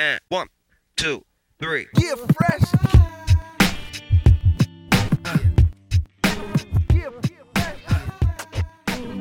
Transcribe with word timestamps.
And 0.00 0.20
one, 0.28 0.46
two, 0.94 1.24
three. 1.58 1.88
Yeah, 1.98 2.14
fresh. 2.14 2.62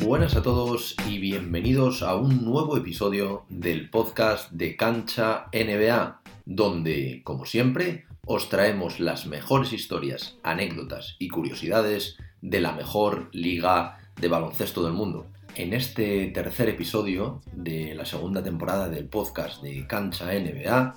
Buenas 0.06 0.36
a 0.36 0.44
todos 0.44 0.96
y 1.10 1.18
bienvenidos 1.18 2.04
a 2.04 2.16
un 2.16 2.46
nuevo 2.46 2.78
episodio 2.78 3.46
del 3.50 3.90
podcast 3.90 4.52
de 4.52 4.78
Cancha 4.78 5.48
NBA, 5.52 6.22
donde, 6.46 7.22
como 7.24 7.48
siempre, 7.48 8.06
os 8.28 8.50
traemos 8.50 9.00
las 9.00 9.26
mejores 9.26 9.74
historias, 9.74 10.38
anécdotas 10.44 11.16
y 11.18 11.30
curiosidades 11.30 12.18
de 12.42 12.62
la 12.62 12.74
mejor 12.74 13.30
liga 13.32 13.98
de 14.16 14.28
baloncesto 14.28 14.84
del 14.84 14.94
mundo. 14.94 15.26
En 15.58 15.74
este 15.74 16.28
tercer 16.28 16.70
episodio 16.70 17.42
de 17.52 17.96
la 17.96 18.06
segunda 18.06 18.44
temporada 18.44 18.90
del 18.90 19.10
podcast 19.10 19.64
de 19.64 19.88
Cancha 19.88 20.28
NBA, 20.28 20.96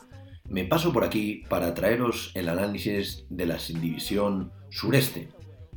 me 0.51 0.65
paso 0.67 0.93
por 0.93 1.03
aquí 1.03 1.45
para 1.49 1.73
traeros 1.73 2.31
el 2.35 2.47
análisis 2.47 3.25
de 3.31 3.47
la 3.47 3.59
subdivisión 3.59 4.53
sureste. 4.69 5.31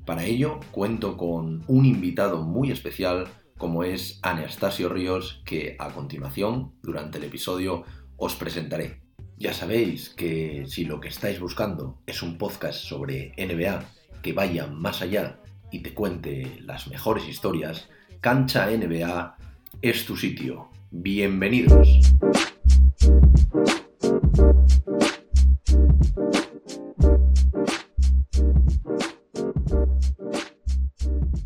Para 0.05 0.25
ello 0.25 0.59
cuento 0.71 1.15
con 1.15 1.63
un 1.67 1.85
invitado 1.85 2.41
muy 2.41 2.71
especial 2.71 3.29
como 3.57 3.85
es 3.85 4.19
Anastasio 4.21 4.89
Ríos 4.89 5.41
que 5.45 5.77
a 5.79 5.91
continuación, 5.91 6.73
durante 6.83 7.19
el 7.19 7.23
episodio, 7.23 7.85
os 8.17 8.35
presentaré. 8.35 9.01
Ya 9.37 9.53
sabéis 9.53 10.09
que 10.09 10.65
si 10.67 10.83
lo 10.83 10.99
que 10.99 11.07
estáis 11.07 11.39
buscando 11.39 12.01
es 12.05 12.21
un 12.21 12.37
podcast 12.37 12.83
sobre 12.83 13.31
NBA 13.37 13.85
que 14.21 14.33
vaya 14.33 14.67
más 14.67 15.01
allá 15.01 15.39
y 15.71 15.79
te 15.79 15.93
cuente 15.93 16.59
las 16.59 16.89
mejores 16.89 17.29
historias, 17.29 17.87
Cancha 18.23 18.67
NBA 18.67 19.35
es 19.81 20.05
tu 20.05 20.15
sitio. 20.15 20.69
Bienvenidos. 20.91 21.99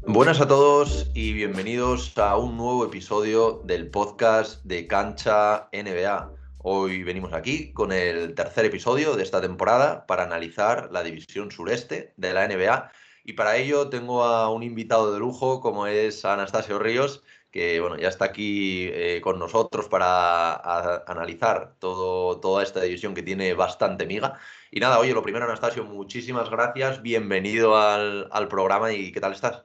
Buenas 0.06 0.40
a 0.40 0.48
todos 0.48 1.10
y 1.16 1.34
bienvenidos 1.34 2.16
a 2.16 2.38
un 2.38 2.58
nuevo 2.58 2.86
episodio 2.86 3.64
del 3.66 3.90
podcast 3.90 4.64
de 4.64 4.86
Cancha 4.86 5.70
NBA. 5.74 6.32
Hoy 6.60 7.02
venimos 7.02 7.34
aquí 7.34 7.74
con 7.74 7.92
el 7.92 8.36
tercer 8.36 8.66
episodio 8.66 9.16
de 9.16 9.24
esta 9.24 9.42
temporada 9.42 10.06
para 10.06 10.26
analizar 10.26 10.90
la 10.92 11.02
división 11.02 11.50
sureste 11.50 12.14
de 12.18 12.34
la 12.36 12.48
NBA 12.48 12.92
y 13.28 13.34
para 13.34 13.58
ello 13.58 13.90
tengo 13.90 14.24
a 14.24 14.50
un 14.50 14.64
invitado 14.64 15.12
de 15.14 15.20
lujo 15.20 15.60
como 15.60 15.86
es 15.86 16.24
Anastasio 16.24 16.80
Ríos, 16.80 17.24
que 17.52 17.80
bueno, 17.82 17.98
ya 17.98 18.08
está 18.08 18.24
aquí 18.26 18.88
eh, 18.90 19.20
con 19.22 19.38
nosotros 19.38 19.90
para 19.90 20.54
a- 20.54 21.04
analizar 21.08 21.76
todo, 21.78 22.40
toda 22.40 22.64
esta 22.64 22.82
división 22.82 23.14
que 23.14 23.24
tiene 23.24 23.54
bastante 23.54 24.06
miga. 24.06 24.40
Y 24.72 24.80
nada, 24.80 24.98
oye, 25.00 25.14
lo 25.14 25.22
primero, 25.24 25.44
Anastasio, 25.44 25.84
muchísimas 25.84 26.50
gracias, 26.50 27.02
bienvenido 27.02 27.78
al, 27.78 28.30
al 28.32 28.48
programa 28.48 28.94
y 28.94 29.12
¿qué 29.12 29.20
tal 29.20 29.34
estás? 29.34 29.64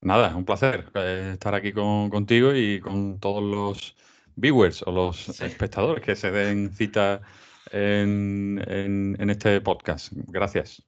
Nada, 0.00 0.36
un 0.36 0.44
placer 0.44 0.90
eh, 0.94 1.30
estar 1.34 1.54
aquí 1.56 1.72
con- 1.72 2.08
contigo 2.08 2.54
y 2.54 2.78
con 2.80 3.18
todos 3.18 3.42
los 3.42 3.96
viewers 4.36 4.82
o 4.86 4.92
los 4.92 5.16
Sí. 5.16 5.44
espectadores 5.44 6.04
que 6.04 6.14
se 6.14 6.30
den 6.30 6.70
cita 6.72 7.20
en, 7.72 8.62
en- 8.68 9.16
en 9.18 9.30
este 9.30 9.60
podcast. 9.60 10.12
Gracias. 10.12 10.82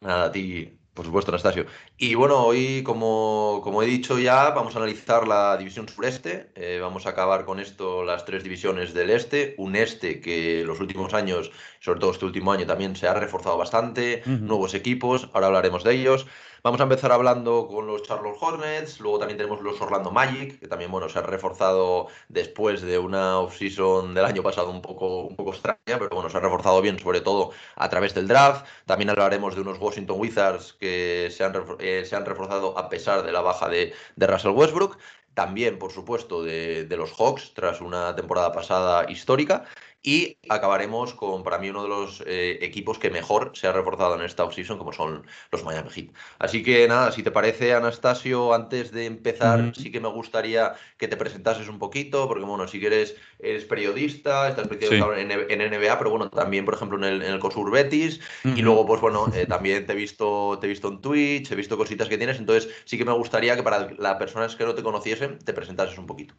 Nada, 0.00 0.26
a 0.26 0.30
ti, 0.32 0.78
por 0.96 1.04
supuesto, 1.04 1.30
Anastasio. 1.30 1.66
Y 1.98 2.14
bueno, 2.14 2.42
hoy, 2.42 2.82
como, 2.82 3.60
como 3.62 3.82
he 3.82 3.86
dicho 3.86 4.18
ya, 4.18 4.50
vamos 4.50 4.74
a 4.74 4.78
analizar 4.78 5.28
la 5.28 5.56
división 5.58 5.86
sureste. 5.88 6.50
Eh, 6.54 6.78
vamos 6.80 7.06
a 7.06 7.10
acabar 7.10 7.44
con 7.44 7.60
esto, 7.60 8.02
las 8.02 8.24
tres 8.24 8.42
divisiones 8.42 8.94
del 8.94 9.10
este. 9.10 9.54
Un 9.58 9.76
este 9.76 10.20
que 10.20 10.64
los 10.64 10.80
últimos 10.80 11.12
años, 11.12 11.52
sobre 11.80 12.00
todo 12.00 12.12
este 12.12 12.24
último 12.24 12.50
año, 12.50 12.66
también 12.66 12.96
se 12.96 13.06
ha 13.06 13.14
reforzado 13.14 13.58
bastante. 13.58 14.22
Nuevos 14.24 14.72
equipos, 14.72 15.28
ahora 15.34 15.48
hablaremos 15.48 15.84
de 15.84 15.94
ellos. 15.94 16.26
Vamos 16.66 16.80
a 16.80 16.82
empezar 16.82 17.12
hablando 17.12 17.68
con 17.68 17.86
los 17.86 18.02
Charlotte 18.02 18.38
Hornets, 18.40 18.98
luego 18.98 19.20
también 19.20 19.36
tenemos 19.38 19.60
los 19.60 19.80
Orlando 19.80 20.10
Magic, 20.10 20.58
que 20.58 20.66
también 20.66 20.90
bueno, 20.90 21.08
se 21.08 21.16
han 21.16 21.24
reforzado 21.24 22.08
después 22.28 22.82
de 22.82 22.98
una 22.98 23.38
offseason 23.38 24.14
del 24.14 24.24
año 24.24 24.42
pasado 24.42 24.70
un 24.70 24.82
poco, 24.82 25.20
un 25.26 25.36
poco 25.36 25.52
extraña, 25.52 25.78
pero 25.86 26.08
bueno, 26.10 26.28
se 26.28 26.36
han 26.38 26.42
reforzado 26.42 26.82
bien, 26.82 26.98
sobre 26.98 27.20
todo 27.20 27.52
a 27.76 27.88
través 27.88 28.14
del 28.14 28.26
draft. 28.26 28.66
También 28.84 29.10
hablaremos 29.10 29.54
de 29.54 29.60
unos 29.60 29.78
Washington 29.78 30.16
Wizards 30.18 30.72
que 30.72 31.28
se 31.30 31.44
han, 31.44 31.54
eh, 31.78 32.04
se 32.04 32.16
han 32.16 32.26
reforzado 32.26 32.76
a 32.76 32.88
pesar 32.88 33.22
de 33.22 33.30
la 33.30 33.42
baja 33.42 33.68
de, 33.68 33.94
de 34.16 34.26
Russell 34.26 34.50
Westbrook. 34.50 34.98
También, 35.34 35.78
por 35.78 35.92
supuesto, 35.92 36.42
de, 36.42 36.84
de 36.84 36.96
los 36.96 37.12
Hawks 37.12 37.54
tras 37.54 37.80
una 37.80 38.16
temporada 38.16 38.50
pasada 38.50 39.08
histórica. 39.08 39.66
Y 40.02 40.38
acabaremos 40.48 41.14
con, 41.14 41.42
para 41.42 41.58
mí, 41.58 41.70
uno 41.70 41.82
de 41.82 41.88
los 41.88 42.22
eh, 42.26 42.58
equipos 42.62 42.98
que 42.98 43.10
mejor 43.10 43.50
se 43.54 43.66
ha 43.66 43.72
reforzado 43.72 44.14
en 44.14 44.22
esta 44.22 44.44
offseason, 44.44 44.78
como 44.78 44.92
son 44.92 45.26
los 45.50 45.64
Miami 45.64 45.90
Heat. 45.90 46.12
Así 46.38 46.62
que 46.62 46.86
nada, 46.86 47.10
si 47.10 47.24
te 47.24 47.32
parece, 47.32 47.74
Anastasio, 47.74 48.54
antes 48.54 48.92
de 48.92 49.06
empezar, 49.06 49.72
sí 49.74 49.90
que 49.90 50.00
me 50.00 50.08
gustaría 50.08 50.74
que 50.96 51.08
te 51.08 51.16
presentases 51.16 51.68
un 51.68 51.80
poquito, 51.80 52.28
porque 52.28 52.44
bueno, 52.44 52.68
si 52.68 52.78
quieres, 52.78 53.16
eres 53.38 53.64
periodista, 53.64 54.48
estás 54.48 54.64
especializado 54.64 55.14
en, 55.16 55.32
en 55.32 55.60
NBA, 55.60 55.98
pero 55.98 56.10
bueno, 56.10 56.30
también, 56.30 56.64
por 56.64 56.74
ejemplo, 56.74 56.98
en 56.98 57.04
el, 57.04 57.22
en 57.22 57.32
el 57.32 57.40
COSUR 57.40 57.70
Betis, 57.72 58.20
y 58.54 58.62
luego, 58.62 58.86
pues 58.86 59.00
bueno, 59.00 59.28
eh, 59.34 59.46
también 59.46 59.86
te 59.86 59.92
he 59.92 59.96
visto, 59.96 60.58
te 60.60 60.66
he 60.66 60.68
visto 60.68 60.88
en 60.88 61.00
Twitch, 61.00 61.50
he 61.50 61.56
visto 61.56 61.76
cositas 61.76 62.08
que 62.08 62.18
tienes, 62.18 62.38
entonces 62.38 62.72
sí 62.84 62.96
que 62.96 63.04
me 63.04 63.12
gustaría 63.12 63.56
que 63.56 63.62
para 63.62 63.90
las 63.98 64.16
personas 64.16 64.54
que 64.56 64.64
no 64.64 64.74
te 64.74 64.82
conociesen, 64.82 65.38
te 65.38 65.52
presentases 65.52 65.98
un 65.98 66.06
poquito. 66.06 66.34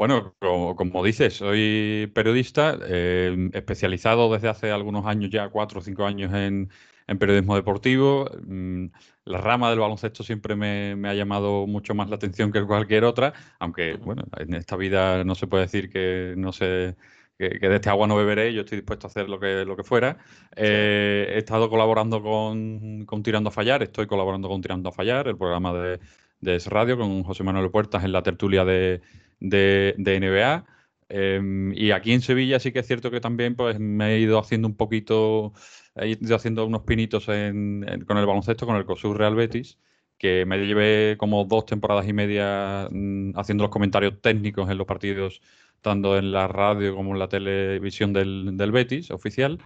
Bueno, 0.00 0.34
como, 0.38 0.76
como 0.76 1.04
dices, 1.04 1.34
soy 1.34 2.10
periodista, 2.14 2.78
eh, 2.88 3.50
especializado 3.52 4.32
desde 4.32 4.48
hace 4.48 4.70
algunos 4.70 5.04
años 5.04 5.28
ya, 5.30 5.50
cuatro 5.50 5.80
o 5.80 5.82
cinco 5.82 6.06
años 6.06 6.32
en, 6.32 6.70
en 7.06 7.18
periodismo 7.18 7.54
deportivo. 7.54 8.24
Mm, 8.46 8.86
La 9.24 9.42
rama 9.42 9.68
del 9.68 9.80
baloncesto 9.80 10.22
siempre 10.22 10.56
me, 10.56 10.96
me 10.96 11.10
ha 11.10 11.14
llamado 11.14 11.66
mucho 11.66 11.94
más 11.94 12.08
la 12.08 12.16
atención 12.16 12.50
que 12.50 12.64
cualquier 12.64 13.04
otra, 13.04 13.34
aunque, 13.58 13.96
bueno, 13.96 14.22
en 14.38 14.54
esta 14.54 14.74
vida 14.76 15.22
no 15.24 15.34
se 15.34 15.46
puede 15.46 15.64
decir 15.64 15.90
que 15.90 16.32
no 16.34 16.52
sé. 16.52 16.96
Que, 17.38 17.58
que 17.58 17.68
de 17.68 17.76
este 17.76 17.90
agua 17.90 18.06
no 18.06 18.16
beberé, 18.16 18.52
yo 18.54 18.60
estoy 18.62 18.78
dispuesto 18.78 19.06
a 19.06 19.10
hacer 19.10 19.28
lo 19.28 19.38
que, 19.40 19.64
lo 19.66 19.76
que 19.76 19.82
fuera. 19.84 20.16
Eh, 20.56 21.26
he 21.34 21.38
estado 21.38 21.68
colaborando 21.68 22.22
con, 22.22 23.04
con 23.06 23.22
Tirando 23.22 23.48
a 23.48 23.52
Fallar, 23.52 23.82
estoy 23.82 24.06
colaborando 24.06 24.48
con 24.48 24.60
Tirando 24.62 24.88
a 24.90 24.92
Fallar, 24.92 25.28
el 25.28 25.36
programa 25.38 25.72
de, 25.74 26.00
de 26.40 26.56
Es 26.56 26.66
Radio, 26.68 26.96
con 26.98 27.22
José 27.22 27.42
Manuel 27.42 27.70
Puertas 27.70 28.04
en 28.04 28.12
la 28.12 28.22
tertulia 28.22 28.64
de, 28.66 29.00
de, 29.40 29.94
de 29.98 30.16
NBA. 30.16 30.64
Em, 31.08 31.72
y 31.74 31.90
aquí 31.90 32.12
en 32.12 32.20
Sevilla 32.22 32.60
sí 32.60 32.72
que 32.72 32.80
es 32.80 32.86
cierto 32.86 33.10
que 33.10 33.20
también 33.20 33.56
pues, 33.56 33.78
me 33.80 34.14
he 34.14 34.20
ido 34.20 34.38
haciendo 34.38 34.68
un 34.68 34.76
poquito, 34.76 35.52
he 35.96 36.08
ido 36.10 36.36
haciendo 36.36 36.64
unos 36.66 36.82
pinitos 36.82 37.28
en- 37.28 37.84
con 38.06 38.16
el 38.18 38.26
baloncesto, 38.26 38.66
con 38.66 38.76
el 38.76 38.84
COSUR 38.84 39.16
Real 39.18 39.34
Betis, 39.34 39.78
que 40.18 40.44
me 40.46 40.58
llevé 40.58 41.16
como 41.18 41.44
dos 41.44 41.66
temporadas 41.66 42.06
y 42.08 42.12
media 42.12 42.88
mm, 42.90 43.32
haciendo 43.38 43.64
los 43.64 43.70
comentarios 43.70 44.20
técnicos 44.20 44.70
en 44.70 44.78
los 44.78 44.86
partidos, 44.86 45.40
tanto 45.80 46.16
en 46.18 46.30
la 46.32 46.46
radio 46.48 46.94
como 46.94 47.12
en 47.12 47.18
la 47.18 47.28
televisión 47.28 48.12
del, 48.12 48.56
del 48.56 48.70
Betis 48.72 49.10
oficial. 49.10 49.58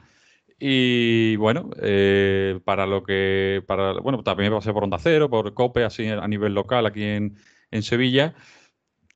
Y 0.58 1.36
bueno, 1.36 1.70
eh, 1.82 2.60
para 2.64 2.86
lo 2.86 3.02
que, 3.04 3.62
para, 3.66 3.94
bueno, 3.94 4.22
también 4.22 4.52
pasé 4.52 4.72
por 4.72 4.84
Onda 4.84 4.98
Cero, 4.98 5.28
por 5.28 5.52
COPE, 5.54 5.84
así 5.84 6.06
a 6.08 6.26
nivel 6.28 6.54
local 6.54 6.86
aquí 6.86 7.02
en, 7.04 7.36
en 7.70 7.82
Sevilla. 7.82 8.34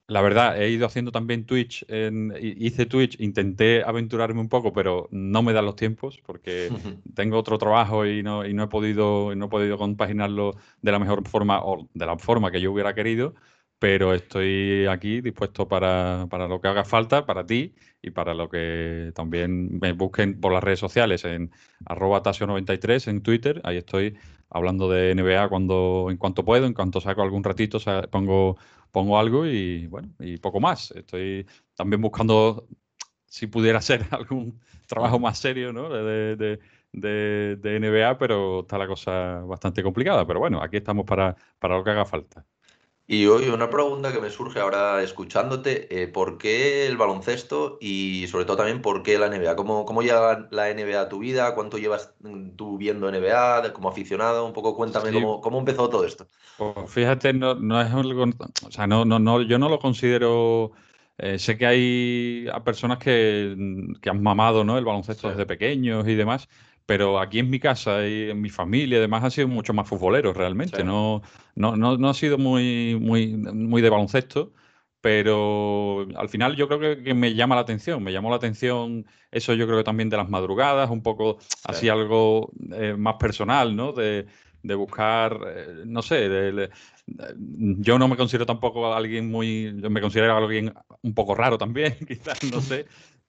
La 0.08 0.22
verdad, 0.22 0.60
he 0.60 0.70
ido 0.70 0.86
haciendo 0.86 1.12
también 1.12 1.44
Twitch, 1.44 1.84
en- 1.88 2.32
hi- 2.40 2.54
hice 2.58 2.86
Twitch, 2.86 3.20
intenté 3.20 3.82
aventurarme 3.84 4.40
un 4.40 4.48
poco, 4.48 4.72
pero 4.72 5.06
no 5.10 5.42
me 5.42 5.52
dan 5.52 5.66
los 5.66 5.76
tiempos 5.76 6.18
porque 6.24 6.68
tengo 7.14 7.36
otro 7.38 7.58
trabajo 7.58 8.06
y 8.06 8.22
no, 8.22 8.46
y 8.46 8.54
no 8.54 8.64
he 8.64 8.68
podido, 8.68 9.34
no 9.34 9.46
he 9.46 9.48
podido 9.48 9.76
compaginarlo 9.76 10.52
de 10.80 10.92
la 10.92 10.98
mejor 10.98 11.28
forma 11.28 11.62
o 11.62 11.88
de 11.92 12.06
la 12.06 12.16
forma 12.18 12.50
que 12.50 12.60
yo 12.60 12.72
hubiera 12.72 12.94
querido, 12.94 13.34
pero 13.78 14.14
estoy 14.14 14.86
aquí 14.86 15.20
dispuesto 15.20 15.68
para, 15.68 16.26
para 16.30 16.48
lo 16.48 16.60
que 16.60 16.68
haga 16.68 16.84
falta, 16.84 17.26
para 17.26 17.44
ti 17.44 17.74
y 18.02 18.10
para 18.10 18.32
lo 18.34 18.48
que 18.48 19.12
también 19.14 19.78
me 19.78 19.92
busquen 19.92 20.40
por 20.40 20.52
las 20.52 20.64
redes 20.64 20.80
sociales 20.80 21.24
en 21.26 21.50
arroba 21.84 22.22
tasio93 22.22 23.08
en 23.08 23.22
Twitter, 23.22 23.60
ahí 23.64 23.76
estoy 23.76 24.16
hablando 24.50 24.88
de 24.90 25.10
NBA 25.12 25.48
cuando, 25.48 26.08
en 26.10 26.16
cuanto 26.16 26.44
puedo, 26.44 26.66
en 26.66 26.72
cuanto 26.74 27.00
saco 27.00 27.22
algún 27.22 27.44
ratito, 27.44 27.78
pongo, 28.10 28.56
pongo 28.92 29.18
algo 29.18 29.46
y 29.46 29.86
bueno, 29.86 30.14
y 30.20 30.36
poco 30.38 30.60
más. 30.60 30.90
Estoy 30.92 31.46
también 31.74 32.00
buscando 32.02 32.66
si 33.26 33.46
pudiera 33.46 33.80
ser 33.80 34.06
algún 34.12 34.60
trabajo 34.86 35.18
más 35.18 35.38
serio, 35.38 35.72
¿no? 35.72 35.88
De, 35.90 36.36
de- 36.36 36.60
de- 36.92 37.56
de 37.60 37.76
NBA, 37.76 38.18
pero 38.18 38.60
está 38.60 38.78
la 38.78 38.86
cosa 38.86 39.40
bastante 39.40 39.82
complicada. 39.82 40.26
Pero 40.26 40.40
bueno, 40.40 40.62
aquí 40.62 40.78
estamos 40.78 41.04
para, 41.06 41.36
para 41.58 41.76
lo 41.78 41.84
que 41.84 41.90
haga 41.90 42.04
falta. 42.06 42.46
Y 43.10 43.24
hoy 43.24 43.48
una 43.48 43.70
pregunta 43.70 44.12
que 44.12 44.20
me 44.20 44.28
surge 44.28 44.60
ahora 44.60 45.02
escuchándote, 45.02 46.02
eh, 46.02 46.08
¿por 46.08 46.36
qué 46.36 46.86
el 46.86 46.98
baloncesto 46.98 47.78
y 47.80 48.26
sobre 48.28 48.44
todo 48.44 48.58
también 48.58 48.82
por 48.82 49.02
qué 49.02 49.18
la 49.18 49.28
NBA? 49.28 49.56
¿Cómo, 49.56 49.86
cómo 49.86 50.02
llega 50.02 50.46
la 50.50 50.68
NBA 50.68 51.00
a 51.00 51.08
tu 51.08 51.18
vida? 51.20 51.54
¿Cuánto 51.54 51.78
llevas 51.78 52.12
mm, 52.20 52.50
tú 52.50 52.76
viendo 52.76 53.10
NBA 53.10 53.72
como 53.72 53.88
aficionado? 53.88 54.44
Un 54.44 54.52
poco 54.52 54.76
cuéntame 54.76 55.08
Sí. 55.08 55.14
cómo, 55.14 55.40
cómo 55.40 55.58
empezó 55.58 55.88
todo 55.88 56.04
esto. 56.04 56.26
Pues 56.58 56.90
fíjate, 56.90 57.32
no, 57.32 57.54
no 57.54 57.80
es 57.80 57.90
algo, 57.90 58.26
o 58.66 58.70
sea, 58.70 58.86
no, 58.86 59.06
no, 59.06 59.18
no, 59.18 59.40
yo 59.40 59.58
no 59.58 59.70
lo 59.70 59.78
considero 59.78 60.72
eh, 61.16 61.38
sé 61.38 61.56
que 61.56 61.66
hay 61.66 62.46
personas 62.62 62.98
que, 62.98 63.56
han 64.06 64.22
mamado 64.22 64.64
¿no? 64.64 64.76
el 64.76 64.84
baloncesto 64.84 65.30
desde 65.30 65.46
pequeños 65.46 66.06
y 66.06 66.14
demás, 66.14 66.48
pero 66.88 67.20
aquí 67.20 67.38
en 67.38 67.50
mi 67.50 67.60
casa 67.60 68.08
y 68.08 68.30
en 68.30 68.40
mi 68.40 68.48
familia 68.48 68.96
además 68.96 69.22
han 69.22 69.30
sido 69.30 69.46
mucho 69.46 69.74
más 69.74 69.86
futboleros 69.86 70.34
realmente. 70.34 70.82
No, 70.82 71.20
no, 71.54 71.76
no, 71.76 71.98
no, 71.98 72.08
ha 72.08 72.14
sido 72.14 72.38
muy, 72.38 72.96
muy, 72.98 73.36
muy 73.36 73.82
de 73.82 73.90
baloncesto, 73.90 74.54
pero 75.02 76.08
al 76.16 76.30
final 76.30 76.56
yo 76.56 76.66
creo 76.66 77.04
que, 77.04 77.12
me 77.12 77.34
llama 77.34 77.56
la 77.56 77.60
atención. 77.60 78.02
Me 78.02 78.10
llamó 78.10 78.30
la 78.30 78.36
atención 78.36 79.04
eso 79.30 79.52
yo 79.52 79.66
creo 79.66 79.76
que 79.76 79.84
también 79.84 80.08
de 80.08 80.16
las 80.16 80.30
madrugadas, 80.30 80.88
un 80.88 81.02
poco 81.02 81.36
así 81.64 81.90
algo 81.90 82.52
eh, 82.72 82.94
más 82.96 83.16
personal, 83.16 83.76
¿no? 83.76 83.92
De, 83.92 84.24
de 84.62 84.74
buscar, 84.74 85.38
eh, 85.46 85.82
no 85.84 86.00
sé, 86.00 86.70
yo 87.06 87.98
no 87.98 88.08
me 88.08 88.16
considero 88.16 88.46
tampoco 88.46 88.94
alguien 88.94 89.30
muy, 89.30 89.78
yo 89.78 89.90
me 89.90 90.00
considero 90.00 90.34
alguien 90.34 90.72
un 91.02 91.14
poco 91.14 91.34
raro 91.34 91.58
también, 91.58 91.96
quizás, 92.08 92.42
no 92.44 92.62
sé, 92.62 92.86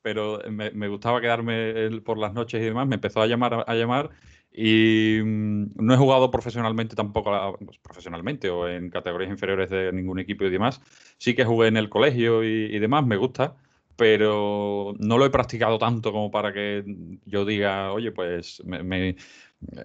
pero 0.10 0.42
me, 0.50 0.88
gustaba 0.88 1.22
quedarme 1.22 2.02
por 2.04 2.18
las 2.18 2.34
noches 2.34 2.60
y 2.60 2.66
demás, 2.66 2.88
me 2.88 2.96
empezó 2.96 3.22
a 3.22 3.28
llamar, 3.28 3.64
a 3.68 3.76
llamar 3.76 4.10
y 4.52 5.20
mm, 5.24 5.74
no 5.76 5.94
he 5.94 5.98
jugado 5.98 6.32
profesionalmente 6.32 6.96
tampoco, 6.96 7.60
pues, 7.64 7.78
profesionalmente 7.78 8.50
o 8.50 8.68
en 8.68 8.90
categorías 8.90 9.30
inferiores 9.30 9.70
de 9.70 9.94
ningún 9.94 10.18
equipo 10.18 10.46
y 10.46 10.50
demás, 10.50 10.82
sí 11.20 11.36
que 11.36 11.46
jugué 11.46 11.68
en 11.68 11.78
el 11.78 11.90
colegio 11.90 12.44
y, 12.44 12.80
demás, 12.80 13.06
me 13.06 13.18
gusta, 13.18 13.56
pero 13.96 14.96
no 14.98 15.20
lo 15.20 15.26
he 15.26 15.30
practicado 15.30 15.78
tanto 15.78 16.12
como 16.12 16.32
para 16.32 16.54
que 16.54 16.84
yo 17.26 17.46
diga, 17.46 17.92
oye, 17.94 18.12
pues 18.12 18.64
me 18.66 19.16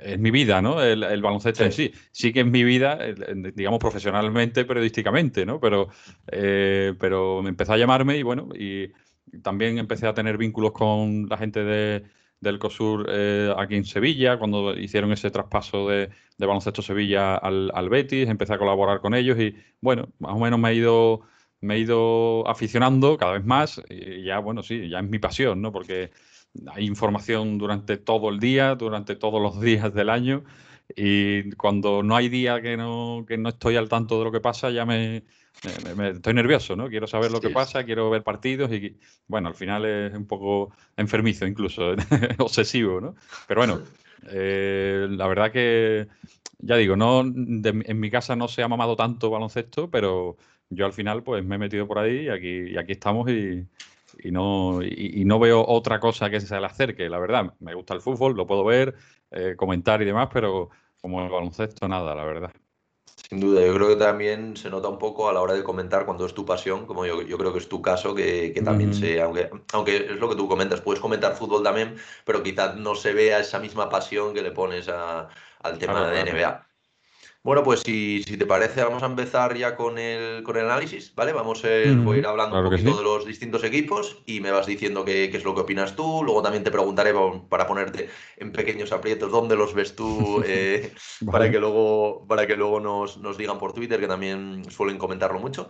es 0.02 0.18
mi 0.18 0.30
vida, 0.30 0.62
¿no? 0.62 0.80
El, 0.80 1.00
baloncesto 1.20 1.64
en 1.64 1.72
sí. 1.72 1.92
Sí 2.12 2.32
que 2.32 2.40
es 2.40 2.46
mi 2.46 2.62
vida, 2.62 2.98
digamos, 3.54 3.80
profesionalmente, 3.80 4.64
periodísticamente, 4.64 5.44
¿no? 5.44 5.58
Pero, 5.58 5.88
eh, 6.30 6.94
pero 6.98 7.42
me 7.42 7.48
empezó 7.48 7.72
a 7.72 7.76
llamarme 7.76 8.16
y 8.16 8.22
bueno, 8.22 8.48
y 8.54 8.92
también 9.42 9.78
empecé 9.78 10.06
a 10.06 10.14
tener 10.14 10.38
vínculos 10.38 10.72
con 10.72 11.26
la 11.28 11.36
gente 11.36 11.64
de, 11.64 12.04
del 12.40 12.58
COSUR 12.58 13.06
eh, 13.08 13.52
aquí 13.56 13.74
en 13.76 13.84
Sevilla, 13.84 14.38
cuando 14.38 14.76
hicieron 14.76 15.12
ese 15.12 15.30
traspaso 15.30 15.88
de, 15.88 16.10
baloncesto 16.38 16.82
Sevilla 16.82 17.36
al, 17.36 17.70
al, 17.74 17.88
Betis, 17.88 18.28
empecé 18.28 18.54
a 18.54 18.58
colaborar 18.58 19.00
con 19.00 19.14
ellos 19.14 19.38
y 19.38 19.56
bueno, 19.80 20.08
más 20.18 20.34
o 20.34 20.38
menos 20.38 20.58
me 20.58 20.70
he 20.70 20.74
ido 20.74 21.22
me 21.60 21.76
he 21.76 21.78
ido 21.78 22.46
aficionando 22.46 23.16
cada 23.16 23.32
vez 23.32 23.44
más 23.44 23.82
y 23.88 24.24
ya, 24.24 24.38
bueno, 24.38 24.62
sí, 24.62 24.88
ya 24.88 25.00
es 25.00 25.08
mi 25.08 25.18
pasión, 25.18 25.62
¿no? 25.62 25.72
Porque 25.72 26.10
hay 26.66 26.84
información 26.84 27.58
durante 27.58 27.96
todo 27.96 28.28
el 28.28 28.38
día, 28.38 28.74
durante 28.74 29.16
todos 29.16 29.40
los 29.40 29.60
días 29.60 29.92
del 29.94 30.10
año 30.10 30.44
y 30.94 31.50
cuando 31.52 32.02
no 32.02 32.16
hay 32.16 32.28
día 32.28 32.60
que 32.60 32.76
no, 32.76 33.24
que 33.26 33.38
no 33.38 33.48
estoy 33.48 33.76
al 33.76 33.88
tanto 33.88 34.18
de 34.18 34.24
lo 34.24 34.32
que 34.32 34.40
pasa 34.40 34.70
ya 34.70 34.84
me, 34.84 35.24
estoy 35.62 36.34
nervioso, 36.34 36.76
¿no? 36.76 36.88
Quiero 36.88 37.06
saber 37.06 37.30
lo 37.30 37.40
que 37.40 37.50
pasa, 37.50 37.84
quiero 37.84 38.10
ver 38.10 38.22
partidos 38.22 38.70
y 38.72 38.98
bueno, 39.26 39.48
al 39.48 39.54
final 39.54 39.84
es 39.84 40.14
un 40.14 40.26
poco 40.26 40.72
enfermizo 40.96 41.46
incluso, 41.46 41.94
obsesivo, 42.38 43.00
¿no? 43.00 43.14
Pero 43.46 43.60
bueno, 43.60 43.80
eh, 44.30 45.06
la 45.10 45.26
verdad 45.26 45.52
que 45.52 46.08
ya 46.58 46.76
digo, 46.76 46.96
no 46.96 47.20
en 47.22 48.00
mi 48.00 48.10
casa 48.10 48.36
no 48.36 48.48
se 48.48 48.62
ha 48.62 48.68
mamado 48.68 48.96
tanto 48.96 49.30
baloncesto, 49.30 49.90
pero 49.90 50.36
yo 50.70 50.86
al 50.86 50.92
final 50.92 51.22
pues 51.22 51.44
me 51.44 51.56
he 51.56 51.58
metido 51.58 51.86
por 51.86 51.98
ahí 51.98 52.22
y 52.22 52.28
aquí, 52.28 52.70
y 52.70 52.76
aquí 52.78 52.92
estamos 52.92 53.30
y, 53.30 53.66
y 54.22 54.30
no, 54.30 54.82
y, 54.82 55.24
no 55.24 55.38
veo 55.38 55.64
otra 55.66 56.00
cosa 56.00 56.30
que 56.30 56.40
se 56.40 56.58
le 56.58 56.66
acerque, 56.66 57.08
la 57.08 57.18
verdad. 57.18 57.54
Me 57.60 57.74
gusta 57.74 57.94
el 57.94 58.00
fútbol, 58.00 58.34
lo 58.34 58.46
puedo 58.46 58.64
ver, 58.64 58.94
eh, 59.30 59.54
comentar 59.56 60.00
y 60.02 60.04
demás, 60.04 60.28
pero 60.32 60.70
como 61.00 61.22
el 61.22 61.30
baloncesto, 61.30 61.88
nada, 61.88 62.14
la 62.14 62.24
verdad. 62.24 62.52
Sin 63.34 63.40
duda, 63.40 63.66
yo 63.66 63.74
creo 63.74 63.88
que 63.88 63.96
también 63.96 64.56
se 64.56 64.70
nota 64.70 64.86
un 64.88 64.98
poco 64.98 65.28
a 65.28 65.32
la 65.32 65.40
hora 65.40 65.54
de 65.54 65.64
comentar 65.64 66.04
cuando 66.06 66.24
es 66.24 66.34
tu 66.34 66.44
pasión, 66.46 66.86
como 66.86 67.04
yo, 67.04 67.20
yo 67.22 67.36
creo 67.36 67.52
que 67.52 67.58
es 67.58 67.68
tu 67.68 67.82
caso, 67.82 68.14
que, 68.14 68.52
que 68.52 68.62
también 68.62 68.94
se, 68.94 69.20
aunque, 69.20 69.50
aunque 69.72 69.96
es 69.96 70.20
lo 70.20 70.28
que 70.28 70.36
tú 70.36 70.46
comentas, 70.46 70.80
puedes 70.80 71.00
comentar 71.00 71.34
fútbol 71.34 71.64
también, 71.64 71.96
pero 72.24 72.44
quizás 72.44 72.76
no 72.76 72.94
se 72.94 73.12
vea 73.12 73.40
esa 73.40 73.58
misma 73.58 73.88
pasión 73.88 74.34
que 74.34 74.42
le 74.42 74.52
pones 74.52 74.88
a, 74.88 75.28
al 75.58 75.78
tema 75.78 76.08
de 76.12 76.20
NBA. 76.20 76.66
Bueno, 77.44 77.62
pues 77.62 77.80
si, 77.80 78.22
si, 78.22 78.38
te 78.38 78.46
parece, 78.46 78.82
vamos 78.82 79.02
a 79.02 79.06
empezar 79.06 79.54
ya 79.54 79.76
con 79.76 79.98
el, 79.98 80.42
con 80.42 80.56
el 80.56 80.64
análisis, 80.64 81.14
¿vale? 81.14 81.34
Vamos 81.34 81.62
a, 81.62 81.68
ir 81.68 82.26
hablando 82.26 82.58
un 82.58 82.70
poquito 82.70 82.96
de 82.96 83.04
los 83.04 83.26
distintos 83.26 83.62
equipos 83.64 84.22
y 84.24 84.40
me 84.40 84.50
vas 84.50 84.64
diciendo 84.64 85.04
qué, 85.04 85.28
qué, 85.30 85.36
es 85.36 85.44
lo 85.44 85.54
que 85.54 85.60
opinas 85.60 85.94
tú. 85.94 86.22
Luego 86.24 86.40
también 86.40 86.64
te 86.64 86.70
preguntaré 86.70 87.12
para 87.50 87.66
ponerte 87.66 88.08
en 88.38 88.50
pequeños 88.50 88.92
aprietos 88.92 89.30
dónde 89.30 89.56
los 89.56 89.74
ves 89.74 89.94
tú, 89.94 90.42
eh, 90.46 90.94
para 91.30 91.50
que 91.50 91.58
luego, 91.60 92.26
para 92.26 92.46
que 92.46 92.56
luego 92.56 92.80
nos, 92.80 93.18
nos, 93.18 93.36
digan 93.36 93.58
por 93.58 93.74
Twitter, 93.74 94.00
que 94.00 94.08
también 94.08 94.62
suelen 94.70 94.96
comentarlo 94.96 95.38
mucho. 95.38 95.68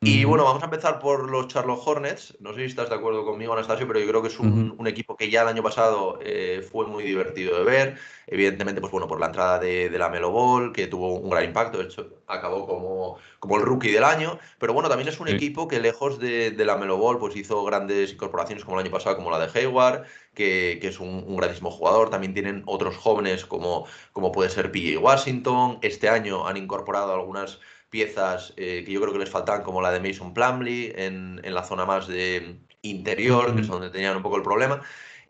Y 0.00 0.22
bueno, 0.22 0.44
vamos 0.44 0.62
a 0.62 0.66
empezar 0.66 1.00
por 1.00 1.28
los 1.28 1.48
Charlotte 1.48 1.82
Hornets. 1.84 2.36
No 2.38 2.52
sé 2.52 2.60
si 2.60 2.66
estás 2.66 2.88
de 2.88 2.94
acuerdo 2.94 3.24
conmigo, 3.24 3.52
Anastasio, 3.52 3.88
pero 3.88 3.98
yo 3.98 4.06
creo 4.06 4.22
que 4.22 4.28
es 4.28 4.38
un, 4.38 4.76
un 4.78 4.86
equipo 4.86 5.16
que 5.16 5.28
ya 5.28 5.42
el 5.42 5.48
año 5.48 5.64
pasado 5.64 6.20
eh, 6.22 6.64
fue 6.70 6.86
muy 6.86 7.02
divertido 7.02 7.58
de 7.58 7.64
ver. 7.64 7.98
Evidentemente, 8.28 8.80
pues 8.80 8.90
bueno, 8.90 9.06
por 9.06 9.20
la 9.20 9.26
entrada 9.26 9.60
de, 9.60 9.88
de 9.88 9.98
la 9.98 10.08
Melo 10.08 10.32
Ball, 10.32 10.72
que 10.72 10.88
tuvo 10.88 11.14
un 11.14 11.30
gran 11.30 11.44
impacto, 11.44 11.78
de 11.78 11.84
hecho, 11.84 12.22
acabó 12.26 12.66
como, 12.66 13.18
como 13.38 13.56
el 13.56 13.62
rookie 13.62 13.92
del 13.92 14.02
año. 14.02 14.38
Pero 14.58 14.72
bueno, 14.72 14.88
también 14.88 15.08
es 15.08 15.20
un 15.20 15.28
equipo 15.28 15.68
que 15.68 15.78
lejos 15.78 16.18
de, 16.18 16.50
de, 16.50 16.64
la 16.64 16.76
Melo 16.76 16.98
Ball, 16.98 17.18
pues 17.18 17.36
hizo 17.36 17.64
grandes 17.64 18.12
incorporaciones 18.12 18.64
como 18.64 18.80
el 18.80 18.84
año 18.84 18.92
pasado, 18.92 19.16
como 19.16 19.30
la 19.30 19.38
de 19.38 19.58
Hayward, 19.58 20.06
que, 20.34 20.78
que 20.80 20.88
es 20.88 20.98
un, 20.98 21.24
un, 21.26 21.36
grandísimo 21.36 21.70
jugador. 21.70 22.10
También 22.10 22.34
tienen 22.34 22.64
otros 22.66 22.96
jóvenes 22.96 23.46
como, 23.46 23.86
como 24.12 24.32
puede 24.32 24.50
ser 24.50 24.72
PJ 24.72 24.98
Washington. 24.98 25.78
Este 25.82 26.08
año 26.08 26.48
han 26.48 26.56
incorporado 26.56 27.14
algunas 27.14 27.60
piezas 27.90 28.54
eh, 28.56 28.82
que 28.84 28.90
yo 28.90 29.00
creo 29.00 29.12
que 29.12 29.20
les 29.20 29.30
faltan, 29.30 29.62
como 29.62 29.80
la 29.80 29.92
de 29.92 30.00
Mason 30.00 30.34
Plumley, 30.34 30.92
en, 30.96 31.40
en 31.44 31.54
la 31.54 31.62
zona 31.62 31.84
más 31.84 32.08
de 32.08 32.58
interior, 32.82 33.54
que 33.54 33.60
es 33.62 33.68
donde 33.68 33.90
tenían 33.90 34.16
un 34.16 34.22
poco 34.22 34.36
el 34.36 34.42
problema. 34.42 34.82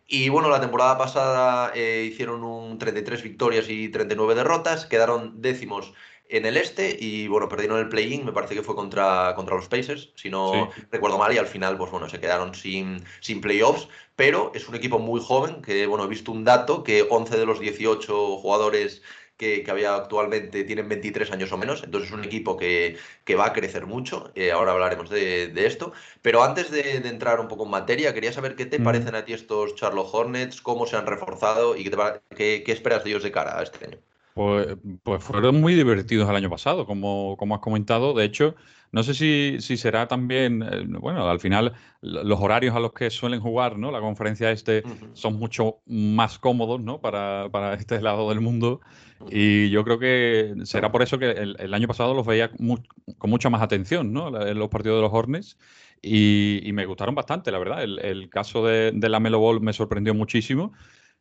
Y 0.09 0.29
bueno, 0.29 0.49
la 0.49 0.61
temporada 0.61 0.97
pasada 0.97 1.73
eh, 1.75 2.09
hicieron 2.11 2.45
un 2.45 2.79
33 2.79 3.23
victorias 3.23 3.69
y 3.69 3.89
39 3.89 4.37
derrotas, 4.37 4.87
quedaron 4.87 5.41
décimos 5.43 5.95
en 6.29 6.47
el 6.47 6.57
este 6.57 6.97
y 6.99 7.29
bueno, 7.29 7.49
perdieron 7.49 7.79
el 7.79 7.89
play-in, 7.89 8.25
me 8.25 8.33
parece 8.33 8.55
que 8.55 8.63
fue 8.63 8.75
contra, 8.75 9.35
contra 9.35 9.57
los 9.57 9.69
Pacers, 9.69 10.11
si 10.15 10.31
no 10.31 10.71
recuerdo 10.91 11.19
mal, 11.19 11.35
y 11.35 11.39
al 11.39 11.47
final, 11.47 11.77
pues 11.77 11.91
bueno, 11.91 12.09
se 12.09 12.21
quedaron 12.21 12.55
sin, 12.55 13.05
sin 13.21 13.41
playoffs, 13.41 13.89
pero 14.17 14.53
es 14.55 14.69
un 14.69 14.75
equipo 14.75 14.99
muy 14.99 15.21
joven, 15.21 15.63
que 15.63 15.87
bueno, 15.87 16.05
he 16.05 16.09
visto 16.09 16.33
un 16.33 16.45
dato 16.45 16.83
que 16.83 17.07
11 17.09 17.37
de 17.37 17.47
los 17.47 17.61
18 17.61 18.37
jugadores 18.39 19.03
que, 19.37 19.65
había 19.69 19.95
actualmente 19.95 20.65
tienen 20.65 20.89
23 20.89 21.31
años 21.33 21.53
o 21.53 21.59
menos, 21.59 21.83
entonces 21.85 22.11
es 22.11 22.17
un 22.17 22.25
equipo 22.25 22.57
que, 22.57 22.97
va 23.39 23.47
a 23.47 23.53
crecer 23.53 23.87
mucho, 23.87 24.31
eh, 24.35 24.53
ahora 24.53 24.73
hablaremos 24.73 25.11
de, 25.11 25.53
esto, 25.67 25.93
pero 26.23 26.43
antes 26.43 26.71
de, 26.71 26.97
entrar 26.97 27.41
un 27.41 27.49
poco 27.49 27.65
en 27.65 27.71
materia, 27.71 28.15
quería 28.15 28.33
saber 28.33 28.57
qué 28.57 28.67
te 28.67 28.81
parecen 28.81 29.15
a 29.15 29.25
ti 29.25 29.33
estos 29.33 29.75
Charlotte 29.75 30.09
Hornets, 30.11 30.61
cómo 30.61 30.87
se 30.87 30.97
han 30.97 31.07
reforzado 31.07 31.77
y 31.77 31.85
qué, 31.85 32.63
qué, 32.65 32.73
esperas 32.73 33.05
de 33.05 33.11
ellos 33.11 33.23
de 33.23 33.33
cara 33.33 33.59
a 33.59 33.63
este 33.63 33.87
año. 33.87 33.99
Pues, 34.35 34.77
pues 35.03 35.25
fueron 35.25 35.61
muy 35.61 35.75
divertidos 35.75 36.29
el 36.29 36.37
año 36.37 36.51
pasado, 36.51 36.87
como, 36.87 37.37
como 37.39 37.55
has 37.55 37.61
comentado. 37.63 38.13
De 38.13 38.25
hecho, 38.25 38.55
no 38.93 39.03
sé 39.03 39.15
si, 39.15 39.57
si 39.61 39.77
será 39.77 40.09
también, 40.09 40.63
eh, 40.63 40.85
bueno, 41.01 41.29
al 41.29 41.41
final 41.41 41.75
los 42.01 42.41
horarios 42.41 42.77
a 42.77 42.81
los 42.81 42.93
que 42.93 43.11
suelen 43.11 43.41
jugar, 43.41 43.79
¿no? 43.79 43.91
La 43.91 44.01
conferencia 44.01 44.51
este 44.51 44.83
son 45.15 45.39
mucho 45.39 45.79
más 45.87 46.39
cómodos, 46.39 46.81
¿no? 46.81 47.01
Para, 47.01 47.49
para, 47.51 47.75
este 47.75 48.01
lado 48.01 48.29
del 48.29 48.41
mundo. 48.41 48.81
Y 49.31 49.71
yo 49.71 49.85
creo 49.85 49.99
que 49.99 50.55
será 50.65 50.93
por 50.93 51.03
eso 51.03 51.19
que 51.19 51.31
el, 51.31 51.75
año 51.75 51.89
pasado 51.89 52.15
los 52.15 52.27
veía 52.27 52.51
con 52.51 53.31
mucha 53.31 53.51
más 53.51 53.63
atención, 53.63 54.13
¿no? 54.13 54.47
En 54.47 54.59
los 54.59 54.69
partidos 54.69 54.99
de 54.99 55.03
los 55.03 55.13
Hornets. 55.13 55.59
Y, 56.03 56.71
me 56.73 56.87
gustaron 56.87 57.15
bastante, 57.15 57.51
la 57.51 57.59
verdad. 57.59 57.83
El, 57.83 58.29
caso 58.31 58.65
de, 58.67 58.93
de, 58.95 59.09
la 59.09 59.21
Melo 59.21 59.39
Ball 59.39 59.61
me 59.61 59.73
sorprendió 59.73 60.15
muchísimo. 60.15 60.73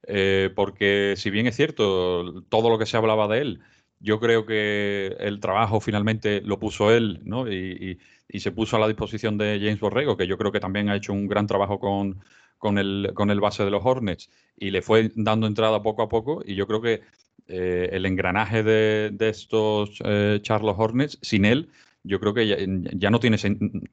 Eh, 0.08 0.52
porque 0.56 1.16
si 1.18 1.30
bien 1.30 1.48
es 1.48 1.56
cierto 1.56 2.44
todo 2.44 2.70
lo 2.70 2.78
que 2.78 2.86
se 2.86 2.98
hablaba 2.98 3.28
de 3.28 3.40
él, 3.42 3.60
yo 4.00 4.20
creo 4.20 4.46
que 4.46 5.16
el 5.20 5.40
trabajo 5.40 5.80
finalmente 5.80 6.42
lo 6.42 6.60
puso 6.60 6.92
él, 6.92 7.22
¿no? 7.24 7.52
Y, 7.52 8.00
se 8.40 8.52
puso 8.52 8.76
a 8.76 8.80
la 8.80 8.88
disposición 8.88 9.38
de 9.38 9.60
James 9.62 9.80
Borrego, 9.80 10.18
que 10.18 10.28
yo 10.28 10.38
creo 10.38 10.52
que 10.52 10.60
también 10.60 10.90
ha 10.90 10.96
hecho 10.98 11.14
un 11.14 11.28
gran 11.28 11.48
trabajo 11.48 11.80
con, 11.80 12.22
con, 12.58 12.78
el, 12.78 13.12
con 13.14 13.32
el 13.32 13.40
base 13.40 13.64
de 13.64 13.72
los 13.72 13.86
Hornets, 13.86 14.30
y 14.58 14.72
le 14.72 14.82
fue 14.82 15.10
dando 15.16 15.48
entrada 15.48 15.82
poco 15.82 16.02
a 16.02 16.10
poco, 16.10 16.44
y 16.46 16.56
yo 16.56 16.68
creo 16.68 16.82
que 16.82 17.02
eh, 17.48 17.90
el 17.92 18.06
engranaje 18.06 18.64
de, 18.64 19.16
estos 19.20 20.00
eh, 20.04 20.42
Hornets, 20.50 21.20
sin 21.22 21.46
él, 21.46 21.70
yo 22.06 22.20
creo 22.20 22.34
que 22.34 22.48
ya, 22.94 23.10
no 23.10 23.20
tiene, 23.20 23.38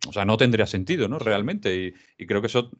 o 0.06 0.12
sea, 0.12 0.24
no 0.24 0.36
tendría 0.36 0.66
sentido, 0.66 1.08
¿no? 1.08 1.18
Realmente. 1.18 1.94
Y, 2.18 2.26
creo 2.26 2.40
que 2.40 2.46
eso 2.46 2.70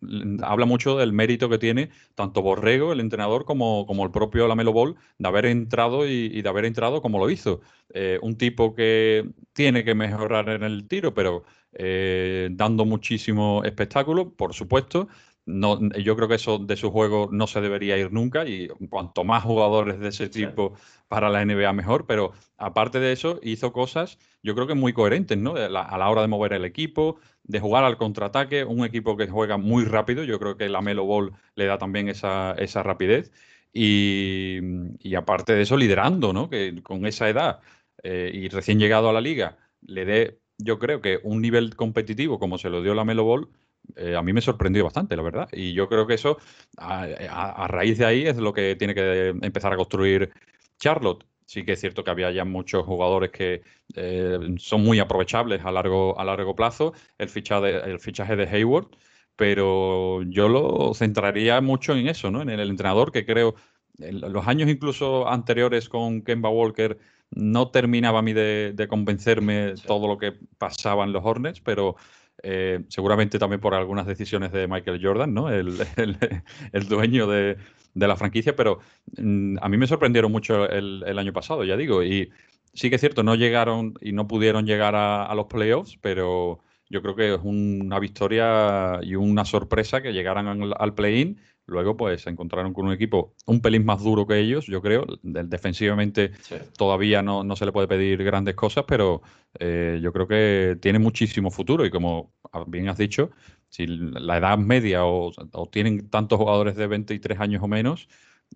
habla 0.42 0.66
mucho 0.66 0.98
del 0.98 1.12
mérito 1.12 1.48
que 1.48 1.58
tiene 1.58 1.90
tanto 2.14 2.42
Borrego, 2.42 2.92
el 2.92 3.00
entrenador, 3.00 3.44
como, 3.44 3.86
como 3.86 4.04
el 4.04 4.10
propio 4.10 4.46
Lamelo 4.46 4.72
Ball, 4.72 4.96
de 5.18 5.28
haber 5.28 5.46
entrado 5.46 6.06
y, 6.06 6.42
de 6.42 6.48
haber 6.48 6.66
entrado 6.66 7.00
como 7.00 7.18
lo 7.18 7.30
hizo. 7.30 7.60
Eh, 7.94 8.18
un 8.22 8.36
tipo 8.36 8.74
que 8.74 9.26
tiene 9.52 9.84
que 9.84 9.94
mejorar 9.94 10.48
en 10.50 10.62
el 10.62 10.86
tiro, 10.86 11.14
pero 11.14 11.44
eh, 11.72 12.50
dando 12.52 12.84
muchísimo 12.84 13.62
espectáculo, 13.64 14.30
por 14.34 14.52
supuesto, 14.52 15.08
no, 15.44 15.78
yo 15.98 16.16
creo 16.16 16.28
que 16.28 16.36
eso 16.36 16.58
de 16.58 16.76
su 16.76 16.90
juego 16.90 17.28
no 17.32 17.46
se 17.46 17.60
debería 17.60 17.98
ir 17.98 18.12
nunca 18.12 18.46
y 18.46 18.68
cuanto 18.88 19.24
más 19.24 19.42
jugadores 19.42 19.98
de 19.98 20.08
ese 20.08 20.28
tipo 20.28 20.74
para 21.08 21.30
la 21.30 21.44
NBA 21.44 21.72
mejor, 21.72 22.06
pero 22.06 22.32
aparte 22.56 23.00
de 23.00 23.12
eso 23.12 23.40
hizo 23.42 23.72
cosas 23.72 24.18
yo 24.42 24.54
creo 24.54 24.66
que 24.66 24.74
muy 24.74 24.92
coherentes, 24.92 25.38
¿no? 25.38 25.54
a 25.54 25.68
la 25.68 26.10
hora 26.10 26.22
de 26.22 26.28
mover 26.28 26.52
el 26.52 26.64
equipo, 26.64 27.18
de 27.44 27.60
jugar 27.60 27.84
al 27.84 27.96
contraataque, 27.96 28.64
un 28.64 28.84
equipo 28.84 29.16
que 29.16 29.28
juega 29.28 29.56
muy 29.56 29.84
rápido, 29.84 30.24
yo 30.24 30.38
creo 30.38 30.56
que 30.56 30.68
la 30.68 30.82
Melo 30.82 31.04
Ball 31.04 31.32
le 31.54 31.66
da 31.66 31.78
también 31.78 32.08
esa, 32.08 32.52
esa 32.58 32.82
rapidez 32.82 33.32
y, 33.72 34.58
y, 35.00 35.14
aparte 35.14 35.54
de 35.54 35.62
eso 35.62 35.76
liderando, 35.76 36.32
¿no? 36.32 36.50
Que 36.50 36.82
con 36.82 37.06
esa 37.06 37.28
edad 37.28 37.60
eh, 38.02 38.30
y 38.34 38.48
recién 38.48 38.78
llegado 38.78 39.08
a 39.08 39.12
la 39.12 39.20
liga 39.20 39.58
le 39.80 40.04
dé, 40.04 40.40
yo 40.58 40.78
creo 40.78 41.00
que 41.00 41.20
un 41.22 41.40
nivel 41.40 41.74
competitivo 41.76 42.38
como 42.38 42.58
se 42.58 42.70
lo 42.70 42.82
dio 42.82 42.94
la 42.94 43.04
Melo 43.04 43.24
Ball, 43.24 43.48
eh, 43.96 44.16
a 44.16 44.22
mí 44.22 44.32
me 44.32 44.40
sorprendió 44.40 44.84
bastante, 44.84 45.16
la 45.16 45.22
verdad. 45.22 45.48
Y 45.52 45.72
yo 45.72 45.88
creo 45.88 46.06
que 46.06 46.14
eso, 46.14 46.38
a, 46.78 47.66
raíz 47.68 47.98
de 47.98 48.06
ahí, 48.06 48.26
es 48.26 48.36
lo 48.36 48.52
que 48.52 48.76
tiene 48.76 48.94
que 48.94 49.28
empezar 49.42 49.72
a 49.72 49.76
construir 49.76 50.32
Charlotte. 50.78 51.24
Sí 51.46 51.64
que 51.64 51.72
es 51.72 51.80
cierto 51.80 52.02
que 52.02 52.10
había 52.10 52.30
ya 52.30 52.44
muchos 52.44 52.84
jugadores 52.86 53.30
que 53.30 53.62
eh, 53.94 54.38
son 54.58 54.82
muy 54.82 55.00
aprovechables 55.00 55.64
a 55.64 55.72
largo, 55.72 56.18
a 56.18 56.24
largo 56.24 56.56
plazo. 56.56 56.94
El 57.18 57.28
fichaje, 57.28 57.90
el 57.90 57.98
fichaje 58.00 58.36
de 58.36 58.44
Hayward 58.48 58.88
pero 59.36 60.22
yo 60.22 60.48
lo 60.48 60.94
centraría 60.94 61.60
mucho 61.60 61.94
en 61.94 62.08
eso, 62.08 62.30
¿no? 62.30 62.42
En 62.42 62.50
el 62.50 62.70
entrenador 62.70 63.12
que 63.12 63.24
creo, 63.24 63.54
en 63.98 64.20
los 64.20 64.46
años 64.46 64.68
incluso 64.68 65.28
anteriores 65.28 65.88
con 65.88 66.22
Kemba 66.22 66.50
Walker 66.50 66.98
no 67.30 67.70
terminaba 67.70 68.18
a 68.18 68.22
mí 68.22 68.32
de, 68.34 68.86
convencerme 68.88 69.74
todo 69.86 70.06
lo 70.06 70.18
que 70.18 70.34
pasaba 70.58 71.04
en 71.04 71.12
los 71.12 71.24
Hornets, 71.24 71.60
pero 71.60 71.96
eh, 72.42 72.80
seguramente 72.88 73.38
también 73.38 73.60
por 73.60 73.74
algunas 73.74 74.06
decisiones 74.06 74.52
de 74.52 74.66
Michael 74.66 75.00
Jordan, 75.02 75.32
¿no? 75.32 75.50
El, 75.50 75.76
dueño 76.88 77.26
de, 77.26 77.56
la 77.94 78.16
franquicia, 78.16 78.56
pero 78.56 78.80
mm, 79.16 79.58
a 79.60 79.68
mí 79.68 79.76
me 79.76 79.86
sorprendieron 79.86 80.32
mucho 80.32 80.68
el, 80.68 81.18
año 81.18 81.32
pasado, 81.32 81.64
ya 81.64 81.76
digo, 81.76 82.02
y 82.02 82.30
sí 82.74 82.88
que 82.88 82.96
es 82.96 83.00
cierto, 83.00 83.22
no 83.22 83.34
llegaron 83.34 83.94
y 84.00 84.12
no 84.12 84.26
pudieron 84.26 84.66
llegar 84.66 84.94
a 84.96 85.34
los 85.34 85.46
playoffs, 85.46 85.98
pero 86.00 86.60
yo 86.92 87.00
creo 87.00 87.16
que 87.16 87.34
es 87.34 87.40
una 87.42 87.98
victoria 87.98 89.00
y 89.02 89.14
una 89.14 89.46
sorpresa 89.46 90.02
que 90.02 90.12
llegaran 90.12 90.46
al, 90.46 90.94
play-in. 90.94 91.40
Luego, 91.66 91.96
pues 91.96 92.22
se 92.22 92.30
encontraron 92.30 92.72
con 92.72 92.86
un 92.86 92.92
equipo 92.92 93.34
un 93.46 93.60
pelín 93.60 93.84
más 93.84 94.02
duro 94.02 94.26
que 94.26 94.38
ellos, 94.38 94.66
yo 94.66 94.82
creo. 94.82 95.06
Defensivamente 95.22 96.32
todavía 96.76 97.22
no, 97.22 97.56
se 97.56 97.66
le 97.66 97.72
puede 97.72 97.88
pedir 97.88 98.22
grandes 98.24 98.54
cosas, 98.54 98.84
pero 98.86 99.22
eh, 99.58 100.00
yo 100.02 100.12
creo 100.12 100.26
que 100.26 100.76
tiene 100.80 100.98
muchísimo 100.98 101.50
futuro. 101.50 101.86
Y 101.86 101.90
como 101.90 102.32
bien 102.66 102.88
has 102.88 102.98
dicho, 102.98 103.30
si 103.68 103.86
la 103.86 104.38
edad 104.38 104.58
media 104.58 105.04
o, 105.04 105.32
tienen 105.70 106.08
tantos 106.10 106.38
jugadores 106.38 106.76
de 106.76 106.86
23 106.88 107.38
años 107.40 107.62
o 107.62 107.68
menos, 107.68 108.08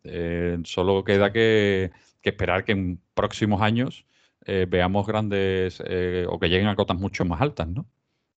eh, 0.05 0.59
solo 0.65 1.05
queda 1.05 1.33
que, 1.33 1.93
esperar 2.23 2.65
que 2.65 2.73
en 2.73 3.01
próximos 3.15 3.63
años 3.63 4.05
eh, 4.47 4.67
veamos 4.69 5.07
grandes 5.07 5.81
o 5.81 6.39
que 6.41 6.49
lleguen 6.49 6.67
a 6.67 6.75
cotas 6.75 6.99
mucho 6.99 7.25
más 7.25 7.41
altas, 7.41 7.69
¿no? 7.69 7.87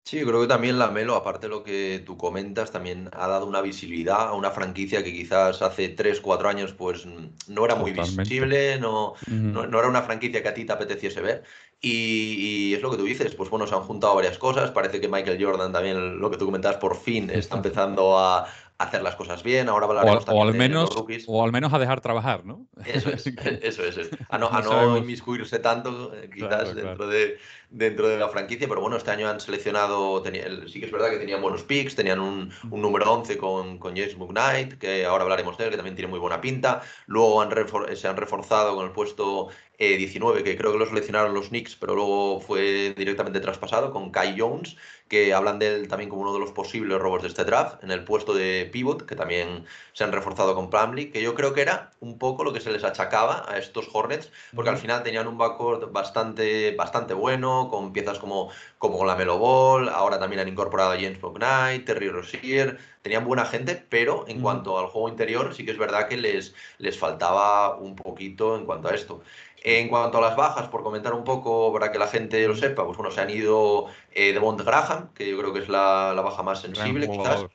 Sí, 0.04 0.22
creo 0.24 0.42
que 0.42 0.48
también 0.48 0.80
la 0.80 0.90
Melo, 0.90 1.16
aparte 1.16 1.48
de 1.48 1.52
lo 1.52 1.64
que 1.64 2.02
tú 2.04 2.18
comentas, 2.18 2.72
también 2.72 3.10
ha 3.14 3.28
dado 3.28 3.46
una 3.46 3.62
visibilidad 3.62 4.30
a 4.30 4.34
una 4.34 4.50
franquicia 4.50 5.04
que 5.04 5.14
quizás 5.14 5.62
hace 5.62 5.90
3, 5.90 6.20
4 6.20 6.50
años 6.50 6.74
pues 6.74 7.06
no 7.48 7.66
era 7.66 7.76
muy 7.76 7.92
visible, 7.92 8.80
no, 8.80 9.14
no, 9.28 9.64
era 9.80 9.88
una 9.88 10.02
franquicia 10.02 10.42
que 10.42 10.50
a 10.50 10.54
ti 10.54 10.66
te 10.66 10.74
apeteciese 10.74 11.22
ver. 11.22 11.44
Y, 11.82 12.74
es 12.74 12.82
lo 12.82 12.92
que 12.92 12.98
tú 12.98 13.04
dices, 13.04 13.36
pues 13.36 13.50
bueno, 13.50 13.68
se 13.68 13.76
han 13.76 13.82
juntado 13.82 14.16
varias 14.16 14.38
cosas, 14.38 14.72
parece 14.72 15.00
que 15.00 15.08
Michael 15.08 15.44
Jordan 15.44 15.72
también, 15.72 16.20
lo 16.20 16.32
que 16.32 16.38
tú 16.38 16.46
comentabas, 16.46 16.78
por 16.78 16.98
fin 16.98 17.30
está 17.30 17.58
empezando 17.58 18.18
a, 18.18 18.48
hacer 18.80 19.04
las 19.04 19.16
cosas 19.16 19.44
bien. 19.44 19.70
Ahora 19.70 19.86
hablaremos 19.86 20.28
o, 20.28 20.32
o 20.32 20.44
al 20.44 20.54
menos, 20.56 20.90
O 21.28 21.44
al 21.44 21.52
menos 21.52 21.74
a 21.74 21.80
dejar 21.80 22.00
trabajar, 22.02 22.46
¿no? 22.46 22.66
Eso 22.86 23.10
es, 23.10 23.28
eso 23.62 23.84
es. 23.84 24.10
A 24.30 24.38
no, 24.38 24.50
a 24.50 24.62
no 24.62 24.98
inmiscuirse 24.98 25.60
tanto, 25.60 26.14
eh, 26.16 26.30
quizás, 26.34 26.74
dentro, 26.74 27.08
De, 27.08 27.38
dentro 27.70 28.08
de 28.08 28.18
la 28.18 28.30
franquicia. 28.30 28.68
Pero 28.68 28.82
bueno, 28.82 28.96
este 28.96 29.12
año 29.12 29.30
han 29.30 29.42
seleccionado, 29.42 30.24
sí 30.68 30.80
que 30.80 30.86
es 30.86 30.92
verdad 30.92 31.10
que 31.10 31.18
tenían 31.18 31.42
buenos 31.42 31.64
picks, 31.64 31.96
tenían 31.96 32.22
un, 32.22 32.52
un 32.72 32.82
número 32.82 33.12
11 33.12 33.38
con, 33.38 33.78
con 33.78 33.96
James 33.96 34.18
McKnight, 34.18 34.78
que 34.78 35.06
ahora 35.06 35.24
hablaremos 35.24 35.58
de 35.58 35.66
él, 35.66 35.70
que 35.72 35.76
también 35.76 35.96
tiene 35.96 36.10
muy 36.10 36.20
buena 36.20 36.40
pinta. 36.40 36.82
Luego 37.06 37.42
han 37.42 37.50
se 37.96 38.08
han 38.08 38.16
reforzado 38.16 38.76
con 38.76 38.86
el 38.86 38.94
puesto 38.94 39.50
19, 39.80 40.44
que 40.44 40.58
creo 40.58 40.74
que 40.74 40.78
lo 40.78 40.86
seleccionaron 40.86 41.34
los 41.34 41.50
Knicks, 41.50 41.76
pero 41.76 41.96
luego 41.96 42.42
fue 42.42 42.94
directamente 42.98 43.40
traspasado 43.40 43.92
con 43.92 44.12
Kai 44.12 44.36
Jones, 44.38 44.76
que 45.08 45.34
hablan 45.34 45.58
de 45.58 45.76
él 45.76 45.88
también 45.88 46.10
como 46.10 46.22
uno 46.22 46.34
de 46.34 46.40
los 46.40 46.52
posibles 46.52 47.00
robos 47.00 47.22
de 47.22 47.30
este 47.30 47.46
draft, 47.46 47.84
en 47.84 47.92
el 47.92 48.04
puesto 48.04 48.34
de 48.34 48.70
pivot, 48.72 49.06
que 49.06 49.16
también 49.16 49.66
se 49.94 50.04
han 50.04 50.12
reforzado 50.12 50.54
con 50.54 50.70
Plumlee, 50.70 51.12
que 51.12 51.22
yo 51.22 51.34
creo 51.34 51.54
que 51.54 51.62
era 51.62 51.92
un 52.00 52.20
poco 52.20 52.44
lo 52.44 52.54
que 52.54 52.62
se 52.62 52.72
les 52.72 52.84
achacaba 52.84 53.46
a 53.48 53.58
estos 53.58 53.90
Hornets, 53.94 54.32
porque 54.54 54.70
al 54.70 54.78
final 54.78 55.02
tenían 55.02 55.28
un 55.28 55.38
backcourt 55.38 55.92
bastante, 55.92 56.76
bastante 56.76 57.14
bueno, 57.14 57.70
con 57.70 57.94
piezas 57.94 58.20
como, 58.20 58.52
como 58.78 59.06
la 59.06 59.16
Melo 59.16 59.40
Ball, 59.40 59.90
ahora 59.90 60.20
también 60.20 60.42
han 60.42 60.48
incorporado 60.48 60.92
a 60.92 60.96
James 60.96 61.20
Knight, 61.20 61.86
Terry 61.86 62.10
Rozier, 62.10 62.78
tenían 63.02 63.26
buena 63.26 63.46
gente, 63.46 63.76
pero 63.90 64.26
en 64.28 64.42
cuanto 64.42 64.78
al 64.78 64.88
juego 64.88 65.10
interior 65.10 65.56
sí 65.56 65.66
que 65.66 65.72
es 65.72 65.78
verdad 65.78 66.08
que 66.08 66.18
les, 66.18 66.54
les 66.78 66.98
faltaba 67.00 67.78
un 67.78 67.96
poquito 67.96 68.56
en 68.58 68.66
cuanto 68.66 68.90
a 68.90 68.96
esto. 68.96 69.24
En 69.64 69.90
cuanto 69.90 70.20
a 70.20 70.22
las 70.22 70.36
bajas, 70.36 70.70
por 70.70 70.84
comentar 70.84 71.14
un 71.14 71.24
poco 71.24 71.74
para 71.74 71.92
que 71.92 72.00
la 72.00 72.08
gente 72.08 72.48
lo 72.48 72.56
sepa, 72.56 72.86
pues 72.86 72.98
bueno, 72.98 73.12
se 73.12 73.22
han 73.22 73.30
ido 73.30 73.88
eh, 74.12 74.32
de 74.32 74.40
Mont 74.40 74.62
Graham, 74.62 75.14
que 75.14 75.30
yo 75.30 75.38
creo 75.38 75.54
que 75.54 75.60
es 75.60 75.70
la, 75.70 76.14
baja 76.24 76.44
más 76.44 76.62
sensible, 76.62 77.10
quizás. 77.10 77.46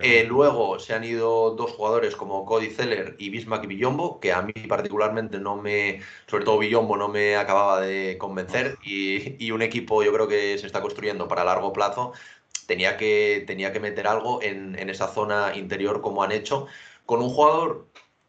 Eh, 0.00 0.24
luego 0.24 0.78
se 0.78 0.94
han 0.94 1.02
ido 1.02 1.50
dos 1.56 1.72
jugadores 1.72 2.14
como 2.14 2.44
Cody 2.44 2.70
Zeller 2.70 3.16
y 3.18 3.30
Bismack 3.30 3.66
Villombo, 3.66 4.20
que 4.20 4.32
a 4.32 4.42
mí 4.42 4.52
particularmente 4.52 5.40
no 5.40 5.56
me, 5.56 6.00
sobre 6.28 6.44
todo 6.44 6.58
Villombo, 6.58 6.96
no 6.96 7.08
me 7.08 7.36
acababa 7.36 7.80
de 7.80 8.16
convencer. 8.16 8.78
Y, 8.84 9.50
un 9.50 9.62
equipo 9.62 10.04
yo 10.04 10.12
creo 10.12 10.28
que 10.28 10.56
se 10.58 10.66
está 10.66 10.80
construyendo 10.80 11.26
para 11.26 11.44
largo 11.44 11.72
plazo. 11.72 12.12
Tenía 12.66 12.96
que, 12.96 13.44
tenía 13.46 13.72
que 13.72 13.80
meter 13.80 14.06
algo 14.06 14.40
en, 14.42 14.78
en 14.78 14.90
esa 14.90 15.08
zona 15.08 15.56
interior 15.56 16.00
como 16.00 16.22
han 16.22 16.32
hecho, 16.32 16.66
con 17.04 17.20
un 17.22 17.30
jugador 17.30 17.87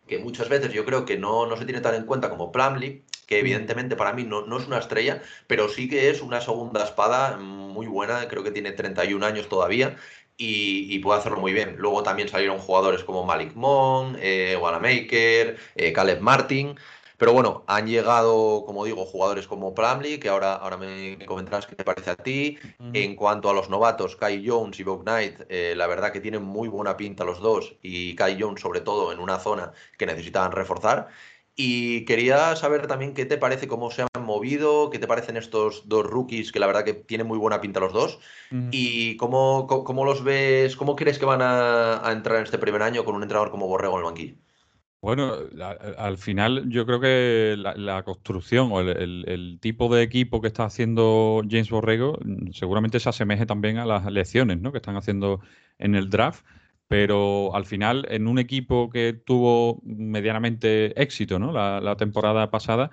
que 0.09 0.19
muchas 0.19 0.49
veces 0.49 0.73
yo 0.73 0.83
creo 0.85 1.05
que 1.05 1.17
no, 1.17 1.45
no 1.45 1.55
se 1.55 1.65
tiene 1.65 1.81
tan 1.81 1.95
en 1.95 2.05
cuenta 2.05 2.29
como 2.29 2.51
Plumlee, 2.51 3.03
que 3.27 3.35
mm. 3.35 3.39
evidentemente 3.39 3.95
para 3.95 4.11
mí 4.13 4.23
no, 4.23 4.45
no, 4.45 4.57
es 4.57 4.67
una 4.67 4.79
estrella, 4.79 5.21
pero 5.47 5.69
sí 5.69 5.87
que 5.87 6.09
es 6.09 6.21
una 6.21 6.41
segunda 6.41 6.83
espada 6.83 7.37
muy 7.37 7.87
buena, 7.87 8.27
creo 8.27 8.43
que 8.43 8.51
tiene 8.51 8.71
31 8.71 9.25
años 9.25 9.47
todavía 9.47 9.95
y, 10.41 10.99
puede 10.99 11.19
hacerlo 11.19 11.39
muy 11.39 11.53
bien. 11.53 11.75
Luego 11.77 12.01
también 12.01 12.29
salieron 12.29 12.59
jugadores 12.59 13.03
como 13.03 13.25
Malik 13.25 13.53
Monk, 13.55 14.17
eh, 14.21 14.57
Wanamaker, 14.59 15.57
eh, 15.75 15.93
Caleb 15.93 16.21
Martin. 16.21 16.77
Pero 17.19 17.33
bueno, 17.33 17.65
han 17.67 17.85
llegado, 17.85 18.63
como 18.65 18.85
digo, 18.85 19.05
jugadores 19.05 19.45
como 19.45 19.75
Plumlee, 19.75 20.21
que 20.21 20.29
ahora, 20.29 20.53
ahora 20.55 20.77
me 20.77 21.25
comentarás 21.25 21.67
qué 21.67 21.75
te 21.75 21.83
parece 21.83 22.11
a 22.11 22.15
ti. 22.15 22.57
En 22.93 23.17
cuanto 23.17 23.49
a 23.49 23.53
los 23.53 23.69
novatos, 23.69 24.15
Kai 24.15 24.47
Jones 24.47 24.79
y 24.79 24.83
Bob 24.83 25.03
Knight, 25.03 25.41
eh, 25.49 25.73
la 25.75 25.87
verdad 25.87 26.13
que 26.13 26.21
tienen 26.21 26.43
muy 26.43 26.69
buena 26.69 26.95
pinta 26.95 27.25
los 27.25 27.41
dos, 27.41 27.75
y 27.81 28.15
Kai 28.15 28.41
Jones 28.41 28.61
sobre 28.61 28.79
todo 28.79 29.11
en 29.11 29.19
una 29.19 29.37
zona 29.37 29.73
que 29.97 30.05
necesitaban 30.05 30.53
reforzar. 30.53 31.09
Y 31.57 32.05
quería 32.05 32.55
saber 32.55 32.87
también 32.87 33.13
qué 33.13 33.25
te 33.25 33.37
parece, 33.37 33.67
cómo 33.67 33.91
se 33.91 34.03
han 34.03 34.23
movido, 34.23 34.89
qué 34.89 34.97
te 34.97 35.07
parecen 35.07 35.35
estos 35.35 35.89
dos 35.89 36.05
rookies, 36.05 36.53
que 36.53 36.59
la 36.61 36.67
verdad 36.67 36.85
que 36.85 36.93
tienen 36.93 37.27
muy 37.27 37.37
buena 37.37 37.59
pinta 37.59 37.81
los 37.81 37.91
dos, 37.91 38.19
y 38.71 39.17
cómo, 39.17 39.67
cómo, 39.67 40.05
los 40.05 40.23
ves, 40.23 40.77
cómo 40.77 40.95
crees 40.95 41.19
que 41.19 41.25
van 41.25 41.41
a, 41.41 42.07
a 42.07 42.13
entrar 42.13 42.37
en 42.37 42.45
este 42.45 42.57
primer 42.59 42.81
año 42.81 43.03
con 43.03 43.15
un 43.15 43.23
entrenador 43.23 43.51
como 43.51 43.67
Borrego 43.67 43.95
en 43.95 43.99
el 43.99 44.05
banquillo. 44.05 44.35
Bueno, 45.01 45.33
al 45.97 46.17
final 46.17 46.69
yo 46.69 46.85
creo 46.85 46.99
que 46.99 47.55
la, 47.57 48.03
construcción 48.03 48.69
o 48.73 48.81
el, 48.81 49.57
tipo 49.61 49.93
de 49.93 50.03
equipo 50.03 50.41
que 50.41 50.47
está 50.47 50.65
haciendo 50.65 51.41
James 51.49 51.69
Borrego 51.69 52.17
mm, 52.21 52.51
seguramente 52.51 52.99
se 52.99 53.07
asemeje 53.07 53.45
también 53.45 53.77
a 53.77 53.85
las 53.85 54.05
elecciones 54.05 54.59
¿no? 54.59 54.73
que 54.73 54.79
están 54.79 54.97
haciendo 54.97 55.39
en 55.77 55.95
el 55.95 56.09
draft, 56.09 56.43
pero 56.89 57.55
al 57.55 57.65
final 57.65 58.07
en 58.09 58.27
un 58.27 58.39
equipo 58.39 58.89
que 58.89 59.13
tuvo 59.13 59.79
medianamente 59.83 61.01
éxito 61.01 61.39
¿no? 61.39 61.53
la, 61.53 61.95
temporada 61.95 62.51
pasada, 62.51 62.91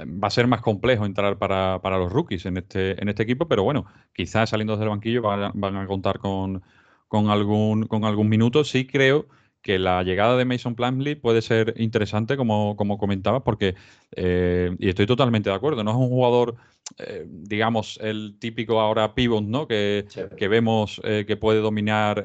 va 0.00 0.28
a 0.28 0.30
ser 0.30 0.46
más 0.46 0.60
complejo 0.60 1.04
entrar 1.04 1.36
para, 1.38 1.80
los 1.98 2.12
rookies 2.12 2.46
en 2.46 2.58
este, 2.58 3.00
en 3.02 3.08
este 3.08 3.24
equipo, 3.24 3.48
pero 3.48 3.64
bueno, 3.64 3.86
quizás 4.14 4.50
saliendo 4.50 4.76
del 4.76 4.88
banquillo 4.88 5.22
van, 5.22 5.50
van 5.54 5.76
a 5.76 5.86
contar 5.88 6.20
con, 6.20 6.62
con, 7.08 7.28
algún, 7.28 7.86
con 7.86 8.04
algún 8.04 8.28
minuto. 8.28 8.62
Sí 8.62 8.86
creo 8.86 9.26
que 9.62 9.78
la 9.78 10.02
llegada 10.02 10.36
de 10.36 10.44
Mason 10.44 10.74
Plumlee 10.74 11.16
puede 11.16 11.42
ser 11.42 11.74
interesante, 11.76 12.36
como, 12.36 12.76
como 12.76 12.98
comentabas, 12.98 13.42
porque, 13.42 13.74
eh, 14.16 14.74
y 14.78 14.88
estoy 14.88 15.06
totalmente 15.06 15.50
de 15.50 15.56
acuerdo, 15.56 15.84
no 15.84 15.90
es 15.90 15.96
un 15.96 16.08
jugador, 16.08 16.56
eh, 16.98 17.26
digamos, 17.28 17.98
el 18.02 18.36
típico 18.38 18.80
ahora 18.80 19.14
pivot, 19.14 19.44
¿no? 19.44 19.66
Que, 19.68 20.06
que 20.36 20.48
vemos 20.48 21.00
eh, 21.04 21.24
que 21.26 21.36
puede 21.36 21.60
dominar, 21.60 22.24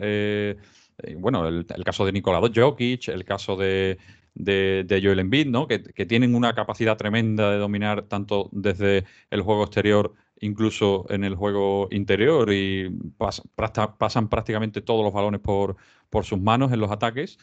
bueno, 1.17 1.47
el, 1.47 1.65
caso 1.83 2.05
de 2.05 2.13
Nikola 2.13 2.41
Jokic, 2.53 3.09
el 3.09 3.25
caso 3.25 3.57
de, 3.57 3.97
de, 4.33 4.85
de 4.87 5.01
Joel 5.01 5.19
Embiid, 5.19 5.47
¿no? 5.47 5.67
Que, 5.67 5.83
que, 5.83 6.05
tienen 6.05 6.35
una 6.35 6.53
capacidad 6.55 6.97
tremenda 6.97 7.51
de 7.51 7.57
dominar 7.57 8.03
tanto 8.03 8.49
desde 8.53 9.03
el 9.29 9.41
juego 9.41 9.63
exterior 9.63 10.13
incluso 10.41 11.05
en 11.09 11.23
el 11.23 11.35
juego 11.35 11.87
interior 11.91 12.51
y 12.51 12.89
pasan 13.17 14.29
prácticamente 14.29 14.81
todos 14.81 15.03
los 15.03 15.13
balones 15.13 15.41
por, 15.41 15.77
por 16.15 16.23
sus 16.23 16.39
manos 16.39 16.71
en 16.71 16.79
los 16.79 16.91
ataques, 16.91 17.37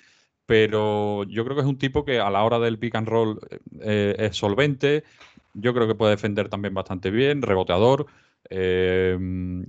pero 0.46 1.24
yo 1.24 1.44
creo 1.44 1.54
que 1.54 1.60
es 1.60 1.68
un 1.68 1.76
tipo 1.76 2.06
que 2.06 2.20
a 2.20 2.30
la 2.30 2.42
hora 2.42 2.58
del 2.58 2.78
pick 2.78 2.94
and 2.94 3.06
roll 3.06 3.38
eh, 3.82 4.16
es 4.18 4.34
solvente, 4.34 5.04
yo 5.52 5.74
creo 5.74 5.86
que 5.86 5.94
puede 5.94 6.12
defender 6.12 6.48
también 6.48 6.72
bastante 6.72 7.10
bien, 7.10 7.42
reboteador, 7.42 8.06
eh, 8.48 9.14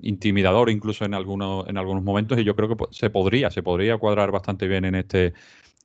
intimidador 0.01 0.69
incluso 0.69 1.03
en 1.03 1.15
algunos, 1.15 1.67
en 1.67 1.77
algunos 1.77 2.01
momentos 2.01 2.39
y 2.39 2.45
yo 2.45 2.55
creo 2.55 2.69
que 2.69 2.85
se 2.91 3.09
podría, 3.09 3.51
se 3.51 3.61
podría 3.61 3.97
cuadrar 3.97 4.31
bastante 4.31 4.69
bien 4.69 4.85
en 4.85 4.95
este, 4.95 5.33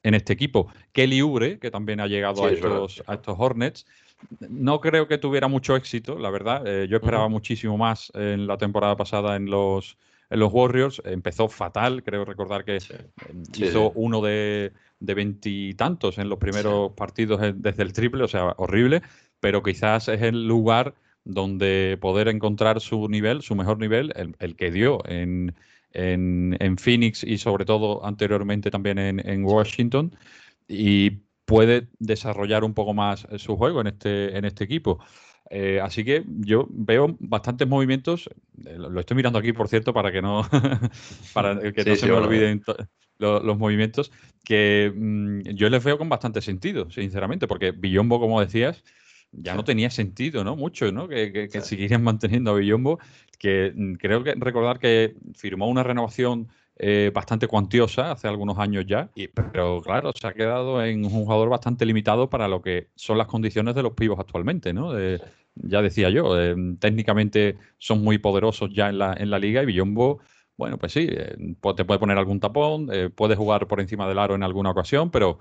en 0.04 0.14
este 0.14 0.32
equipo. 0.32 0.68
Kelly 0.92 1.20
Ubre, 1.20 1.58
que 1.58 1.72
también 1.72 1.98
ha 1.98 2.06
llegado 2.06 2.44
a, 2.44 2.52
estos, 2.52 3.02
a 3.08 3.14
estos 3.14 3.34
Hornets, 3.36 3.84
no 4.48 4.80
creo 4.80 5.08
que 5.08 5.18
tuviera 5.18 5.48
mucho 5.48 5.74
éxito, 5.74 6.20
la 6.20 6.30
verdad. 6.30 6.64
Eh, 6.68 6.86
yo 6.88 6.98
esperaba 6.98 7.28
muchísimo 7.28 7.76
más 7.76 8.12
en 8.14 8.46
la 8.46 8.58
temporada 8.58 8.94
pasada 8.96 9.34
en 9.34 9.46
los, 9.46 9.98
en 10.30 10.40
los 10.40 10.52
Warriors. 10.52 11.02
Empezó 11.04 11.48
fatal, 11.48 12.02
creo 12.02 12.24
recordar 12.24 12.64
que 12.64 12.76
em, 12.76 13.42
hizo 13.56 13.92
uno 13.94 14.22
de 14.22 14.72
veintitantos 15.00 16.18
en 16.18 16.28
los 16.28 16.38
primeros 16.38 16.92
partidos 16.92 17.40
desde 17.54 17.82
el 17.82 17.92
triple, 17.92 18.24
o 18.24 18.28
sea, 18.28 18.54
horrible, 18.56 19.02
pero 19.40 19.62
quizás 19.62 20.08
es 20.08 20.22
el 20.22 20.46
lugar 20.46 20.94
donde 21.28 21.98
poder 22.00 22.28
encontrar 22.28 22.80
su 22.80 23.08
nivel, 23.08 23.42
su 23.42 23.54
mejor 23.54 23.78
nivel, 23.78 24.12
el, 24.38 24.56
que 24.56 24.70
dio 24.70 25.06
en, 25.06 25.54
en, 25.92 26.78
Phoenix 26.78 27.22
y 27.22 27.36
sobre 27.36 27.66
todo 27.66 28.04
anteriormente 28.04 28.70
también 28.70 28.98
en, 28.98 29.44
Washington. 29.44 30.16
Y 30.66 31.10
puede 31.44 31.88
desarrollar 31.98 32.64
un 32.64 32.74
poco 32.74 32.94
más 32.94 33.26
su 33.36 33.56
juego 33.56 33.82
en 33.82 33.88
este, 33.88 34.36
en 34.36 34.46
este 34.46 34.64
equipo. 34.64 35.00
Eh, 35.50 35.80
así 35.82 36.04
que 36.04 36.24
yo 36.26 36.66
veo 36.70 37.16
bastantes 37.20 37.66
movimientos. 37.66 38.28
Eh, 38.66 38.76
lo 38.76 39.00
estoy 39.00 39.16
mirando 39.16 39.38
aquí, 39.38 39.52
por 39.52 39.68
cierto, 39.68 39.92
para 39.92 40.12
que 40.12 40.20
no, 40.20 40.42
para 41.32 41.58
que 41.72 41.84
no 41.84 41.96
se 41.96 42.06
me 42.06 42.12
olviden 42.12 42.62
los, 43.18 43.58
movimientos. 43.58 44.12
Que 44.44 44.92
mm, 44.94 45.40
yo 45.54 45.70
les 45.70 45.82
veo 45.82 45.98
con 45.98 46.08
bastante 46.08 46.42
sentido, 46.42 46.90
sinceramente, 46.90 47.46
porque 47.46 47.72
Billombo, 47.72 48.20
como 48.20 48.40
decías, 48.40 48.84
ya 49.32 49.54
no 49.54 49.64
tenía 49.64 49.90
sentido, 49.90 50.44
¿no? 50.44 50.56
Mucho, 50.56 50.90
¿no? 50.92 51.08
Que, 51.08 51.48
que, 51.50 51.60
siguieran 51.60 52.02
manteniendo 52.02 52.50
a 52.50 52.54
Billombo, 52.54 52.98
que 53.38 53.72
mm, 53.74 53.94
creo 53.94 54.22
que 54.22 54.34
recordar 54.34 54.78
que 54.78 55.14
firmó 55.34 55.68
una 55.68 55.82
renovación 55.82 56.48
eh, 56.80 57.10
bastante 57.12 57.48
cuantiosa 57.48 58.12
hace 58.12 58.28
algunos 58.28 58.56
años 58.58 58.84
ya, 58.86 59.10
y, 59.16 59.26
pero 59.26 59.80
claro, 59.82 60.12
se 60.14 60.26
ha 60.26 60.32
quedado 60.32 60.84
en 60.84 61.04
un 61.04 61.10
jugador 61.10 61.48
bastante 61.48 61.84
limitado 61.84 62.30
para 62.30 62.46
lo 62.46 62.62
que 62.62 62.88
son 62.94 63.18
las 63.18 63.26
condiciones 63.26 63.74
de 63.74 63.82
los 63.82 63.94
pibos 63.94 64.18
actualmente, 64.20 64.72
¿no? 64.72 64.92
Ya 65.62 65.82
decía 65.82 66.10
yo, 66.10 66.40
eh, 66.40 66.54
técnicamente 66.78 67.56
son 67.78 68.02
muy 68.02 68.18
poderosos 68.18 68.70
ya 68.72 68.88
en 68.88 68.98
la, 68.98 69.14
en 69.14 69.30
la 69.30 69.38
liga 69.38 69.62
y 69.62 69.66
Billombo, 69.66 70.20
bueno, 70.56 70.78
pues 70.78 70.92
sí, 70.92 71.06
eh, 71.10 71.36
te 71.76 71.84
puede 71.84 72.00
poner 72.00 72.18
algún 72.18 72.40
tapón, 72.40 72.88
puede 73.14 73.36
jugar 73.36 73.68
por 73.68 73.80
encima 73.80 74.08
del 74.08 74.18
aro 74.18 74.34
en 74.34 74.42
alguna 74.42 74.70
ocasión, 74.70 75.10
pero 75.10 75.38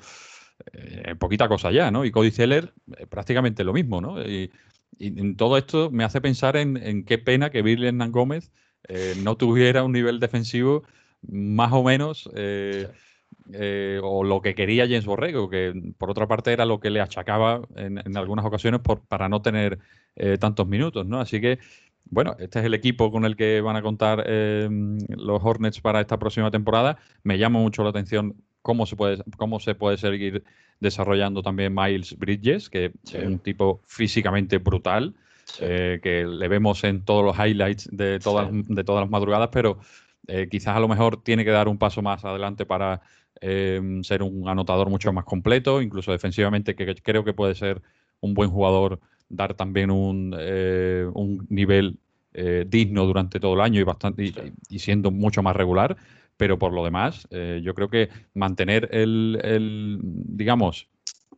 poquita 1.20 1.48
cosa 1.48 1.72
ya, 1.72 1.92
¿no? 1.92 2.06
Y 2.06 2.12
Cody 2.12 2.32
Zeller 2.32 2.74
prácticamente 3.10 3.64
lo 3.64 3.74
mismo, 3.74 4.02
¿no? 4.02 4.22
Y, 4.22 4.52
en 5.00 5.36
todo 5.36 5.58
esto 5.58 5.92
me 5.92 6.04
hace 6.04 6.22
pensar 6.22 6.58
en, 6.58 7.04
qué 7.06 7.18
pena 7.20 7.52
que 7.52 7.62
Billy 7.62 7.88
Hernán 7.88 8.12
Gómez 8.12 8.52
no 9.24 9.38
tuviera 9.38 9.84
un 9.84 9.92
nivel 9.92 10.20
defensivo 10.20 10.84
más 11.22 11.72
o 11.74 11.84
menos 11.84 12.30
eh, 12.36 12.88
eh, 13.54 14.00
o 14.04 14.24
lo 14.24 14.42
que 14.42 14.56
quería 14.56 14.86
James 14.86 15.06
Borrego, 15.06 15.50
que 15.50 15.74
por 15.98 16.10
otra 16.10 16.28
parte 16.28 16.52
era 16.52 16.66
lo 16.66 16.80
que 16.80 16.90
le 16.90 17.02
achacaba 17.02 17.62
en, 17.76 18.18
algunas 18.18 18.46
ocasiones 18.46 18.82
por, 18.82 19.02
para 19.02 19.30
no 19.30 19.42
tener 19.42 19.80
eh, 20.16 20.38
tantos 20.38 20.68
minutos, 20.68 21.06
¿no? 21.06 21.20
Así 21.20 21.40
que, 21.40 21.60
bueno, 22.10 22.36
este 22.40 22.60
es 22.60 22.66
el 22.66 22.74
equipo 22.74 23.12
con 23.12 23.26
el 23.26 23.36
que 23.36 23.62
van 23.62 23.76
a 23.76 23.82
contar 23.82 24.26
los 24.30 25.44
Hornets 25.44 25.82
para 25.82 26.02
esta 26.02 26.18
próxima 26.18 26.52
temporada. 26.52 26.98
Me 27.24 27.38
llama 27.38 27.60
mucho 27.60 27.84
la 27.84 27.90
atención 27.90 28.36
cómo 28.62 28.86
se 28.86 28.96
puede, 28.96 29.24
cómo 29.38 29.60
se 29.60 29.76
puede 29.76 29.98
seguir 29.98 30.44
desarrollando 30.80 31.42
también 31.42 31.76
Miles 31.76 32.18
Bridges, 32.18 32.70
que 32.70 32.92
es 33.04 33.26
un 33.26 33.40
tipo 33.40 33.82
físicamente 33.88 34.58
brutal. 34.58 35.16
que 35.60 36.26
le 36.28 36.48
vemos 36.48 36.84
en 36.84 37.04
todos 37.04 37.26
los 37.26 37.38
highlights 37.38 37.90
de 37.92 38.20
todas, 38.20 38.50
de 38.52 38.84
todas 38.84 39.02
las 39.02 39.10
madrugadas, 39.10 39.50
pero 39.52 39.80
eh, 40.28 40.50
quizás 40.50 40.76
a 40.76 40.80
lo 40.80 40.90
mejor 40.90 41.24
tiene 41.24 41.46
que 41.46 41.52
dar 41.52 41.70
un 41.70 41.78
paso 41.78 42.02
más 42.02 42.26
adelante 42.26 42.66
para 42.66 43.02
eh, 43.42 43.82
ser 44.04 44.24
un 44.24 44.48
anotador 44.48 44.90
mucho 44.90 45.12
más 45.14 45.26
completo, 45.26 45.82
incluso 45.82 46.12
defensivamente, 46.12 46.76
que, 46.76 46.96
creo 46.96 47.24
que 47.24 47.34
puede 47.34 47.56
ser 47.56 47.82
un 48.20 48.34
buen 48.34 48.50
jugador, 48.50 49.00
dar 49.30 49.54
también 49.54 49.92
un, 49.92 50.36
eh, 50.38 51.08
nivel 51.50 51.98
digno 52.68 53.06
durante 53.08 53.40
todo 53.40 53.56
el 53.56 53.62
año 53.62 53.82
y, 53.82 53.84
bastante, 53.84 54.32
y, 54.70 54.80
siendo 54.80 55.10
mucho 55.10 55.42
más 55.42 55.56
regular. 55.56 55.98
Pero 56.38 56.60
por 56.60 56.72
lo 56.72 56.84
demás, 56.84 57.28
yo 57.32 57.74
creo 57.74 57.90
que 57.90 58.10
mantener 58.36 58.90
el, 58.92 60.00
digamos, 60.04 60.88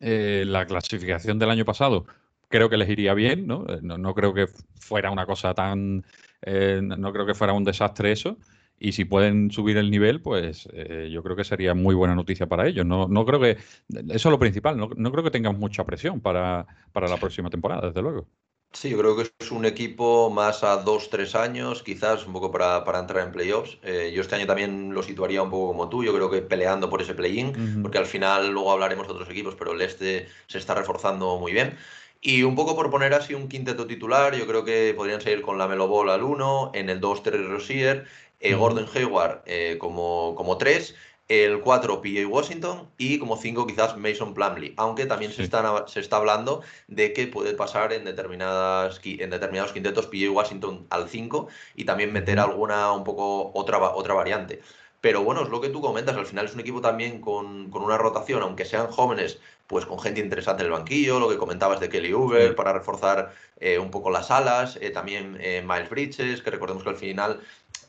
la 0.02 0.66
clasificación 0.66 1.40
del 1.40 1.52
año 1.52 1.64
pasado 1.64 2.06
creo 2.50 2.70
que 2.70 2.76
les 2.76 2.90
iría 2.90 3.14
bien, 3.14 3.48
¿no? 3.48 3.66
No, 3.82 3.98
no 3.98 4.14
creo 4.14 4.34
que 4.34 4.48
fuera 4.78 5.10
una 5.10 5.26
cosa 5.26 5.54
tan... 5.54 6.04
no 6.46 7.14
creo 7.14 7.26
que 7.26 7.34
fuera 7.34 7.54
un 7.54 7.64
desastre 7.64 8.12
eso. 8.12 8.38
Y 8.80 8.94
si 8.94 9.06
pueden 9.06 9.52
subir 9.52 9.78
el 9.78 9.92
nivel, 9.92 10.22
pues 10.22 10.68
eh, 10.72 11.10
yo 11.12 11.22
creo 11.22 11.36
que 11.36 11.44
sería 11.44 11.74
muy 11.74 11.96
buena 11.96 12.16
noticia 12.16 12.48
para 12.48 12.68
ellos. 12.68 12.86
No, 12.86 13.08
no 13.08 13.26
creo 13.26 13.40
que, 13.40 13.58
eso 13.90 14.08
es 14.10 14.26
lo 14.26 14.40
principal, 14.40 14.78
no, 14.78 15.12
creo 15.12 15.24
que 15.24 15.32
tengan 15.32 15.60
mucha 15.60 15.86
presión 15.86 16.22
para, 16.22 16.66
la 16.94 17.18
próxima 17.18 17.50
temporada, 17.50 17.88
desde 17.88 18.02
luego. 18.02 18.28
Sí, 18.72 18.92
yo 18.92 19.00
creo 19.00 19.18
que 19.18 19.24
es 19.40 19.52
un 19.52 19.66
equipo 19.66 20.30
más 20.30 20.64
a 20.64 20.78
dos, 20.78 21.10
tres 21.10 21.34
años, 21.34 21.82
quizás 21.82 22.28
un 22.28 22.34
poco 22.34 22.52
para, 22.52 22.84
entrar 23.00 23.26
en 23.26 23.32
playoffs. 23.32 23.80
Eh, 23.82 24.12
yo 24.14 24.22
este 24.22 24.36
año 24.36 24.46
también 24.46 24.94
lo 24.94 25.02
situaría 25.02 25.42
un 25.42 25.50
poco 25.50 25.70
como 25.70 25.90
tú, 25.90 26.04
yo 26.04 26.14
creo 26.14 26.30
que 26.30 26.44
peleando 26.44 26.90
por 26.90 27.02
ese 27.02 27.16
play-in, 27.16 27.82
porque 27.82 27.98
al 27.98 28.06
final 28.06 28.52
luego 28.52 28.72
hablaremos 28.72 29.08
de 29.08 29.14
otros 29.14 29.30
equipos, 29.30 29.56
pero 29.56 29.74
el 29.74 29.82
este 29.82 30.28
se 30.48 30.60
está 30.60 30.76
reforzando 30.76 31.38
muy 31.40 31.52
bien. 31.52 31.78
Y 32.22 32.44
un 32.44 32.56
poco 32.56 32.76
por 32.76 32.90
poner 32.92 33.14
así 33.14 33.34
un 33.34 33.48
quinteto 33.48 33.88
titular, 33.88 34.36
yo 34.36 34.46
creo 34.46 34.66
que 34.66 34.94
podrían 34.96 35.22
seguir 35.22 35.42
con 35.42 35.58
la 35.58 35.70
Melo 35.70 35.88
Ball 35.88 36.10
al 36.10 36.22
1, 36.22 36.72
en 36.74 36.90
el 36.90 37.00
2 37.00 37.24
Terry 37.24 37.48
Rozier, 37.48 38.08
eh, 38.40 38.54
Gordon 38.56 38.88
Hayward 38.94 39.44
eh, 39.46 39.78
como, 39.80 40.36
como 40.36 40.58
3, 40.58 40.96
el 41.30 41.62
4 41.62 42.02
PJ 42.02 42.26
Washington 42.26 42.90
y 42.98 43.20
como 43.20 43.38
5 43.38 43.68
quizás 43.68 43.96
Mason 43.98 44.34
Plumley, 44.34 44.74
aunque 44.78 45.06
también 45.06 45.32
se, 45.32 45.44
está, 45.44 45.88
se 45.88 46.00
está 46.00 46.18
hablando 46.18 46.64
de 46.88 47.14
que 47.14 47.28
puede 47.28 47.54
pasar 47.54 47.94
en, 47.94 48.04
determinadas, 48.04 49.00
en 49.04 49.30
determinados 49.30 49.72
quintetos 49.72 50.08
PJ 50.08 50.30
Washington 50.32 50.88
al 50.90 51.08
5 51.08 51.48
y 51.76 51.86
también 51.86 52.12
meter 52.12 52.40
alguna 52.40 52.92
un 52.94 53.04
poco 53.04 53.52
otra, 53.54 53.80
otra 53.80 54.16
variante. 54.16 54.62
Pero 55.02 55.24
bueno, 55.24 55.44
es 55.44 55.50
lo 55.50 55.62
que 55.62 55.70
tú 55.70 55.82
comentas, 55.82 56.16
al 56.16 56.26
final 56.26 56.46
es 56.46 56.54
un 56.54 56.60
equipo 56.60 56.82
también 56.82 57.22
con, 57.22 57.70
con, 57.70 57.84
una 57.84 57.98
rotación, 57.98 58.42
aunque 58.42 58.66
sean 58.66 58.88
jóvenes, 58.88 59.40
pues 59.68 59.86
con 59.86 60.00
gente 60.00 60.20
interesante 60.20 60.64
en 60.64 60.68
el 60.68 60.74
banquillo, 60.74 61.20
lo 61.20 61.30
que 61.30 61.38
comentabas 61.38 61.80
de 61.80 61.90
Kelly 61.90 62.14
Uber 62.14 62.56
para 62.56 62.74
reforzar 62.74 63.34
eh, 63.60 63.80
un 63.80 63.92
poco 63.92 64.10
las 64.10 64.30
alas, 64.32 64.80
también 64.94 65.34
Miles 65.34 65.90
Bridges, 65.90 66.42
que 66.42 66.52
recordemos 66.52 66.84
que 66.84 66.90
al 66.90 66.98
final 66.98 67.40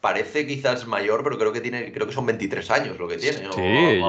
parece 0.00 0.46
quizás 0.46 0.86
mayor, 0.86 1.24
pero 1.24 1.38
creo 1.38 1.52
que 1.52 1.60
tiene, 1.60 1.92
creo 1.92 2.06
que 2.06 2.12
son 2.12 2.26
23 2.26 2.70
años 2.70 2.98
lo 2.98 3.08
que 3.08 3.16
tiene. 3.16 3.38
Sí, 3.38 4.02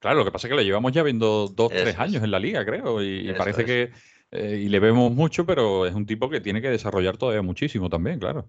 claro, 0.00 0.18
lo 0.18 0.24
que 0.24 0.30
pasa 0.30 0.46
es 0.46 0.50
que 0.50 0.56
lo 0.56 0.62
llevamos 0.62 0.92
ya 0.92 1.02
viendo 1.02 1.48
dos, 1.48 1.70
tres 1.70 1.98
años 1.98 2.22
en 2.22 2.30
la 2.30 2.38
liga, 2.38 2.64
creo, 2.64 3.02
y, 3.02 3.32
parece 3.32 3.64
que 3.64 3.90
eh, 4.30 4.62
y 4.64 4.68
le 4.68 4.78
vemos 4.78 5.12
mucho, 5.12 5.46
pero 5.46 5.86
es 5.86 5.94
un 5.94 6.06
tipo 6.06 6.28
que 6.28 6.40
tiene 6.40 6.60
que 6.60 6.68
desarrollar 6.68 7.16
todavía 7.16 7.42
muchísimo 7.42 7.88
también, 7.88 8.18
claro. 8.18 8.48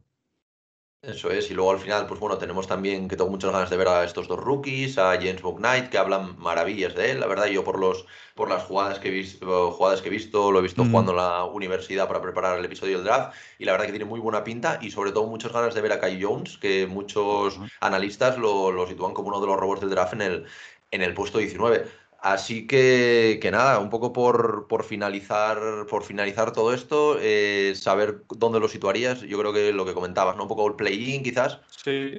Eso 1.01 1.31
es, 1.31 1.49
y 1.49 1.53
luego 1.53 1.71
al 1.71 1.79
final, 1.79 2.07
pues 2.07 2.19
bueno, 2.19 2.37
tenemos 2.37 2.67
también 2.67 3.07
que 3.07 3.15
tengo 3.15 3.29
muchas 3.29 3.53
ganas 3.53 3.69
de 3.69 3.77
ver 3.77 3.87
a 3.87 4.03
estos 4.03 4.27
dos 4.27 4.37
rookies, 4.37 4.97
a 4.97 5.13
James 5.13 5.41
Knight, 5.41 5.87
que 5.89 5.97
hablan 5.97 6.37
maravillas 6.37 6.93
de 6.93 7.11
él. 7.11 7.21
La 7.21 7.27
verdad, 7.27 7.45
yo 7.45 7.63
por 7.63 7.79
los 7.79 8.05
por 8.35 8.49
las 8.49 8.63
jugadas 8.63 8.99
que 8.99 9.07
he 9.07 9.11
visto, 9.11 9.71
jugadas 9.71 10.01
que 10.01 10.09
he 10.09 10.11
visto, 10.11 10.51
lo 10.51 10.59
he 10.59 10.61
visto 10.61 10.83
jugando 10.83 11.11
en 11.11 11.17
la 11.17 11.45
universidad 11.45 12.07
para 12.07 12.21
preparar 12.21 12.59
el 12.59 12.65
episodio 12.65 12.97
del 12.97 13.05
draft, 13.05 13.33
y 13.57 13.63
la 13.63 13.71
verdad 13.71 13.85
que 13.85 13.93
tiene 13.93 14.05
muy 14.05 14.19
buena 14.19 14.43
pinta, 14.43 14.77
y 14.81 14.91
sobre 14.91 15.13
todo 15.13 15.25
muchas 15.27 15.53
ganas 15.53 15.73
de 15.73 15.81
ver 15.81 15.93
a 15.93 15.99
Kai 16.01 16.21
Jones, 16.21 16.57
que 16.57 16.85
muchos 16.85 17.59
analistas 17.79 18.37
lo, 18.37 18.71
lo 18.71 18.85
sitúan 18.85 19.13
como 19.13 19.29
uno 19.29 19.39
de 19.39 19.47
los 19.47 19.57
robots 19.57 19.79
del 19.81 19.91
draft 19.91 20.13
en 20.13 20.21
el, 20.21 20.45
en 20.91 21.01
el 21.01 21.13
puesto 21.13 21.37
19. 21.37 21.85
Así 22.21 22.67
que, 22.67 23.39
que 23.41 23.49
nada, 23.49 23.79
un 23.79 23.89
poco 23.89 24.11
por, 24.11 24.67
por, 24.67 24.83
finalizar, 24.83 25.85
por 25.89 26.03
finalizar 26.03 26.51
todo 26.51 26.73
esto, 26.73 27.17
eh, 27.21 27.73
saber 27.75 28.23
dónde 28.35 28.59
lo 28.59 28.67
situarías, 28.67 29.21
yo 29.21 29.39
creo 29.39 29.53
que 29.53 29.71
lo 29.71 29.85
que 29.85 29.93
comentabas, 29.93 30.35
¿no? 30.35 30.43
Un 30.43 30.49
poco 30.49 30.67
el 30.67 30.75
play-in 30.75 31.23
quizás. 31.23 31.61
Sí, 31.69 32.17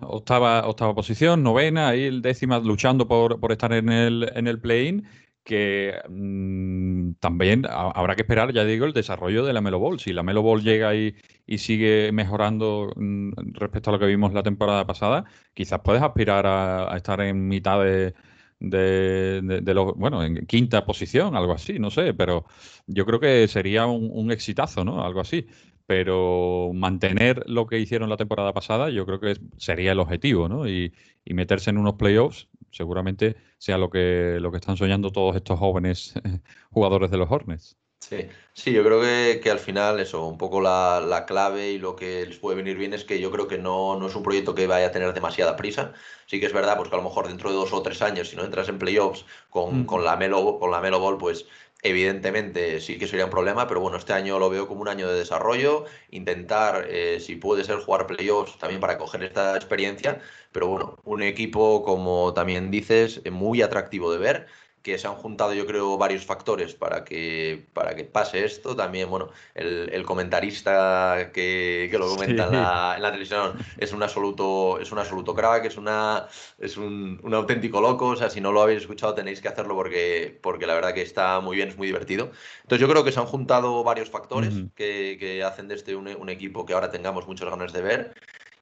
octava, 0.00 0.66
octava 0.66 0.94
posición, 0.94 1.42
novena, 1.42 1.88
ahí 1.88 2.04
el 2.04 2.22
décima 2.22 2.58
luchando 2.58 3.06
por, 3.06 3.38
por 3.38 3.52
estar 3.52 3.72
en 3.74 3.90
el, 3.90 4.32
en 4.34 4.46
el 4.46 4.60
play-in, 4.60 5.06
que 5.44 6.00
mm, 6.08 7.12
también 7.20 7.66
habrá 7.68 8.16
que 8.16 8.22
esperar, 8.22 8.54
ya 8.54 8.64
digo, 8.64 8.86
el 8.86 8.94
desarrollo 8.94 9.44
de 9.44 9.52
la 9.52 9.60
Melo 9.60 9.78
Ball. 9.78 10.00
Si 10.00 10.14
la 10.14 10.22
Melo 10.22 10.40
Ball 10.40 10.62
llega 10.62 10.94
y, 10.94 11.14
y 11.46 11.58
sigue 11.58 12.12
mejorando 12.12 12.94
mm, 12.96 13.32
respecto 13.52 13.90
a 13.90 13.92
lo 13.92 13.98
que 13.98 14.06
vimos 14.06 14.32
la 14.32 14.42
temporada 14.42 14.86
pasada, 14.86 15.26
quizás 15.52 15.80
puedes 15.80 16.02
aspirar 16.02 16.46
a 16.46 16.96
estar 16.96 17.20
en 17.20 17.46
mitad 17.46 17.82
de 17.82 18.14
de, 18.60 19.40
de, 19.62 19.74
los, 19.74 19.94
bueno, 19.94 20.22
en 20.24 20.46
quinta 20.46 20.84
posición, 20.84 21.36
algo 21.36 21.52
así, 21.52 21.78
no 21.78 21.90
sé, 21.90 22.14
pero 22.14 22.44
yo 22.86 23.06
creo 23.06 23.20
que 23.20 23.48
sería 23.48 23.86
un, 23.86 24.30
exitazo, 24.32 24.84
¿no? 24.84 25.04
Algo 25.04 25.20
así. 25.20 25.46
pero 25.86 26.70
mantener 26.74 27.44
lo 27.48 27.66
que 27.66 27.78
hicieron 27.78 28.10
la 28.10 28.16
temporada 28.18 28.52
pasada 28.52 28.90
yo 28.90 29.06
creo 29.06 29.20
que 29.20 29.36
sería 29.56 29.92
el 29.92 30.00
objetivo, 30.00 30.48
¿no? 30.48 30.68
Y, 30.68 30.92
meterse 31.26 31.70
en 31.70 31.78
unos 31.78 31.94
playoffs 31.94 32.48
seguramente 32.70 33.36
sea 33.58 33.78
lo 33.78 33.90
que, 33.90 34.38
lo 34.40 34.50
que 34.50 34.56
están 34.58 34.76
soñando 34.78 35.10
todos 35.12 35.36
estos 35.36 35.58
jóvenes 35.58 36.14
jugadores 36.70 37.10
de 37.10 37.18
los 37.18 37.30
Hornets. 37.30 37.77
Sí, 38.00 38.28
sí, 38.54 38.72
yo 38.72 38.82
creo 38.84 39.00
que, 39.02 39.50
al 39.50 39.58
final 39.58 40.00
eso, 40.00 40.24
un 40.26 40.38
poco 40.38 40.60
la, 40.60 41.24
clave 41.26 41.72
y 41.72 41.78
lo 41.78 41.94
que 41.94 42.24
les 42.26 42.38
puede 42.38 42.56
venir 42.56 42.78
bien 42.78 42.94
es 42.94 43.04
que 43.04 43.20
yo 43.20 43.30
creo 43.30 43.48
que 43.48 43.58
no, 43.58 43.98
no 43.98 44.06
es 44.06 44.14
un 44.14 44.22
proyecto 44.22 44.54
que 44.54 44.66
vaya 44.66 44.86
a 44.86 44.92
tener 44.92 45.12
demasiada 45.12 45.56
prisa. 45.56 45.92
Sí 46.26 46.40
que 46.40 46.46
es 46.46 46.52
verdad, 46.52 46.76
pues 46.76 46.88
que 46.88 46.94
a 46.94 46.98
lo 46.98 47.04
mejor 47.04 47.28
dentro 47.28 47.50
de 47.50 47.56
dos 47.56 47.72
o 47.72 47.82
tres 47.82 48.00
años, 48.00 48.28
si 48.30 48.36
no 48.36 48.44
entras 48.44 48.68
en 48.68 48.78
playoffs 48.78 49.26
con, 49.50 49.82
mm. 49.82 49.86
con 49.86 50.04
la 50.04 50.16
Melo, 50.16 50.58
con 50.58 50.70
la 50.70 50.80
Melo 50.80 51.00
Ball, 51.00 51.18
pues 51.18 51.46
Evidentemente 51.82 52.80
sí 52.80 52.98
que 52.98 53.06
sería 53.06 53.26
un 53.26 53.30
problema, 53.30 53.68
pero 53.68 53.80
bueno, 53.80 53.98
este 53.98 54.12
año 54.12 54.40
lo 54.40 54.50
veo 54.50 54.66
como 54.66 54.80
un 54.80 54.88
año 54.88 55.08
de 55.08 55.16
desarrollo, 55.16 55.84
intentar, 56.10 56.86
eh, 56.90 57.20
si 57.20 57.36
puede 57.36 57.62
ser, 57.62 57.78
jugar 57.78 58.08
playoffs 58.08 58.58
también 58.58 58.80
para 58.80 58.98
coger 58.98 59.22
esta 59.22 59.54
experiencia, 59.54 60.20
pero 60.50 60.66
bueno, 60.66 60.96
un 61.04 61.22
equipo, 61.22 61.84
como 61.84 62.34
también 62.34 62.72
dices, 62.72 63.22
muy 63.30 63.62
atractivo 63.62 64.10
de 64.10 64.18
ver 64.18 64.46
que 64.88 64.98
se 64.98 65.06
han 65.06 65.14
juntado, 65.14 65.54
yo 65.54 65.66
creo, 65.66 65.98
varios 65.98 66.24
factores 66.24 66.74
para 66.74 67.04
que, 67.04 67.66
para 67.72 67.94
que 67.94 68.04
pase 68.04 68.44
esto. 68.44 68.74
También, 68.74 69.08
bueno, 69.08 69.30
el, 69.54 70.04
comentarista 70.04 71.30
que, 71.32 71.90
lo 71.92 72.08
comenta 72.08 72.46
en, 72.46 73.02
la, 73.02 73.10
televisión 73.10 73.58
es 73.76 73.92
un 73.92 74.02
absoluto, 74.02 74.80
es 74.80 74.90
un 74.90 74.98
absoluto 74.98 75.34
crack, 75.34 75.66
es, 75.66 75.76
una, 75.76 76.26
es 76.58 76.76
un, 76.76 77.20
auténtico 77.32 77.80
loco. 77.80 78.08
O 78.08 78.16
sea, 78.16 78.30
si 78.30 78.40
no 78.40 78.52
lo 78.52 78.62
habéis 78.62 78.82
escuchado, 78.82 79.14
tenéis 79.14 79.40
que 79.40 79.48
hacerlo 79.48 79.74
porque, 79.74 80.38
porque 80.42 80.66
la 80.66 80.74
verdad 80.74 80.94
que 80.94 81.02
está 81.02 81.40
muy 81.40 81.56
bien, 81.56 81.68
es 81.68 81.76
muy 81.76 81.86
divertido. 81.86 82.30
Entonces, 82.62 82.80
yo 82.80 82.88
creo 82.88 83.04
que 83.04 83.12
se 83.12 83.20
han 83.20 83.26
juntado 83.26 83.84
varios 83.84 84.10
factores 84.10 84.54
que, 84.74 85.16
que, 85.20 85.44
hacen 85.44 85.68
de 85.68 85.74
este 85.74 85.94
un, 85.94 86.08
un 86.08 86.28
equipo 86.28 86.66
que 86.66 86.72
ahora 86.72 86.90
tengamos 86.90 87.26
muchas 87.26 87.48
ganas 87.48 87.72
de 87.72 87.82
ver. 87.82 88.14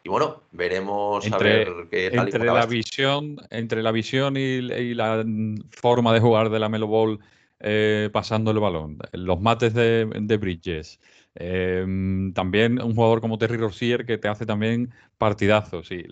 Y 0.06 0.08
bueno, 0.08 0.44
veremos 0.52 1.26
entre, 1.26 1.50
a 1.50 1.56
ver 1.56 1.88
qué 1.90 2.12
tal 2.12 2.28
entre 2.28 2.44
la 2.44 2.64
visión 2.64 3.38
Entre 3.50 3.82
la 3.82 3.90
visión 3.90 4.36
y, 4.36 4.60
la 4.94 5.24
forma 5.70 6.14
de 6.14 6.20
jugar 6.20 6.48
de 6.48 6.60
la 6.60 6.68
Melo 6.68 6.86
Ball 6.86 7.18
eh, 7.58 8.08
pasando 8.12 8.52
el 8.52 8.60
balón, 8.60 8.98
los 9.10 9.40
mates 9.40 9.74
de 9.74 10.38
Bridges, 10.40 11.00
Em, 11.38 12.32
también 12.32 12.80
un 12.80 12.94
jugador 12.94 13.20
como 13.20 13.36
Terry 13.36 13.58
Rozier 13.58 14.06
que 14.06 14.16
te 14.16 14.26
hace 14.26 14.46
también 14.46 14.90
partidazos 15.18 15.90
y, 15.90 16.06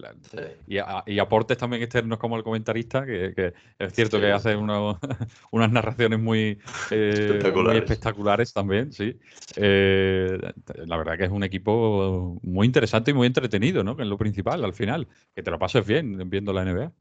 y, 0.67 1.19
aportes 1.19 1.57
también 1.57 1.83
externos 1.83 2.19
como 2.19 2.37
el 2.37 2.43
comentarista, 2.43 3.07
que, 3.07 3.55
es 3.79 3.93
cierto 3.95 4.21
que 4.21 4.31
hace 4.31 4.55
unas 5.51 5.73
narraciones 5.73 6.21
muy, 6.21 6.59
eh, 6.91 7.11
espectaculares. 7.13 8.53
también, 8.53 8.93
sí. 8.93 9.19
Eh, 9.57 10.39
la 10.85 10.97
verdad 10.99 11.17
que 11.17 11.25
es 11.25 11.31
un 11.31 11.43
equipo 11.43 12.39
muy 12.43 12.67
interesante 12.67 13.13
y 13.13 13.15
muy 13.15 13.27
entretenido, 13.27 13.83
¿no? 13.83 13.97
Que 13.97 14.03
es 14.03 14.09
lo 14.09 14.19
principal 14.19 14.63
al 14.63 14.75
final, 14.75 15.09
que 15.35 15.43
te 15.43 15.51
lo 15.51 15.59
pases 15.59 15.87
bien 15.87 16.29
viendo 16.29 16.53
la 16.53 16.65
NBA. 16.65 16.93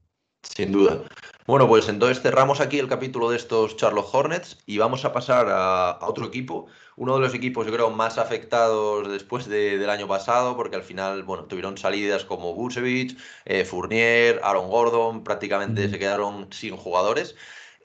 Sin 0.44 0.72
duda. 0.72 1.02
Bueno, 1.48 1.68
pues 1.68 1.90
entonces 1.90 2.22
cerramos 2.22 2.62
aquí 2.62 2.80
el 2.80 2.88
capítulo 2.88 3.30
de 3.30 3.38
estos 3.38 3.76
Charlotte 3.76 4.08
Hornets 4.12 4.58
y 4.66 4.78
vamos 4.78 5.04
a 5.04 5.12
pasar 5.12 5.48
a, 5.50 6.00
otro 6.02 6.26
equipo, 6.26 6.68
uno 6.96 7.16
de 7.16 7.22
los 7.22 7.34
equipos 7.34 7.66
yo 7.66 7.74
creo 7.74 7.90
más 7.90 8.18
afectados 8.18 9.10
después 9.10 9.48
del 9.48 9.90
año 9.90 10.08
pasado, 10.08 10.56
porque 10.56 10.76
al 10.76 10.84
final, 10.84 11.24
bueno, 11.24 11.46
tuvieron 11.46 11.78
salidas 11.78 12.24
como 12.24 12.54
Busevich, 12.54 13.18
eh, 13.46 13.66
Fournier, 13.66 14.40
Aaron 14.44 14.70
Gordon, 14.70 15.24
prácticamente 15.24 15.90
se 15.90 16.00
quedaron 16.00 16.48
sin 16.54 16.78
jugadores. 16.78 17.36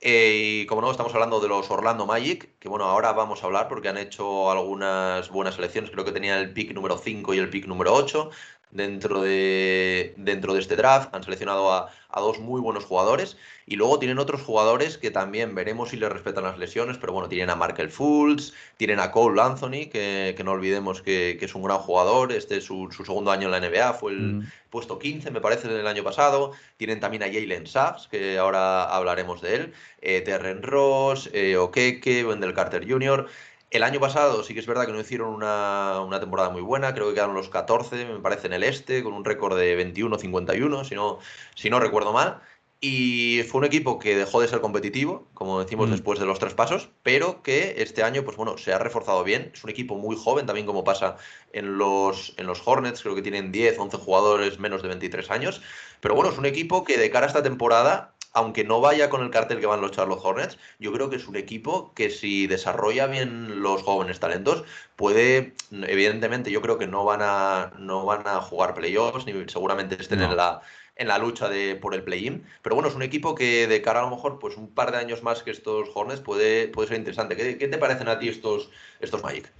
Eh, 0.00 0.60
y 0.62 0.66
como 0.66 0.80
no, 0.80 0.90
estamos 0.92 1.12
hablando 1.14 1.40
de 1.40 1.48
los 1.48 1.68
Orlando 1.70 2.06
Magic, 2.06 2.56
que 2.60 2.68
bueno, 2.68 2.84
ahora 2.84 3.12
vamos 3.12 3.42
a 3.42 3.46
hablar 3.46 3.66
porque 3.68 3.88
han 3.88 3.98
hecho 3.98 4.50
algunas 4.50 5.28
buenas 5.30 5.56
selecciones, 5.56 5.90
creo 5.90 6.04
que 6.04 6.12
tenían 6.12 6.38
el 6.38 6.52
pick 6.52 6.72
número 6.72 6.98
5 6.98 7.34
y 7.34 7.38
el 7.38 7.50
pick 7.50 7.66
número 7.66 7.92
8 7.94 8.30
dentro 8.70 9.22
de, 9.22 10.14
dentro 10.16 10.54
de 10.54 10.60
este 10.60 10.76
draft. 10.76 11.14
Han 11.14 11.24
seleccionado 11.24 11.72
a, 11.72 11.90
dos 12.16 12.38
muy 12.38 12.60
buenos 12.60 12.84
jugadores. 12.84 13.36
Y 13.66 13.76
luego 13.76 13.98
tienen 13.98 14.18
otros 14.18 14.40
jugadores 14.42 14.96
que 14.96 15.10
también 15.10 15.54
veremos 15.54 15.90
si 15.90 15.96
les 15.98 16.10
respetan 16.10 16.44
las 16.44 16.58
lesiones. 16.58 16.96
Pero 16.96 17.12
bueno, 17.12 17.28
tienen 17.28 17.50
a 17.50 17.56
Markel 17.56 17.90
Fultz, 17.90 18.54
tienen 18.76 18.98
a 18.98 19.10
Cole 19.10 19.40
Anthony, 19.40 19.90
que, 19.92 20.34
no 20.42 20.52
olvidemos 20.52 21.02
que, 21.02 21.38
es 21.40 21.54
un 21.54 21.62
gran 21.62 21.78
jugador. 21.78 22.32
Este 22.32 22.56
es 22.56 22.64
su, 22.64 22.88
segundo 23.04 23.30
año 23.30 23.46
en 23.46 23.50
la 23.50 23.60
NBA, 23.60 23.92
fue 23.92 24.12
el 24.12 24.20
mm. 24.20 24.52
puesto 24.70 24.98
15, 24.98 25.30
me 25.30 25.40
parece, 25.40 25.68
del 25.68 25.86
año 25.86 26.02
pasado. 26.02 26.52
Tienen 26.78 27.00
también 27.00 27.22
a 27.22 27.26
Jalen 27.26 27.66
Sachs, 27.66 28.08
que 28.08 28.38
ahora 28.38 28.84
hablaremos 28.84 29.42
de 29.42 29.54
él. 29.54 29.74
Eh, 30.00 30.22
Terren 30.22 30.62
Ross, 30.62 31.28
eh, 31.32 31.56
Okeke, 31.56 32.24
Wendell 32.24 32.54
Carter 32.54 32.90
Jr. 32.90 33.26
El 33.70 33.82
año 33.82 34.00
pasado 34.00 34.42
sí 34.42 34.54
que 34.54 34.60
es 34.60 34.66
verdad 34.66 34.86
que 34.86 34.92
no 34.92 35.00
hicieron 35.00 35.34
una, 35.34 36.20
temporada 36.20 36.48
muy 36.48 36.62
buena, 36.62 36.94
creo 36.94 37.08
que 37.08 37.14
quedaron 37.14 37.34
los 37.34 37.50
14, 37.50 38.06
me 38.06 38.20
parece, 38.20 38.46
en 38.46 38.54
el 38.54 38.62
este, 38.62 39.02
con 39.02 39.12
un 39.12 39.24
récord 39.24 39.58
de 39.58 39.76
21-51, 39.94 40.84
si 40.84 40.94
no, 40.94 41.18
si 41.54 41.68
no 41.68 41.78
recuerdo 41.78 42.12
mal. 42.12 42.40
Y 42.80 43.42
fue 43.48 43.58
un 43.58 43.64
equipo 43.64 43.98
que 43.98 44.14
dejó 44.16 44.40
de 44.40 44.46
ser 44.46 44.60
competitivo, 44.60 45.26
como 45.34 45.58
decimos 45.58 45.88
mm. 45.88 45.92
después 45.92 46.20
de 46.20 46.26
los 46.26 46.38
tres 46.38 46.54
pasos, 46.54 46.90
pero 47.02 47.42
que 47.42 47.74
este 47.78 48.04
año, 48.04 48.24
pues 48.24 48.36
bueno, 48.36 48.56
se 48.56 48.72
ha 48.72 48.78
reforzado 48.78 49.24
bien. 49.24 49.50
Es 49.52 49.64
un 49.64 49.70
equipo 49.70 49.96
muy 49.96 50.16
joven, 50.16 50.46
también 50.46 50.64
como 50.66 50.84
pasa 50.84 51.16
en 51.52 51.76
los, 51.76 52.34
en 52.36 52.46
los 52.46 52.62
Hornets, 52.64 53.02
creo 53.02 53.16
que 53.16 53.22
tienen 53.22 53.50
10, 53.50 53.78
11 53.78 53.96
jugadores 53.96 54.60
menos 54.60 54.82
de 54.82 54.88
23 54.88 55.28
años. 55.30 55.60
Pero 56.00 56.14
bueno, 56.14 56.30
es 56.30 56.38
un 56.38 56.46
equipo 56.46 56.84
que 56.84 56.98
de 56.98 57.10
cara 57.10 57.26
a 57.26 57.28
esta 57.28 57.42
temporada 57.42 58.14
aunque 58.32 58.64
no 58.64 58.80
vaya 58.80 59.10
con 59.10 59.22
el 59.22 59.30
cartel 59.30 59.60
que 59.60 59.66
van 59.66 59.80
los 59.80 59.92
Charlotte 59.92 60.20
Hornets, 60.22 60.58
yo 60.78 60.92
creo 60.92 61.10
que 61.10 61.16
es 61.16 61.28
un 61.28 61.36
equipo 61.36 61.92
que 61.94 62.10
si 62.10 62.46
desarrolla 62.46 63.06
bien 63.06 63.62
los 63.62 63.82
jóvenes 63.82 64.20
talentos, 64.20 64.64
puede, 64.96 65.54
evidentemente, 65.70 66.50
yo 66.50 66.62
creo 66.62 66.78
que 66.78 66.86
no 66.86 67.04
van 67.04 67.20
a, 67.22 67.72
no 67.78 68.04
van 68.04 68.26
a 68.26 68.40
jugar 68.40 68.74
playoffs, 68.74 69.26
ni 69.26 69.32
seguramente 69.48 69.96
estén 70.00 70.22
en 70.22 70.36
la 70.36 70.62
en 70.98 71.08
la 71.08 71.18
lucha 71.18 71.48
de, 71.48 71.76
por 71.76 71.94
el 71.94 72.02
play-in. 72.02 72.44
Pero 72.62 72.74
bueno, 72.74 72.88
es 72.88 72.94
un 72.94 73.02
equipo 73.02 73.34
que 73.34 73.66
de 73.66 73.80
cara 73.82 74.00
a 74.00 74.02
lo 74.02 74.10
mejor 74.10 74.38
pues 74.38 74.56
un 74.56 74.68
par 74.68 74.90
de 74.92 74.98
años 74.98 75.22
más 75.22 75.42
que 75.42 75.52
estos 75.52 75.88
Hornets 75.94 76.20
puede, 76.20 76.68
puede 76.68 76.88
ser 76.88 76.98
interesante. 76.98 77.36
¿Qué, 77.36 77.56
¿Qué, 77.56 77.68
te 77.68 77.78
parecen 77.78 78.08
a 78.08 78.18
ti 78.18 78.28
estos, 78.28 78.70
estos 79.00 79.22
Magic? 79.22 79.50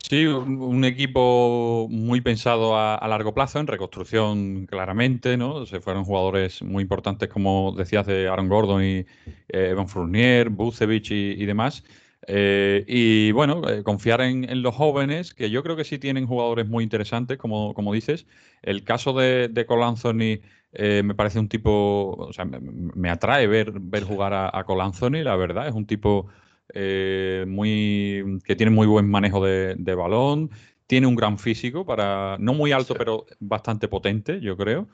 Sí, 0.00 0.24
un, 0.26 0.84
equipo 0.84 1.86
muy 1.90 2.20
pensado 2.22 2.78
a, 2.78 3.06
largo 3.08 3.34
plazo, 3.34 3.58
en 3.58 3.66
reconstrucción 3.66 4.66
claramente, 4.66 5.36
¿no? 5.36 5.66
Se 5.66 5.80
fueron 5.80 6.04
jugadores 6.04 6.62
muy 6.62 6.82
importantes, 6.82 7.28
como 7.28 7.74
decías, 7.76 8.06
de 8.06 8.26
Aaron 8.28 8.48
Gordon 8.48 8.82
y 8.82 8.98
eh, 8.98 9.06
Evan 9.48 9.88
Fournier, 9.88 10.48
Bucevic 10.48 11.10
y, 11.10 11.44
demás. 11.44 11.84
Eh, 12.26 12.84
y 12.86 13.32
bueno, 13.32 13.68
eh, 13.68 13.82
confiar 13.82 14.22
en, 14.22 14.62
los 14.62 14.74
jóvenes, 14.74 15.34
que 15.34 15.50
yo 15.50 15.62
creo 15.62 15.76
que 15.76 15.84
sí 15.84 15.98
tienen 15.98 16.26
jugadores 16.26 16.68
muy 16.68 16.84
interesantes, 16.84 17.36
como, 17.36 17.74
como 17.74 17.92
dices. 17.92 18.26
El 18.62 18.84
caso 18.84 19.12
de, 19.12 19.48
de 19.48 19.66
Anthony 19.68 20.40
me 21.02 21.14
parece 21.14 21.38
un 21.38 21.48
tipo, 21.48 22.14
o 22.18 22.32
sea, 22.32 22.44
me, 22.46 23.10
atrae 23.10 23.46
ver, 23.46 23.72
ver 23.78 24.04
jugar 24.04 24.32
a, 24.32 24.50
a 24.58 24.64
Cole 24.64 25.24
la 25.24 25.36
verdad, 25.36 25.68
es 25.68 25.74
un 25.74 25.86
tipo 25.86 26.28
eh, 26.74 27.44
muy, 27.48 28.40
que 28.44 28.56
tiene 28.56 28.70
muy 28.70 28.86
buen 28.86 29.08
manejo 29.08 29.44
de, 29.44 29.94
balón, 29.94 30.50
tiene 30.86 31.06
un 31.06 31.14
gran 31.14 31.38
físico, 31.38 31.84
para 31.84 32.36
no 32.38 32.54
muy 32.54 32.72
alto, 32.72 32.94
pero 32.94 33.26
bastante 33.40 33.88
potente, 33.88 34.40
yo 34.40 34.56
creo, 34.56 34.88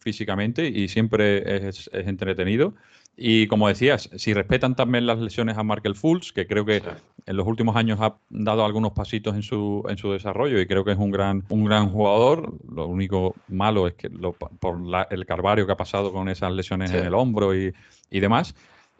físicamente, 0.00 0.68
y 0.68 0.88
siempre 0.88 1.68
es, 1.68 1.90
entretenido. 1.92 2.74
Y 3.16 3.46
como 3.46 3.68
decías, 3.68 4.10
si 4.16 4.34
respetan 4.34 4.76
también 4.76 5.06
las 5.06 5.18
lesiones 5.18 5.56
a 5.56 5.62
Markel 5.62 5.94
Fultz, 5.94 6.32
que 6.32 6.46
creo 6.46 6.66
que 6.66 6.82
en 7.24 7.36
los 7.36 7.46
últimos 7.46 7.74
años 7.74 7.98
ha 8.02 8.18
dado 8.28 8.64
algunos 8.64 8.92
pasitos 8.92 9.34
en 9.34 9.42
su, 9.42 9.82
en 9.88 9.96
su 9.96 10.12
desarrollo 10.12 10.60
y 10.60 10.66
creo 10.66 10.84
que 10.84 10.92
es 10.92 10.98
un 10.98 11.10
gran, 11.10 11.42
un 11.48 11.64
gran 11.64 11.88
jugador, 11.88 12.58
lo 12.70 12.86
único 12.86 13.34
malo 13.48 13.88
es 13.88 13.94
que 13.94 14.10
por 14.10 14.80
el 15.10 15.26
carvario 15.26 15.64
que 15.64 15.72
ha 15.72 15.76
pasado 15.76 16.12
con 16.12 16.28
esas 16.28 16.52
lesiones 16.52 16.92
en 16.92 17.06
el 17.06 17.14
hombro 17.14 17.56
y, 17.56 17.72
y 18.10 18.20
demás, 18.20 18.54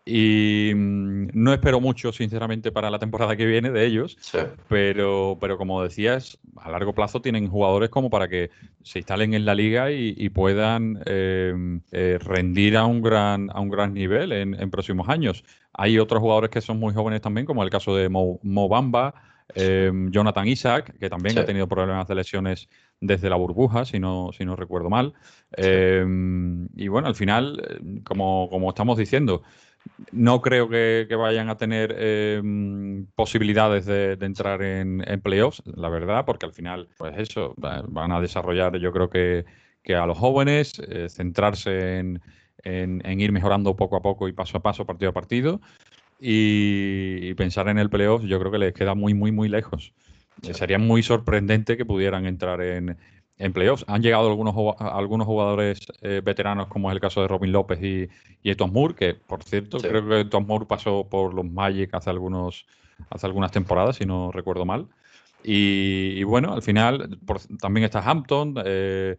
y 0.08 0.72
mm, 0.72 1.30
no 1.34 1.52
espero 1.52 1.80
mucho, 1.80 2.12
sinceramente, 2.12 2.70
para 2.70 2.90
la 2.90 3.00
temporada 3.00 3.36
que 3.36 3.44
viene 3.44 3.72
de 3.72 3.84
ellos. 3.84 4.16
Pero, 4.68 5.36
pero 5.40 5.58
como 5.58 5.82
decías, 5.82 6.38
a 6.56 6.70
largo 6.70 6.94
plazo 6.94 7.20
tienen 7.20 7.48
jugadores 7.48 7.90
como 7.90 8.08
para 8.08 8.28
que 8.28 8.50
se 8.84 9.00
instalen 9.00 9.34
en 9.34 9.44
la 9.44 9.56
liga 9.56 9.90
y, 9.90 10.28
puedan 10.30 11.02
em, 11.06 11.80
eh, 11.90 12.18
rendir 12.20 12.76
a 12.76 12.84
un 12.86 13.02
gran, 13.02 13.50
a 13.50 13.60
un 13.60 13.68
gran 13.68 13.94
nivel 13.94 14.30
en, 14.30 14.70
próximos 14.70 15.08
años. 15.08 15.42
Hay 15.72 15.98
otros 15.98 16.20
jugadores 16.20 16.50
que 16.50 16.60
son 16.60 16.78
muy 16.78 16.94
jóvenes 16.94 17.20
también, 17.20 17.44
como 17.44 17.64
el 17.64 17.70
caso 17.70 17.96
de 17.96 18.08
Mo, 18.08 18.68
Bamba, 18.68 19.14
em, 19.54 20.10
Jonathan 20.12 20.46
Isaac, 20.46 20.96
que 21.00 21.10
también 21.10 21.36
ha 21.38 21.44
tenido 21.44 21.66
problemas 21.66 22.06
de 22.06 22.14
lesiones 22.14 22.68
desde 23.00 23.28
la 23.28 23.36
burbuja, 23.36 23.84
si 23.84 23.98
no, 23.98 24.30
si 24.36 24.44
no 24.44 24.54
recuerdo 24.54 24.88
mal. 24.88 25.14
Em, 25.56 26.68
y 26.76 26.86
bueno, 26.86 27.08
al 27.08 27.16
final, 27.16 27.60
eh, 27.68 28.02
como, 28.04 28.48
como 28.50 28.68
estamos 28.68 28.98
diciendo, 28.98 29.42
no 30.12 30.40
creo 30.40 30.68
que, 30.68 31.06
vayan 31.16 31.48
a 31.48 31.56
tener 31.56 31.94
em, 31.98 33.06
posibilidades 33.14 33.86
de, 33.86 34.12
entrar 34.20 34.62
en, 34.62 35.02
playoffs, 35.22 35.62
la 35.64 35.88
verdad, 35.88 36.24
porque 36.24 36.46
al 36.46 36.52
final, 36.52 36.88
pues 36.96 37.14
eso, 37.18 37.54
van 37.56 38.12
a 38.12 38.20
desarrollar, 38.20 38.76
yo 38.78 38.92
creo 38.92 39.10
que, 39.10 39.44
a 39.94 40.06
los 40.06 40.18
jóvenes, 40.18 40.80
eh, 40.88 41.08
centrarse 41.08 41.98
en, 41.98 42.20
ir 42.64 43.32
mejorando 43.32 43.76
poco 43.76 43.96
a 43.96 44.02
poco 44.02 44.28
y 44.28 44.32
paso 44.32 44.58
a 44.58 44.62
paso, 44.62 44.84
partido 44.84 45.10
a 45.10 45.14
partido, 45.14 45.60
y, 46.20 47.34
pensar 47.34 47.68
en 47.68 47.78
el 47.78 47.90
playoff, 47.90 48.24
yo 48.24 48.38
creo 48.38 48.50
que 48.50 48.58
les 48.58 48.72
queda 48.72 48.94
muy, 48.94 49.14
muy, 49.14 49.32
muy 49.32 49.48
lejos. 49.48 49.92
sería 50.42 50.78
muy 50.78 51.02
sorprendente 51.02 51.76
que 51.76 51.84
pudieran 51.84 52.26
entrar 52.26 52.60
en, 52.62 52.96
en 53.38 53.52
playoffs. 53.52 53.84
Han 53.88 54.02
llegado 54.02 54.28
algunos, 54.28 54.54
algunos 54.78 55.26
jugadores 55.26 55.86
eh, 56.00 56.22
veteranos, 56.24 56.68
como 56.68 56.90
es 56.90 56.94
el 56.94 57.00
caso 57.00 57.22
de 57.22 57.28
Robin 57.28 57.52
López 57.52 57.82
y, 57.82 58.08
y 58.42 58.50
Eton 58.50 58.72
Moore, 58.72 58.94
que 58.94 59.14
por 59.14 59.42
cierto, 59.42 59.78
creo 59.78 60.06
que 60.06 60.20
Eton 60.20 60.46
Moore 60.46 60.66
pasó 60.66 61.06
por 61.08 61.34
los 61.34 61.44
Magic 61.44 61.92
hace, 61.94 62.10
algunos, 62.10 62.66
hace 63.10 63.26
algunas 63.26 63.52
temporadas, 63.52 63.96
si 63.96 64.06
no 64.06 64.32
recuerdo 64.32 64.64
mal. 64.64 64.86
Y, 65.48 66.24
bueno, 66.24 66.54
al 66.54 66.62
final 66.62 67.20
también 67.60 67.84
está 67.84 68.00
Hampton, 68.00 68.54
eh, 68.64 69.16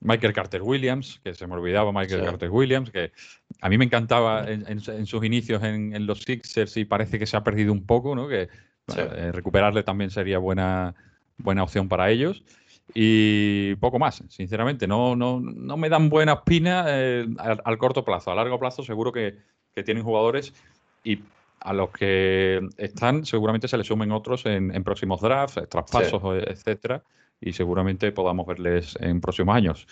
Michael 0.00 0.32
Carter 0.32 0.62
Williams, 0.62 1.20
que 1.22 1.34
se 1.34 1.46
me 1.46 1.54
olvidaba 1.54 1.92
Michael 1.92 2.24
Carter 2.24 2.50
Williams, 2.50 2.90
que 2.90 3.12
a 3.60 3.68
mí 3.68 3.78
me 3.78 3.84
encantaba 3.84 4.44
en, 4.48 4.80
sus 5.06 5.24
inicios 5.24 5.62
en, 5.62 6.06
los 6.06 6.22
Sixers 6.22 6.76
y 6.76 6.84
parece 6.84 7.18
que 7.18 7.26
se 7.26 7.36
ha 7.36 7.44
perdido 7.44 7.72
un 7.72 7.84
poco, 7.84 8.16
¿no? 8.16 8.26
Que 8.26 8.48
eh, 8.96 9.32
recuperarle 9.32 9.84
también 9.84 10.10
sería 10.10 10.38
buena, 10.38 10.94
buena 11.36 11.62
opción 11.62 11.88
para 11.88 12.10
ellos. 12.10 12.42
Y 12.94 13.74
poco 13.76 13.98
más, 13.98 14.22
sinceramente. 14.28 14.86
No, 14.86 15.14
no, 15.14 15.40
no 15.40 15.76
me 15.76 15.88
dan 15.88 16.08
buena 16.08 16.34
espina 16.34 16.84
eh, 16.88 17.26
al, 17.38 17.78
corto 17.78 18.04
plazo. 18.04 18.30
A 18.30 18.34
largo 18.34 18.58
plazo 18.58 18.82
seguro 18.82 19.12
que, 19.12 19.36
que, 19.74 19.82
tienen 19.82 20.02
jugadores 20.02 20.54
y 21.04 21.20
a 21.60 21.72
los 21.72 21.90
que 21.90 22.66
están 22.76 23.24
seguramente 23.24 23.68
se 23.68 23.76
les 23.76 23.86
sumen 23.86 24.12
otros 24.12 24.46
en, 24.46 24.82
próximos 24.84 25.20
drafts, 25.20 25.68
traspasos, 25.68 26.22
etcétera, 26.46 27.02
y 27.40 27.52
seguramente 27.52 28.12
podamos 28.12 28.46
verles 28.46 28.96
en 29.00 29.20
próximos 29.20 29.56
años. 29.56 29.86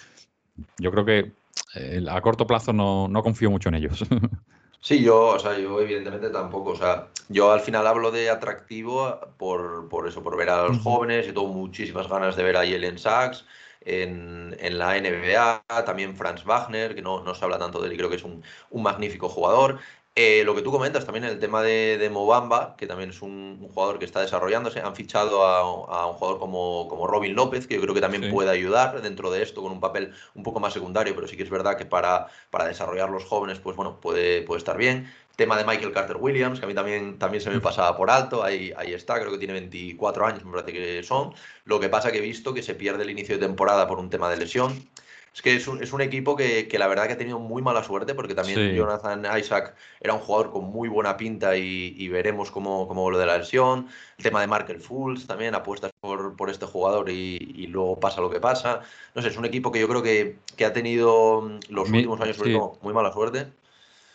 Yo 0.78 0.90
creo 0.90 1.04
que 1.04 1.32
eh, 1.74 2.04
a 2.08 2.20
corto 2.20 2.46
plazo 2.46 2.72
no, 2.72 3.08
no 3.08 3.22
confío 3.22 3.50
mucho 3.50 3.68
en 3.68 3.76
ellos. 3.76 4.04
Sí, 4.86 5.02
yo, 5.02 5.30
o 5.30 5.38
sea, 5.40 5.58
yo 5.58 5.80
evidentemente 5.80 6.30
tampoco, 6.30 6.70
o 6.70 6.76
sea, 6.76 7.08
yo 7.28 7.50
al 7.50 7.58
final 7.60 7.88
hablo 7.88 8.12
de 8.12 8.30
atractivo 8.30 9.18
por, 9.36 9.88
por 9.88 10.06
eso, 10.06 10.22
por 10.22 10.36
ver 10.36 10.48
a 10.48 10.62
los 10.68 10.78
jóvenes, 10.78 11.24
y 11.26 11.32
tengo 11.32 11.48
muchísimas 11.48 12.08
ganas 12.08 12.36
de 12.36 12.44
ver 12.44 12.56
a 12.56 12.64
Jelen 12.64 12.96
Sachs 12.96 13.44
en, 13.80 14.56
en, 14.60 14.78
la 14.78 14.96
NBA, 14.96 15.64
también 15.84 16.14
Franz 16.14 16.44
Wagner, 16.44 16.94
que 16.94 17.02
no, 17.02 17.24
no, 17.24 17.34
se 17.34 17.44
habla 17.44 17.58
tanto 17.58 17.80
de 17.80 17.88
él 17.88 17.94
y 17.94 17.96
creo 17.96 18.08
que 18.08 18.14
es 18.14 18.22
un, 18.22 18.44
un 18.70 18.82
magnífico 18.84 19.28
jugador. 19.28 19.80
Eh, 20.18 20.44
lo 20.44 20.54
que 20.54 20.62
tú 20.62 20.72
comentas 20.72 21.04
también 21.04 21.26
el 21.26 21.38
tema 21.38 21.62
de, 21.62 21.98
de 21.98 22.08
Mobamba, 22.08 22.74
que 22.78 22.86
también 22.86 23.10
es 23.10 23.20
un, 23.20 23.68
jugador 23.74 23.98
que 23.98 24.06
está 24.06 24.22
desarrollándose, 24.22 24.80
han 24.80 24.96
fichado 24.96 25.46
a, 25.46 26.08
un 26.08 26.14
jugador 26.14 26.38
como, 26.38 26.88
como, 26.88 27.06
Robin 27.06 27.34
López, 27.34 27.66
que 27.66 27.74
yo 27.74 27.82
creo 27.82 27.92
que 27.92 28.00
también 28.00 28.30
puede 28.30 28.48
ayudar 28.48 29.02
dentro 29.02 29.30
de 29.30 29.42
esto 29.42 29.60
con 29.60 29.72
un 29.72 29.78
papel 29.78 30.14
un 30.34 30.42
poco 30.42 30.58
más 30.58 30.72
secundario, 30.72 31.14
pero 31.14 31.28
sí 31.28 31.36
que 31.36 31.42
es 31.42 31.50
verdad 31.50 31.76
que 31.76 31.84
para, 31.84 32.28
para 32.48 32.66
desarrollar 32.66 33.10
los 33.10 33.26
jóvenes, 33.26 33.58
pues 33.58 33.76
bueno, 33.76 34.00
puede, 34.00 34.40
puede 34.40 34.56
estar 34.56 34.78
bien. 34.78 35.12
Tema 35.36 35.58
de 35.58 35.64
Michael 35.66 35.92
Carter 35.92 36.16
Williams, 36.16 36.60
que 36.60 36.64
a 36.64 36.68
mí 36.68 36.74
también, 36.74 37.18
también 37.18 37.42
se 37.42 37.50
me 37.50 37.60
pasaba 37.60 37.94
por 37.94 38.10
alto, 38.10 38.42
ahí, 38.42 38.72
ahí 38.78 38.94
está, 38.94 39.20
creo 39.20 39.32
que 39.32 39.38
tiene 39.38 39.52
24 39.52 40.24
años, 40.24 40.46
me 40.46 40.52
parece 40.52 40.72
que 40.72 41.02
son. 41.02 41.34
Lo 41.66 41.78
que 41.78 41.90
pasa 41.90 42.10
que 42.10 42.18
he 42.18 42.22
visto 42.22 42.54
que 42.54 42.62
se 42.62 42.74
pierde 42.74 43.02
el 43.02 43.10
inicio 43.10 43.34
de 43.36 43.46
temporada 43.46 43.86
por 43.86 43.98
un 43.98 44.08
tema 44.08 44.30
de 44.30 44.38
lesión. 44.38 44.88
Es 45.36 45.42
que 45.42 45.54
es 45.54 45.68
un, 45.68 45.82
es 45.82 45.92
un 45.92 46.00
equipo 46.00 46.34
que, 46.34 46.66
que, 46.66 46.78
la 46.78 46.86
verdad 46.86 47.06
que 47.06 47.12
ha 47.12 47.18
tenido 47.18 47.38
muy 47.38 47.60
mala 47.60 47.84
suerte 47.84 48.14
porque 48.14 48.34
también 48.34 48.74
Jonathan 48.74 49.22
Isaac 49.38 49.74
era 50.00 50.14
un 50.14 50.20
jugador 50.20 50.50
con 50.50 50.64
muy 50.64 50.88
buena 50.88 51.18
pinta 51.18 51.58
y, 51.58 51.94
y 51.94 52.08
veremos 52.08 52.50
cómo, 52.50 52.88
cómo 52.88 53.10
lo 53.10 53.18
de 53.18 53.26
la 53.26 53.36
lesión. 53.36 53.86
El 54.16 54.24
tema 54.24 54.40
de 54.40 54.46
Markel 54.46 54.80
Fools 54.80 55.26
también, 55.26 55.54
apuestas 55.54 55.92
por, 56.00 56.34
por 56.36 56.48
este 56.48 56.64
jugador 56.64 57.10
y, 57.10 57.36
y, 57.54 57.66
luego 57.66 58.00
pasa 58.00 58.22
lo 58.22 58.30
que 58.30 58.40
pasa. 58.40 58.80
No 59.14 59.20
sé, 59.20 59.28
es 59.28 59.36
un 59.36 59.44
equipo 59.44 59.70
que 59.70 59.78
yo 59.78 59.88
creo 59.88 60.02
que, 60.02 60.38
que 60.56 60.64
ha 60.64 60.72
tenido 60.72 61.46
los 61.68 61.90
últimos 61.90 62.18
años 62.22 62.38
muy 62.80 62.94
mala 62.94 63.12
suerte. 63.12 63.48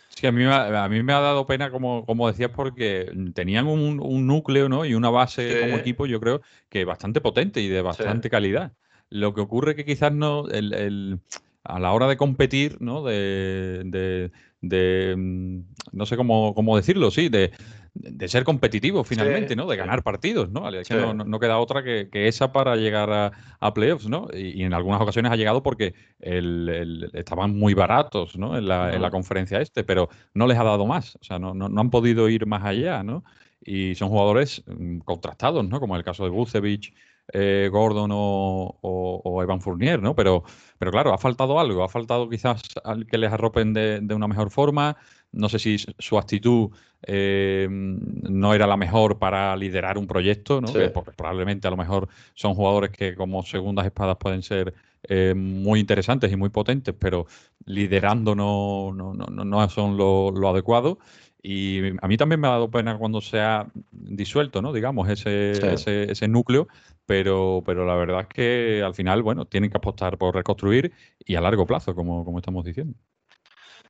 Sí, 0.10 0.26
a 0.26 0.32
mí, 0.32 0.44
a 0.44 0.90
mí 0.90 1.04
me 1.04 1.14
ha 1.14 1.20
dado 1.20 1.46
pena, 1.46 1.70
como, 1.70 2.04
como 2.08 2.28
decías, 2.30 2.50
porque 2.50 3.12
tenían 3.36 3.68
un, 3.68 4.00
un 4.00 4.26
núcleo 4.26 4.70
¿no? 4.70 4.86
y 4.86 4.96
una 4.96 5.12
base 5.12 5.62
como 5.62 5.78
equipo, 5.78 6.08
yo 6.08 6.20
creo, 6.20 6.42
que 6.68 6.84
bastante 6.84 7.22
potente 7.22 7.62
y 7.62 7.68
de 7.68 7.84
bastante 7.84 8.32
calidad. 8.32 8.72
Lo 9.12 9.34
que 9.34 9.42
ocurre 9.42 9.76
que 9.76 9.86
quizás 9.86 10.12
no, 10.12 10.48
el, 10.48 10.74
el, 10.74 11.20
a 11.64 11.80
la 11.80 11.94
hora 11.94 12.08
de 12.08 12.18
competir, 12.18 12.78
¿no? 12.80 13.04
De, 13.04 13.84
de, 13.86 14.32
de 14.62 15.16
mm, 15.16 15.60
no 15.92 16.06
sé 16.06 16.18
cómo, 16.18 16.56
cómo, 16.56 16.76
decirlo, 16.76 17.12
sí, 17.12 17.30
de, 17.30 17.52
de 17.94 18.28
ser 18.28 18.44
competitivo 18.44 19.04
finalmente, 19.04 19.56
¿no? 19.56 19.68
De 19.68 19.76
ganar 19.76 20.02
partidos, 20.02 20.50
¿no? 20.50 20.70
no, 20.72 21.14
no, 21.14 21.40
queda 21.40 21.60
otra 21.60 21.84
que, 21.84 22.10
que, 22.10 22.28
esa 22.28 22.52
para 22.52 22.76
llegar 22.78 23.12
a, 23.12 23.32
a 23.60 23.74
playoffs, 23.74 24.08
¿no? 24.08 24.28
Y, 24.34 24.62
y, 24.62 24.64
en 24.64 24.74
algunas 24.74 25.02
ocasiones 25.02 25.32
ha 25.32 25.36
llegado 25.36 25.62
porque 25.62 25.94
el, 26.20 26.70
el, 26.70 27.12
estaban 27.14 27.58
muy 27.58 27.74
baratos, 27.74 28.38
¿no? 28.38 28.58
En 28.58 28.68
la, 28.68 28.94
en 28.94 29.02
la, 29.02 29.12
conferencia 29.12 29.60
este, 29.60 29.84
pero 29.84 30.10
no 30.34 30.48
les 30.48 30.58
ha 30.58 30.64
dado 30.64 30.86
más, 30.86 31.16
o 31.18 31.24
sea, 31.24 31.38
no, 31.38 31.54
no, 31.54 31.70
no 31.70 31.82
han 31.82 31.90
podido 31.90 32.30
ir 32.30 32.46
más 32.46 32.64
allá, 32.64 33.04
¿no? 33.04 33.24
Y 33.64 33.94
son 33.94 34.10
jugadores 34.10 34.64
mm, 34.66 35.00
contrastados, 35.00 35.68
¿no? 35.68 35.80
Como 35.80 35.96
el 35.96 36.04
caso 36.04 36.24
de 36.24 36.30
Bucevic, 36.32 36.94
eh, 37.34 37.70
Gordon 37.72 38.12
o, 38.14 39.40
Evan 39.42 39.62
Fournier, 39.62 40.02
¿no? 40.02 40.16
Pero, 40.16 40.44
pero 40.78 40.92
claro, 40.92 41.14
ha 41.14 41.18
faltado 41.18 41.60
algo, 41.60 41.84
ha 41.84 41.90
faltado 41.90 42.30
quizás 42.30 42.62
que 43.10 43.18
les 43.18 43.32
arropen 43.32 43.74
de, 43.74 44.14
una 44.14 44.28
mejor 44.28 44.52
forma. 44.52 44.98
No 45.32 45.48
sé 45.50 45.60
si 45.60 45.78
su 45.78 46.18
actitud 46.18 46.70
eh, 47.04 47.68
no 47.70 48.54
era 48.54 48.68
la 48.68 48.78
mejor 48.78 49.18
para 49.18 49.56
liderar 49.56 49.98
un 49.98 50.06
proyecto, 50.06 50.60
¿no? 50.62 50.68
porque 50.94 51.12
probablemente 51.12 51.68
a 51.68 51.72
lo 51.72 51.78
mejor 51.78 52.10
son 52.34 52.54
jugadores 52.54 52.92
que 52.92 53.16
como 53.16 53.44
segundas 53.44 53.86
espadas 53.86 54.18
pueden 54.18 54.44
ser 54.44 54.74
eh, 55.04 55.34
muy 55.36 55.80
interesantes 55.80 56.32
y 56.32 56.36
muy 56.36 56.50
potentes, 56.50 56.94
pero 56.98 57.26
liderando 57.66 58.36
no, 58.36 58.92
no, 58.94 59.14
no, 59.14 59.28
no 59.28 59.70
son 59.70 59.98
lo, 59.98 60.32
lo 60.32 60.50
adecuado. 60.50 61.00
Y 61.44 61.98
a 62.02 62.08
mí 62.08 62.18
también 62.18 62.40
me 62.40 62.48
ha 62.48 62.52
dado 62.52 62.70
pena 62.70 62.98
cuando 62.98 63.20
se 63.20 63.40
ha 63.40 63.68
disuelto, 63.92 64.62
¿no? 64.62 64.74
Digamos, 64.74 65.10
ese, 65.10 65.52
ese, 65.74 66.12
ese, 66.12 66.28
núcleo, 66.28 66.68
pero, 67.12 67.62
pero 67.66 67.86
la 67.86 67.96
verdad 67.96 68.22
es 68.22 68.28
que 68.28 68.82
al 68.82 68.96
final, 68.96 69.22
bueno, 69.22 69.44
tienen 69.44 69.70
que 69.70 69.76
apostar 69.76 70.18
por 70.18 70.34
reconstruir 70.34 70.94
y 71.20 71.36
a 71.36 71.42
largo 71.42 71.68
plazo, 71.68 71.94
como, 71.94 72.24
como 72.24 72.40
estamos 72.40 72.64
diciendo. 72.64 72.98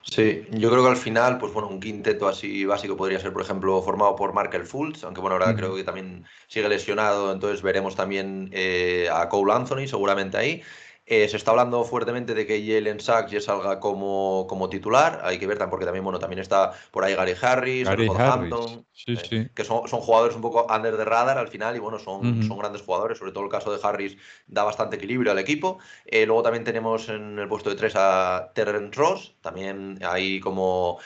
Sí, 0.02 0.48
yo 0.50 0.72
creo 0.72 0.82
que 0.82 0.90
al 0.90 0.98
final, 0.98 1.38
pues 1.38 1.54
bueno, 1.54 1.68
un 1.68 1.80
quinteto 1.80 2.28
así 2.28 2.66
básico 2.66 2.98
podría 2.98 3.20
ser, 3.20 3.32
por 3.32 3.44
ejemplo, 3.44 3.80
formado 3.84 4.16
por 4.16 4.34
Markel 4.34 4.66
Fultz, 4.66 5.04
aunque 5.04 5.22
bueno, 5.22 5.36
ahora 5.36 5.56
creo 5.56 5.76
que 5.76 5.84
también 5.84 6.26
sigue 6.48 6.68
lesionado, 6.68 7.32
entonces 7.32 7.62
veremos 7.62 7.96
también 7.96 8.50
eh, 8.54 9.08
a 9.14 9.30
Cole 9.30 9.54
Anthony 9.54 9.86
seguramente 9.86 10.38
ahí. 10.38 10.64
Eh, 11.06 11.28
se 11.28 11.38
está 11.38 11.52
hablando 11.52 11.84
fuertemente 11.84 12.34
de 12.36 12.46
que 12.46 12.66
Jalen 12.66 13.00
Sachs 13.00 13.32
ya 13.32 13.42
salga 13.42 13.80
como, 13.80 14.46
como 14.48 14.70
titular. 14.70 15.20
Hay 15.24 15.40
que 15.40 15.48
ver 15.48 15.58
también, 15.58 15.72
porque 15.72 15.86
también, 15.86 16.04
bueno, 16.04 16.20
también 16.20 16.40
está 16.40 16.72
por 16.92 17.04
ahí 17.04 17.16
Gary 17.16 17.34
Harris, 17.42 17.86
Gary 17.86 18.08
Hampton, 18.08 18.86
eh, 19.08 19.50
que 19.54 19.64
son, 19.64 19.88
son, 19.88 20.00
jugadores 20.00 20.36
un 20.36 20.42
poco 20.42 20.68
under 20.74 20.96
the 20.96 21.04
radar 21.04 21.38
al 21.38 21.48
final 21.48 21.76
y 21.76 21.80
bueno, 21.80 21.98
son, 21.98 22.44
son 22.44 22.58
grandes 22.58 22.84
jugadores. 22.84 23.18
Sobre 23.18 23.32
todo 23.32 23.44
el 23.44 23.50
caso 23.50 23.76
de 23.76 23.80
Harris 23.84 24.16
da 24.46 24.64
bastante 24.64 24.98
equilibrio 24.98 25.32
al 25.32 25.40
equipo. 25.40 25.80
Eh, 26.06 26.26
luego 26.26 26.44
también 26.44 26.64
tenemos 26.64 27.10
en 27.10 27.40
el 27.40 27.48
puesto 27.48 27.72
de 27.72 27.76
tres 27.76 27.94
a 27.96 28.52
Terrence 28.54 28.98
Ross, 28.98 29.36
también 29.42 30.00
ahí 30.04 30.40
como, 30.40 31.00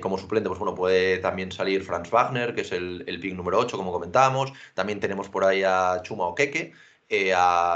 como 0.00 0.16
suplente, 0.16 0.48
pues 0.48 0.60
bueno, 0.60 0.74
puede 0.74 1.18
también 1.18 1.50
salir 1.50 1.82
Franz 1.82 2.08
Wagner, 2.10 2.54
que 2.54 2.60
es 2.60 2.72
el, 2.72 3.04
el 3.06 3.18
pick 3.18 3.34
número 3.34 3.58
8, 3.58 3.76
como 3.76 3.92
comentábamos. 3.92 4.52
También 4.74 5.00
tenemos 5.00 5.28
por 5.28 5.44
ahí 5.44 5.64
a 5.64 6.00
Chuma 6.02 6.28
Okeke. 6.28 6.72
Eh, 7.14 7.34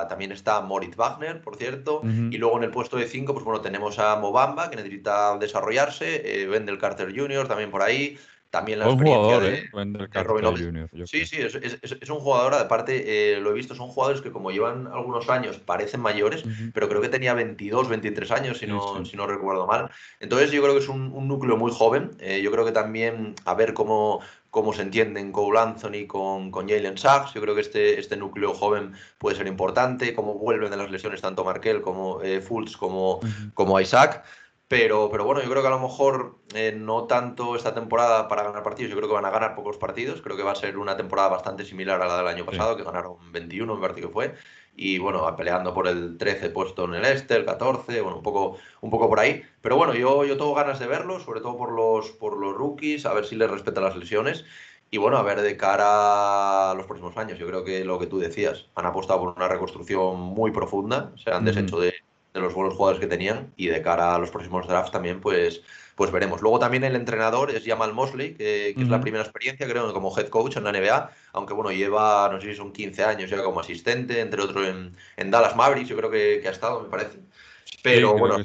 también 0.09 0.33
está 0.33 0.61
Moritz 0.61 0.97
Wagner, 0.97 1.41
por 1.41 1.57
cierto. 1.57 2.01
Y 2.03 2.37
luego 2.39 2.57
en 2.59 2.65
el 2.65 2.71
puesto 2.71 2.97
de 2.97 3.07
5, 3.07 3.33
pues 3.33 3.45
bueno, 3.45 3.61
tenemos 3.61 3.99
a 3.99 4.17
Mobamba, 4.17 4.71
que 4.71 4.77
necesita 4.77 5.37
desarrollarse. 5.39 6.43
Eh, 6.43 6.49
Wendell 6.49 6.79
Carter 6.79 7.15
Jr. 7.15 7.49
también 7.49 7.71
por 7.71 7.83
ahí. 7.83 8.19
También 8.51 8.79
la 8.79 8.87
experiencia 8.87 9.41
de, 9.41 9.55
¿eh? 9.57 10.09
Carter 10.11 10.43
Jr. 10.43 10.89
Sí, 11.05 11.27
sí, 11.27 11.37
es, 11.37 11.55
es, 11.57 11.79
es, 11.83 12.09
un 12.09 12.21
jugador, 12.21 12.55
aparte, 12.55 13.35
eh, 13.35 13.41
lo 13.41 13.51
he 13.51 13.53
visto, 13.53 13.75
son 13.75 13.89
jugadores 13.89 14.23
que 14.23 14.33
como 14.33 14.51
llevan 14.51 14.87
algunos 14.87 15.29
años 15.29 15.59
parecen 15.59 16.01
mayores, 16.01 16.45
pero 16.73 16.89
creo 16.89 17.03
que 17.03 17.11
tenía 17.11 17.35
22, 17.35 17.91
23 17.91 18.31
años, 18.31 18.59
si 18.59 18.67
no, 18.67 19.05
si 19.05 19.19
no 19.19 19.27
recuerdo 19.27 19.67
mal. 19.67 19.91
Entonces 20.19 20.51
yo 20.51 20.63
creo 20.63 20.73
que 20.73 20.81
es 20.81 20.89
un, 20.89 21.13
un 21.13 21.29
núcleo 21.29 21.59
muy 21.59 21.71
joven. 21.71 22.13
Eh, 22.21 22.41
yo 22.43 22.51
creo 22.51 22.65
que 22.65 22.73
también 22.73 23.35
a 23.45 23.53
ver 23.53 23.75
cómo, 23.75 24.21
cómo 24.51 24.73
se 24.73 24.83
entienden 24.83 25.33
Cole 25.33 25.59
Anthony 25.59 26.07
con, 26.07 26.51
con 26.51 26.69
Jalen 26.69 26.99
Sachs. 26.99 27.35
Yo 27.35 27.41
creo 27.41 27.55
que 27.55 27.61
este, 27.61 27.99
este 27.99 28.17
núcleo 28.17 28.55
joven 28.55 28.95
puede 29.19 29.37
ser 29.37 29.47
importante, 29.47 30.15
cómo 30.15 30.35
vuelven 30.35 30.71
de 30.71 30.77
las 30.77 30.91
lesiones 30.91 31.21
tanto 31.21 31.45
Markel 31.45 31.83
como 31.83 32.23
eh, 32.23 32.41
Fultz 32.41 32.77
como, 32.77 33.21
como 33.55 33.81
Isaac. 33.81 34.25
Pero, 34.69 35.09
pero 35.11 35.25
bueno, 35.25 35.43
yo 35.43 35.49
creo 35.49 35.63
que 35.63 35.69
a 35.69 35.73
lo 35.73 35.81
mejor 35.81 36.37
eh, 36.55 36.77
no 36.79 37.05
tanto 37.05 37.57
esta 37.57 37.75
temporada 37.75 38.29
para 38.29 38.43
ganar 38.43 38.63
partidos, 38.63 38.91
yo 38.91 38.99
creo 38.99 39.09
que 39.09 39.15
van 39.15 39.25
a 39.25 39.31
ganar 39.31 39.55
pocos 39.55 39.79
partidos. 39.79 40.21
Creo 40.21 40.37
que 40.37 40.43
va 40.43 40.53
a 40.53 40.57
ser 40.57 40.77
una 40.77 40.95
temporada 40.95 41.29
bastante 41.29 41.65
similar 41.65 42.03
a 42.03 42.07
la 42.07 42.19
del 42.19 42.27
año 42.27 42.45
pasado, 42.45 42.77
que 42.77 42.85
ganaron 42.85 43.17
21, 43.33 43.75
me 43.75 43.81
parece 43.81 44.03
que 44.03 44.09
fue. 44.09 44.35
Y 44.81 44.99
bueno, 44.99 45.35
peleando 45.37 45.75
por 45.75 45.89
el 45.89 46.17
13 46.17 46.51
puesto 46.51 46.85
en 46.85 46.95
el 46.95 47.05
este, 47.05 47.35
el 47.35 47.45
14, 47.45 48.01
bueno, 48.01 48.19
un 48.19 48.23
poco, 48.23 48.59
un 48.81 48.91
poco 48.91 49.09
por 49.09 49.19
ahí. 49.19 49.43
Pero 49.61 49.77
bueno, 49.77 49.93
yo, 49.93 50.25
yo 50.25 50.37
tengo 50.37 50.55
ganas 50.55 50.79
de 50.79 50.87
verlo, 50.87 51.19
sobre 51.19 51.41
todo 51.41 51.59
por 51.59 51.73
los, 51.73 52.11
por 52.13 52.39
los 52.39 52.55
rookies, 52.55 53.05
a 53.05 53.13
ver 53.13 53.27
si 53.27 53.35
les 53.35 53.51
respetan 53.51 53.85
las 53.85 53.97
lesiones. 53.97 54.45
Y 54.91 54.99
bueno, 54.99 55.17
a 55.17 55.23
ver 55.23 55.41
de 55.41 55.57
cara 55.57 56.71
a 56.71 56.75
los 56.75 56.87
próximos 56.87 57.17
años. 57.17 57.39
Yo 57.39 57.47
creo 57.49 57.65
que 57.65 57.85
lo 57.85 57.99
que 57.99 58.07
tú 58.07 58.19
decías, 58.19 58.67
han 58.77 58.87
apostado 58.87 59.19
por 59.19 59.35
una 59.37 59.49
reconstrucción 59.49 60.19
muy 60.21 60.53
profunda, 60.53 61.13
se 61.17 61.31
han 61.31 61.45
deshecho 61.45 61.81
de 61.81 61.95
de 62.35 62.41
los 62.41 62.55
buenos 62.55 62.75
jugadores 62.75 63.01
que 63.01 63.07
tenían 63.07 63.53
y 63.57 63.67
de 63.69 63.83
cara 63.83 64.15
a 64.15 64.19
los 64.19 64.31
próximos 64.31 64.67
drafts 64.67 64.93
también, 64.93 65.21
pues, 65.21 65.63
pues 65.99 66.13
veremos. 66.13 66.41
Luego 66.43 66.61
también 66.61 66.85
el 66.85 66.95
entrenador 66.95 67.51
es 67.51 67.65
Jamal 67.67 67.93
Mosley, 67.93 68.35
que, 68.35 68.71
es 68.71 68.89
la 68.89 69.01
primera 69.01 69.25
experiencia, 69.25 69.69
creo, 69.69 69.93
como 69.93 70.17
head 70.17 70.29
coach 70.29 70.57
en 70.57 70.63
la 70.63 70.71
NBA, 70.71 71.11
aunque 71.33 71.55
bueno, 71.55 71.73
lleva, 71.73 72.29
no 72.33 72.41
sé 72.41 72.51
si 72.51 72.55
son 72.55 72.73
15 72.73 73.03
años 73.03 73.29
ya 73.29 73.43
como 73.43 73.59
asistente, 73.59 74.21
entre 74.21 74.41
otros 74.41 74.65
en, 75.17 75.31
Dallas 75.33 75.57
Mavericks, 75.57 75.89
yo 75.89 75.97
creo 75.97 76.09
que, 76.09 76.41
ha 76.47 76.53
estado, 76.53 76.83
me 76.83 76.89
parece. 76.89 77.19
Pero 77.83 78.17
bueno, 78.17 78.37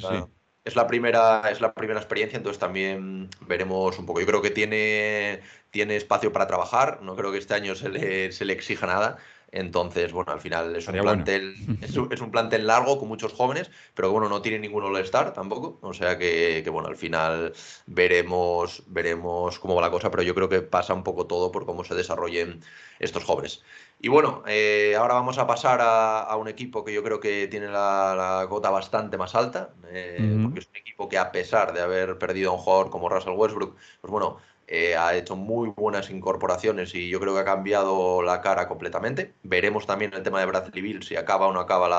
es 0.65 0.75
la 0.75 0.87
primera, 0.87 1.43
es 1.51 1.61
la 1.61 1.75
primera 1.75 1.99
experiencia, 1.99 2.37
entonces 2.37 2.59
también 2.59 3.29
veremos 3.41 3.99
un 3.99 4.07
poco. 4.07 4.19
Yo 4.19 4.25
creo 4.25 4.41
que 4.41 4.49
tiene, 4.49 5.41
tiene 5.69 5.95
espacio 5.95 6.33
para 6.33 6.47
trabajar, 6.47 7.03
no 7.03 7.15
creo 7.15 7.31
que 7.31 7.37
este 7.37 7.53
año 7.53 7.75
se 7.75 7.89
le, 7.89 8.31
se 8.31 8.45
le 8.45 8.53
exija 8.53 8.87
nada. 8.87 9.17
Entonces, 9.53 10.11
bueno, 10.11 10.31
al 10.31 10.41
final 10.41 10.75
es 10.75 10.87
un, 10.87 10.97
plantel, 10.99 11.55
es, 11.81 11.95
un, 11.95 12.31
plantel 12.31 12.65
largo 12.65 12.97
con 12.97 13.07
muchos 13.07 13.33
jóvenes, 13.33 13.69
pero 13.93 14.11
bueno, 14.11 14.27
no 14.27 14.41
tiene 14.41 14.57
ningún 14.57 14.83
All-Star 14.83 15.31
tampoco. 15.31 15.77
O 15.81 15.93
sea 15.93 16.17
que, 16.17 16.67
bueno, 16.71 16.89
al 16.89 16.95
final 16.95 17.53
veremos, 17.85 18.81
veremos 18.87 19.59
cómo 19.59 19.75
va 19.75 19.81
la 19.81 19.91
cosa, 19.91 20.09
pero 20.09 20.23
yo 20.23 20.33
creo 20.33 20.49
que 20.49 20.63
pasa 20.63 20.95
un 20.95 21.03
poco 21.03 21.27
todo 21.27 21.51
por 21.51 21.67
cómo 21.67 21.83
se 21.83 21.93
desarrollen 21.93 22.61
estos 22.97 23.23
jóvenes. 23.25 23.61
Y 23.99 24.09
bueno, 24.09 24.41
eh, 24.47 24.95
ahora 24.97 25.13
vamos 25.13 25.37
a 25.37 25.45
pasar 25.45 25.79
a, 25.83 26.35
un 26.35 26.47
equipo 26.47 26.83
que 26.83 26.91
yo 26.91 27.03
creo 27.03 27.19
que 27.19 27.47
tiene 27.47 27.67
la, 27.67 28.47
cota 28.49 28.71
bastante 28.71 29.17
más 29.17 29.35
alta, 29.35 29.69
eh, 29.89 30.35
porque 30.41 30.61
es 30.61 30.67
un 30.67 30.77
equipo 30.77 31.07
que 31.07 31.19
a 31.19 31.31
pesar 31.31 31.73
de 31.73 31.81
haber 31.81 32.17
perdido 32.17 32.49
a 32.49 32.53
un 32.53 32.59
jugador 32.59 32.89
como 32.89 33.07
Russell 33.07 33.33
Westbrook, 33.35 33.75
pues 34.01 34.11
bueno, 34.11 34.39
eh, 34.67 34.95
ha 34.95 35.15
hecho 35.15 35.35
muy 35.35 35.69
buenas 35.69 36.09
incorporaciones 36.09 36.95
y 36.95 37.09
yo 37.09 37.19
creo 37.19 37.33
que 37.33 37.41
ha 37.41 37.45
cambiado 37.45 38.21
la 38.21 38.41
cara 38.41 38.67
completamente. 38.67 39.33
Veremos 39.43 39.85
también 39.85 40.13
el 40.13 40.23
tema 40.23 40.39
de 40.39 40.45
Bradley 40.45 40.81
Bill 40.81 41.03
si 41.03 41.15
acaba 41.15 41.47
o 41.47 41.53
no 41.53 41.59
acaba 41.59 41.89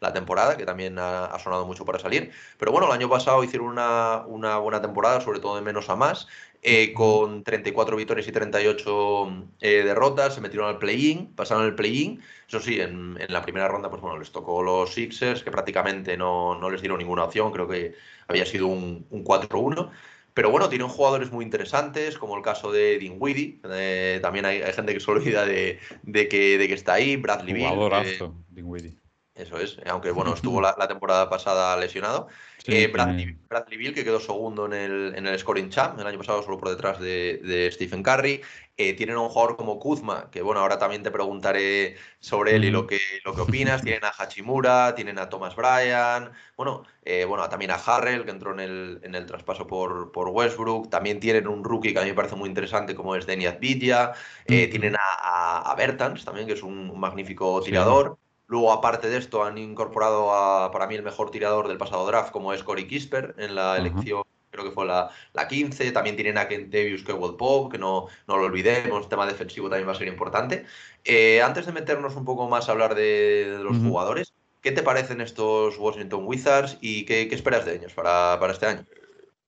la, 0.00 0.12
temporada, 0.12 0.56
que 0.56 0.66
también 0.66 0.98
ha, 0.98 1.36
sonado 1.38 1.66
mucho 1.66 1.84
para 1.84 1.98
salir. 1.98 2.30
Pero 2.58 2.70
bueno, 2.72 2.86
el 2.86 2.92
año 2.92 3.08
pasado 3.08 3.42
hicieron 3.42 3.68
una, 3.68 4.24
una 4.26 4.58
buena 4.58 4.80
temporada, 4.80 5.20
sobre 5.20 5.40
todo 5.40 5.56
de 5.56 5.62
menos 5.62 5.88
a 5.88 5.96
más, 5.96 6.28
eh, 6.62 6.94
con 6.94 7.44
34 7.44 7.96
victorias 7.96 8.26
y 8.26 8.32
38 8.32 9.48
eh, 9.60 9.82
derrotas, 9.84 10.34
se 10.34 10.40
metieron 10.40 10.68
al 10.68 10.78
play-in, 10.78 11.34
pasaron 11.34 11.66
el 11.66 11.74
play-in. 11.74 12.22
Eso 12.48 12.60
sí, 12.60 12.80
en, 12.80 13.18
la 13.28 13.42
primera 13.42 13.68
ronda, 13.68 13.90
pues 13.90 14.00
bueno, 14.00 14.18
les 14.18 14.32
tocó 14.32 14.62
los 14.62 14.94
Sixers, 14.94 15.42
que 15.42 15.50
prácticamente 15.50 16.16
no, 16.16 16.58
no 16.58 16.70
les 16.70 16.80
dieron 16.80 16.98
ninguna 16.98 17.24
opción, 17.24 17.52
creo 17.52 17.68
que 17.68 17.94
había 18.28 18.46
sido 18.46 18.68
un, 18.68 19.06
un 19.10 19.24
4-1. 19.24 19.90
Pero 20.34 20.50
bueno, 20.50 20.68
tienen 20.68 20.88
jugadores 20.88 21.30
muy 21.30 21.44
interesantes, 21.44 22.18
como 22.18 22.36
el 22.36 22.42
caso 22.42 22.72
de 22.72 22.98
Dinwiddie. 22.98 23.60
Eh, 23.70 24.18
también 24.20 24.44
hay, 24.44 24.60
gente 24.72 24.92
que 24.92 24.98
se 24.98 25.10
olvida 25.10 25.46
de, 25.46 25.78
que, 26.04 26.58
de 26.58 26.68
que 26.68 26.74
está 26.74 26.94
ahí. 26.94 27.16
Bradley 27.16 27.54
Bill. 27.54 27.68
Jugadorazo, 27.68 28.34
Dinwiddie. 28.50 29.03
Eso 29.34 29.58
es, 29.58 29.78
aunque 29.86 30.12
bueno, 30.12 30.32
estuvo 30.32 30.60
la, 30.60 30.74
temporada 30.86 31.28
pasada 31.28 31.76
lesionado. 31.76 32.28
Eh, 32.66 32.86
Bradley, 32.86 33.76
Bill, 33.76 33.92
que 33.92 34.04
quedó 34.04 34.20
segundo 34.20 34.66
en 34.66 34.72
el, 34.72 35.14
en 35.16 35.26
el 35.26 35.38
scoring 35.38 35.70
champ 35.70 35.98
el 35.98 36.06
año 36.06 36.18
pasado, 36.18 36.42
solo 36.42 36.56
por 36.56 36.70
detrás 36.70 37.00
de, 37.00 37.68
Stephen 37.72 38.02
Curry. 38.02 38.40
Eh, 38.76 38.94
tienen 38.94 39.16
a 39.16 39.20
un 39.20 39.28
jugador 39.28 39.56
como 39.56 39.78
Kuzma, 39.78 40.30
que 40.30 40.40
bueno, 40.42 40.60
ahora 40.60 40.78
también 40.78 41.02
te 41.02 41.10
preguntaré 41.10 41.96
sobre 42.18 42.56
él 42.56 42.64
y 42.64 42.70
lo 42.70 42.86
que, 42.86 42.98
lo 43.24 43.34
que 43.34 43.40
opinas. 43.42 43.82
tienen 43.82 44.04
a 44.04 44.12
Hachimura, 44.16 44.94
tienen 44.94 45.18
a 45.18 45.28
Thomas 45.28 45.54
Bryan, 45.56 46.32
bueno, 46.56 46.84
eh, 47.04 47.24
bueno 47.24 47.48
también 47.48 47.72
a 47.72 47.74
Harrell, 47.74 48.24
que 48.24 48.30
entró 48.30 48.52
en 48.52 48.60
el, 48.60 49.00
en 49.02 49.14
el 49.16 49.26
traspaso 49.26 49.66
por, 49.66 50.12
por 50.12 50.28
Westbrook. 50.28 50.90
También 50.90 51.18
tienen 51.18 51.48
un 51.48 51.64
rookie 51.64 51.92
que 51.92 51.98
a 51.98 52.02
mí 52.02 52.08
me 52.08 52.14
parece 52.14 52.36
muy 52.36 52.48
interesante, 52.48 52.94
como 52.94 53.16
es 53.16 53.26
Denny 53.26 53.46
Advidia. 53.46 54.12
Tienen 54.46 54.94
a, 54.96 55.70
a, 55.70 55.74
Bertans 55.74 56.24
también, 56.24 56.46
que 56.46 56.52
es 56.52 56.62
un, 56.62 56.98
magnífico 56.98 57.60
tirador. 57.60 58.16
Luego, 58.46 58.72
aparte 58.72 59.08
de 59.08 59.16
esto, 59.16 59.42
han 59.42 59.58
incorporado 59.58 60.34
a, 60.34 60.70
para 60.70 60.86
mí, 60.86 60.94
el 60.94 61.02
mejor 61.02 61.30
tirador 61.30 61.68
del 61.68 61.78
pasado 61.78 62.06
draft, 62.06 62.30
como 62.30 62.52
es 62.52 62.62
Cory 62.62 62.86
Kisper, 62.86 63.34
en 63.38 63.54
la 63.54 63.76
elección, 63.78 64.22
creo 64.50 64.64
que 64.64 64.70
fue 64.70 64.86
la, 64.86 65.10
la 65.32 65.48
15. 65.48 65.90
También 65.92 66.16
tienen 66.16 66.38
a 66.38 66.46
Kentavious 66.46 67.02
Kewell 67.02 67.36
Pope, 67.36 67.72
que 67.72 67.78
no, 67.78 68.06
no 68.28 68.36
lo 68.36 68.44
olvidemos, 68.44 69.02
el 69.02 69.08
tema 69.08 69.26
defensivo 69.26 69.68
también 69.68 69.88
va 69.88 69.92
a 69.92 69.96
ser 69.96 70.08
importante. 70.08 70.66
Eh, 71.04 71.42
antes 71.42 71.66
de 71.66 71.72
meternos 71.72 72.16
un 72.16 72.24
poco 72.24 72.48
más 72.48 72.68
a 72.68 72.72
hablar 72.72 72.94
de, 72.94 73.58
los 73.62 73.78
jugadores, 73.78 74.34
¿qué 74.60 74.72
te 74.72 74.82
parecen 74.82 75.20
estos 75.20 75.78
Washington 75.78 76.24
Wizards 76.26 76.78
y 76.80 77.04
qué, 77.06 77.28
qué 77.28 77.34
esperas 77.34 77.64
de 77.64 77.76
ellos 77.76 77.94
para, 77.94 78.38
para 78.38 78.52
este 78.52 78.66
año? 78.66 78.84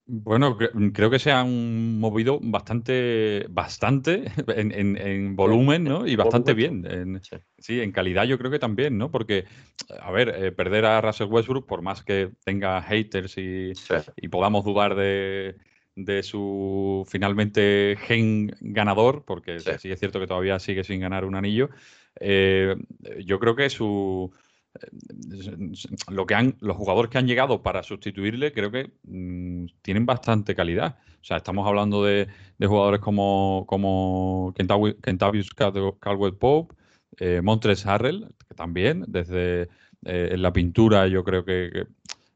Bueno, 0.09 0.57
creo 0.93 1.11
que 1.11 1.19
se 1.19 1.33
han 1.33 1.99
movido 1.99 2.39
bastante, 2.41 3.45
bastante 3.51 4.25
en, 4.47 5.35
volumen, 5.35 5.83
¿no? 5.83 6.07
Y 6.07 6.15
bastante 6.15 6.55
bien. 6.55 6.87
En, 6.89 7.21
sí. 7.59 7.81
en 7.81 7.91
calidad 7.91 8.25
yo 8.25 8.39
creo 8.39 8.51
que 8.53 8.61
también, 8.61 8.99
¿no? 8.99 9.11
Porque, 9.11 9.47
a 10.01 10.13
ver, 10.13 10.29
eh, 10.29 10.53
perder 10.53 10.85
a 10.85 11.01
Russell 11.01 11.27
Westbrook, 11.27 11.67
por 11.67 11.83
más 11.83 12.05
que 12.05 12.31
tenga 12.45 12.81
haters 12.83 13.37
y, 13.37 13.73
podamos 14.31 14.65
dudar 14.65 14.95
de, 14.95 15.57
su 16.23 17.05
finalmente 17.09 17.97
gen 17.99 18.55
ganador, 18.61 19.25
porque 19.27 19.59
sí. 19.59 19.91
es 19.91 19.99
cierto 19.99 20.21
que 20.21 20.29
todavía 20.29 20.61
sigue 20.61 20.85
sin 20.85 21.01
ganar 21.01 21.25
un 21.25 21.35
anillo, 21.35 21.71
eh, 22.21 22.77
yo 23.25 23.41
creo 23.41 23.57
que 23.57 23.69
su 23.71 24.31
lo 26.11 26.27
que 26.27 26.35
han, 26.35 26.57
los 26.61 26.77
jugadores 26.77 27.11
que 27.11 27.19
han 27.19 27.27
llegado 27.27 27.63
para 27.63 27.83
sustituirle 27.83 28.53
creo 28.53 28.71
que 28.71 28.93
mm, 29.05 29.67
tienen 29.83 30.07
bastante 30.07 30.55
calidad. 30.55 30.99
O 31.21 31.25
sea, 31.25 31.39
estamos 31.39 31.67
hablando 31.67 32.05
de, 32.05 32.29
jugadores 32.61 33.01
como, 33.01 33.65
como 33.67 34.55
Kentavious 34.57 35.51
Caldwell 35.51 36.37
Pope, 36.37 36.75
eh, 37.19 37.41
Montres 37.43 37.85
Harrell, 37.87 38.29
que 38.49 38.55
también, 38.55 39.05
desde 39.09 39.69
eh, 40.05 40.29
en 40.33 40.43
la 40.43 40.53
pintura 40.53 41.09
yo 41.09 41.25
creo 41.25 41.45
que, 41.45 41.87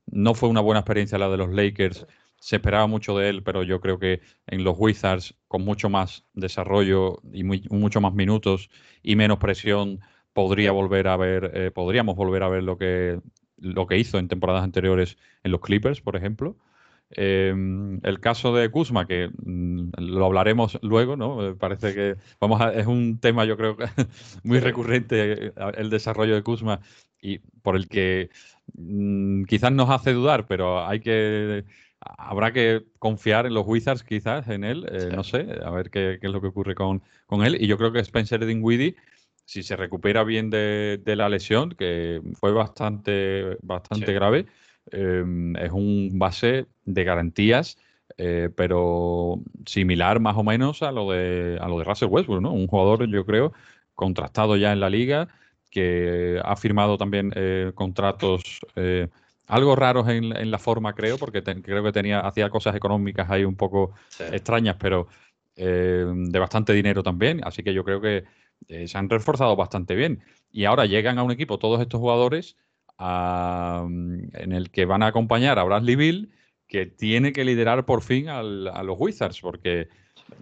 no 0.06 0.34
fue 0.34 0.48
una 0.48 0.60
buena 0.60 0.80
experiencia 0.80 1.18
la 1.18 1.28
de 1.28 1.36
los 1.36 1.50
Lakers. 1.50 2.06
Se 2.40 2.56
esperaba 2.56 2.86
mucho 2.86 3.16
de 3.16 3.28
él, 3.28 3.42
pero 3.42 3.62
yo 3.62 3.80
creo 3.80 3.98
que 3.98 4.20
en 4.46 4.64
los 4.64 4.74
Wizards, 4.76 5.36
con 5.46 5.62
mucho 5.62 5.88
más 5.88 6.24
desarrollo 6.32 7.20
y 7.32 7.44
mucho 7.44 8.00
más 8.00 8.12
minutos 8.14 8.70
y 9.02 9.14
menos 9.14 9.38
presión, 9.38 10.00
podría 10.32 10.72
volver 10.72 11.08
a 11.08 11.16
ver, 11.16 11.50
eh, 11.54 11.70
podríamos 11.70 12.16
volver 12.16 12.42
a 12.42 12.48
ver 12.48 12.62
lo 12.62 12.78
que, 12.78 13.20
lo 13.56 13.86
que 13.86 13.98
hizo 13.98 14.18
en 14.18 14.28
temporadas 14.28 14.64
anteriores 14.64 15.16
en 15.42 15.52
los 15.52 15.60
Clippers, 15.60 16.00
por 16.00 16.16
ejemplo. 16.16 16.56
Em, 17.12 17.98
el 18.04 18.20
caso 18.20 18.54
de 18.54 18.70
Kuzma, 18.70 19.06
que 19.06 19.30
mm, 19.36 19.90
lo 19.98 20.26
hablaremos 20.26 20.78
luego, 20.82 21.16
¿no? 21.16 21.44
Eh, 21.48 21.54
parece 21.56 21.92
que 21.92 22.16
vamos 22.40 22.60
a, 22.60 22.72
es 22.72 22.86
un 22.86 23.18
tema, 23.18 23.44
yo 23.44 23.56
creo, 23.56 23.76
muy 24.44 24.60
recurrente 24.60 25.46
eh, 25.46 25.52
el 25.76 25.90
desarrollo 25.90 26.36
de 26.36 26.42
Kuzma 26.42 26.80
y 27.20 27.38
por 27.38 27.74
el 27.74 27.88
que 27.88 28.30
mm, 28.74 29.44
quizás 29.44 29.72
nos 29.72 29.90
hace 29.90 30.12
dudar, 30.12 30.46
pero 30.46 30.86
hay 30.86 31.00
que 31.00 31.64
habrá 32.00 32.52
que 32.52 32.84
confiar 32.98 33.44
en 33.46 33.54
los 33.54 33.66
Wizards, 33.66 34.04
quizás 34.04 34.48
en 34.48 34.64
él, 34.64 34.86
no 35.14 35.22
sé, 35.22 35.46
a 35.62 35.70
ver 35.70 35.90
qué, 35.90 36.16
qué, 36.18 36.28
es 36.28 36.32
lo 36.32 36.40
que 36.40 36.46
ocurre 36.46 36.74
con, 36.74 37.02
con 37.26 37.44
él. 37.44 37.58
Y 37.60 37.66
yo 37.66 37.76
creo 37.76 37.92
que 37.92 37.98
Spencer 38.00 38.46
Dinwiddie 38.46 38.96
si 39.50 39.64
se 39.64 39.74
recupera 39.74 40.22
bien 40.22 40.48
de, 40.48 41.02
la 41.04 41.28
lesión, 41.28 41.70
que 41.70 42.22
fue 42.38 42.52
bastante, 42.52 43.56
bastante 43.62 44.12
grave, 44.12 44.46
em, 44.92 45.56
es 45.56 45.72
un 45.72 46.20
base 46.20 46.66
de 46.84 47.02
garantías, 47.02 47.76
eh, 48.16 48.48
pero 48.54 49.40
similar 49.66 50.20
más 50.20 50.36
o 50.36 50.44
menos 50.44 50.84
a 50.84 50.92
lo 50.92 51.10
de, 51.10 51.58
a 51.60 51.66
lo 51.66 51.80
de 51.80 51.84
Russell 51.84 52.10
Westbrook, 52.10 52.40
¿no? 52.40 52.52
Un 52.52 52.68
jugador, 52.68 53.08
yo 53.08 53.26
creo, 53.26 53.52
contrastado 53.96 54.56
ya 54.56 54.70
en 54.70 54.78
la 54.78 54.88
liga, 54.88 55.26
que 55.68 56.40
ha 56.44 56.54
firmado 56.54 56.96
también 56.96 57.32
eh, 57.34 57.72
contratos 57.74 58.60
eh, 58.76 59.08
algo 59.48 59.74
raros 59.74 60.08
en, 60.08 60.48
la 60.48 60.58
forma, 60.60 60.94
creo, 60.94 61.18
porque 61.18 61.42
creo 61.42 61.82
que 61.82 61.90
tenía, 61.90 62.20
hacía 62.20 62.50
cosas 62.50 62.76
económicas 62.76 63.28
ahí 63.28 63.44
un 63.44 63.56
poco 63.56 63.94
extrañas, 64.30 64.76
pero 64.78 65.08
de 65.56 66.38
bastante 66.38 66.72
dinero 66.72 67.02
también. 67.02 67.40
Así 67.44 67.64
que 67.64 67.74
yo 67.74 67.84
creo 67.84 68.00
que 68.00 68.24
eh, 68.68 68.88
se 68.88 68.98
han 68.98 69.08
reforzado 69.08 69.56
bastante 69.56 69.94
bien. 69.94 70.22
Y 70.52 70.64
ahora 70.64 70.86
llegan 70.86 71.18
a 71.18 71.22
un 71.22 71.30
equipo 71.30 71.58
todos 71.58 71.80
estos 71.80 72.00
jugadores 72.00 72.56
en 72.98 74.52
el 74.52 74.70
que 74.70 74.84
van 74.84 75.02
a 75.02 75.06
acompañar 75.06 75.58
a 75.58 75.64
Bradley 75.64 75.96
Bill, 75.96 76.32
que 76.68 76.84
tiene 76.84 77.32
que 77.32 77.46
liderar 77.46 77.86
por 77.86 78.02
fin 78.02 78.28
a 78.28 78.42
los 78.42 78.96
Wizards, 78.98 79.40
porque 79.40 79.88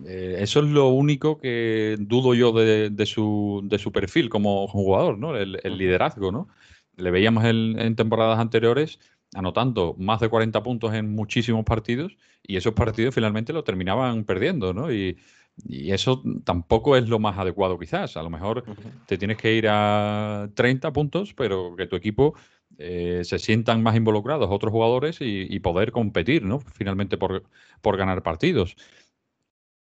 eh, 0.07 0.37
eso 0.41 0.61
es 0.61 0.67
lo 0.67 0.89
único 0.89 1.39
que 1.39 1.97
dudo 1.99 2.35
yo 2.35 2.53
de, 2.53 3.07
su, 3.07 3.63
de 3.65 3.79
su, 3.79 3.93
perfil 3.93 4.29
como 4.29 4.67
jugador, 4.69 5.19
¿no? 5.19 5.37
El, 5.37 5.59
liderazgo, 5.77 6.33
¿no? 6.33 6.49
Le 6.97 7.11
veíamos 7.11 7.45
en, 7.45 7.97
temporadas 7.97 8.39
anteriores 8.39 8.99
anotando 9.35 9.95
más 9.99 10.21
de 10.21 10.29
40 10.29 10.63
puntos 10.63 10.95
en 10.95 11.15
muchísimos 11.15 11.65
partidos 11.65 12.17
y 12.43 12.57
esos 12.57 12.73
partidos 12.73 13.15
finalmente 13.15 13.53
lo 13.53 13.65
terminaban 13.65 14.25
perdiendo, 14.25 14.73
¿no? 14.73 14.93
Y 14.93 15.19
y 15.67 15.93
eso 15.93 16.23
tampoco 16.45 16.97
es 16.97 17.09
lo 17.09 17.19
más 17.19 17.39
adecuado 17.39 17.79
quizás. 17.79 18.17
A 18.17 18.23
lo 18.23 18.31
mejor 18.31 18.65
te 19.07 19.19
tienes 19.19 19.37
que 19.37 19.55
ir 19.55 19.67
a 19.69 20.49
30 20.55 20.93
puntos, 20.93 21.35
pero 21.35 21.75
que 21.77 21.87
tu 21.87 21.97
equipo 21.97 22.35
eh, 22.79 23.23
se 23.25 23.39
sientan 23.39 23.83
más 23.83 23.97
involucrados 23.97 24.49
otros 24.51 24.73
jugadores 24.73 25.19
y, 25.21 25.59
poder 25.61 25.93
competir, 25.93 26.45
¿no? 26.45 26.61
Finalmente 26.61 27.17
por, 27.17 27.45
por 27.81 27.97
ganar 27.97 28.23
partidos. 28.23 28.77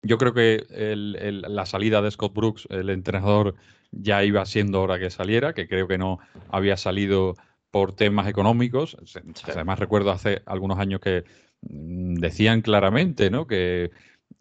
Yo 0.02 0.16
creo 0.16 0.32
que 0.32 0.64
la 0.70 1.66
salida 1.66 2.00
de 2.00 2.10
Scott 2.10 2.32
Brooks, 2.32 2.66
el 2.70 2.88
entrenador, 2.90 3.56
ya 3.90 4.24
iba 4.24 4.44
siendo 4.46 4.80
hora 4.80 4.98
que 4.98 5.10
saliera, 5.10 5.54
que 5.54 5.68
creo 5.68 5.88
que 5.88 5.98
no 5.98 6.18
había 6.50 6.76
salido 6.76 7.34
por 7.70 7.94
temas 7.94 8.28
económicos. 8.28 8.96
Además, 9.44 9.78
recuerdo 9.78 10.10
hace 10.10 10.42
algunos 10.46 10.78
años 10.78 11.00
que 11.00 11.24
mm, 11.62 12.14
decían 12.14 12.62
claramente 12.62 13.30
¿no? 13.30 13.46
que 13.46 13.90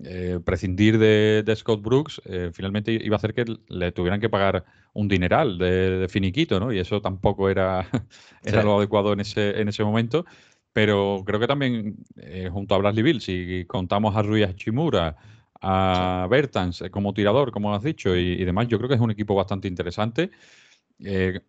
eh, 0.03 0.39
prescindir 0.45 0.99
de, 0.99 1.43
Scott 1.55 1.81
Brooks 1.81 2.21
eh, 2.25 2.51
finalmente 2.53 2.91
iba 2.91 3.15
a 3.15 3.17
hacer 3.17 3.33
que 3.33 3.45
le 3.67 3.91
tuvieran 3.91 4.19
que 4.19 4.29
pagar 4.29 4.63
un 4.93 5.07
dineral 5.07 5.57
de, 5.57 6.07
finiquito, 6.07 6.59
¿no? 6.59 6.71
Y 6.71 6.77
eso 6.77 7.01
tampoco 7.01 7.49
era, 7.49 7.87
era 8.43 8.63
lo 8.63 8.77
adecuado 8.77 9.13
en 9.13 9.21
ese, 9.21 9.59
en 9.59 9.67
ese 9.69 9.83
momento. 9.83 10.25
Pero 10.73 11.23
creo 11.25 11.39
que 11.39 11.47
también, 11.47 11.97
eh, 12.17 12.49
junto 12.51 12.75
a 12.75 12.77
Bradley 12.77 13.03
Bill, 13.03 13.21
si 13.21 13.65
contamos 13.65 14.15
a 14.15 14.21
Rui 14.21 14.43
Hachimura, 14.43 15.15
a 15.61 16.27
Bertans 16.29 16.83
como 16.91 17.13
tirador, 17.13 17.51
como 17.51 17.73
has 17.73 17.81
dicho, 17.83 18.15
y, 18.15 18.43
demás, 18.45 18.67
yo 18.67 18.77
creo 18.77 18.89
que 18.89 18.95
es 18.95 19.01
un 19.01 19.11
equipo 19.11 19.33
bastante 19.33 19.67
interesante. 19.67 20.29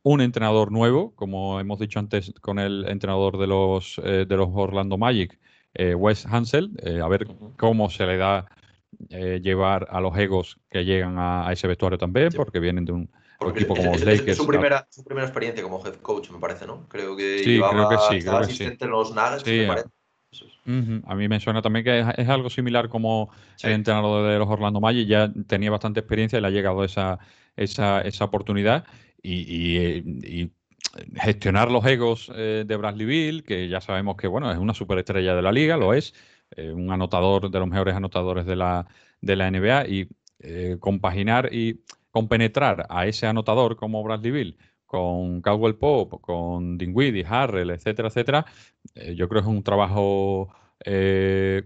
un 0.02 0.20
entrenador 0.22 0.72
nuevo, 0.72 1.14
como 1.14 1.60
hemos 1.60 1.78
dicho 1.78 1.98
antes 1.98 2.32
con 2.40 2.58
el 2.58 2.86
entrenador 2.88 3.38
de 3.38 3.46
los, 3.46 4.00
de 4.02 4.36
los 4.36 4.48
Orlando 4.52 4.96
Magic, 4.98 5.38
eh, 5.74 5.94
Wes 5.94 6.26
Hansel, 6.26 6.70
eh, 6.82 7.00
a 7.00 7.08
ver 7.08 7.26
cómo 7.56 7.90
se 7.90 8.06
le 8.06 8.16
da 8.16 8.46
eh, 9.10 9.40
llevar 9.42 9.86
a 9.90 10.00
los 10.00 10.16
egos 10.18 10.58
que 10.70 10.84
llegan 10.84 11.16
a, 11.18 11.52
ese 11.52 11.68
vestuario 11.68 11.98
también, 11.98 12.30
porque 12.34 12.58
vienen 12.58 12.84
de 12.84 12.92
un 12.92 13.10
equipo 13.54 13.76
como 13.76 13.92
los 13.92 14.04
Lakers. 14.04 14.28
Es 14.28 14.36
su 14.36 14.46
primera, 14.46 14.86
su 14.90 15.04
primera 15.04 15.26
experiencia 15.26 15.62
como 15.62 15.84
head 15.86 15.96
coach, 15.96 16.30
me 16.30 16.38
parece, 16.38 16.66
¿no? 16.66 16.88
Creo 16.88 17.16
que 17.16 17.38
sí, 17.38 17.60
creo 17.60 17.88
que 17.88 17.98
sí, 17.98 18.20
creo 18.20 18.38
asistente 18.38 18.84
en 18.84 18.90
los 18.90 19.14
Nuggets, 19.14 19.46
me 19.46 19.66
parece. 19.66 19.88
A 21.06 21.14
mí 21.14 21.28
me 21.28 21.40
suena 21.40 21.62
también 21.62 21.84
que 21.84 22.00
es, 22.00 22.28
algo 22.28 22.50
similar 22.50 22.88
como 22.88 23.30
el 23.62 23.72
entrenador 23.72 24.30
de 24.30 24.38
los 24.38 24.48
Orlando 24.48 24.80
Magic, 24.80 25.06
ya 25.06 25.32
tenía 25.46 25.70
bastante 25.70 26.00
experiencia 26.00 26.38
y 26.38 26.42
le 26.42 26.48
ha 26.48 26.50
llegado 26.50 26.84
esa, 26.84 27.18
esa, 27.56 28.02
esa 28.02 28.24
oportunidad 28.24 28.84
y, 29.22 29.32
y 29.40 30.52
gestionar 31.14 31.70
los 31.70 31.84
egos 31.86 32.30
eh, 32.34 32.64
de 32.66 32.76
Bradley 32.76 33.06
Bill, 33.06 33.44
que 33.44 33.68
ya 33.68 33.80
sabemos 33.80 34.16
que 34.16 34.26
bueno, 34.26 34.50
es 34.50 34.58
una 34.58 34.74
superestrella 34.74 35.34
de 35.34 35.42
la 35.42 35.52
liga, 35.52 35.76
lo 35.76 35.94
es, 35.94 36.14
eh, 36.52 36.70
un 36.72 36.90
anotador 36.90 37.50
de 37.50 37.58
los 37.58 37.68
mejores 37.68 37.94
anotadores 37.94 38.46
de 38.46 38.56
la, 38.56 38.86
de 39.20 39.36
la 39.36 39.50
NBA, 39.50 39.86
y 39.88 40.08
eh, 40.40 40.76
compaginar 40.80 41.52
y 41.52 41.82
compenetrar 42.10 42.86
a 42.88 43.06
ese 43.06 43.26
anotador 43.26 43.76
como 43.76 44.02
Bradley 44.02 44.30
Bill 44.30 44.58
con 44.86 45.42
Caldwell 45.42 45.76
Pope, 45.76 46.16
con 46.20 46.78
Dinwiddie, 46.78 47.26
Harrell, 47.28 47.70
etcétera, 47.70 48.08
etcétera, 48.08 48.46
yo 49.14 49.28
creo 49.28 49.42
que 49.42 49.48
es 49.50 49.54
un 49.54 49.62
trabajo 49.62 50.48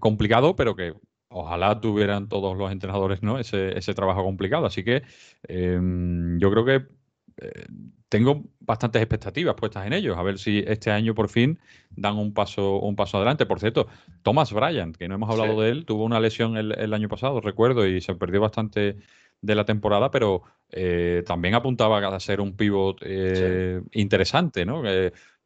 complicado, 0.01 0.57
pero 0.57 0.75
que 0.75 0.95
ojalá 1.29 1.81
tuvieran 1.81 2.29
todos 2.29 2.57
los 2.57 2.71
entrenadores 2.73 3.23
¿no? 3.23 3.39
ese, 3.39 3.79
ese 3.79 3.95
trabajo 3.95 4.25
complicado. 4.25 4.67
Así 4.67 4.83
que 4.85 5.03
em, 5.49 6.39
yo 6.41 6.51
creo 6.51 6.65
que 6.65 6.87
tengo 8.13 8.45
bastantes 8.61 9.01
expectativas 9.01 9.55
puestas 9.55 9.87
en 9.87 9.95
ellos, 9.95 10.19
a 10.19 10.23
ver 10.23 10.39
si 10.39 10.63
este 10.67 10.91
año 10.91 11.15
por 11.15 11.31
fin 11.31 11.59
dan 11.97 12.19
un 12.19 12.35
paso, 12.35 12.79
un 12.81 12.95
paso 12.95 13.17
adelante. 13.17 13.47
Por 13.47 13.59
cierto, 13.59 13.87
Thomas 14.23 14.53
Bryant, 14.53 14.95
que 14.97 15.09
no 15.09 15.15
hemos 15.15 15.31
hablado 15.31 15.63
de 15.63 15.71
él, 15.71 15.87
tuvo 15.87 16.05
una 16.05 16.21
lesión 16.21 16.59
el, 16.59 16.93
año 16.93 17.09
pasado, 17.09 17.41
recuerdo, 17.41 17.87
y 17.87 18.03
se 18.03 18.15
perdió 18.15 18.43
bastante 18.43 18.99
de 19.41 19.55
la 19.55 19.65
temporada, 19.65 20.11
pero 20.11 20.43
eh, 20.71 21.23
también 21.27 21.55
apuntaba 21.55 22.07
a 22.07 22.21
ser 22.21 22.43
un 22.43 22.55
pivot 22.55 22.99
eh, 23.01 23.81
interesante, 23.93 24.67
¿no? 24.67 24.83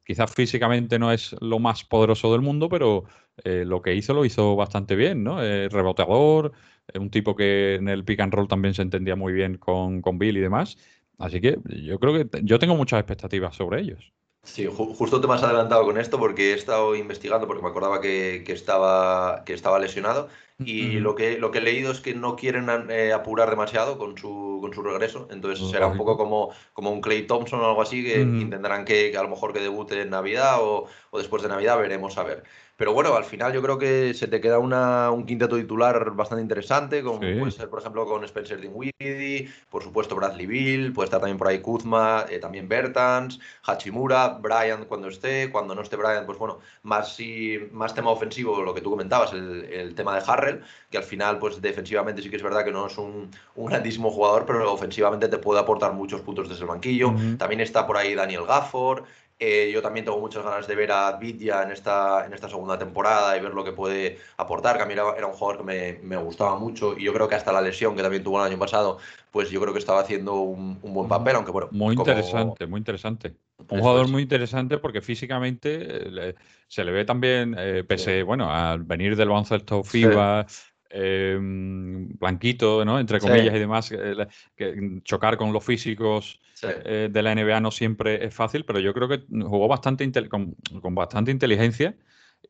quizás 0.05 0.33
físicamente 0.33 0.99
no 0.99 1.13
es 1.13 1.37
lo 1.41 1.61
más 1.61 1.85
poderoso 1.85 2.33
del 2.33 2.41
mundo, 2.41 2.69
pero 2.69 3.05
eh, 3.45 3.65
lo 3.65 3.81
que 3.81 3.95
hizo 3.95 4.13
lo 4.13 4.25
hizo 4.25 4.57
bastante 4.57 4.97
bien, 4.97 5.23
¿no? 5.23 5.41
reboteador, 5.41 6.53
un 6.95 7.11
tipo 7.11 7.37
que 7.37 7.77
en 7.77 7.89
el 7.89 8.05
pick 8.05 8.21
and 8.21 8.35
roll 8.35 8.49
también 8.49 8.75
se 8.75 8.83
entendía 8.83 9.15
muy 9.15 9.33
bien 9.33 9.57
con, 9.57 10.03
con 10.03 10.19
Bill 10.19 10.37
y 10.37 10.41
demás. 10.41 10.77
Así 11.19 11.41
que 11.41 11.59
yo 11.85 11.99
creo 11.99 12.15
que 12.15 12.41
yo 12.43 12.59
tengo 12.59 12.77
muchas 12.77 13.01
expectativas 13.01 13.57
sobre 13.57 13.81
ellos. 13.81 14.13
Sí, 14.47 14.65
justo 14.67 15.21
te 15.21 15.27
me 15.27 15.35
has 15.35 15.43
adelantado 15.43 15.85
con 15.85 15.99
esto 15.99 16.21
porque 16.21 16.53
he 16.53 16.55
estado 16.55 16.95
investigando 16.95 17.49
porque 17.49 17.65
me 17.65 17.69
acordaba 17.69 18.01
que, 18.01 18.45
estaba, 18.47 19.43
que 19.45 19.53
estaba 19.53 19.81
lesionado 19.81 20.29
y 20.59 21.01
lo, 21.01 21.17
que, 21.17 21.37
lo 21.39 21.51
que 21.51 21.59
he 21.59 21.63
leído 21.63 21.91
es 21.91 22.01
que 22.01 22.15
no 22.15 22.37
quieren 22.37 22.69
eh, 22.89 23.13
apurar 23.13 23.51
demasiado 23.51 23.99
con 23.99 24.17
su, 24.17 24.59
con 24.61 24.73
su 24.73 24.83
regreso, 24.83 25.27
entonces 25.31 25.69
será 25.69 25.89
un 25.89 25.99
poco 25.99 26.17
como, 26.17 26.51
como 26.73 26.93
un 26.93 27.01
Clay 27.01 27.27
Thompson 27.27 27.61
o 27.61 27.67
algo 27.67 27.83
así 27.83 28.05
que 28.05 28.21
intentarán 28.21 28.85
que, 28.85 29.15
a 29.17 29.23
lo 29.23 29.29
mejor 29.29 29.53
que 29.53 29.61
debute 29.61 30.01
en 30.01 30.11
Navidad 30.11 30.63
o, 30.63 30.87
o 31.11 31.19
después 31.19 31.43
de 31.43 31.49
Navidad, 31.49 31.79
veremos 31.79 32.17
a 32.17 32.23
ver. 32.23 32.45
Pero 32.77 32.93
bueno, 32.93 33.15
al 33.17 33.25
final 33.25 33.53
yo 33.53 33.63
creo 33.63 33.79
que 33.79 34.13
se 34.13 34.29
te 34.29 34.41
queda 34.41 34.59
una, 34.59 35.11
un 35.11 35.25
quinteto 35.25 35.57
titular 35.57 36.11
bastante 36.13 36.43
interesante, 36.43 37.03
como 37.03 37.21
puede 37.21 37.51
ser, 37.51 37.71
por 37.71 37.81
ejemplo, 37.81 38.05
con 38.05 38.23
Spencer 38.25 38.61
Dinwiddie, 38.61 39.51
por 39.71 39.83
supuesto 39.83 40.15
Bradley 40.15 40.47
Bill, 40.47 40.93
puede 40.93 41.07
estar 41.07 41.21
también 41.21 41.39
por 41.39 41.49
ahí 41.49 41.61
Kuzma, 41.61 42.27
eh, 42.29 42.39
también 42.39 42.69
Bertans, 42.69 43.41
Hachimura, 43.65 44.29
Bryant 44.41 44.87
cuando 44.87 45.09
esté, 45.09 45.51
cuando 45.51 45.75
no 45.75 45.81
esté 45.81 45.97
Bryant, 45.97 46.27
pues 46.27 46.39
bueno, 46.39 46.59
más, 46.83 47.17
si, 47.17 47.59
más 47.73 47.95
tema 47.95 48.11
ofensivo, 48.11 48.61
lo 48.63 48.75
que 48.75 48.83
tú 48.83 48.91
comentabas, 48.91 49.33
el, 49.33 49.65
el, 49.65 49.95
tema 49.95 50.15
de 50.15 50.23
Harrell, 50.27 50.63
que 50.91 50.99
al 50.99 51.05
final, 51.05 51.39
pues 51.39 51.63
defensivamente 51.63 52.21
sí 52.21 52.29
que 52.29 52.37
es 52.37 52.43
verdad 52.43 52.65
que 52.65 52.73
no 52.73 52.87
es 52.87 52.99
un, 52.99 53.31
un 53.55 53.67
grandísimo 53.67 54.11
jugador, 54.11 54.45
pero 54.45 54.71
ofensivamente 54.71 55.29
te 55.29 55.39
puede 55.39 55.61
aportar 55.61 55.95
muchos 55.95 56.21
puntos 56.21 56.49
desde 56.49 56.63
el 56.63 56.69
banquillo. 56.69 57.15
También 57.39 57.61
está 57.61 57.87
por 57.87 57.97
ahí 57.97 58.15
Daniel 58.15 58.45
Gafford, 58.47 59.05
eh, 59.39 59.71
yo 59.73 59.83
también 59.83 60.05
tengo 60.05 60.19
muchas 60.19 60.43
ganas 60.43 60.67
de 60.67 60.75
ver 60.75 60.91
a 60.93 61.13
Vidya 61.19 61.63
en 61.63 61.71
esta, 61.71 62.25
en 62.25 62.33
esta 62.33 62.49
segunda 62.49 62.79
temporada 62.79 63.37
y 63.37 63.41
ver 63.41 63.53
lo 63.53 63.65
que 63.65 63.73
puede 63.73 64.19
aportar, 64.39 64.77
que 64.77 64.83
a 64.83 64.87
mí 64.87 64.95
era, 64.95 65.05
un 65.05 65.33
jugador 65.35 65.59
que 65.59 65.65
me, 65.65 65.99
me, 66.03 66.17
gustaba 66.17 66.59
mucho 66.59 66.97
y 66.97 67.05
yo 67.05 67.13
creo 67.13 67.29
que 67.29 67.35
hasta 67.35 67.53
la 67.53 67.61
lesión 67.61 67.95
que 67.95 68.03
también 68.03 68.25
tuvo 68.25 68.41
el 68.41 68.51
año 68.51 68.59
pasado, 68.59 68.99
pues 69.31 69.51
yo 69.51 69.61
creo 69.61 69.73
que 69.75 69.79
estaba 69.79 70.01
haciendo 70.01 70.37
un, 70.41 70.79
un 70.81 70.95
buen 70.95 71.09
papel, 71.09 71.37
aunque 71.37 71.51
bueno. 71.51 71.69
Muy 71.71 71.95
interesante, 71.95 72.67
muy 72.67 72.79
interesante. 72.79 73.37
Un 73.69 73.81
jugador 73.81 74.09
muy 74.09 74.23
interesante 74.23 74.79
porque 74.79 75.01
físicamente 75.01 76.35
se 76.69 76.85
le 76.85 76.93
ve 76.93 77.05
también, 77.05 77.55
eh, 77.59 77.85
pese, 77.85 78.23
bueno, 78.23 78.53
al 78.53 78.85
venir 78.85 79.17
del 79.17 79.29
baloncesto 79.29 79.83
FIBA, 79.83 80.47
eh, 80.99 81.37
blanquito, 81.39 82.83
¿no? 82.85 82.99
Entre 82.99 83.21
comillas 83.21 83.55
y 83.55 83.59
demás, 83.59 83.93
que 84.57 85.01
chocar 85.05 85.37
con 85.37 85.53
los 85.53 85.63
físicos 85.63 86.41
eh, 86.63 87.11
de 87.13 87.23
la 87.23 87.35
NBA 87.35 87.61
no 87.61 87.71
siempre 87.71 88.25
es 88.25 88.35
fácil, 88.35 88.65
pero 88.65 88.81
yo 88.81 88.95
creo 88.95 89.07
que 89.07 89.25
jugó 89.29 89.69
bastante 89.69 90.11
con, 90.31 90.57
bastante 90.95 91.31
inteligencia, 91.31 91.95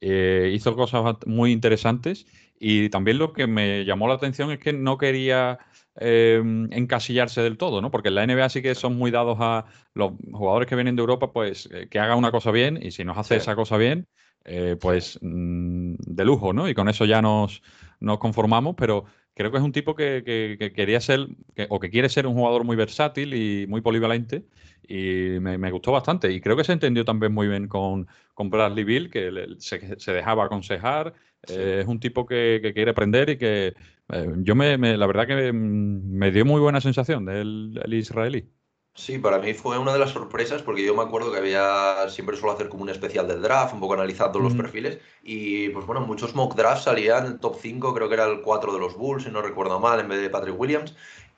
eh, 0.00 0.52
hizo 0.54 0.76
cosas 0.76 1.16
muy 1.26 1.50
interesantes 1.50 2.26
y 2.60 2.88
también 2.88 3.18
lo 3.18 3.32
que 3.32 3.48
me 3.48 3.84
llamó 3.84 4.06
la 4.06 4.14
atención 4.14 4.52
es 4.52 4.60
que 4.60 4.72
no 4.72 4.96
quería 4.96 5.58
em, 5.96 6.72
encasillarse 6.72 7.42
del 7.42 7.56
todo, 7.56 7.82
¿no? 7.82 7.90
Porque 7.90 8.10
en 8.10 8.14
la 8.14 8.26
NBA 8.26 8.48
sí 8.48 8.62
que 8.62 8.76
son 8.76 8.96
muy 8.96 9.10
dados 9.10 9.38
a 9.40 9.64
los 9.94 10.12
jugadores 10.30 10.68
que 10.68 10.76
vienen 10.76 10.94
de 10.94 11.00
Europa, 11.00 11.32
pues 11.32 11.68
que 11.90 11.98
hagan 11.98 12.18
una 12.18 12.30
cosa 12.30 12.52
bien 12.52 12.78
y 12.80 12.92
si 12.92 13.04
nos 13.04 13.18
hace 13.18 13.36
esa 13.36 13.56
cosa 13.56 13.76
bien, 13.76 14.06
pues 14.80 15.18
mm, 15.20 15.94
de 15.98 16.24
lujo, 16.24 16.52
¿no? 16.52 16.68
Y 16.68 16.74
con 16.74 16.88
eso 16.88 17.04
ya 17.04 17.20
nos 17.20 17.60
nos 18.00 18.18
conformamos, 18.18 18.74
pero 18.76 19.04
creo 19.34 19.50
que 19.50 19.58
es 19.58 19.62
un 19.62 19.72
tipo 19.72 19.94
que, 19.94 20.72
quería 20.74 21.00
ser 21.00 21.28
o 21.68 21.78
que 21.78 21.90
quiere 21.90 22.08
ser 22.08 22.26
un 22.26 22.34
jugador 22.34 22.64
muy 22.64 22.76
versátil 22.76 23.34
y 23.34 23.66
muy 23.66 23.80
polivalente 23.82 24.46
y 24.88 25.38
me, 25.40 25.70
gustó 25.70 25.92
bastante. 25.92 26.32
Y 26.32 26.40
creo 26.40 26.56
que 26.56 26.64
se 26.64 26.72
entendió 26.72 27.04
también 27.04 27.32
muy 27.34 27.48
bien 27.48 27.68
con, 27.68 28.06
con 28.34 28.50
Bradley 28.50 28.84
Bill, 28.84 29.10
que 29.10 29.30
se, 29.58 30.12
dejaba 30.12 30.44
aconsejar, 30.44 31.14
eh, 31.48 31.80
es 31.82 31.86
un 31.86 32.00
tipo 32.00 32.26
que, 32.26 32.72
quiere 32.74 32.90
aprender 32.90 33.30
y 33.30 33.36
que 33.36 33.74
eh, 34.12 34.32
yo 34.38 34.54
me, 34.54 34.76
la 34.96 35.06
verdad 35.06 35.26
que 35.26 35.52
me, 35.52 36.30
dio 36.30 36.44
muy 36.44 36.60
buena 36.60 36.80
sensación 36.80 37.26
del 37.26 37.92
israelí. 37.92 38.48
Sí, 38.98 39.18
para 39.18 39.38
mí 39.38 39.52
fue 39.52 39.78
una 39.78 39.92
de 39.92 39.98
las 39.98 40.10
sorpresas 40.10 40.62
porque 40.62 40.82
yo 40.82 40.94
me 40.94 41.02
acuerdo 41.02 41.30
que 41.30 41.36
había, 41.38 42.08
siempre 42.08 42.34
suelo 42.34 42.54
hacer 42.54 42.70
como 42.70 42.82
un 42.82 42.88
especial 42.88 43.28
del 43.28 43.42
draft, 43.42 43.74
un 43.74 43.80
poco 43.80 43.92
analizando 43.92 44.38
los 44.40 44.54
perfiles 44.54 45.00
y 45.22 45.68
pues 45.68 45.84
bueno, 45.84 46.00
muchos 46.00 46.34
mock 46.34 46.54
drafts 46.56 46.84
salían 46.84 47.26
el 47.26 47.38
top 47.38 47.58
5, 47.60 47.92
creo 47.92 48.08
que 48.08 48.14
era 48.14 48.24
el 48.24 48.40
4 48.40 48.72
de 48.72 48.78
los 48.78 48.96
Bulls, 48.96 49.24
si 49.24 49.30
no 49.30 49.42
recuerdo 49.42 49.78
mal, 49.80 50.00
en 50.00 50.08
vez 50.08 50.20
de 50.22 50.30
Patrick 50.30 50.58
Williams. 50.58 50.94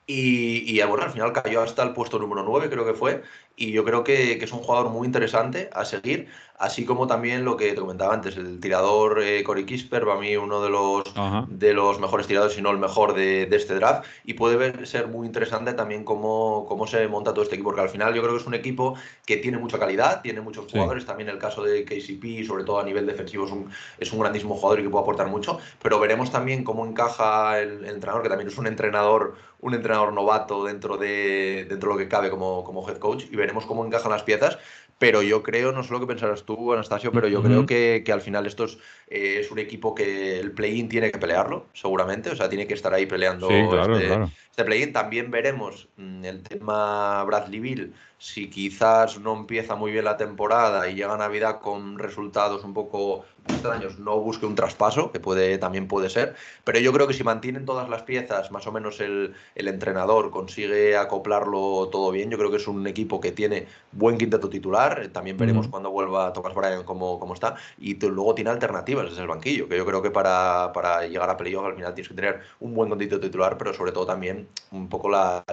Y, 0.07 0.73
y 0.73 0.83
bueno, 0.85 1.03
al 1.05 1.11
final 1.11 1.33
cayó 1.33 1.61
hasta 1.61 1.83
el 1.83 1.93
puesto 1.95 2.19
número 2.19 2.45
9, 2.45 2.71
creo 2.71 2.87
que 2.87 2.95
fue. 2.95 3.23
Y 3.61 3.73
yo 3.73 3.85
creo 3.85 4.05
que, 4.05 4.39
que 4.39 4.45
es 4.45 4.53
un 4.53 4.61
jugador 4.61 4.91
muy 4.91 5.05
interesante 5.05 5.69
a 5.73 5.85
seguir 5.85 6.29
así 6.59 6.85
como 6.85 7.07
también 7.07 7.45
lo 7.45 7.57
que 7.57 7.73
te 7.73 7.81
comentaba 7.81 8.13
antes, 8.13 8.37
el 8.37 8.61
tirador 8.61 9.23
eh, 9.23 9.45
Corey 9.45 9.65
Kisper, 9.65 10.05
para 10.05 10.19
mí 10.19 10.37
uno 10.37 10.61
de 10.61 10.71
los, 10.71 11.05
de 11.49 11.73
los 11.73 12.01
mejores 12.01 12.27
tiradores, 12.27 12.55
si 12.57 12.63
no 12.63 12.71
el 12.71 12.79
mejor 12.79 13.15
de, 13.15 13.47
de 13.47 13.57
este 13.57 13.75
draft, 13.75 14.05
y 14.25 14.35
puede 14.35 14.85
ser 14.87 15.07
muy 15.07 15.27
interesante 15.27 15.73
también 15.73 16.05
cómo, 16.05 16.67
cómo 16.69 16.87
se 16.87 17.07
monta 17.07 17.33
todo 17.33 17.45
este 17.45 17.55
equipo, 17.55 17.69
porque 17.69 17.83
al 17.83 17.89
final 17.89 18.13
yo 18.13 18.23
creo 18.23 18.35
que 18.35 18.41
es 18.41 18.47
un 18.47 18.55
equipo 18.55 18.95
que 19.25 19.37
tiene 19.37 19.59
mucha 19.59 19.79
calidad, 19.79 20.21
tiene 20.21 20.41
muchos 20.41 20.71
jugadores, 20.71 21.07
también 21.07 21.29
el 21.29 21.39
caso 21.39 21.63
de 21.63 21.85
KCP, 21.85 22.47
sobre 22.47 22.65
todo 22.65 22.81
a 22.81 22.85
nivel 22.85 23.07
defensivo, 23.07 23.47
es 23.47 23.53
un, 23.53 23.71
es 23.99 24.13
un 24.13 24.19
grandísimo 24.19 24.57
jugador 24.57 24.81
y 24.81 24.83
que 24.83 24.91
puede 24.91 25.03
aportar 25.03 25.29
mucho, 25.29 25.59
pero 25.81 26.01
veremos 26.01 26.33
también 26.33 26.65
cómo 26.65 26.85
encaja 26.85 27.61
el, 27.61 27.85
entrenador, 27.85 28.23
que 28.23 28.29
también 28.29 28.49
es 28.49 28.59
un 28.59 28.67
entrenador, 28.67 29.37
un 29.61 29.75
entrenador 29.75 30.13
novato 30.13 30.65
dentro 30.65 30.97
de, 30.97 31.67
dentro 31.69 31.91
de 31.91 31.95
lo 31.95 31.99
que 31.99 32.09
cabe 32.09 32.31
como, 32.31 32.65
como 32.65 32.89
head 32.89 32.99
coach, 32.99 33.27
y 33.31 33.37
veremos 33.37 33.48
cómo 33.67 33.85
encajan 33.85 34.13
las 34.13 34.23
piezas, 34.23 34.59
pero 34.99 35.23
yo 35.23 35.43
creo, 35.43 35.71
no 35.73 35.85
sé 35.85 35.93
lo 35.93 36.01
que 36.01 36.07
pensarás 36.07 36.45
tú, 36.45 36.73
Anastasio, 36.73 37.13
pero 37.13 37.29
yo 37.29 37.43
creo 37.43 37.67
que, 37.67 38.05
al 38.13 38.21
final 38.21 38.47
esto 38.47 38.67
eh, 39.07 39.39
es, 39.41 39.51
un 39.51 39.59
equipo 39.61 39.95
que 39.95 40.41
el 40.41 40.53
play-in 40.53 40.89
tiene 40.89 41.13
que 41.13 41.19
pelearlo, 41.19 41.67
seguramente, 41.73 42.31
o 42.31 42.37
sea, 42.37 42.49
tiene 42.49 42.67
que 42.67 42.75
estar 42.75 42.93
ahí 42.93 43.07
peleando 43.07 43.49
este, 43.49 44.13
este 44.51 44.65
play-in. 44.65 44.93
También 44.93 45.31
veremos 45.31 45.89
mm, 45.97 46.25
el 46.25 46.43
tema 46.43 47.23
Bradley 47.25 47.61
Bill, 47.61 47.95
si 48.19 48.51
quizás 48.51 49.21
no 49.21 49.35
empieza 49.35 49.77
muy 49.77 49.93
bien 49.93 50.05
la 50.05 50.17
temporada 50.17 50.89
y 50.89 50.95
llega 50.97 51.17
Navidad 51.17 51.61
con 51.61 51.99
resultados 51.99 52.65
un 52.65 52.75
poco 52.75 53.25
extraños, 53.47 53.99
no 53.99 54.19
busque 54.21 54.45
un 54.45 54.57
traspaso, 54.57 55.11
que 55.13 55.21
puede, 55.21 55.57
también 55.59 55.87
puede 55.87 56.11
ser, 56.11 56.35
pero 56.65 56.81
yo 56.81 56.93
creo 56.93 57.07
que 57.07 57.15
si 57.15 57.23
mantienen 57.23 57.65
todas 57.65 57.89
las 57.89 58.03
piezas, 58.03 58.51
más 58.51 58.67
o 58.67 58.73
menos 58.73 59.01
el, 59.01 59.35
entrenador 59.55 60.31
consigue 60.31 60.97
acoplarlo 60.97 61.89
todo 61.91 62.11
bien, 62.11 62.29
yo 62.31 62.39
creo 62.39 62.51
que 62.51 62.57
es 62.57 62.67
un 62.67 62.87
equipo 62.87 63.21
que 63.21 63.33
tiene 63.33 63.67
buen 63.93 64.19
quinteto 64.19 64.49
titular, 64.49 65.01
eh, 65.05 65.09
también 65.09 65.37
veremos 65.37 65.69
cuando 65.69 65.91
vuelva 65.91 66.33
Thomas 66.33 66.55
Bryan 66.55 66.85
cómo, 66.85 67.21
cómo 67.21 67.35
está, 67.35 67.55
y 67.79 67.95
luego 67.95 68.35
tiene 68.35 68.51
alternativas 68.51 69.11
desde 69.11 69.23
el 69.23 69.29
banquillo, 69.29 69.69
que 69.69 69.77
yo 69.77 69.87
creo 69.87 70.03
que 70.03 70.11
para, 70.11 70.73
para 70.75 71.07
llegar 71.07 71.31
a 71.31 71.37
playoff 71.37 71.67
al 71.67 71.77
final 71.77 71.95
tienes 71.95 72.09
que 72.09 72.15
tener 72.15 72.41
un 72.61 72.75
buen 72.75 72.91
quinteto 72.91 73.21
titular, 73.21 73.57
pero 73.57 73.73
sobre 73.73 73.93
todo 73.93 74.07
también 74.07 74.49
un 74.73 74.89
poco 74.89 75.09
las 75.09 75.45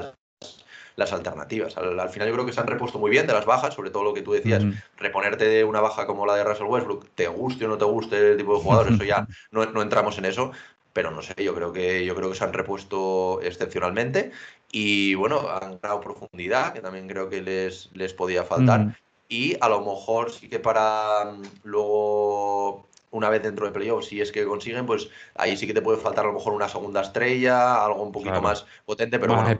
las 0.96 1.14
alternativas. 1.14 1.78
Al, 1.78 2.10
final 2.10 2.28
yo 2.30 2.34
creo 2.34 2.46
que 2.46 2.54
se 2.54 2.62
han 2.62 2.68
repuesto 2.68 3.00
muy 3.00 3.12
bien 3.12 3.28
de 3.28 3.34
las 3.34 3.46
bajas, 3.46 3.74
sobre 3.74 3.92
todo 3.92 4.04
lo 4.04 4.14
que 4.14 4.22
tú 4.22 4.34
decías, 4.34 4.64
reponerte 4.98 5.46
de 5.46 5.64
una 5.64 5.82
baja 5.82 6.06
como 6.06 6.26
la 6.26 6.36
de 6.36 6.44
Russell 6.44 6.68
Westbrook, 6.68 7.10
te 7.16 7.28
guste 7.28 7.66
o 7.66 7.68
no 7.68 7.78
te 7.78 7.86
guste 7.86 8.32
el 8.32 8.38
tipo 8.38 8.56
de 8.56 8.62
jugador, 8.62 8.94
eso 8.94 9.04
ya 9.04 9.28
no, 9.52 9.66
no 9.66 9.82
entramos 9.82 10.18
en 10.18 10.26
eso, 10.26 10.52
pero 10.94 11.12
no 11.12 11.22
sé, 11.22 11.34
yo 11.44 11.54
creo 11.54 11.74
que 11.74 12.06
yo 12.06 12.16
creo 12.16 12.30
que 12.30 12.38
se 12.38 12.44
han 12.46 12.54
repuesto 12.54 13.42
excepcionalmente 13.42 14.32
y 14.72 15.14
bueno, 15.16 15.50
han 15.50 15.80
ganado 15.82 16.00
profundidad, 16.00 16.74
que 16.74 16.82
también 16.82 17.08
creo 17.08 17.30
que 17.30 17.42
les, 17.42 17.90
les 17.94 18.14
podía 18.14 18.44
faltar. 18.44 18.98
Y 19.28 19.58
a 19.60 19.70
lo 19.70 19.80
mejor 19.80 20.32
sí 20.32 20.48
que 20.48 20.60
para 20.60 21.26
mm, 21.26 21.44
luego 21.64 22.88
una 23.16 23.30
vez 23.30 23.42
dentro 23.42 23.66
de 23.66 23.72
playoffs, 23.72 24.08
si 24.08 24.20
es 24.20 24.30
que 24.30 24.44
consiguen, 24.44 24.86
pues 24.86 25.10
ahí 25.36 25.56
sí 25.56 25.66
que 25.66 25.74
te 25.74 25.82
puede 25.82 25.98
faltar 25.98 26.26
a 26.26 26.28
lo 26.28 26.34
mejor 26.34 26.54
una 26.54 26.68
segunda 26.68 27.02
estrella, 27.02 27.84
algo 27.86 28.04
un 28.04 28.12
poquito 28.12 28.42
más 28.42 28.66
potente, 28.84 29.20
pero 29.20 29.36
más, 29.36 29.58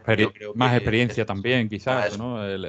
más 0.56 0.76
experiencia 0.76 1.26
también, 1.26 1.70
quizás, 1.70 2.18
¿no? 2.18 2.46
El, 2.46 2.66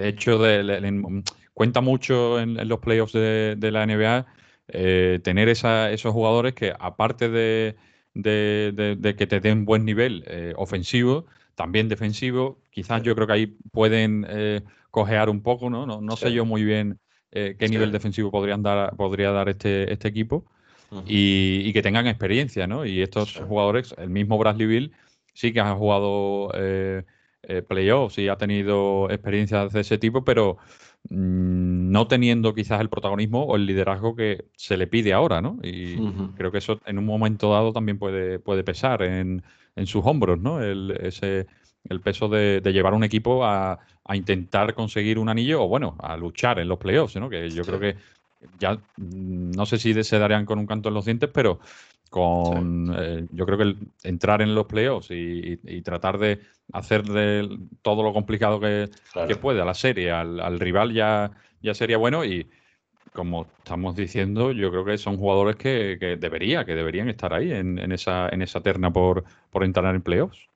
hecho 0.00 0.38
de... 0.38 1.24
cuenta 1.54 1.80
mucho 1.80 2.38
en, 2.38 2.68
los 2.68 2.80
playoffs 2.80 3.14
de, 3.14 3.56
la 3.72 3.86
NBA 3.86 4.26
eh, 4.68 5.20
tener 5.24 5.48
esos 5.48 6.12
jugadores 6.12 6.52
que, 6.52 6.74
aparte 6.78 7.30
de, 7.30 7.76
que 8.14 9.26
te 9.26 9.40
den 9.40 9.64
buen 9.64 9.86
nivel 9.86 10.22
eh, 10.26 10.52
ofensivo, 10.56 11.24
también 11.54 11.88
defensivo, 11.88 12.60
quizás 12.70 13.02
yo 13.02 13.14
creo 13.14 13.26
que 13.26 13.32
ahí 13.32 13.46
pueden 13.72 14.26
eh, 14.28 14.60
cojear 14.90 15.30
un 15.30 15.40
poco, 15.42 15.70
¿no? 15.70 15.86
No, 15.86 16.02
no 16.02 16.14
sé 16.16 16.30
yo 16.30 16.44
muy 16.44 16.62
bien 16.62 17.00
eh, 17.32 17.56
qué 17.58 17.68
nivel 17.68 17.92
defensivo 17.92 18.30
podrían 18.30 18.62
dar, 18.62 18.94
podría 18.96 19.30
dar 19.30 19.48
este, 19.48 19.92
este 19.92 20.08
equipo 20.08 20.44
y, 21.06 21.72
que 21.72 21.82
tengan 21.82 22.06
experiencia, 22.06 22.66
¿no? 22.66 22.86
Y 22.86 23.02
estos 23.02 23.36
jugadores, 23.36 23.94
el 23.98 24.10
mismo 24.10 24.38
Bradley 24.38 24.66
Bill, 24.66 24.92
sí 25.34 25.52
que 25.52 25.60
ha 25.60 25.74
jugado 25.74 26.50
eh, 26.54 27.04
eh, 27.42 27.62
playoffs 27.62 28.18
y 28.18 28.28
ha 28.28 28.36
tenido 28.36 29.10
experiencias 29.10 29.72
de 29.72 29.80
ese 29.80 29.98
tipo, 29.98 30.24
pero 30.24 30.56
mm, 31.10 31.90
no 31.90 32.06
teniendo 32.06 32.54
quizás 32.54 32.80
el 32.80 32.88
protagonismo 32.88 33.44
o 33.44 33.56
el 33.56 33.66
liderazgo 33.66 34.14
que 34.14 34.46
se 34.56 34.76
le 34.76 34.86
pide 34.86 35.12
ahora, 35.12 35.42
¿no? 35.42 35.58
Y 35.62 35.96
creo 36.36 36.52
que 36.52 36.58
eso 36.58 36.80
en 36.86 36.98
un 36.98 37.04
momento 37.04 37.52
dado 37.52 37.72
también 37.72 37.98
puede, 37.98 38.38
puede 38.38 38.64
pesar 38.64 39.02
en, 39.02 39.42
en 39.74 39.86
sus 39.86 40.04
hombros, 40.06 40.40
¿no? 40.40 40.62
El, 40.62 40.96
ese, 41.02 41.46
el 41.88 42.00
peso 42.00 42.28
de, 42.28 42.60
llevar 42.64 42.94
un 42.94 43.04
equipo 43.04 43.44
a, 43.44 43.78
intentar 44.14 44.74
conseguir 44.74 45.18
un 45.18 45.28
anillo 45.28 45.64
o, 45.64 45.68
bueno, 45.68 45.96
a 45.98 46.16
luchar 46.16 46.58
en 46.60 46.68
los 46.68 46.78
playoffs, 46.78 47.16
¿no? 47.16 47.28
Que 47.28 47.50
yo 47.50 47.64
creo 47.64 47.80
que 47.80 47.96
ya 48.58 48.74
mm, 48.74 49.50
no 49.52 49.66
sé 49.66 49.78
si 49.78 50.04
se 50.04 50.18
darían 50.18 50.46
con 50.46 50.58
un 50.58 50.66
canto 50.66 50.88
en 50.88 50.94
los 50.94 51.04
dientes, 51.04 51.30
pero 51.32 51.58
con 52.10 52.94
eh, 52.96 53.26
yo 53.32 53.44
creo 53.46 53.58
que 53.58 53.64
el 53.64 53.78
entrar 54.04 54.42
en 54.42 54.54
los 54.54 54.66
playoffs 54.66 55.10
y, 55.10 55.56
tratar 55.82 56.18
de 56.18 56.40
hacer 56.72 57.02
de 57.04 57.48
todo 57.82 58.02
lo 58.02 58.12
complicado 58.12 58.60
que, 58.60 58.88
puede 59.40 59.60
a 59.60 59.64
la 59.64 59.74
serie, 59.74 60.10
al, 60.10 60.60
rival 60.60 60.92
ya, 60.92 61.30
ya 61.60 61.74
sería 61.74 61.96
bueno 61.96 62.24
y 62.24 62.48
como 63.12 63.46
estamos 63.58 63.96
diciendo, 63.96 64.52
yo 64.52 64.70
creo 64.70 64.84
que 64.84 64.98
son 64.98 65.16
jugadores 65.16 65.56
que, 65.56 65.96
debería, 66.20 66.64
que 66.64 66.74
deberían 66.74 67.08
estar 67.08 67.32
ahí 67.32 67.50
en, 67.50 67.78
en, 67.78 67.92
esa, 67.92 68.28
en 68.28 68.42
esa 68.42 68.60
terna 68.60 68.92
por, 68.92 69.24
por 69.50 69.64
entrar 69.64 69.94
en 69.94 70.02
playoffs. 70.02 70.48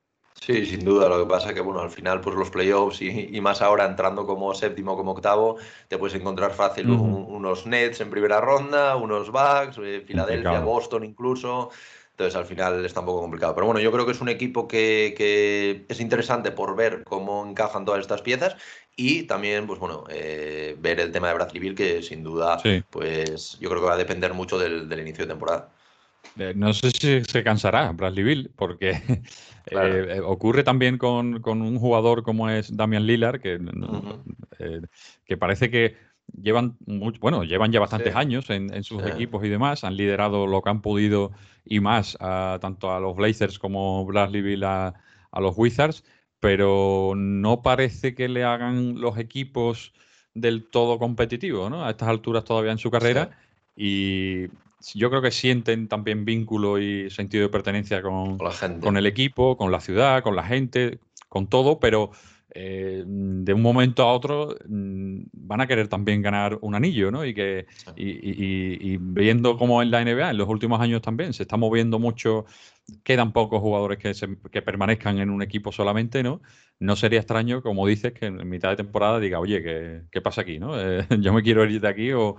Sí, 0.43 0.65
sin 0.65 0.83
duda. 0.83 1.07
Lo 1.07 1.19
que 1.19 1.29
pasa 1.29 1.49
es 1.49 1.53
que, 1.53 1.61
bueno, 1.61 1.81
al 1.81 1.91
final, 1.91 2.19
pues 2.19 2.35
los 2.35 2.49
playoffs 2.49 3.03
y, 3.03 3.39
más 3.41 3.61
ahora 3.61 3.85
entrando 3.85 4.25
como 4.25 4.55
séptimo, 4.55 4.97
como 4.97 5.11
octavo, 5.11 5.57
te 5.87 5.99
puedes 5.99 6.19
encontrar 6.19 6.51
fácil 6.51 6.89
unos 6.89 7.67
Nets 7.67 8.01
en 8.01 8.09
primera 8.09 8.41
ronda, 8.41 8.95
unos 8.95 9.29
Bucks, 9.29 9.77
eh, 9.83 10.03
Filadelfia, 10.05 10.61
Boston 10.61 11.03
incluso. 11.03 11.69
Entonces, 12.09 12.35
al 12.35 12.45
final 12.45 12.83
está 12.83 13.01
un 13.01 13.05
poco 13.05 13.21
complicado. 13.21 13.53
Pero 13.53 13.67
bueno, 13.67 13.79
yo 13.79 13.91
creo 13.91 14.03
que 14.03 14.13
es 14.13 14.21
un 14.21 14.29
equipo 14.29 14.67
que, 14.67 15.85
es 15.87 15.99
interesante 15.99 16.51
por 16.51 16.75
ver 16.75 17.03
cómo 17.03 17.45
encajan 17.45 17.85
todas 17.85 18.01
estas 18.01 18.23
piezas 18.23 18.55
y 18.95 19.23
también, 19.23 19.67
pues 19.67 19.79
bueno, 19.79 20.05
eh, 20.09 20.75
ver 20.79 20.99
el 21.01 21.11
tema 21.11 21.27
de 21.27 21.35
Bradley 21.35 21.59
Bill, 21.59 21.75
que 21.75 22.01
sin 22.01 22.23
duda, 22.23 22.59
pues 22.89 23.59
yo 23.59 23.69
creo 23.69 23.81
que 23.81 23.87
va 23.87 23.93
a 23.93 23.97
depender 23.97 24.33
mucho 24.33 24.57
del, 24.57 24.89
del 24.89 25.01
inicio 25.01 25.25
de 25.25 25.33
temporada. 25.33 25.69
Eh, 26.37 26.53
no 26.55 26.73
sé 26.73 26.91
si 26.91 27.23
se 27.23 27.43
cansará 27.43 27.91
Bradley 27.91 28.23
Bill, 28.23 28.51
porque 28.55 28.91
eh, 29.71 30.21
ocurre 30.23 30.63
también 30.63 30.97
con, 30.97 31.41
un 31.45 31.79
jugador 31.79 32.23
como 32.23 32.49
es 32.49 32.75
Damian 32.75 33.05
Lillard, 33.05 33.41
que, 33.41 33.59
eh, 34.59 34.81
que 35.25 35.37
parece 35.37 35.69
que 35.69 35.97
llevan 36.33 36.77
bueno, 36.79 37.43
llevan 37.43 37.73
ya 37.73 37.81
bastantes 37.81 38.15
años 38.15 38.49
en, 38.49 38.83
sus 38.83 39.05
equipos 39.05 39.43
y 39.43 39.49
demás, 39.49 39.83
han 39.83 39.97
liderado 39.97 40.47
lo 40.47 40.61
que 40.61 40.69
han 40.69 40.81
podido 40.81 41.31
y 41.65 41.81
más 41.81 42.17
tanto 42.17 42.93
a 42.93 43.01
los 43.01 43.17
Blazers 43.17 43.59
como 43.59 44.05
Bradley 44.05 44.41
Bill 44.41 44.63
a, 44.63 44.93
los 45.33 45.57
Wizards, 45.57 46.05
pero 46.39 47.13
no 47.17 47.61
parece 47.61 48.15
que 48.15 48.29
le 48.29 48.45
hagan 48.45 49.01
los 49.01 49.17
equipos 49.17 49.93
del 50.33 50.69
todo 50.69 50.99
competitivos, 50.99 51.69
¿no? 51.69 51.85
A 51.85 51.89
estas 51.89 52.07
alturas 52.07 52.45
todavía 52.45 52.71
en 52.71 52.77
su 52.77 52.89
carrera. 52.89 53.31
Y 53.75 54.47
yo 54.93 55.09
creo 55.09 55.21
que 55.21 55.31
sienten 55.31 55.87
también 55.87 56.25
vínculo 56.25 56.79
y 56.79 57.09
sentido 57.09 57.43
de 57.43 57.49
pertenencia 57.49 58.01
con, 58.01 58.37
con 58.81 58.97
el 58.97 59.05
equipo, 59.05 59.57
con 59.57 59.71
la 59.71 59.79
ciudad, 59.79 60.23
con 60.23 60.35
la 60.35 60.43
gente, 60.43 60.99
con 61.29 61.47
todo, 61.47 61.79
pero 61.79 62.11
eh, 62.53 63.03
de 63.05 63.53
un 63.53 63.61
momento 63.61 64.03
a 64.03 64.11
otro 64.11 64.57
mm, 64.67 65.21
van 65.31 65.61
a 65.61 65.67
querer 65.67 65.87
también 65.87 66.21
ganar 66.21 66.57
un 66.61 66.75
anillo, 66.75 67.09
¿no? 67.09 67.23
Y 67.23 67.33
que 67.33 67.65
y, 67.95 68.97
viendo 68.97 69.57
como 69.57 69.81
en 69.81 69.89
la 69.89 70.03
NBA 70.03 70.31
en 70.31 70.37
los 70.37 70.49
últimos 70.49 70.81
años 70.81 71.01
también 71.01 71.31
se 71.31 71.43
está 71.43 71.55
moviendo 71.55 71.97
mucho, 71.97 72.45
quedan 73.03 73.31
pocos 73.31 73.61
jugadores 73.61 73.99
que, 73.99 74.13
que 74.51 74.61
permanezcan 74.61 75.19
en 75.19 75.29
un 75.29 75.41
equipo 75.41 75.71
solamente, 75.71 76.23
¿no? 76.23 76.41
No 76.79 76.95
sería 76.97 77.19
extraño, 77.19 77.61
como 77.61 77.87
dices, 77.87 78.11
que 78.11 78.25
en 78.25 78.49
mitad 78.49 78.69
de 78.69 78.75
temporada 78.77 79.19
diga, 79.19 79.39
oye, 79.39 79.63
¿qué, 79.63 80.01
qué 80.11 80.21
pasa 80.21 80.41
aquí, 80.41 80.59
no? 80.59 80.71
Eh, 80.81 81.05
yo 81.19 81.31
me 81.31 81.43
quiero 81.43 81.63
ir 81.63 81.79
de 81.79 81.87
aquí 81.87 82.11
o, 82.11 82.35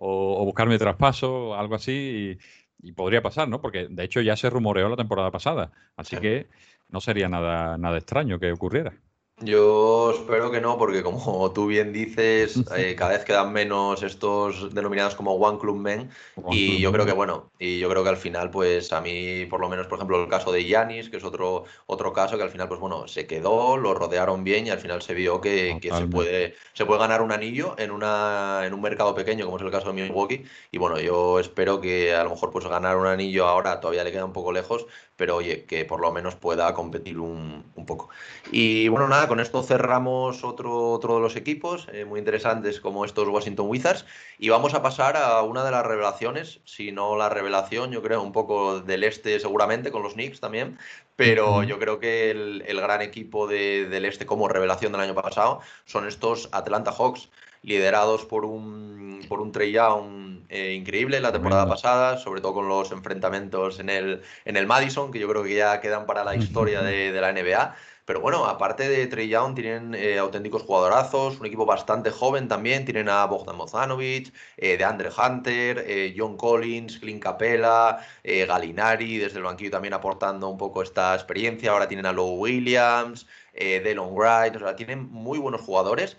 o, 0.00 0.44
buscarme 0.44 0.78
traspaso, 0.78 1.54
algo 1.54 1.74
así, 1.74 2.38
y, 2.82 2.92
podría 2.92 3.22
pasar, 3.22 3.48
¿no? 3.48 3.60
Porque 3.60 3.88
de 3.88 4.04
hecho 4.04 4.20
ya 4.20 4.36
se 4.36 4.50
rumoreó 4.50 4.88
la 4.88 4.96
temporada 4.96 5.30
pasada, 5.30 5.72
así 5.96 6.16
que 6.18 6.46
no 6.88 7.00
sería 7.00 7.28
nada, 7.28 7.78
nada 7.78 7.98
extraño 7.98 8.38
que 8.38 8.52
ocurriera. 8.52 8.94
Yo 9.42 10.12
espero 10.12 10.50
que 10.50 10.62
no, 10.62 10.78
porque 10.78 11.02
como 11.02 11.50
tú 11.52 11.66
bien 11.66 11.92
dices, 11.92 12.58
eh, 12.74 12.94
cada 12.96 13.10
vez 13.12 13.24
quedan 13.26 13.52
menos 13.52 14.02
estos 14.02 14.72
denominados 14.74 15.14
como 15.14 15.34
One 15.34 15.58
Club 15.58 15.76
Men. 15.76 16.10
y 16.50 16.78
yo 16.78 16.90
creo 16.90 17.04
que, 17.04 17.12
bueno, 17.12 17.50
y 17.58 17.78
yo 17.78 17.90
creo 17.90 18.02
que 18.02 18.08
al 18.08 18.16
final, 18.16 18.50
pues 18.50 18.94
a 18.94 19.02
mí, 19.02 19.44
por 19.44 19.60
lo 19.60 19.68
menos, 19.68 19.88
por 19.88 19.98
ejemplo, 19.98 20.22
el 20.22 20.30
caso 20.30 20.52
de 20.52 20.64
Yanis, 20.64 21.10
que 21.10 21.18
es 21.18 21.24
otro, 21.24 21.64
otro 21.84 22.14
caso 22.14 22.38
que 22.38 22.44
al 22.44 22.48
final, 22.48 22.66
pues 22.68 22.80
bueno, 22.80 23.06
se 23.08 23.26
quedó, 23.26 23.76
lo 23.76 23.92
rodearon 23.92 24.42
bien 24.42 24.66
y 24.66 24.70
al 24.70 24.78
final 24.78 25.02
se 25.02 25.12
vio 25.12 25.38
que, 25.42 25.78
se, 25.82 26.06
puede, 26.06 26.54
se 26.72 26.86
puede 26.86 27.00
ganar 27.00 27.20
un 27.20 27.30
anillo 27.30 27.74
en, 27.76 27.90
una, 27.90 28.62
en 28.64 28.72
un 28.72 28.80
mercado 28.80 29.14
pequeño, 29.14 29.44
como 29.44 29.58
es 29.58 29.62
el 29.62 29.70
caso 29.70 29.92
de 29.92 30.02
Milwaukee. 30.02 30.44
Y 30.72 30.78
bueno, 30.78 30.98
yo 30.98 31.40
espero 31.40 31.82
que 31.82 32.14
a 32.14 32.24
lo 32.24 32.30
mejor, 32.30 32.50
pues 32.50 32.66
ganar 32.66 32.96
un 32.96 33.06
anillo 33.06 33.46
ahora 33.46 33.80
todavía 33.80 34.02
le 34.02 34.12
queda 34.12 34.24
un 34.24 34.32
poco 34.32 34.50
lejos, 34.50 34.86
pero 35.16 35.36
oye, 35.36 35.64
que 35.64 35.84
por 35.84 36.00
lo 36.00 36.12
menos 36.12 36.36
pueda 36.36 36.72
competir 36.74 37.18
un, 37.18 37.64
poco. 37.86 38.08
Y 38.50 38.88
bueno, 38.88 39.08
nada, 39.08 39.25
con 39.28 39.40
esto 39.40 39.62
cerramos 39.62 40.44
otro, 40.44 40.90
otro 40.90 41.16
de 41.16 41.20
los 41.20 41.36
equipos 41.36 41.86
eh, 41.92 42.04
muy 42.04 42.18
interesantes 42.18 42.80
como 42.80 43.04
estos 43.04 43.28
Washington 43.28 43.68
Wizards. 43.68 44.06
Y 44.38 44.48
vamos 44.48 44.74
a 44.74 44.82
pasar 44.82 45.16
a 45.16 45.42
una 45.42 45.64
de 45.64 45.70
las 45.70 45.84
revelaciones, 45.84 46.60
si 46.64 46.92
no 46.92 47.16
la 47.16 47.28
revelación, 47.28 47.90
yo 47.90 48.02
creo 48.02 48.22
un 48.22 48.32
poco 48.32 48.80
del 48.80 49.04
este 49.04 49.40
seguramente, 49.40 49.90
con 49.90 50.02
los 50.02 50.14
Knicks 50.14 50.40
también, 50.40 50.78
pero 51.16 51.62
yo 51.62 51.78
creo 51.78 51.98
que 51.98 52.30
el, 52.30 52.80
gran 52.80 53.02
equipo 53.02 53.46
del 53.46 54.04
este 54.04 54.26
como 54.26 54.48
revelación 54.48 54.92
del 54.92 55.00
año 55.00 55.14
pasado 55.14 55.60
son 55.84 56.06
estos 56.06 56.48
Atlanta 56.52 56.92
Hawks 56.92 57.28
liderados 57.62 58.24
por 58.24 58.44
un, 58.44 59.24
por 59.28 59.40
un 59.40 59.50
Trey 59.50 59.72
Young 59.72 60.44
eh, 60.48 60.74
increíble 60.74 61.20
la 61.20 61.32
temporada 61.32 61.68
pasada, 61.68 62.18
sobre 62.18 62.40
todo 62.40 62.54
con 62.54 62.68
los 62.68 62.92
enfrentamientos 62.92 63.80
en 63.80 63.90
el, 63.90 64.22
en 64.44 64.56
el 64.56 64.66
Madison, 64.66 65.10
que 65.10 65.18
yo 65.18 65.28
creo 65.28 65.42
que 65.42 65.56
ya 65.56 65.80
quedan 65.80 66.06
para 66.06 66.22
la 66.22 66.36
historia 66.36 66.82
de, 66.82 67.10
la 67.12 67.32
NBA. 67.32 67.74
Pero 68.06 68.20
bueno, 68.20 68.46
aparte 68.46 68.88
de 68.88 69.04
Trey 69.08 69.28
Young, 69.28 69.56
tienen 69.56 69.92
eh, 69.96 70.18
auténticos 70.18 70.62
jugadorazos, 70.62 71.40
un 71.40 71.46
equipo 71.46 71.66
bastante 71.66 72.12
joven 72.12 72.46
también. 72.46 72.84
Tienen 72.84 73.08
a 73.08 73.26
Bogdan 73.26 73.56
Mozanovic, 73.56 74.32
eh, 74.56 74.76
de 74.76 74.84
Andre 74.84 75.10
Hunter, 75.10 75.84
eh, 75.84 76.14
John 76.16 76.36
Collins, 76.36 77.00
Clint 77.00 77.20
Capella, 77.20 77.98
Galinari, 78.22 79.18
desde 79.18 79.38
el 79.38 79.44
banquillo 79.44 79.72
también 79.72 79.92
aportando 79.92 80.48
un 80.48 80.56
poco 80.56 80.82
esta 80.82 81.14
experiencia. 81.16 81.72
Ahora 81.72 81.88
tienen 81.88 82.06
a 82.06 82.12
Lowe 82.12 82.38
Williams, 82.38 83.26
Delon 83.52 84.14
Wright, 84.14 84.54
o 84.54 84.60
sea, 84.60 84.76
tienen 84.76 85.10
muy 85.10 85.38
buenos 85.40 85.62
jugadores. 85.62 86.16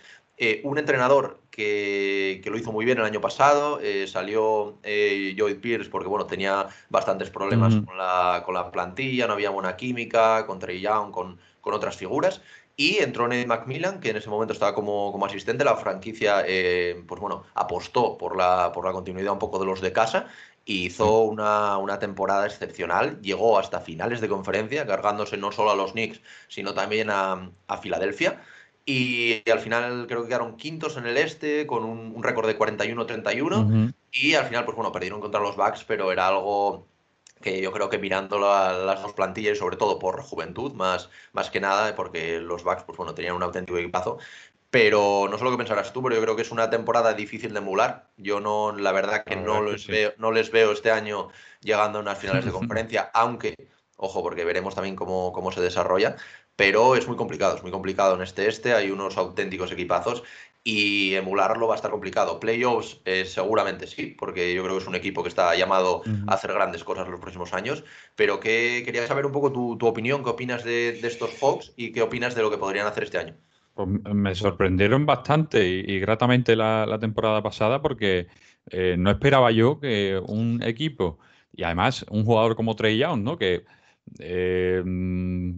un 0.64 0.78
entrenador 0.78 1.40
que, 1.50 2.42
lo 2.44 2.58
hizo 2.58 2.70
muy 2.70 2.84
bien 2.84 2.98
el 2.98 3.04
año 3.04 3.20
pasado, 3.20 3.80
salió 4.06 4.78
eh, 4.82 5.34
Lloyd 5.36 5.58
Pierce 5.60 5.90
porque 5.90 6.08
bueno, 6.08 6.26
tenía 6.26 6.68
bastantes 6.90 7.30
problemas 7.30 7.74
con, 7.84 7.96
la, 7.96 8.42
con, 8.44 8.54
la, 8.54 8.70
plantilla, 8.70 9.26
no 9.26 9.32
había 9.34 9.50
buena 9.50 9.76
química, 9.76 10.46
con 10.46 10.58
Trey 10.58 10.80
Young, 10.80 11.10
con, 11.10 11.38
con 11.68 11.74
otras 11.74 11.96
figuras. 11.96 12.40
Y 12.76 12.98
entró 13.02 13.28
Nate 13.28 13.46
Macmillan, 13.46 14.00
que 14.00 14.10
en 14.10 14.16
ese 14.16 14.30
momento 14.30 14.54
estaba 14.54 14.74
como, 14.74 15.12
como 15.12 15.26
asistente. 15.26 15.64
La 15.64 15.76
franquicia, 15.76 16.44
eh, 16.46 17.02
pues 17.06 17.20
bueno, 17.20 17.44
apostó 17.54 18.16
por 18.16 18.36
la, 18.36 18.72
por 18.72 18.86
la 18.86 18.92
continuidad 18.92 19.34
un 19.34 19.38
poco 19.38 19.58
de 19.58 19.66
los 19.66 19.82
de 19.82 19.92
casa 19.92 20.28
y 20.64 20.86
hizo 20.86 21.20
una, 21.20 21.76
una, 21.76 21.98
temporada 21.98 22.46
excepcional. 22.46 23.20
Llegó 23.20 23.58
hasta 23.58 23.80
finales 23.80 24.22
de 24.22 24.28
conferencia, 24.28 24.86
cargándose 24.86 25.36
no 25.36 25.52
solo 25.52 25.72
a 25.72 25.76
los 25.76 25.92
Knicks, 25.92 26.22
sino 26.48 26.72
también 26.72 27.10
a, 27.10 27.50
a 27.66 27.76
Filadelfia. 27.76 28.40
Y 28.86 29.42
al 29.50 29.60
final 29.60 30.06
creo 30.06 30.22
que 30.22 30.28
quedaron 30.28 30.56
quintos 30.56 30.96
en 30.96 31.04
el 31.04 31.18
este 31.18 31.66
con 31.66 31.84
un, 31.84 32.22
récord 32.22 32.46
de 32.46 32.58
41-31. 32.58 33.92
Y 34.12 34.32
al 34.32 34.46
final, 34.46 34.64
pues 34.64 34.76
bueno, 34.76 34.92
perdieron 34.92 35.20
contra 35.20 35.42
los 35.42 35.56
Bucks, 35.56 35.84
pero 35.84 36.10
era 36.10 36.28
algo 36.28 36.86
que 37.40 37.60
yo 37.60 37.72
creo 37.72 37.88
que 37.88 37.98
mirando 37.98 38.38
las 38.38 39.02
dos 39.02 39.12
plantillas 39.12 39.56
y 39.56 39.58
sobre 39.58 39.76
todo 39.76 39.98
por 39.98 40.22
juventud, 40.22 40.72
más, 40.72 41.10
más 41.32 41.50
que 41.50 41.60
nada, 41.60 41.94
porque 41.94 42.40
los 42.40 42.64
Bucks 42.64 42.84
pues 42.84 42.96
bueno, 42.96 43.14
tenían 43.14 43.36
un 43.36 43.42
auténtico 43.42 43.78
equipazo. 43.78 44.18
Pero 44.70 45.28
no 45.30 45.38
sé 45.38 45.44
lo 45.44 45.50
que 45.50 45.56
pensarás 45.56 45.92
tú, 45.94 46.02
pero 46.02 46.14
yo 46.16 46.20
creo 46.20 46.36
que 46.36 46.42
es 46.42 46.50
una 46.50 46.68
temporada 46.68 47.14
difícil 47.14 47.52
de 47.54 47.58
emular. 47.60 48.10
Yo 48.18 48.38
no, 48.40 48.72
la 48.72 48.92
verdad 48.92 49.24
que 49.24 49.36
no, 49.36 49.62
les 49.62 49.86
veo, 49.86 50.12
no 50.18 50.30
les 50.30 50.50
veo 50.50 50.72
este 50.72 50.90
año 50.90 51.28
llegando 51.60 51.98
a 51.98 52.02
unas 52.02 52.18
finales 52.18 52.44
de 52.44 52.52
conferencia, 52.52 53.10
aunque, 53.14 53.54
ojo, 53.96 54.22
porque 54.22 54.44
veremos 54.44 54.74
también 54.74 54.94
cómo, 54.94 55.32
cómo 55.32 55.52
se 55.52 55.62
desarrolla, 55.62 56.16
pero 56.58 56.96
es 56.96 57.06
muy 57.06 57.16
complicado, 57.16 57.56
es 57.56 57.62
muy 57.62 57.70
complicado 57.70 58.16
en 58.16 58.22
este 58.22 58.48
este, 58.48 58.74
hay 58.74 58.90
unos 58.90 59.16
auténticos 59.16 59.72
equipazos 59.72 60.24
y 60.70 61.14
emularlo 61.14 61.66
va 61.66 61.72
a 61.72 61.76
estar 61.76 61.90
complicado. 61.90 62.38
Playoffs 62.38 63.00
eh, 63.06 63.24
seguramente 63.24 63.86
sí, 63.86 64.14
porque 64.18 64.54
yo 64.54 64.62
creo 64.62 64.76
que 64.76 64.82
es 64.82 64.86
un 64.86 64.96
equipo 64.96 65.22
que 65.22 65.30
está 65.30 65.56
llamado 65.56 66.02
a 66.26 66.34
hacer 66.34 66.52
grandes 66.52 66.84
cosas 66.84 67.06
en 67.06 67.12
los 67.12 67.20
próximos 67.20 67.54
años, 67.54 67.84
pero 68.16 68.38
que 68.38 68.82
quería 68.84 69.06
saber 69.06 69.24
un 69.24 69.32
poco 69.32 69.50
tu, 69.50 69.86
opinión, 69.86 70.22
qué 70.22 70.28
opinas 70.28 70.64
de, 70.64 70.90
estos 70.90 71.30
Hawks 71.40 71.72
y 71.74 71.92
qué 71.92 72.02
opinas 72.02 72.34
de 72.34 72.42
lo 72.42 72.50
que 72.50 72.58
podrían 72.58 72.86
hacer 72.86 73.04
este 73.04 73.16
año. 73.16 73.34
Pues 73.72 73.88
me 73.88 74.34
sorprendieron 74.34 75.06
bastante 75.06 75.66
y, 75.66 76.00
gratamente 76.00 76.54
la, 76.54 76.98
temporada 77.00 77.42
pasada 77.42 77.80
porque 77.80 78.26
eh, 78.70 78.96
no 78.98 79.10
esperaba 79.10 79.50
yo 79.52 79.80
que 79.80 80.20
un 80.22 80.62
equipo 80.62 81.18
y 81.50 81.62
además 81.62 82.04
un 82.10 82.26
jugador 82.26 82.56
como 82.56 82.76
Trey 82.76 82.98
Young, 82.98 83.22
¿no? 83.22 83.38
que 83.38 83.64
eh, 84.18 84.82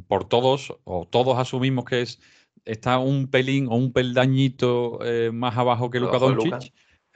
por 0.06 0.28
todos 0.28 0.72
o 0.84 1.08
todos 1.10 1.36
asumimos 1.36 1.84
que 1.84 2.02
es 2.02 2.20
está 2.64 2.98
un 2.98 3.28
pelín 3.28 3.66
o 3.68 3.76
un 3.76 3.92
peldañito 3.92 5.00
eh, 5.04 5.30
más 5.32 5.56
abajo 5.56 5.90
que 5.90 6.00
Luka 6.00 6.18
Doncic. 6.18 6.72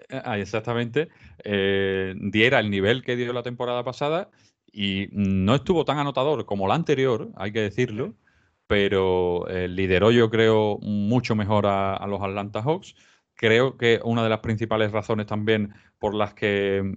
Eh, 0.08 0.20
ah, 0.24 0.38
exactamente. 0.38 1.08
Eh, 1.44 2.14
diera 2.16 2.60
el 2.60 2.70
nivel 2.70 3.02
que 3.02 3.16
dio 3.16 3.32
la 3.32 3.42
temporada 3.42 3.84
pasada 3.84 4.30
y 4.72 5.08
no 5.12 5.54
estuvo 5.54 5.84
tan 5.84 5.98
anotador 5.98 6.44
como 6.46 6.66
la 6.66 6.74
anterior, 6.74 7.30
hay 7.36 7.52
que 7.52 7.60
decirlo, 7.60 8.14
pero 8.66 9.44
lideró 9.68 10.10
yo 10.10 10.30
creo 10.30 10.78
mucho 10.82 11.36
mejor 11.36 11.66
a, 11.66 12.04
los 12.08 12.20
Atlanta 12.20 12.60
Hawks. 12.62 12.96
Creo 13.36 13.76
que 13.76 14.00
una 14.04 14.24
de 14.24 14.30
las 14.30 14.40
principales 14.40 14.90
razones 14.90 15.26
también 15.26 15.74
por 15.98 16.14
las 16.14 16.34
que 16.34 16.94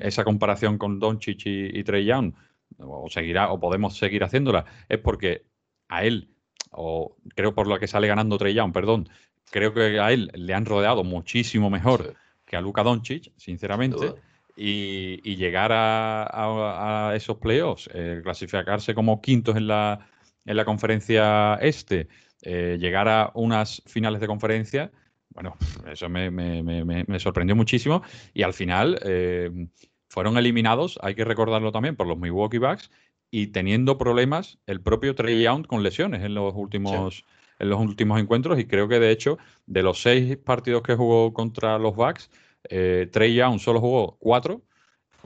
esa 0.00 0.24
comparación 0.24 0.78
con 0.78 0.98
Doncic 0.98 1.44
y, 1.44 1.78
y 1.78 1.84
Trey 1.84 2.06
Young 2.06 2.32
o 2.78 3.08
seguirá 3.10 3.52
o 3.52 3.60
podemos 3.60 3.96
seguir 3.98 4.24
haciéndola 4.24 4.64
es 4.88 4.98
porque 4.98 5.44
a 5.88 6.04
él 6.04 6.30
o 6.70 7.16
creo 7.34 7.54
por 7.54 7.66
lo 7.66 7.78
que 7.78 7.86
sale 7.86 8.06
ganando 8.06 8.38
Trey 8.38 8.54
Young, 8.54 8.72
perdón, 8.72 9.08
creo 9.50 9.74
que 9.74 10.00
a 10.00 10.12
él 10.12 10.30
le 10.34 10.54
han 10.54 10.66
rodeado 10.66 11.04
muchísimo 11.04 11.70
mejor 11.70 12.14
que 12.46 12.56
a 12.56 12.60
Luka 12.60 12.82
Doncic, 12.82 13.32
sinceramente. 13.36 14.14
Y, 14.56 15.36
llegar 15.36 15.70
a, 15.72 17.12
esos 17.14 17.38
playoffs, 17.38 17.88
eh, 17.94 18.20
clasificarse 18.22 18.94
como 18.94 19.22
quintos 19.22 19.56
en 19.56 19.68
la, 19.68 20.06
en 20.44 20.56
la 20.56 20.64
conferencia 20.64 21.54
este, 21.62 22.08
eh, 22.42 22.76
llegar 22.78 23.08
a 23.08 23.30
unas 23.34 23.82
finales 23.86 24.20
de 24.20 24.26
conferencia, 24.26 24.90
bueno, 25.30 25.56
eso 25.90 26.08
me, 26.08 27.20
sorprendió 27.20 27.54
muchísimo. 27.56 28.02
Y 28.34 28.42
al 28.42 28.52
final 28.52 29.00
eh, 29.04 29.68
fueron 30.08 30.36
eliminados, 30.36 30.98
hay 31.02 31.14
que 31.14 31.24
recordarlo 31.24 31.72
también, 31.72 31.96
por 31.96 32.06
los 32.06 32.18
Milwaukee 32.18 32.58
Bucks 32.58 32.90
y 33.30 33.48
teniendo 33.48 33.98
problemas 33.98 34.58
el 34.66 34.80
propio 34.80 35.14
Trey 35.14 35.42
Young 35.42 35.66
con 35.66 35.82
lesiones 35.82 36.24
en 36.24 36.34
los 36.34 36.52
últimos 36.54 37.24
en 37.58 37.68
los 37.68 37.78
últimos 37.78 38.20
encuentros 38.20 38.58
y 38.58 38.64
creo 38.64 38.88
que 38.88 38.98
de 38.98 39.10
hecho 39.10 39.38
de 39.66 39.82
los 39.82 40.02
seis 40.02 40.36
partidos 40.38 40.82
que 40.82 40.94
jugó 40.94 41.32
contra 41.32 41.78
los 41.78 41.94
Bucks 41.94 42.30
eh, 42.68 43.08
Trey 43.10 43.34
Young 43.34 43.58
solo 43.58 43.80
jugó 43.80 44.16
cuatro 44.18 44.62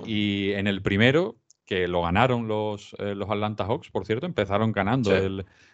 y 0.05 0.53
en 0.53 0.67
el 0.67 0.83
primero 0.83 1.37
que 1.65 1.89
lo 1.89 2.03
ganaron 2.03 2.47
los, 2.47 2.95
eh, 2.99 3.15
los 3.15 3.31
Atlanta 3.31 3.65
Hawks, 3.65 3.91
por 3.91 4.05
cierto, 4.05 4.27
empezaron 4.27 4.73
ganando 4.73 5.11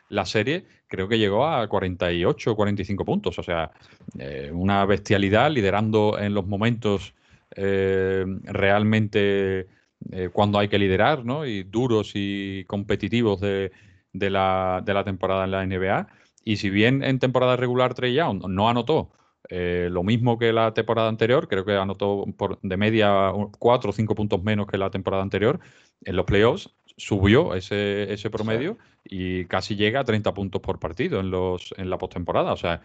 la 0.09 0.25
serie, 0.25 0.65
creo 0.87 1.09
que 1.09 1.19
llegó 1.19 1.49
a 1.49 1.67
48 1.67 2.53
o 2.53 2.57
45 2.57 3.05
puntos, 3.05 3.39
o 3.41 3.43
sea, 3.43 3.73
eh, 4.17 4.51
una 4.53 4.85
bestialidad 4.85 5.51
liderando 5.51 6.17
en 6.19 6.35
los 6.35 6.47
momentos 6.47 7.15
realmente 7.57 9.67
eh, 10.13 10.31
cuando 10.33 10.59
hay 10.59 10.69
que 10.69 10.79
liderar, 10.79 11.25
¿no? 11.25 11.47
Y 11.47 11.63
duros 11.65 12.13
y 12.15 12.65
competitivos 12.65 13.41
de, 13.41 13.71
la, 14.13 14.83
temporada 15.05 15.45
en 15.45 15.51
la 15.51 15.67
NBA. 15.67 16.09
Y 16.45 16.57
si 16.57 16.71
bien 16.71 17.05
en 17.05 17.19
temporada 17.19 17.57
regular 17.57 17.95
Trey 17.95 18.15
Young 18.15 18.47
no 18.49 18.69
anotó 18.69 19.11
eh, 19.49 19.89
lo 19.91 20.03
mismo 20.03 20.39
que 20.39 20.53
la 20.53 20.73
temporada 20.75 21.09
anterior, 21.09 21.49
creo 21.49 21.65
que 21.65 21.77
anotó 21.77 22.25
por, 22.37 22.59
de 22.63 22.77
media 22.77 23.33
4 23.59 23.91
o 23.91 23.93
5 23.93 24.15
puntos 24.15 24.43
menos 24.43 24.67
que 24.67 24.79
la 24.79 24.91
temporada 24.91 25.23
anterior, 25.23 25.61
en 26.05 26.17
los 26.17 26.25
playoffs 26.25 26.71
subió 26.97 27.55
ese, 27.55 28.13
ese 28.13 28.31
promedio 28.31 28.79
y 29.05 29.47
casi 29.47 29.75
llega 29.77 30.01
a 30.01 30.05
30 30.05 30.35
puntos 30.35 30.61
por 30.61 30.79
partido 30.79 31.21
en, 31.21 31.31
los, 31.31 31.75
en 31.77 31.91
la 31.91 31.99
postemporada. 31.99 32.53
O 32.53 32.57
sea, 32.57 32.83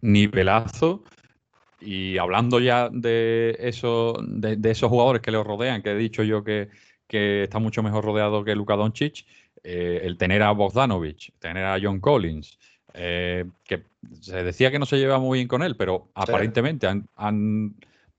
nivelazo 0.00 1.04
y 1.84 2.18
hablando 2.18 2.60
ya 2.60 2.88
de, 2.90 3.56
eso, 3.58 4.16
de, 4.26 4.70
esos 4.70 4.88
jugadores 4.88 5.22
que 5.22 5.30
le 5.30 5.42
rodean, 5.42 5.82
que 5.82 5.90
he 5.90 5.96
dicho 5.96 6.22
yo 6.22 6.44
que, 6.44 6.68
está 7.08 7.58
mucho 7.58 7.82
mejor 7.82 8.04
rodeado 8.04 8.42
que 8.42 8.54
Luka 8.54 8.74
Doncic, 8.74 9.26
eh, 9.62 10.00
el 10.02 10.16
tener 10.16 10.42
a 10.42 10.52
Bogdanovich, 10.52 11.32
tener 11.38 11.64
a 11.64 11.78
John 11.80 12.00
Collins, 12.00 12.58
eh, 12.94 13.44
que 13.64 13.84
se 14.20 14.42
decía 14.42 14.70
que 14.70 14.78
no 14.78 14.86
se 14.86 14.96
lleva 14.96 15.18
muy 15.18 15.40
bien 15.40 15.48
con 15.48 15.62
él, 15.62 15.76
pero 15.76 16.08
aparentemente 16.14 16.86
han, 16.86 17.74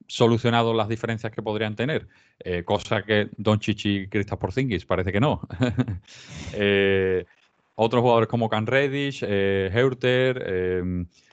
solucionado 0.05 0.73
las 0.73 0.89
diferencias 0.89 1.31
que 1.31 1.41
podrían 1.41 1.75
tener, 1.75 2.07
eh, 2.39 2.63
cosa 2.63 3.03
que 3.03 3.29
Doncic 3.37 3.85
y 3.85 4.07
Kristaps 4.07 4.39
Porzingis 4.39 4.85
parece 4.85 5.11
que 5.11 5.19
no. 5.19 5.41
otros 7.75 8.01
jugadores 8.01 8.27
como 8.27 8.49
Can 8.49 8.67
Reddish, 8.67 9.23
Heuter, 9.23 10.85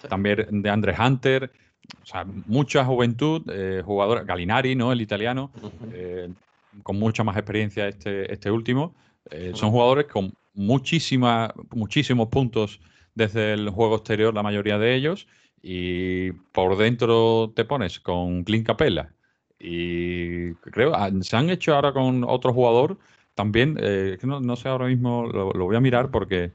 también 0.09 0.63
de 0.63 0.71
Andre 0.71 0.95
Hunter, 0.99 1.53
o 2.03 2.07
sea, 2.07 2.25
mucha 2.47 2.85
juventud, 2.85 3.43
eh, 3.53 3.83
jugador, 3.85 4.25
Galinari, 4.25 4.75
¿no? 4.75 4.93
El 4.93 5.01
italiano, 5.01 5.51
eh, 5.93 6.29
con 6.83 6.99
mucha 6.99 7.25
más 7.25 7.37
experiencia 7.37 7.89
este, 7.89 8.33
este 8.33 8.51
último. 8.51 8.95
Eh, 9.31 9.53
son 9.55 9.71
jugadores 9.71 10.07
con 10.07 10.33
muchísima, 10.55 11.53
muchísimos 11.71 12.29
puntos 12.29 12.81
desde 13.15 13.53
el 13.53 13.71
juego 13.71 13.97
exterior, 13.97 14.35
la 14.35 14.43
mayoría 14.43 14.79
de 14.79 14.95
ellos, 14.95 15.27
y 15.63 16.33
por 16.33 16.77
dentro 16.77 17.53
te 17.55 17.65
pones 17.65 18.01
con 18.01 18.45
Clint 18.45 18.67
Capella. 18.67 19.13
Y 19.59 20.55
creo, 20.55 20.95
ah, 20.95 21.11
se 21.21 21.37
han 21.37 21.51
hecho 21.51 21.75
ahora 21.75 21.93
con 21.93 22.25
otro 22.25 22.53
jugador 22.53 22.99
también, 23.35 23.79
no, 24.23 24.41
no, 24.41 24.57
sé 24.57 24.69
ahora 24.69 24.87
mismo, 24.87 25.27
lo, 25.27 25.53
voy 25.53 25.77
a 25.77 25.81
mirar 25.81 26.11
porque, 26.11 26.53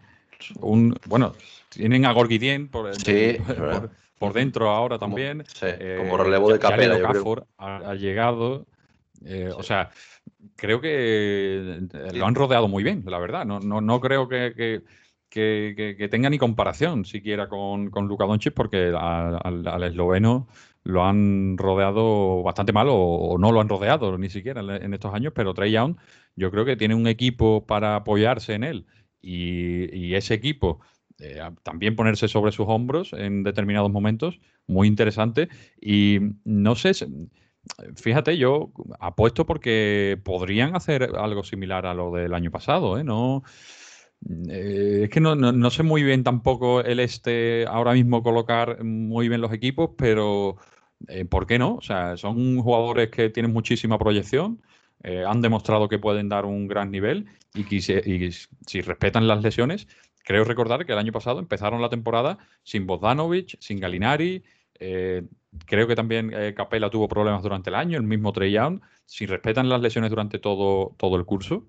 un, 0.60 0.98
bueno, 1.08 1.34
tienen 1.70 2.06
a 2.06 2.12
Gorgidien 2.12 2.68
por, 2.68 2.94
sí, 2.96 3.38
por, 3.46 3.56
por 3.56 3.92
dentro 4.34 4.70
ahora 4.70 4.98
también. 4.98 5.44
Eh, 5.62 5.98
como 6.00 6.18
relevo 6.18 6.52
de 6.52 6.60
Capela. 6.60 6.98
Ha, 7.58 7.96
llegado. 7.96 8.66
Eh, 9.24 9.52
o 9.56 9.64
sea, 9.64 9.92
creo 10.56 10.82
que 10.82 11.80
eh, 11.94 12.14
lo 12.14 12.26
han 12.26 12.36
rodeado 12.36 12.68
muy 12.68 12.84
bien, 12.84 13.04
la 13.06 13.20
verdad. 13.20 13.46
No, 13.46 13.60
no, 13.60 13.82
no 13.82 14.00
creo 14.02 14.28
que, 14.28 14.82
que, 15.30 16.08
tenga 16.10 16.30
ni 16.30 16.38
comparación 16.38 17.06
siquiera 17.06 17.50
con, 17.50 17.90
con 17.90 18.08
Luka 18.08 18.26
Doncic 18.26 18.54
porque 18.54 18.94
al, 18.96 19.84
esloveno 19.84 20.48
lo 20.84 21.04
han 21.04 21.58
rodeado 21.58 22.44
bastante 22.44 22.72
mal 22.72 22.88
o, 22.90 23.38
no 23.40 23.52
lo 23.52 23.60
han 23.60 23.70
rodeado 23.70 24.18
ni 24.18 24.30
siquiera 24.30 24.62
en, 24.62 24.94
estos 24.94 25.14
años, 25.14 25.34
pero 25.36 25.54
Trey 25.54 25.72
Young 25.72 25.98
yo 26.36 26.52
creo 26.52 26.64
que 26.64 26.78
tiene 26.78 26.96
un 26.96 27.08
equipo 27.08 27.66
para 27.66 27.96
apoyarse 27.96 28.54
en 28.54 28.64
él 28.64 28.86
y, 29.22 30.14
ese 30.16 30.36
equipo 30.36 30.80
eh, 31.20 31.40
también 31.64 31.96
ponerse 31.96 32.28
sobre 32.28 32.52
sus 32.52 32.66
hombros 32.68 33.14
en 33.14 33.44
determinados 33.44 33.92
momentos, 33.92 34.40
muy 34.68 34.88
interesante. 34.88 35.48
Y 35.80 36.20
no 36.44 36.76
sé, 36.76 36.92
fíjate, 37.96 38.38
yo 38.38 38.72
apuesto 39.00 39.46
porque 39.46 40.20
podrían 40.24 40.76
hacer 40.76 41.12
algo 41.16 41.44
similar 41.44 41.86
a 41.86 41.94
lo 41.94 42.12
del 42.12 42.34
año 42.34 42.52
pasado, 42.52 42.98
¿eh? 42.98 43.04
No, 43.04 43.44
eh, 44.50 45.02
es 45.04 45.10
que 45.10 45.22
no, 45.22 45.70
sé 45.70 45.84
muy 45.84 46.04
bien 46.04 46.24
tampoco 46.24 46.82
el 46.82 47.00
este 47.00 47.66
ahora 47.68 47.94
mismo 47.94 48.24
colocar 48.24 48.84
muy 48.84 49.30
bien 49.30 49.42
los 49.42 49.54
equipos, 49.54 49.92
pero 49.98 50.58
eh, 51.08 51.26
¿por 51.26 51.48
qué 51.48 51.60
no? 51.60 51.76
O 51.76 51.82
sea, 51.82 52.18
son 52.18 52.60
jugadores 52.62 53.10
que 53.10 53.30
tienen 53.30 53.54
muchísima 53.54 53.98
proyección, 53.98 54.62
han 55.28 55.40
demostrado 55.42 55.88
que 55.88 56.00
pueden 56.00 56.30
dar 56.30 56.46
un 56.46 56.68
gran 56.68 56.90
nivel 56.90 57.28
y, 57.54 57.76
y 57.76 58.32
si 58.32 58.82
respetan 58.82 59.28
las 59.28 59.44
lesiones, 59.44 59.88
creo 60.26 60.44
recordar 60.44 60.86
que 60.86 60.92
el 60.92 60.98
año 60.98 61.14
pasado 61.14 61.40
empezaron 61.40 61.82
la 61.82 61.90
temporada 61.90 62.38
sin 62.64 62.86
Bogdanovic, 62.86 63.58
sin 63.60 63.80
Galinari, 63.80 64.44
creo 64.78 65.88
que 65.88 65.96
también 65.96 66.34
Capella 66.54 66.90
tuvo 66.90 67.08
problemas 67.08 67.42
durante 67.44 67.70
el 67.70 67.76
año, 67.76 67.98
el 67.98 68.04
mismo 68.04 68.34
Trey 68.34 68.52
Young, 68.52 68.82
si 69.06 69.26
respetan 69.26 69.70
las 69.70 69.80
lesiones 69.80 70.10
durante 70.10 70.40
todo, 70.40 70.94
todo 70.98 71.16
el 71.16 71.24
curso 71.24 71.66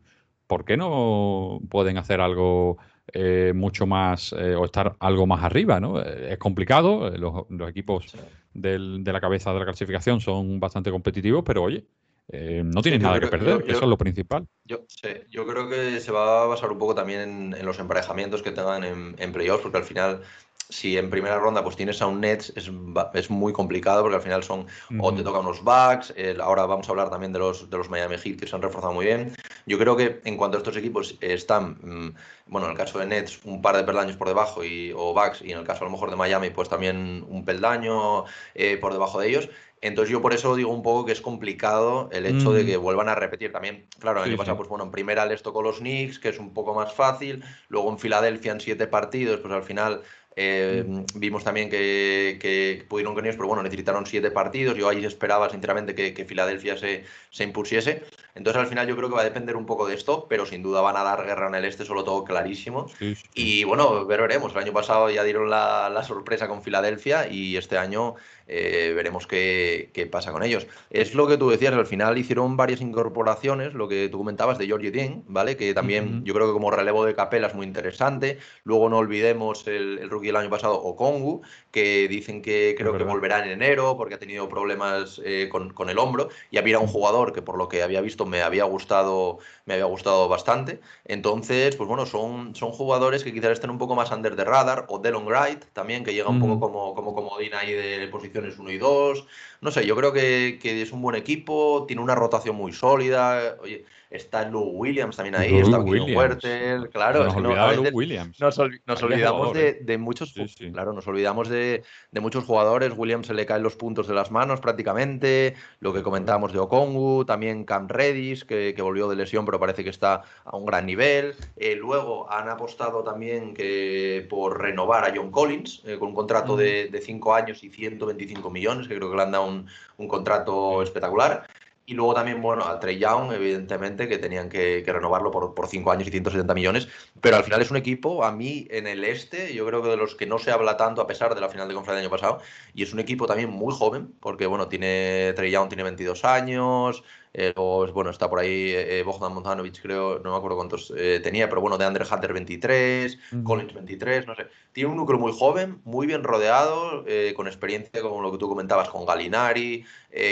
¿por 0.46 0.64
qué 0.64 0.76
no 0.76 1.60
pueden 1.68 1.98
hacer 1.98 2.20
algo 2.20 2.78
eh, 3.12 3.52
mucho 3.54 3.86
más 3.86 4.32
eh, 4.32 4.54
o 4.54 4.64
estar 4.64 4.96
algo 5.00 5.26
más 5.26 5.42
arriba? 5.44 5.80
¿no? 5.80 6.00
Eh, 6.00 6.32
es 6.32 6.38
complicado, 6.38 7.10
los, 7.10 7.68
equipos 7.68 8.12
de 8.54 8.78
la 8.78 9.20
cabeza 9.20 9.52
de 9.52 9.58
la 9.58 9.64
clasificación 9.64 10.20
son 10.20 10.60
bastante 10.60 10.90
competitivos, 10.90 11.42
pero 11.44 11.62
oye, 11.62 11.84
no 12.28 12.82
tienen 12.82 13.02
nada 13.02 13.20
que 13.20 13.28
perder, 13.28 13.64
eso 13.68 13.80
es 13.80 13.88
lo 13.88 13.98
principal. 13.98 14.46
Yo, 14.64 14.84
yo 15.30 15.46
creo 15.46 15.68
que 15.68 16.00
se 16.00 16.12
va 16.12 16.42
a 16.42 16.46
basar 16.46 16.72
un 16.72 16.78
poco 16.78 16.94
también 16.94 17.54
en, 17.56 17.66
los 17.66 17.78
emparejamientos 17.78 18.42
que 18.42 18.50
tengan 18.50 18.84
en, 18.84 19.14
en 19.18 19.32
playoffs, 19.32 19.62
porque 19.62 19.78
al 19.78 19.84
final 19.84 20.22
si 20.68 20.98
en 20.98 21.10
primera 21.10 21.38
ronda 21.38 21.62
pues 21.62 21.76
tienes 21.76 22.02
a 22.02 22.06
un 22.06 22.20
Nets 22.20 22.52
es, 22.56 22.70
es 23.14 23.30
muy 23.30 23.52
complicado 23.52 24.02
porque 24.02 24.16
al 24.16 24.22
final 24.22 24.42
son 24.42 24.66
o 24.98 25.14
te 25.14 25.22
tocan 25.22 25.42
unos 25.42 25.62
Bucks, 25.62 26.14
ahora 26.40 26.66
vamos 26.66 26.88
a 26.88 26.90
hablar 26.90 27.10
también 27.10 27.32
de 27.32 27.38
los, 27.38 27.70
de 27.70 27.76
los 27.76 27.88
Miami 27.88 28.16
Heat 28.18 28.38
que 28.40 28.46
se 28.46 28.56
han 28.56 28.62
reforzado 28.62 28.92
muy 28.92 29.06
bien. 29.06 29.32
Yo 29.66 29.78
creo 29.78 29.96
que 29.96 30.20
en 30.24 30.36
cuanto 30.36 30.56
a 30.56 30.60
estos 30.60 30.76
equipos 30.76 31.16
están, 31.20 31.78
mm, 31.82 32.14
bueno, 32.46 32.66
en 32.66 32.72
el 32.72 32.78
caso 32.78 32.98
de 32.98 33.06
Nets 33.06 33.40
un 33.44 33.62
par 33.62 33.76
de 33.76 33.84
peldaños 33.84 34.16
por 34.16 34.28
debajo 34.28 34.64
y, 34.64 34.92
o 34.92 35.14
Bucks 35.14 35.42
y 35.42 35.52
en 35.52 35.58
el 35.58 35.64
caso 35.64 35.84
a 35.84 35.86
lo 35.86 35.92
mejor 35.92 36.10
de 36.10 36.16
Miami 36.16 36.50
pues 36.50 36.68
también 36.68 37.24
un 37.28 37.44
peldaño 37.44 38.24
eh, 38.54 38.76
por 38.76 38.92
debajo 38.92 39.20
de 39.20 39.28
ellos. 39.28 39.48
Entonces 39.82 40.10
yo 40.10 40.22
por 40.22 40.32
eso 40.32 40.56
digo 40.56 40.72
un 40.72 40.82
poco 40.82 41.04
que 41.04 41.12
es 41.12 41.20
complicado 41.20 42.08
el 42.10 42.26
hecho 42.26 42.52
de 42.52 42.64
que 42.64 42.76
vuelvan 42.76 43.08
a 43.08 43.14
repetir. 43.14 43.52
También, 43.52 43.86
claro, 43.98 44.22
el 44.22 44.30
año 44.30 44.36
pasado, 44.36 44.56
pues 44.56 44.68
bueno, 44.68 44.84
en 44.84 44.90
primera 44.90 45.26
les 45.26 45.42
tocó 45.42 45.62
los 45.62 45.78
Knicks, 45.78 46.18
que 46.18 46.30
es 46.30 46.38
un 46.38 46.54
poco 46.54 46.74
más 46.74 46.94
fácil. 46.94 47.44
Luego 47.68 47.90
en 47.90 47.98
Filadelfia 47.98 48.52
en 48.52 48.60
siete 48.60 48.86
partidos, 48.86 49.40
pues 49.40 49.52
al 49.52 49.62
final 49.62 50.02
eh, 50.34 50.84
vimos 51.14 51.44
también 51.44 51.70
que, 51.70 52.38
que, 52.40 52.84
pudieron 52.88 53.14
con 53.14 53.24
ellos, 53.24 53.36
pero 53.36 53.48
bueno, 53.48 53.62
necesitaron 53.62 54.06
siete 54.06 54.30
partidos. 54.30 54.76
Yo 54.76 54.88
ahí 54.88 55.04
esperaba, 55.04 55.48
sinceramente, 55.50 55.94
que, 55.94 56.24
Filadelfia 56.24 56.76
se, 56.76 57.04
se, 57.30 57.44
impusiese. 57.44 58.02
Entonces, 58.36 58.60
al 58.60 58.68
final, 58.68 58.86
yo 58.86 58.96
creo 58.96 59.08
que 59.08 59.14
va 59.14 59.22
a 59.22 59.24
depender 59.24 59.56
un 59.56 59.64
poco 59.64 59.88
de 59.88 59.94
esto, 59.94 60.26
pero 60.28 60.44
sin 60.44 60.62
duda 60.62 60.82
van 60.82 60.96
a 60.96 61.02
dar 61.02 61.24
guerra 61.24 61.48
en 61.48 61.54
el 61.54 61.64
este, 61.64 61.86
solo 61.86 62.04
todo 62.04 62.22
clarísimo. 62.22 62.86
Y 63.34 63.64
bueno, 63.64 64.04
veremos. 64.04 64.52
El 64.52 64.58
año 64.58 64.72
pasado 64.72 65.10
ya 65.10 65.24
dieron 65.24 65.48
la, 65.48 65.88
la 65.88 66.02
sorpresa 66.02 66.46
con 66.46 66.62
Filadelfia 66.62 67.28
y 67.28 67.56
este 67.56 67.78
año 67.78 68.16
eh, 68.48 68.92
veremos 68.94 69.26
qué, 69.26 70.08
pasa 70.10 70.32
con 70.32 70.42
ellos. 70.42 70.66
Es 70.90 71.14
lo 71.14 71.26
que 71.26 71.36
tú 71.36 71.50
decías, 71.50 71.74
al 71.74 71.86
final 71.86 72.16
hicieron 72.16 72.56
varias 72.56 72.80
incorporaciones, 72.80 73.74
lo 73.74 73.88
que 73.88 74.08
tú 74.08 74.18
comentabas 74.18 74.58
de 74.58 74.66
George 74.66 74.90
Dean, 74.92 75.24
¿vale? 75.26 75.56
Que 75.56 75.74
también 75.74 76.24
yo 76.24 76.32
creo 76.32 76.46
que 76.46 76.52
como 76.52 76.70
relevo 76.70 77.04
de 77.04 77.14
Capela 77.14 77.48
es 77.48 77.54
muy 77.54 77.66
interesante. 77.66 78.38
Luego 78.62 78.88
no 78.88 78.98
olvidemos 78.98 79.66
el, 79.66 80.08
rookie 80.08 80.28
del 80.28 80.36
año 80.36 80.50
pasado, 80.50 80.80
Okongu, 80.80 81.42
que 81.72 82.06
dicen 82.08 82.40
que 82.40 82.74
creo 82.78 82.96
que 82.96 83.02
volverá 83.02 83.44
en 83.44 83.50
enero 83.50 83.96
porque 83.96 84.14
ha 84.14 84.18
tenido 84.18 84.48
problemas 84.48 85.20
eh, 85.24 85.48
con, 85.50 85.72
con, 85.72 85.90
el 85.90 85.98
hombro. 85.98 86.28
Y 86.50 86.58
había 86.58 86.78
un 86.78 86.86
jugador 86.86 87.32
que 87.32 87.42
por 87.42 87.58
lo 87.58 87.68
que 87.68 87.82
había 87.82 88.00
visto 88.00 88.25
me 88.26 88.42
había 88.42 88.64
gustado, 88.64 89.38
me 89.64 89.74
había 89.74 89.86
gustado 89.86 90.28
bastante. 90.28 90.80
Entonces, 91.04 91.76
pues 91.76 91.88
bueno, 91.88 92.06
son, 92.06 92.54
son 92.54 92.70
jugadores 92.72 93.24
que 93.24 93.32
quizás 93.32 93.52
estén 93.52 93.70
un 93.70 93.78
poco 93.78 93.94
más 93.94 94.10
under 94.10 94.36
the 94.36 94.44
radar. 94.44 94.86
O 94.88 94.98
Delon 94.98 95.26
Wright 95.26 95.64
también, 95.72 96.04
que 96.04 96.12
llega 96.14 96.28
un 96.28 96.40
poco 96.40 96.60
como, 96.60 96.94
como 96.94 97.14
comodín 97.14 97.54
ahí 97.54 97.72
de 97.72 98.08
posición 98.08 98.52
1 98.58 98.70
y 98.70 98.78
2. 98.78 99.26
No 99.60 99.70
sé, 99.70 99.86
yo 99.86 99.96
creo 99.96 100.12
que, 100.12 100.58
que, 100.60 100.82
es 100.82 100.92
un 100.92 101.02
buen 101.02 101.16
equipo, 101.16 101.84
tiene 101.86 102.02
una 102.02 102.14
rotación 102.14 102.56
muy 102.56 102.72
sólida. 102.72 103.56
Oye, 103.62 103.84
Está 104.10 104.48
Lou 104.48 104.70
Williams 104.70 105.16
también 105.16 105.34
ahí, 105.34 105.58
está 105.58 105.80
Williams. 105.80 106.44
claro. 106.92 107.24
Nos, 107.24 107.36
olvidamos 107.36 107.92
Williams. 107.92 108.40
Nos, 108.40 108.58
olvidamos 109.02 109.52
de, 109.52 109.98
muchos, 109.98 110.34
claro, 110.72 110.92
nos 110.92 111.06
olvidamos 111.08 111.48
de, 111.48 111.82
muchos 112.12 112.44
jugadores. 112.44 112.92
Williams 112.96 113.26
se 113.26 113.34
le 113.34 113.46
caen 113.46 113.64
los 113.64 113.74
puntos 113.74 114.06
de 114.06 114.14
las 114.14 114.30
manos 114.30 114.60
prácticamente. 114.60 115.54
Lo 115.80 115.92
que 115.92 116.02
comentábamos 116.02 116.52
de 116.52 116.60
Okongu, 116.60 117.24
también 117.24 117.64
Cam 117.64 117.88
Redis, 117.88 118.44
que, 118.44 118.74
volvió 118.80 119.08
de 119.08 119.16
lesión, 119.16 119.44
pero 119.44 119.58
parece 119.58 119.82
que 119.82 119.90
está 119.90 120.22
a 120.44 120.56
un 120.56 120.66
gran 120.66 120.86
nivel. 120.86 121.34
Eh, 121.56 121.74
luego 121.74 122.30
han 122.30 122.48
apostado 122.48 123.02
también 123.02 123.54
que 123.54 124.24
por 124.30 124.62
renovar 124.62 125.04
a 125.04 125.12
John 125.14 125.32
Collins 125.32 125.82
eh, 125.84 125.98
con 125.98 126.10
un 126.10 126.14
contrato 126.14 126.56
de 126.56 127.02
5 127.04 127.34
años 127.34 127.64
y 127.64 127.70
125 127.70 128.50
millones, 128.50 128.86
que 128.86 128.94
creo 128.94 129.10
que 129.10 129.16
le 129.16 129.22
han 129.22 129.32
dado 129.32 129.46
un, 129.46 129.66
un 129.98 130.08
contrato 130.08 130.82
espectacular. 130.82 131.46
Y 131.88 131.94
luego 131.94 132.14
también, 132.14 132.42
bueno, 132.42 132.64
a 132.64 132.80
Trey 132.80 132.98
Young, 132.98 133.32
evidentemente, 133.32 134.08
que 134.08 134.18
tenían 134.18 134.48
que, 134.48 134.82
renovarlo 134.84 135.30
por, 135.30 135.54
por 135.54 135.68
5 135.68 135.92
años 135.92 136.08
y 136.08 136.10
170 136.10 136.52
millones. 136.52 136.88
Pero 137.20 137.36
al 137.36 137.44
final 137.44 137.62
es 137.62 137.70
un 137.70 137.76
equipo, 137.76 138.24
a 138.24 138.32
mí, 138.32 138.66
en 138.70 138.88
el 138.88 139.04
este, 139.04 139.54
yo 139.54 139.64
creo 139.66 139.82
que 139.82 139.90
de 139.90 139.96
los 139.96 140.16
que 140.16 140.26
no 140.26 140.40
se 140.40 140.50
habla 140.50 140.76
tanto 140.76 141.00
a 141.00 141.06
pesar 141.06 141.34
de 141.36 141.40
la 141.40 141.48
final 141.48 141.68
de 141.68 141.74
conferencia 141.74 142.02
del 142.02 142.06
año 142.06 142.10
pasado. 142.10 142.40
Y 142.74 142.82
es 142.82 142.92
un 142.92 142.98
equipo 142.98 143.26
también 143.26 143.50
muy 143.50 143.72
joven, 143.72 144.12
porque, 144.18 144.46
bueno, 144.46 144.66
tiene 144.66 145.32
Trey 145.36 145.52
Young 145.52 145.68
tiene 145.68 145.84
22 145.84 146.24
años, 146.24 147.04
eh, 147.38 147.52
bueno, 147.54 148.08
está 148.08 148.30
por 148.30 148.38
ahí 148.38 148.72
eh, 148.74 149.02
Bogdan 149.04 149.34
Montanovic, 149.34 149.82
creo, 149.82 150.20
no 150.20 150.30
me 150.30 150.38
acuerdo 150.38 150.56
cuántos 150.56 150.90
eh, 150.96 151.20
tenía, 151.22 151.50
pero 151.50 151.60
bueno, 151.60 151.76
de 151.76 151.84
Andre 151.84 152.06
Hunter 152.10 152.32
23, 152.32 153.18
Collins 153.44 153.74
23, 153.74 154.26
no 154.26 154.34
sé. 154.34 154.46
Tiene 154.72 154.88
un 154.88 154.96
núcleo 154.96 155.18
muy 155.18 155.32
joven, 155.32 155.82
muy 155.84 156.06
bien 156.06 156.24
rodeado, 156.24 157.04
con 157.34 157.46
experiencia 157.46 158.00
como 158.00 158.22
lo 158.22 158.32
que 158.32 158.38
tú 158.38 158.48
comentabas 158.48 158.88
con 158.88 159.04
Galinari, 159.04 159.84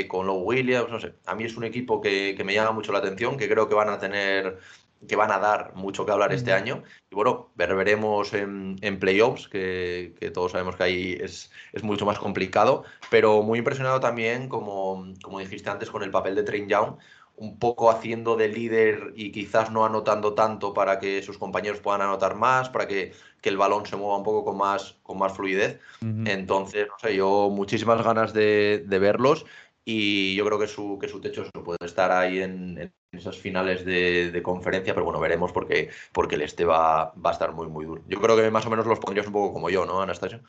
con 0.09 0.26
Lowe 0.26 0.44
Williams, 0.44 0.90
no 0.90 0.98
sé. 0.98 1.14
A 1.26 1.34
mí 1.34 1.44
es 1.44 1.57
un 1.59 1.64
equipo 1.64 2.00
que, 2.00 2.34
que 2.36 2.44
me 2.44 2.55
llama 2.55 2.72
mucho 2.72 2.92
la 2.92 3.00
atención, 3.00 3.36
que 3.36 3.48
creo 3.48 3.68
que 3.68 3.74
van 3.74 3.90
a 3.90 3.98
tener 3.98 4.59
que 5.07 5.16
van 5.16 5.30
a 5.30 5.38
dar 5.38 5.74
mucho 5.74 6.05
que 6.07 6.12
hablar 6.12 6.32
este 6.32 6.52
año. 6.52 6.82
Y 7.11 7.14
bueno, 7.14 7.50
veremos 7.57 8.32
en, 8.34 8.76
en 8.80 8.98
playoffs, 8.98 9.48
que, 9.48 10.14
todos 10.32 10.52
sabemos 10.52 10.76
que 10.76 10.82
ahí 10.82 11.18
es, 11.20 11.50
es, 11.72 11.82
mucho 11.82 12.07
más 12.07 12.18
complicado, 12.18 12.84
pero 13.11 13.42
muy 13.42 13.59
impresionado 13.59 14.00
también, 14.00 14.48
como, 14.48 15.12
como 15.22 15.38
dijiste 15.38 15.70
antes, 15.70 15.90
con 15.90 16.02
el 16.02 16.11
papel 16.11 16.34
de 16.34 16.42
Train 16.42 16.68
Young, 16.68 16.96
un 17.36 17.59
poco 17.59 17.90
haciendo 17.90 18.36
de 18.36 18.48
líder 18.48 19.12
y 19.16 19.32
quizás 19.32 19.70
no 19.70 19.84
anotando 19.84 20.34
tanto 20.34 20.72
para 20.72 21.00
que 21.00 21.22
sus 21.22 21.36
compañeros 21.36 21.80
puedan 21.80 22.02
anotar 22.02 22.36
más, 22.36 22.68
para 22.68 22.86
que, 22.86 23.12
que 23.40 23.48
el 23.48 23.57
balón 23.57 23.86
se 23.86 23.96
mueva 23.96 24.18
un 24.18 24.22
poco 24.22 24.44
con 24.44 24.57
más, 24.57 24.98
con 25.02 25.18
más 25.18 25.32
fluidez. 25.32 25.80
Entonces, 26.00 26.86
no 26.86 26.94
sé, 27.00 27.16
yo 27.16 27.50
muchísimas 27.50 28.02
ganas 28.02 28.32
de, 28.32 28.84
de 28.86 28.98
verlos 28.98 29.46
y 29.84 30.34
yo 30.36 30.46
creo 30.46 30.59
que 30.59 30.68
su, 30.68 30.98
que 30.98 31.09
su 31.09 31.20
techo 31.20 31.44
puede 31.64 31.84
estar 31.84 32.12
ahí 32.12 32.40
en, 32.40 32.92
esas 33.18 33.36
finales 33.36 33.84
de, 33.84 34.40
conferencia, 34.42 34.94
pero 34.94 35.04
bueno, 35.04 35.20
veremos 35.20 35.52
porque, 35.52 35.90
porque 36.12 36.34
el 36.34 36.42
este 36.42 36.64
va, 36.64 37.12
va 37.14 37.30
a 37.30 37.32
estar 37.32 37.52
muy, 37.52 37.68
muy 37.68 37.84
duro. 37.84 38.02
Yo 38.08 38.20
creo 38.20 38.36
que 38.36 38.50
más 38.50 38.66
o 38.66 38.70
menos 38.70 38.86
los 38.86 38.98
pondrías 38.98 39.26
un 39.26 39.32
poco 39.32 39.52
como 39.52 39.70
yo, 39.70 39.86
¿no, 39.86 40.02
Anastasia? 40.02 40.40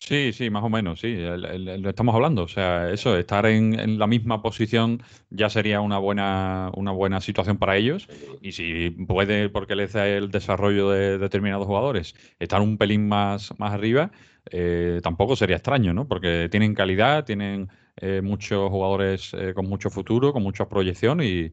Sí, 0.00 0.32
sí, 0.34 0.50
más 0.50 0.62
o 0.62 0.68
menos, 0.68 1.00
sí, 1.00 1.16
lo 1.16 1.88
estamos 1.88 2.14
hablando. 2.14 2.42
O 2.42 2.48
sea, 2.48 2.90
eso, 2.90 3.16
estar 3.16 3.46
en, 3.46 3.98
la 3.98 4.06
misma 4.06 4.42
posición 4.42 5.02
ya 5.30 5.48
sería 5.48 5.80
una 5.80 5.96
buena, 5.98 6.70
una 6.74 6.90
buena 6.90 7.22
situación 7.22 7.56
para 7.56 7.76
ellos. 7.76 8.06
Y 8.42 8.52
si 8.52 8.90
puede, 8.90 9.48
porque 9.48 9.76
les 9.76 9.94
da 9.94 10.06
el 10.06 10.30
desarrollo 10.30 10.90
de 10.90 11.16
determinados 11.16 11.66
jugadores, 11.66 12.14
estar 12.38 12.60
un 12.60 12.76
pelín 12.76 13.08
más, 13.08 13.58
más 13.58 13.72
arriba, 13.72 14.10
eh, 14.50 15.00
tampoco 15.02 15.36
sería 15.36 15.56
extraño, 15.56 15.94
¿no? 15.94 16.06
Porque 16.06 16.48
tienen 16.50 16.74
calidad, 16.74 17.24
tienen 17.24 17.70
eh, 17.96 18.20
muchos 18.20 18.68
jugadores 18.68 19.32
eh, 19.32 19.54
con 19.54 19.66
mucho 19.66 19.88
futuro, 19.88 20.34
con 20.34 20.42
mucha 20.42 20.68
proyección 20.68 21.22
y, 21.22 21.52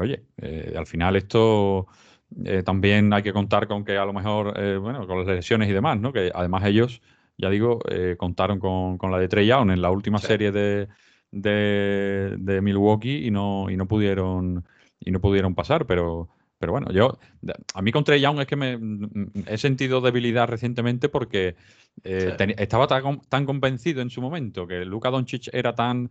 oye, 0.00 0.24
eh, 0.38 0.74
al 0.76 0.86
final 0.86 1.16
esto 1.16 1.86
también 2.64 3.12
hay 3.12 3.22
que 3.22 3.32
contar 3.32 3.68
con 3.68 3.84
que 3.84 3.96
a 3.96 4.04
lo 4.04 4.12
mejor, 4.12 4.54
bueno, 4.80 5.06
con 5.06 5.18
las 5.18 5.28
lesiones 5.28 5.68
y 5.68 5.72
demás, 5.72 6.00
¿no? 6.00 6.12
Que 6.12 6.32
además 6.34 6.64
ellos, 6.64 7.00
ya 7.38 7.48
digo, 7.48 7.78
contaron 8.16 8.58
con, 8.58 8.98
la 9.12 9.18
de 9.18 9.28
Trey 9.28 9.46
Young 9.46 9.70
en 9.70 9.80
la 9.80 9.92
última 9.92 10.18
serie 10.18 10.50
de, 10.50 10.88
de, 11.30 12.60
Milwaukee 12.60 13.24
y 13.26 13.30
no, 13.30 13.70
y 13.70 13.76
no 13.76 13.86
pudieron 13.86 14.64
y 14.98 15.12
no 15.12 15.20
pudieron 15.20 15.54
pasar, 15.54 15.86
pero 15.86 16.28
pero 16.64 16.72
bueno, 16.72 16.90
yo, 16.92 17.18
a 17.74 17.82
mí 17.82 17.92
con 17.92 18.04
Trey 18.04 18.22
Young 18.22 18.40
es 18.40 18.46
que 18.46 18.56
me 18.56 18.78
he 19.46 19.58
sentido 19.58 20.00
debilidad 20.00 20.48
recientemente 20.48 21.10
porque 21.10 21.56
eh, 22.04 22.36
estaba 22.56 22.86
tan, 22.86 23.44
convencido 23.44 24.00
en 24.00 24.08
su 24.08 24.22
momento 24.22 24.66
que 24.66 24.86
Luka 24.86 25.10
Doncic 25.10 25.50
era 25.52 25.74
tan, 25.74 26.10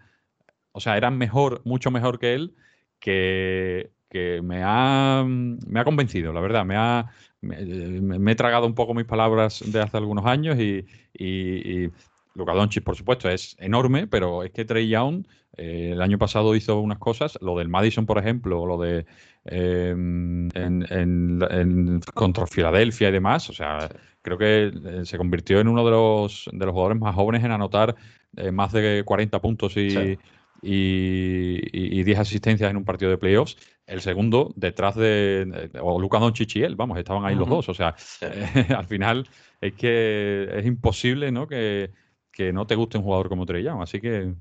o 0.72 0.80
sea, 0.80 0.96
era 0.96 1.10
mejor, 1.10 1.64
mucho 1.66 1.90
mejor 1.90 2.20
que 2.20 2.36
él, 2.36 2.56
que, 3.04 3.92
que 4.10 4.42
me 4.42 4.62
ha, 4.64 5.26
me 5.28 5.80
ha 5.80 5.84
convencido, 5.84 6.32
la 6.32 6.40
verdad. 6.40 6.64
Me, 6.64 6.78
ha, 6.78 7.12
me, 7.42 8.32
he 8.32 8.36
tragado 8.36 8.66
un 8.66 8.76
poco 8.76 8.94
mis 8.94 9.06
palabras 9.06 9.62
de 9.66 9.82
hace 9.82 9.98
algunos 9.98 10.26
años 10.26 10.58
y, 10.58 10.86
y, 11.14 11.84
y 11.86 11.92
Luka 12.34 12.54
Doncic, 12.54 12.82
por 12.82 12.96
supuesto, 12.96 13.30
es 13.30 13.58
enorme, 13.60 14.08
pero 14.08 14.44
es 14.44 14.52
que 14.52 14.64
Trey 14.64 14.88
Young 14.88 15.26
eh, 15.58 15.92
el 15.92 16.02
año 16.02 16.18
pasado 16.18 16.56
hizo 16.56 16.80
unas 16.80 16.98
cosas, 16.98 17.38
lo 17.42 17.58
del 17.58 17.68
Madison, 17.68 18.06
por 18.06 18.18
ejemplo, 18.18 18.62
o 18.62 18.66
lo 18.66 18.78
de 18.78 19.06
em, 19.44 20.48
en, 20.56 22.00
contra 22.14 22.48
Filadelfia 22.48 23.10
y 23.10 23.12
demás. 23.12 23.50
O 23.50 23.54
sea, 23.54 23.90
creo 24.22 24.38
que 24.38 24.72
eh, 24.74 25.02
se 25.04 25.18
convirtió 25.18 25.60
en 25.60 25.68
uno 25.68 25.84
de 25.84 25.92
los, 25.92 26.50
de 26.54 26.66
los 26.66 26.72
jugadores 26.72 27.02
más 27.02 27.16
jóvenes 27.16 27.44
en 27.44 27.52
anotar 27.52 27.98
eh, 28.38 28.52
más 28.52 28.72
de 28.72 29.04
40 29.06 29.42
puntos 29.42 29.76
y, 29.76 30.18
y, 30.64 32.04
10 32.04 32.20
asistencias 32.20 32.70
en 32.70 32.78
un 32.78 32.86
partido 32.86 33.12
de 33.12 33.18
playoffs. 33.18 33.58
El 33.86 34.02
segundo, 34.02 34.54
detrás 34.56 34.96
de, 34.96 35.70
o 35.82 36.00
Luka 36.00 36.20
Doncic 36.20 36.56
y 36.56 36.64
él, 36.64 36.76
vamos, 36.76 36.98
estaban 36.98 37.26
ahí 37.26 37.36
los 37.36 37.50
dos. 37.50 37.70
O 37.70 37.74
sea, 37.74 37.96
al 38.78 38.86
final 38.86 39.28
es 39.60 39.74
que 39.74 40.50
es 40.54 40.66
imposible 40.66 41.32
¿no? 41.32 41.48
Que, 41.48 41.92
que 42.32 42.54
no 42.54 42.66
te 42.66 42.76
guste 42.76 42.98
un 42.98 43.04
jugador 43.04 43.30
como 43.30 43.46
Trey. 43.46 43.68
Así 43.68 44.00
que 44.00 44.34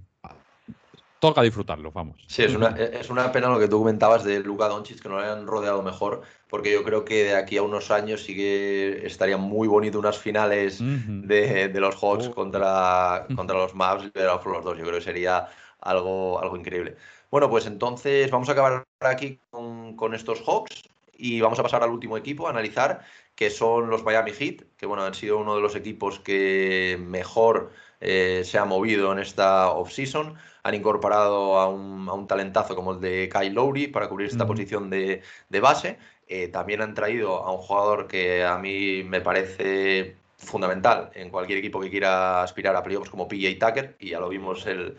toca 1.23 1.43
disfrutarlo, 1.43 1.93
vamos. 1.93 2.19
Sí, 2.27 2.43
es 2.43 2.53
una, 2.57 2.71
es 2.71 3.09
una 3.09 3.31
pena 3.31 3.49
lo 3.49 3.61
que 3.61 3.69
tú 3.69 3.79
comentabas 3.79 4.25
de 4.25 4.41
Luka 4.41 4.67
Doncic, 4.67 5.01
que 5.01 5.09
no 5.09 5.21
le 5.21 5.29
han 5.29 5.47
rodeado 5.47 5.81
mejor, 5.81 6.23
porque 6.49 6.73
yo 6.73 6.83
creo 6.83 7.05
que 7.05 7.23
de 7.23 7.37
aquí 7.37 7.59
a 7.59 7.63
unos 7.63 7.93
años 7.93 8.25
sí 8.25 8.35
que 8.35 9.07
estaría 9.07 9.37
muy 9.37 9.69
bonito 9.69 10.01
unas 10.01 10.19
finales 10.19 10.81
de, 10.81 11.71
los 11.75 11.95
Hawks 11.95 12.27
oh. 12.27 12.35
contra, 12.35 13.27
contra 13.37 13.57
los 13.57 13.73
Mavs 13.73 14.05
y 14.05 14.19
los 14.19 14.65
dos. 14.65 14.77
Yo 14.77 14.83
creo 14.83 14.99
que 14.99 15.01
sería 15.01 15.47
algo, 15.83 16.41
algo 16.41 16.57
increíble. 16.57 16.97
Bueno, 17.31 17.49
pues 17.51 17.67
entonces 17.67 18.31
vamos 18.31 18.49
a 18.49 18.53
acabar 18.53 18.87
aquí 19.01 19.39
con, 19.51 19.97
con 19.97 20.15
estos 20.15 20.43
Hawks 20.43 20.85
y 21.17 21.41
vamos 21.41 21.59
a 21.59 21.63
pasar 21.63 21.83
al 21.83 21.91
último 21.91 22.17
equipo 22.17 22.47
a 22.47 22.51
analizar, 22.51 23.05
que 23.35 23.49
son 23.51 23.89
los 23.91 24.03
Miami 24.03 24.33
Heat, 24.33 24.63
que 24.77 24.87
bueno, 24.87 25.05
han 25.05 25.15
sido 25.15 25.39
uno 25.39 25.55
de 25.55 25.63
los 25.63 25.77
equipos 25.77 26.19
que 26.19 26.99
mejor 27.01 27.71
eh, 28.01 28.43
se 28.45 28.59
ha 28.59 28.65
movido 28.65 29.13
en 29.13 29.21
esta 29.21 29.71
offseason. 29.71 30.35
Han 30.65 30.75
incorporado 30.75 31.59
a 31.59 31.69
un, 31.69 32.27
talentazo 32.27 32.75
como 32.75 32.93
el 32.93 33.01
de 33.01 33.29
Kyle 33.33 33.55
Lowry 33.55 33.87
para 33.89 34.09
cubrir 34.09 34.29
esta 34.29 34.47
posición 34.47 34.91
de, 34.91 35.23
base. 35.61 35.99
Eh, 36.27 36.49
también 36.49 36.83
han 36.83 36.95
traído 36.95 37.45
a 37.45 37.53
un 37.53 37.59
jugador 37.59 38.09
que 38.09 38.45
a 38.45 38.59
mí 38.59 39.05
me 39.05 39.21
parece 39.21 40.17
fundamental 40.37 41.11
en 41.15 41.31
cualquier 41.31 41.59
equipo 41.59 41.81
que 41.81 41.91
quiera 41.91 42.43
aspirar 42.43 42.75
a 42.75 42.83
playoffs 42.83 43.11
como 43.11 43.29
PJ 43.29 43.65
Tucker, 43.65 43.97
y 44.01 44.11
ya 44.11 44.21
lo 44.21 44.29
vimos 44.29 44.67
el, 44.67 44.97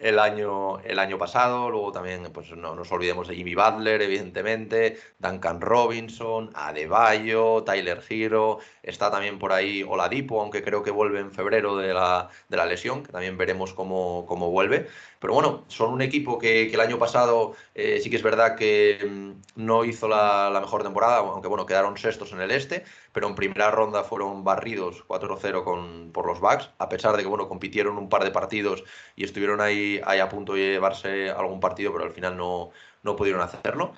el 0.00 0.18
año, 0.18 0.80
el 0.80 0.98
año 0.98 1.18
pasado. 1.18 1.70
Luego 1.70 1.92
también, 1.92 2.30
pues 2.32 2.50
no 2.56 2.74
nos 2.74 2.90
olvidemos 2.90 3.28
de 3.28 3.36
Jimmy 3.36 3.54
Butler, 3.54 4.02
evidentemente, 4.02 4.98
Duncan 5.18 5.60
Robinson, 5.60 6.50
Adebayo, 6.54 7.62
Tyler 7.64 8.02
Hero. 8.08 8.58
Está 8.82 9.10
también 9.10 9.38
por 9.38 9.52
ahí 9.52 9.82
Oladipo, 9.82 10.40
aunque 10.40 10.62
creo 10.62 10.82
que 10.82 10.90
vuelve 10.90 11.20
en 11.20 11.32
febrero 11.32 11.76
de 11.76 11.92
la, 11.94 12.28
de 12.48 12.56
la 12.56 12.66
lesión, 12.66 13.02
que 13.02 13.12
también 13.12 13.36
veremos 13.36 13.74
cómo, 13.74 14.24
cómo 14.26 14.50
vuelve. 14.50 14.88
Pero 15.20 15.34
bueno, 15.34 15.64
son 15.68 15.92
un 15.92 16.00
equipo 16.00 16.38
que, 16.38 16.68
que 16.68 16.74
el 16.74 16.80
año 16.80 16.98
pasado 16.98 17.54
eh, 17.74 18.00
sí 18.02 18.08
que 18.08 18.16
es 18.16 18.22
verdad 18.22 18.56
que 18.56 19.06
mm, 19.06 19.62
no 19.62 19.84
hizo 19.84 20.08
la, 20.08 20.48
la, 20.50 20.60
mejor 20.60 20.82
temporada, 20.82 21.18
aunque 21.18 21.48
bueno, 21.48 21.66
quedaron 21.66 21.98
sextos 21.98 22.32
en 22.32 22.40
el 22.40 22.50
este, 22.50 22.84
pero 23.12 23.28
en 23.28 23.34
primera 23.34 23.70
ronda 23.70 24.04
fueron 24.04 24.44
barridos 24.44 25.04
4-0 25.08 25.64
con, 25.64 26.12
por 26.12 26.26
los 26.26 26.40
Bucks, 26.40 26.70
a 26.78 26.88
pesar 26.88 27.16
de 27.16 27.22
que 27.22 27.28
bueno, 27.28 27.48
compitieron 27.48 27.98
un 27.98 28.08
par 28.08 28.24
de 28.24 28.30
partidos 28.30 28.84
y 29.16 29.24
estuvieron 29.24 29.60
ahí, 29.60 30.00
ahí 30.04 30.20
a 30.20 30.28
punto 30.28 30.54
de 30.54 30.60
llevarse 30.72 31.30
algún 31.30 31.60
partido, 31.60 31.92
pero 31.92 32.04
al 32.04 32.12
final 32.12 32.36
no, 32.36 32.70
no 33.02 33.16
pudieron 33.16 33.40
hacerlo. 33.42 33.92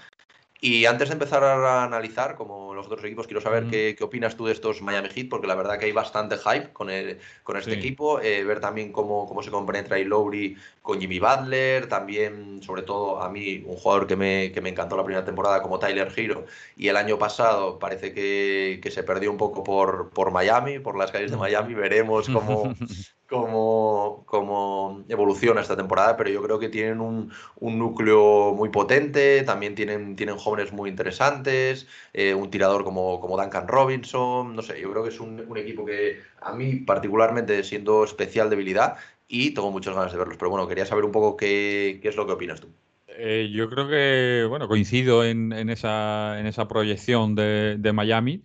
Y 0.65 0.87
antes 0.87 1.09
de 1.09 1.15
empezar 1.15 1.43
a 1.43 1.83
analizar, 1.83 2.37
como 2.37 2.73
los 2.73 2.87
otros 2.87 3.03
equipos, 3.03 3.27
quiero 3.27 3.41
saber 3.41 3.67
qué, 3.67 3.97
qué, 3.99 4.05
opinas 4.05 4.37
tú 4.37 4.47
de 4.47 4.53
estos 4.53 4.81
Miami 4.81 5.09
Heat, 5.09 5.29
porque 5.29 5.49
la 5.49 5.57
verdad 5.57 5.77
que 5.77 5.87
hay 5.87 5.93
bastante 5.93 6.37
hype 6.39 6.73
con, 6.73 6.89
el, 6.89 7.19
con 7.43 7.57
este 7.57 7.73
equipo. 7.73 8.21
Eh, 8.21 8.45
ver 8.45 8.61
también 8.61 8.93
cómo, 8.93 9.27
cómo 9.27 9.43
se 9.43 9.51
compenetra 9.51 9.99
y 9.99 10.05
Lowry 10.05 10.57
con 10.81 11.01
Jimmy 11.01 11.19
Butler. 11.19 11.89
También, 11.89 12.63
sobre 12.63 12.83
todo, 12.83 13.21
a 13.21 13.29
mí, 13.29 13.65
un 13.67 13.75
jugador 13.75 14.07
que 14.07 14.15
me, 14.15 14.53
que 14.53 14.61
me 14.61 14.69
encantó 14.69 14.97
la 14.97 15.03
primera 15.05 15.25
temporada 15.25 15.61
como 15.63 15.81
Tyler 15.81 16.13
Hero. 16.15 16.47
Y 16.77 16.87
el 16.87 16.97
año 16.97 17.19
pasado 17.19 17.81
parece 17.81 18.15
que, 18.15 18.79
que 18.81 18.91
se 18.93 19.03
perdió 19.03 19.33
un 19.33 19.39
poco 19.39 19.65
por, 19.65 20.11
por 20.11 20.31
Miami, 20.31 20.79
por 20.79 20.97
las 20.97 21.11
calles 21.11 21.33
de 21.33 21.39
Miami. 21.39 21.75
Veremos 21.75 22.29
cómo, 22.29 22.73
cómo, 23.33 24.25
cómo, 24.27 25.05
evoluciona 25.09 25.63
esta 25.63 25.75
temporada, 25.75 26.17
pero 26.19 26.29
yo 26.29 26.43
creo 26.43 26.59
que 26.59 26.69
tienen 26.69 27.01
un, 27.01 27.33
un 27.61 27.79
núcleo 27.79 28.53
muy 28.55 28.69
potente, 28.69 29.43
también 29.43 29.75
tienen, 29.75 30.17
tienen 30.17 30.37
jóvenes 30.37 30.52
muy 30.73 30.91
interesantes, 30.91 31.87
eh, 32.13 32.35
un 32.35 32.51
tirador 32.51 32.85
como, 32.85 33.21
como 33.21 33.41
Duncan 33.41 33.69
Robinson, 33.69 34.55
no 34.55 34.63
sé, 34.63 34.81
yo 34.81 34.91
creo 34.91 35.03
que 35.03 35.11
es 35.11 35.21
un, 35.21 35.57
equipo 35.57 35.85
que 35.85 36.21
a 36.41 36.53
mí 36.53 36.77
particularmente 36.77 37.63
siendo 37.65 38.05
especial 38.05 38.51
debilidad 38.51 38.97
y 39.29 39.53
tengo 39.55 39.71
muchas 39.71 39.95
ganas 39.95 40.13
de 40.13 40.19
verlos, 40.19 40.37
pero 40.37 40.51
bueno, 40.51 40.69
quería 40.69 40.87
saber 40.87 41.05
un 41.05 41.13
poco 41.13 41.37
qué, 41.37 41.99
qué 42.03 42.09
es 42.09 42.17
lo 42.17 42.27
que 42.27 42.33
opinas 42.33 42.61
tú. 42.61 42.69
Eh, 43.07 43.51
yo 43.53 43.69
creo 43.69 43.89
que, 43.89 44.47
bueno, 44.49 44.69
coincido 44.69 45.25
en, 45.25 45.53
esa, 45.71 46.39
en 46.41 46.47
esa 46.47 46.69
proyección 46.69 47.35
de, 47.35 47.77
de 47.79 47.93
Miami. 47.93 48.43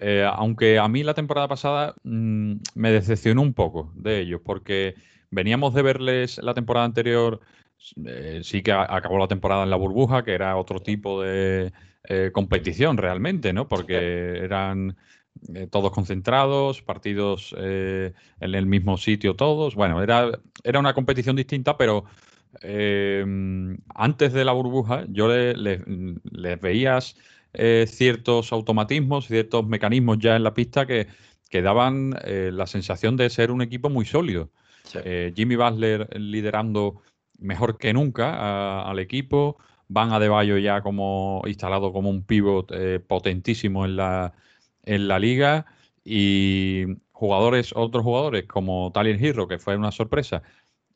Eh, 0.00 0.28
aunque 0.32 0.78
a 0.78 0.88
mí 0.88 1.02
la 1.02 1.14
temporada 1.14 1.48
pasada 1.48 1.94
mmm, 2.04 2.54
me 2.74 2.92
decepcionó 2.92 3.42
un 3.42 3.52
poco 3.52 3.92
de 3.94 4.20
ellos, 4.20 4.40
porque 4.44 4.94
veníamos 5.30 5.74
de 5.74 5.82
verles 5.82 6.38
la 6.38 6.54
temporada 6.54 6.86
anterior, 6.86 7.40
eh, 8.04 8.40
sí 8.42 8.62
que 8.62 8.72
acabó 8.72 9.18
la 9.18 9.28
temporada 9.28 9.62
en 9.62 9.70
la 9.70 9.76
burbuja, 9.76 10.24
que 10.24 10.32
era 10.32 10.56
otro 10.56 10.80
tipo 10.80 11.22
de 11.22 11.72
eh, 12.04 12.30
competición 12.32 12.96
realmente, 12.96 13.52
¿no? 13.52 13.68
Porque 13.68 14.38
eran 14.38 14.96
eh, 15.54 15.68
todos 15.70 15.92
concentrados, 15.92 16.82
partidos 16.82 17.54
en 17.56 18.14
el 18.40 18.66
mismo 18.66 18.96
sitio 18.96 19.36
todos. 19.36 19.74
Bueno, 19.74 20.02
era, 20.02 20.30
era 20.64 20.80
una 20.80 20.94
competición 20.94 21.36
distinta, 21.36 21.76
pero 21.76 22.04
antes 23.94 24.32
de 24.32 24.44
la 24.44 24.52
burbuja 24.52 25.04
yo 25.08 25.28
les 25.28 25.56
le, 25.56 25.82
le 26.30 26.56
veías 26.56 27.16
ciertos 27.86 28.52
automatismos, 28.52 29.26
ciertos 29.26 29.66
mecanismos 29.66 30.18
ya 30.18 30.34
en 30.34 30.44
la 30.44 30.54
pista 30.54 30.86
que, 30.86 31.08
que 31.50 31.62
daban 31.62 32.14
la 32.24 32.66
sensación 32.66 33.16
de 33.16 33.30
ser 33.30 33.50
un 33.50 33.62
equipo 33.62 33.90
muy 33.90 34.06
sólido. 34.06 34.50
Sí. 34.84 34.98
Jimmy 35.34 35.56
Butler 35.56 36.08
liderando 36.18 37.02
mejor 37.38 37.78
que 37.78 37.92
nunca 37.92 38.82
al 38.82 38.98
equipo, 38.98 39.56
Van 39.88 40.12
Adebayo 40.12 40.58
ya 40.58 40.82
como 40.82 41.42
instalado 41.46 41.92
como 41.92 42.10
un 42.10 42.22
pivot 42.22 42.70
eh, 42.72 43.00
potentísimo 43.00 43.84
en 43.86 43.96
la, 43.96 44.34
en 44.84 45.08
la 45.08 45.18
liga 45.18 45.66
y 46.04 46.84
jugadores, 47.12 47.72
otros 47.74 48.04
jugadores 48.04 48.44
como 48.46 48.92
Tyler 48.92 49.22
Hero, 49.22 49.48
que 49.48 49.58
fue 49.58 49.76
una 49.76 49.90
sorpresa, 49.90 50.42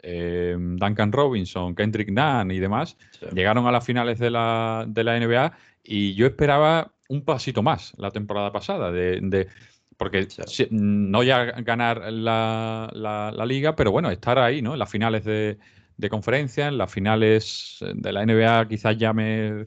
eh, 0.02 0.56
Duncan 0.58 1.10
Robinson, 1.10 1.74
Kendrick 1.74 2.10
Nunn 2.10 2.50
y 2.50 2.58
demás, 2.58 2.96
sí. 3.12 3.26
llegaron 3.34 3.66
a 3.66 3.72
las 3.72 3.84
finales 3.84 4.18
de 4.18 4.30
la, 4.30 4.84
de 4.86 5.04
la 5.04 5.18
NBA 5.18 5.52
y 5.84 6.14
yo 6.14 6.26
esperaba 6.26 6.92
un 7.08 7.24
pasito 7.24 7.62
más 7.62 7.94
la 7.96 8.10
temporada 8.10 8.52
pasada, 8.52 8.92
de, 8.92 9.20
de 9.20 9.48
porque 9.96 10.28
sí. 10.28 10.66
no 10.70 11.22
ya 11.22 11.44
ganar 11.44 12.12
la, 12.12 12.90
la, 12.92 13.32
la, 13.34 13.46
liga, 13.46 13.76
pero 13.76 13.92
bueno, 13.92 14.10
estar 14.10 14.38
ahí, 14.38 14.60
¿no? 14.60 14.72
En 14.72 14.78
las 14.78 14.90
finales 14.90 15.24
de, 15.24 15.58
de, 16.02 16.10
conferencia, 16.10 16.68
en 16.68 16.78
las 16.78 16.92
finales 16.92 17.78
de 17.94 18.12
la 18.12 18.24
NBA 18.26 18.68
quizás 18.68 18.98
ya 18.98 19.12
me, 19.12 19.64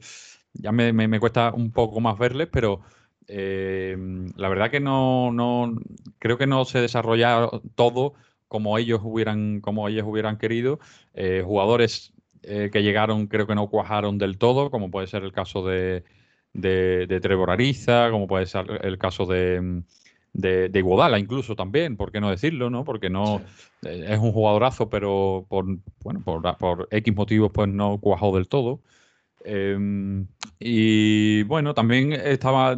ya 0.52 0.72
me, 0.72 0.92
me, 0.92 1.20
cuesta 1.20 1.52
un 1.52 1.72
poco 1.72 2.00
más 2.00 2.18
verles, 2.18 2.48
pero 2.52 2.82
eh, 3.28 3.96
la 4.36 4.48
verdad 4.48 4.70
que 4.70 4.80
no, 4.80 5.32
no, 5.32 5.74
creo 6.18 6.38
que 6.38 6.46
no 6.46 6.64
se 6.64 6.80
desarrolla 6.80 7.48
todo 7.74 8.14
como 8.48 8.78
ellos 8.78 9.00
hubieran, 9.02 9.60
como 9.60 9.88
ellos 9.88 10.06
hubieran 10.06 10.38
querido. 10.38 10.78
Eh, 11.14 11.42
jugadores 11.44 12.12
eh, 12.42 12.70
que 12.72 12.82
llegaron 12.82 13.26
creo 13.26 13.46
que 13.46 13.54
no 13.54 13.68
cuajaron 13.68 14.18
del 14.18 14.38
todo, 14.38 14.70
como 14.70 14.90
puede 14.90 15.06
ser 15.08 15.24
el 15.24 15.32
caso 15.32 15.66
de, 15.66 16.04
de, 16.52 17.06
de 17.06 17.20
Trevor 17.20 17.50
Ariza, 17.50 18.10
como 18.10 18.26
puede 18.26 18.46
ser 18.46 18.80
el 18.84 18.98
caso 18.98 19.26
de, 19.26 19.82
de, 20.36 20.68
de 20.68 20.78
Iguodala 20.78 21.18
incluso 21.18 21.56
también, 21.56 21.96
¿por 21.96 22.12
qué 22.12 22.20
no 22.20 22.30
decirlo? 22.30 22.70
¿no? 22.70 22.84
Porque 22.84 23.10
no 23.10 23.42
sí. 23.82 23.88
eh, 23.88 24.06
es 24.10 24.18
un 24.18 24.32
jugadorazo, 24.32 24.88
pero 24.90 25.46
por, 25.48 25.66
bueno, 26.02 26.22
por, 26.24 26.56
por 26.58 26.88
X 26.90 27.14
motivos 27.14 27.50
pues 27.52 27.68
no 27.68 27.98
cuajó 27.98 28.34
del 28.34 28.48
todo. 28.48 28.80
Eh, 29.48 30.24
y 30.58 31.42
bueno, 31.44 31.72
también 31.72 32.12
estaba, 32.12 32.76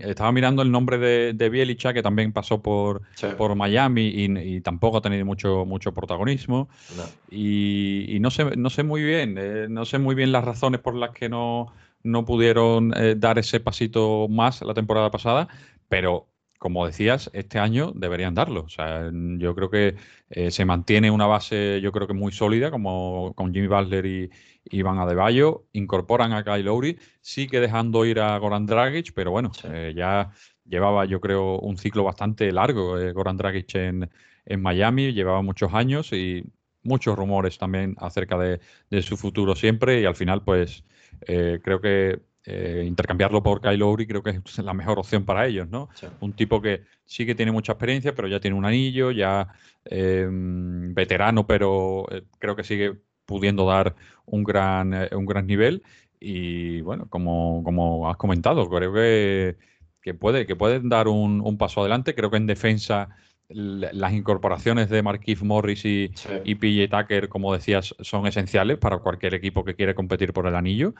estaba 0.00 0.32
mirando 0.32 0.62
el 0.62 0.70
nombre 0.70 0.98
de, 0.98 1.32
de 1.32 1.48
Bielicha, 1.48 1.92
que 1.92 2.02
también 2.02 2.32
pasó 2.32 2.60
por, 2.60 3.02
sí. 3.14 3.28
por 3.36 3.54
Miami 3.54 4.08
y, 4.08 4.56
y, 4.56 4.60
tampoco 4.62 4.96
ha 4.96 5.02
tenido 5.02 5.24
mucho, 5.24 5.64
mucho 5.64 5.92
protagonismo. 5.92 6.68
No. 6.96 7.04
Y, 7.30 8.16
y, 8.16 8.18
no, 8.18 8.30
sé, 8.30 8.56
no 8.56 8.70
sé 8.70 8.82
muy 8.82 9.02
bien, 9.02 9.36
eh, 9.38 9.66
no 9.68 9.84
sé 9.84 9.98
muy 9.98 10.14
bien 10.14 10.32
las 10.32 10.44
razones 10.44 10.80
por 10.80 10.96
las 10.96 11.10
que 11.10 11.28
no, 11.28 11.72
no 12.02 12.24
pudieron 12.24 12.92
eh, 12.96 13.14
dar 13.16 13.38
ese 13.38 13.60
pasito 13.60 14.26
más 14.28 14.62
la 14.62 14.74
temporada 14.74 15.10
pasada, 15.10 15.48
pero 15.88 16.26
como 16.62 16.86
decías, 16.86 17.28
este 17.32 17.58
año 17.58 17.90
deberían 17.92 18.34
darlo. 18.34 18.62
O 18.62 18.68
sea, 18.68 19.10
yo 19.12 19.52
creo 19.56 19.68
que 19.68 19.96
eh, 20.30 20.52
se 20.52 20.64
mantiene 20.64 21.10
una 21.10 21.26
base, 21.26 21.80
yo 21.82 21.90
creo 21.90 22.06
que 22.06 22.14
muy 22.14 22.30
sólida, 22.30 22.70
como 22.70 23.34
con 23.34 23.52
Jimmy 23.52 23.66
Butler 23.66 24.06
y, 24.06 24.30
Iván 24.70 25.00
Adebayo. 25.00 25.66
Incorporan 25.72 26.32
a 26.32 26.44
Kyle 26.44 26.62
Lowry, 26.62 27.00
sigue 27.20 27.58
dejando 27.58 28.04
ir 28.04 28.20
a 28.20 28.38
Goran 28.38 28.66
Dragic, 28.66 29.12
pero 29.12 29.32
bueno, 29.32 29.50
eh, 29.64 29.92
ya 29.96 30.30
llevaba, 30.64 31.04
yo 31.04 31.20
creo, 31.20 31.58
un 31.58 31.76
ciclo 31.78 32.04
bastante 32.04 32.52
largo 32.52 32.96
eh, 32.96 33.12
Goran 33.12 33.36
Dragic 33.36 33.74
en, 33.74 34.08
en, 34.46 34.62
Miami, 34.62 35.12
llevaba 35.12 35.42
muchos 35.42 35.74
años 35.74 36.12
y 36.12 36.44
muchos 36.84 37.16
rumores 37.16 37.58
también 37.58 37.96
acerca 37.98 38.38
de, 38.38 38.60
de 38.88 39.02
su 39.02 39.16
futuro 39.16 39.56
siempre 39.56 40.00
y 40.00 40.04
al 40.04 40.14
final, 40.14 40.44
pues, 40.44 40.84
creo 41.26 41.80
que 41.80 42.20
eh, 42.44 42.82
intercambiarlo 42.84 43.40
por 43.40 43.60
Kyle 43.60 43.76
Lowry 43.76 44.06
creo 44.06 44.22
que 44.22 44.30
es 44.30 44.58
la 44.58 44.74
mejor 44.74 44.98
opción 44.98 45.24
para 45.24 45.46
ellos, 45.46 45.68
¿no? 45.68 45.88
Un 46.20 46.32
tipo 46.32 46.60
que 46.60 46.82
sí 47.04 47.24
que 47.24 47.36
tiene 47.36 47.52
mucha 47.52 47.72
experiencia, 47.72 48.14
pero 48.14 48.26
ya 48.26 48.40
tiene 48.40 48.56
un 48.56 48.64
anillo, 48.64 49.12
ya 49.12 49.46
em, 49.84 50.92
veterano, 50.92 51.46
pero 51.46 52.06
eh, 52.10 52.24
creo 52.40 52.56
que 52.56 52.64
sigue 52.64 52.96
pudiendo 53.26 53.66
dar 53.66 53.94
un 54.26 54.42
gran, 54.42 54.92
eh, 54.92 55.08
un 55.12 55.24
gran 55.24 55.46
nivel. 55.46 55.84
Y 56.18 56.80
bueno, 56.80 57.06
como, 57.08 57.62
como 57.64 58.10
has 58.10 58.16
comentado, 58.16 58.68
creo 58.68 58.92
que, 58.92 59.56
que, 60.00 60.14
puede, 60.14 60.46
que 60.46 60.56
pueden 60.56 60.88
dar 60.88 61.06
un, 61.08 61.56
paso 61.58 61.80
adelante. 61.80 62.14
Creo 62.14 62.30
que 62.30 62.36
en 62.38 62.46
defensa 62.46 63.08
las 63.48 64.12
incorporaciones 64.12 64.88
de 64.88 65.02
Marquise 65.02 65.44
Morris 65.44 65.84
y, 65.84 66.10
y 66.44 66.54
PJ 66.54 66.88
Tucker, 66.88 67.28
como 67.28 67.52
decías, 67.52 67.94
son 68.00 68.26
esenciales 68.26 68.78
para 68.78 68.98
cualquier 68.98 69.34
equipo 69.34 69.64
que 69.64 69.74
quiere 69.74 69.94
competir 69.94 70.32
por 70.32 70.46
el 70.46 70.56
anillo. 70.56 70.94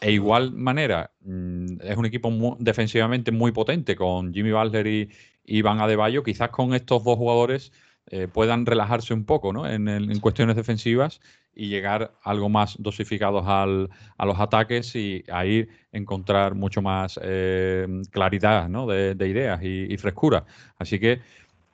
E 0.00 0.12
igual 0.12 0.52
manera, 0.52 1.10
mm, 1.22 1.80
es 1.82 1.96
un 1.96 2.06
equipo 2.06 2.56
defensivamente 2.60 3.32
muy 3.32 3.52
potente 3.52 3.96
con 3.96 4.32
Jimmy 4.32 4.52
Butler 4.52 4.86
y, 4.86 5.08
Iván 5.44 5.80
Adebayo. 5.80 6.22
Quizás 6.22 6.50
con 6.50 6.74
estos 6.74 7.02
dos 7.04 7.16
jugadores 7.16 7.72
eh, 8.10 8.28
puedan 8.28 8.66
relajarse 8.66 9.14
un 9.14 9.24
poco 9.24 9.52
¿no? 9.52 9.66
en, 9.66 10.20
cuestiones 10.20 10.56
defensivas 10.56 11.20
y 11.54 11.68
llegar 11.68 12.12
algo 12.22 12.50
más 12.50 12.76
dosificados 12.78 13.46
al, 13.46 13.88
a 14.18 14.26
los 14.26 14.38
ataques 14.38 14.94
y 14.94 15.24
ahí 15.32 15.66
encontrar 15.90 16.54
mucho 16.54 16.82
más 16.82 17.18
eh, 17.22 17.86
claridad 18.10 18.68
¿no? 18.68 18.86
de, 18.86 19.16
ideas 19.26 19.60
y, 19.62 19.96
frescura. 19.96 20.44
Así 20.78 21.00
que 21.00 21.20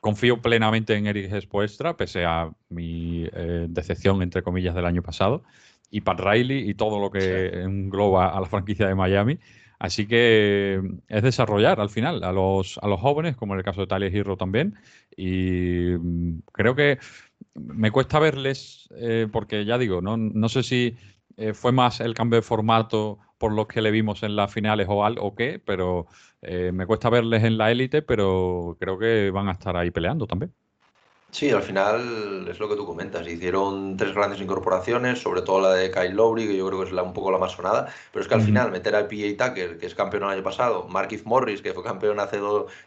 confío 0.00 0.40
plenamente 0.40 0.94
en 0.94 1.08
Eric 1.08 1.32
Espoestra, 1.32 1.96
pese 1.96 2.24
a 2.24 2.50
mi 2.68 3.26
eh, 3.32 3.66
decepción, 3.68 4.22
entre 4.22 4.44
comillas, 4.44 4.76
del 4.76 4.86
año 4.86 5.02
pasado 5.02 5.42
y 5.90 6.00
Pat 6.00 6.20
Riley 6.20 6.68
y 6.68 6.74
todo 6.74 7.00
lo 7.00 7.10
que 7.10 7.62
engloba 7.62 8.36
a 8.36 8.40
la 8.40 8.46
franquicia 8.46 8.88
de 8.88 8.94
Miami. 8.94 9.38
Así 9.78 10.06
que 10.06 10.80
es 11.08 11.22
desarrollar 11.22 11.80
al 11.80 11.90
final 11.90 12.24
a 12.24 12.32
los, 12.32 12.78
a 12.78 12.88
los 12.88 13.00
jóvenes, 13.00 13.36
como 13.36 13.54
en 13.54 13.58
el 13.58 13.64
caso 13.64 13.82
de 13.82 13.86
Talia 13.86 14.08
Hero 14.08 14.36
también. 14.36 14.76
Y 15.16 15.96
mm, 15.98 16.40
creo 16.52 16.74
que 16.74 16.98
me 17.54 17.90
cuesta 17.90 18.18
verles, 18.18 18.88
eh, 18.96 19.28
porque 19.30 19.64
ya 19.64 19.78
digo, 19.78 20.00
no, 20.00 20.16
no 20.16 20.48
sé 20.48 20.62
si 20.62 20.96
eh, 21.36 21.52
fue 21.54 21.72
más 21.72 22.00
el 22.00 22.14
cambio 22.14 22.38
de 22.38 22.42
formato 22.42 23.18
por 23.38 23.52
lo 23.52 23.66
que 23.68 23.82
le 23.82 23.90
vimos 23.90 24.22
en 24.22 24.36
las 24.36 24.52
finales 24.52 24.86
o, 24.88 25.04
al, 25.04 25.18
o 25.18 25.34
qué, 25.34 25.60
pero 25.64 26.06
eh, 26.42 26.70
me 26.72 26.86
cuesta 26.86 27.10
verles 27.10 27.44
en 27.44 27.58
la 27.58 27.70
élite, 27.70 28.02
pero 28.02 28.76
creo 28.80 28.98
que 28.98 29.30
van 29.30 29.48
a 29.48 29.52
estar 29.52 29.76
ahí 29.76 29.90
peleando 29.90 30.26
también. 30.26 30.54
Sí, 31.34 31.50
al 31.50 31.64
final 31.64 32.46
es 32.48 32.60
lo 32.60 32.68
que 32.68 32.76
tú 32.76 32.86
comentas. 32.86 33.26
Hicieron 33.26 33.96
tres 33.96 34.14
grandes 34.14 34.40
incorporaciones, 34.40 35.20
sobre 35.20 35.42
todo 35.42 35.60
la 35.60 35.72
de 35.72 35.90
Kyle 35.90 36.14
Lowry, 36.14 36.46
que 36.46 36.56
yo 36.56 36.64
creo 36.68 36.78
que 36.78 36.86
es 36.86 36.92
la, 36.92 37.02
un 37.02 37.12
poco 37.12 37.32
la 37.32 37.38
más 37.38 37.50
sonada. 37.50 37.92
Pero 38.12 38.22
es 38.22 38.28
que 38.28 38.34
al 38.36 38.42
final 38.42 38.70
meter 38.70 38.94
al 38.94 39.08
PA 39.08 39.48
Tucker, 39.48 39.76
que 39.76 39.86
es 39.86 39.96
campeón 39.96 40.22
el 40.22 40.28
año 40.28 40.44
pasado, 40.44 40.86
Marquis 40.86 41.26
Morris, 41.26 41.60
que 41.60 41.74
fue 41.74 41.82
campeón 41.82 42.20
hace 42.20 42.38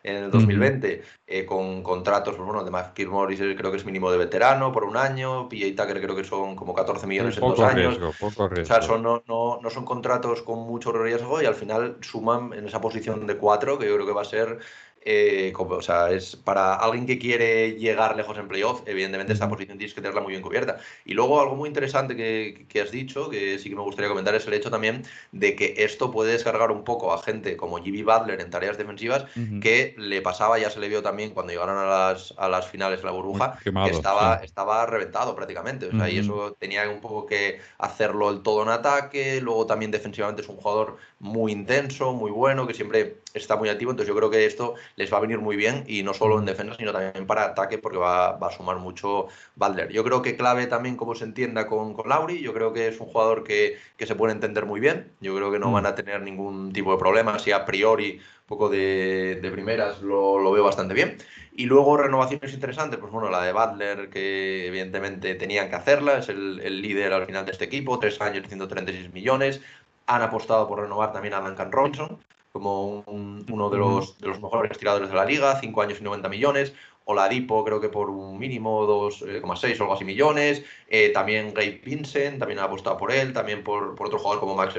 en 0.04 0.16
el 0.16 0.32
2020, 0.32 1.04
eh, 1.28 1.46
con 1.46 1.84
contratos, 1.84 2.36
pues 2.36 2.46
bueno, 2.46 2.64
de 2.64 2.72
Marquis 2.72 3.08
Morris 3.08 3.42
creo 3.58 3.70
que 3.70 3.78
es 3.78 3.86
mínimo 3.86 4.10
de 4.14 4.18
veterano 4.18 4.72
por 4.72 4.86
un 4.86 4.96
año, 4.96 5.50
PA 5.50 5.84
Tucker 5.84 6.02
creo 6.02 6.16
que 6.16 6.24
son 6.24 6.56
como 6.56 6.74
14 6.74 7.06
millones 7.06 7.36
en 7.36 7.42
dos 7.42 7.60
años. 7.60 7.98
Poco 8.18 8.48
riesgo. 8.48 8.64
O 8.64 8.66
sea, 8.66 8.82
son, 8.82 9.04
no, 9.04 9.24
no, 9.28 9.60
no 9.62 9.70
son 9.70 9.84
contratos 9.84 10.42
con 10.42 10.60
mucho 10.60 10.94
riesgo 10.94 11.42
y 11.42 11.46
al 11.46 11.56
final 11.56 11.98
suman 12.00 12.54
en 12.54 12.66
esa 12.66 12.80
posición 12.80 13.28
de 13.28 13.36
cuatro, 13.36 13.78
que 13.78 13.88
yo 13.88 13.96
creo 13.96 14.08
que 14.08 14.14
va 14.14 14.22
a 14.22 14.26
ser 14.26 14.60
eh, 15.02 15.54
o 15.56 15.82
sea, 15.82 16.12
es 16.12 16.36
para 16.36 16.76
alguien 16.76 17.06
que 17.06 17.18
quiere 17.18 17.74
llegar 17.74 18.16
lejos 18.16 18.38
en 18.38 18.48
playoff, 18.48 18.82
evidentemente 18.86 19.34
esta 19.34 19.50
posición 19.50 19.78
tienes 19.78 19.94
que 19.94 20.02
tenerla 20.02 20.22
muy 20.22 20.32
bien 20.32 20.42
cubierta. 20.42 20.78
Y 21.06 21.14
luego 21.14 21.40
algo 21.42 21.56
muy 21.56 21.68
interesante 21.68 22.16
que, 22.16 22.66
que, 22.68 22.82
has 22.82 22.92
dicho, 22.92 23.30
que 23.30 23.58
sí 23.60 23.70
que 23.70 23.76
me 23.76 23.82
gustaría 23.82 24.10
comentar, 24.10 24.36
es 24.36 24.46
el 24.48 24.54
hecho 24.54 24.70
también 24.70 25.04
de 25.32 25.56
que 25.56 25.76
esto 25.78 26.12
puede 26.12 26.34
descargar 26.34 26.72
un 26.72 26.84
poco 26.84 27.14
a 27.14 27.22
gente 27.22 27.58
como 27.58 27.78
Jimmy 27.78 28.04
Butler 28.04 28.42
en 28.42 28.50
tareas 28.50 28.78
defensivas, 28.78 29.26
que 29.62 29.96
le 29.98 30.22
pasaba, 30.22 30.60
ya 30.60 30.70
se 30.70 30.80
le 30.80 30.90
vio 30.90 31.02
también 31.02 31.32
cuando 31.32 31.54
llegaron 31.54 31.78
a 31.78 31.86
las, 31.86 32.34
a 32.38 32.50
las 32.50 32.68
finales 32.68 33.00
de 33.00 33.06
la 33.06 33.12
burbuja, 33.12 33.58
que 33.64 33.72
estaba, 33.90 34.42
estaba 34.44 34.86
reventado 34.86 35.36
prácticamente. 35.36 35.88
O 35.88 35.92
sea, 35.92 36.10
y 36.10 36.18
eso 36.20 36.56
tenía 36.60 36.88
un 36.90 37.02
poco 37.02 37.26
que 37.26 37.60
hacerlo 37.78 38.30
el 38.30 38.42
todo 38.42 38.64
en 38.64 38.70
ataque, 38.70 39.40
luego 39.42 39.66
también 39.66 39.92
defensivamente 39.92 40.42
es 40.42 40.50
un 40.50 40.58
jugador 40.58 40.98
muy 41.20 41.52
intenso, 41.52 42.14
muy 42.14 42.32
bueno, 42.32 42.68
que 42.68 42.74
siempre 42.74 43.18
está 43.38 43.56
muy 43.56 43.70
activo. 43.70 43.92
Entonces 43.92 44.14
yo 44.14 44.18
creo 44.18 44.30
que 44.30 44.46
esto 44.46 44.76
les 44.96 45.12
va 45.12 45.18
a 45.18 45.22
venir 45.22 45.40
muy 45.40 45.56
bien 45.56 45.84
y 45.88 46.04
no 46.04 46.14
solo 46.14 46.40
en 46.40 46.46
defensa, 46.46 46.76
sino 46.76 46.92
también 46.92 47.28
para 47.28 47.46
ataque 47.46 47.78
porque 47.78 47.98
va, 47.98 48.30
a 48.30 48.52
sumar 48.52 48.78
mucho 48.78 49.28
Balder. 49.56 49.92
Yo 49.92 50.04
creo 50.04 50.22
que 50.22 50.36
clave 50.36 50.68
también 50.68 50.96
como 50.98 51.16
se 51.16 51.24
entienda 51.26 51.68
con, 51.68 51.94
con 51.94 52.10
Lauri, 52.10 52.42
yo 52.42 52.54
creo 52.54 52.74
que 52.74 52.88
es 52.88 53.00
un 53.00 53.08
jugador 53.08 53.44
que, 53.44 53.78
se 54.00 54.16
puede 54.16 54.34
entender 54.34 54.66
muy 54.66 54.80
bien, 54.80 55.12
yo 55.20 55.36
creo 55.36 55.52
que 55.52 55.60
no 55.60 55.70
mm. 55.70 55.74
van 55.74 55.86
a 55.86 55.96
tener 55.96 56.22
ningún 56.22 56.72
tipo 56.72 56.92
de 56.92 56.98
problema, 56.98 57.40
si 57.40 57.52
a 57.52 57.66
priori 57.66 58.22
poco 58.48 58.70
de, 58.70 59.40
primeras 59.52 60.02
lo, 60.02 60.52
veo 60.52 60.64
bastante 60.64 60.94
bien. 60.94 61.18
Y 61.54 61.66
luego 61.66 61.98
renovaciones 61.98 62.54
interesantes, 62.54 63.00
pues 63.00 63.12
bueno, 63.12 63.30
la 63.30 63.44
de 63.44 63.52
Butler, 63.52 64.10
que 64.10 64.68
evidentemente 64.68 65.36
tenían 65.36 65.70
que 65.70 65.76
hacerla, 65.76 66.20
es 66.20 66.30
el, 66.30 66.62
el 66.64 66.82
líder 66.82 67.14
al 67.14 67.26
final 67.26 67.46
de 67.46 67.52
este 67.52 67.66
equipo, 67.66 68.00
tres 68.00 68.22
años, 68.22 68.48
136 68.48 69.12
millones. 69.12 69.62
Han 70.06 70.22
apostado 70.22 70.68
por 70.68 70.80
renovar 70.80 71.12
también 71.12 71.34
a 71.34 71.42
Duncan 71.42 71.72
Robinson, 71.72 72.20
como 72.58 73.04
uno 73.06 73.70
de 73.70 73.78
los, 73.78 74.20
de 74.20 74.28
los 74.28 74.42
mejores 74.42 74.76
tiradores 74.78 75.10
de 75.10 75.16
la 75.16 75.26
liga, 75.26 75.60
5 75.60 75.82
años 75.82 76.00
y 76.02 76.04
90 76.04 76.28
millones. 76.28 76.74
Oladipo 77.06 77.64
creo 77.64 77.80
que 77.80 77.88
por 77.88 78.10
un 78.10 78.38
mínimo 78.38 78.86
2,6 78.86 79.28
eh, 79.28 79.78
o 79.80 79.84
algo 79.84 79.94
así 79.94 80.04
millones. 80.04 80.64
Eh, 80.90 81.10
también 81.10 81.54
Gabe 81.54 81.82
Vincent, 81.84 82.40
también 82.40 82.60
ha 82.60 82.64
apostado 82.64 82.98
por 82.98 83.12
él. 83.12 83.32
También 83.32 83.64
por, 83.64 83.96
por 83.96 84.08
otro 84.08 84.18
jugador 84.18 84.40
como 84.40 84.56
Max 84.56 84.74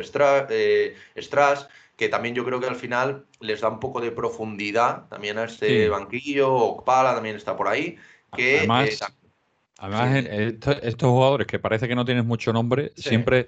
eh, 0.51 0.95
Strass, 1.17 1.69
que 1.97 2.09
también 2.09 2.35
yo 2.35 2.45
creo 2.45 2.59
que 2.61 2.67
al 2.67 2.77
final 2.77 3.25
les 3.41 3.61
da 3.61 3.69
un 3.69 3.81
poco 3.81 4.01
de 4.01 4.11
profundidad 4.11 5.07
también 5.09 5.39
a 5.39 5.45
este 5.45 5.89
banquillo. 5.89 6.53
Okpala 6.53 7.15
también 7.15 7.37
está 7.37 7.57
por 7.57 7.69
ahí. 7.69 7.97
Que, 8.37 8.59
además, 8.59 9.01
estos, 9.81 11.11
jugadores 11.11 11.47
que 11.47 11.59
parece 11.59 11.87
que 11.87 11.95
no 11.95 12.05
tienes 12.05 12.25
mucho 12.25 12.53
nombre, 12.53 12.93
siempre 12.97 13.41
eh, 13.41 13.47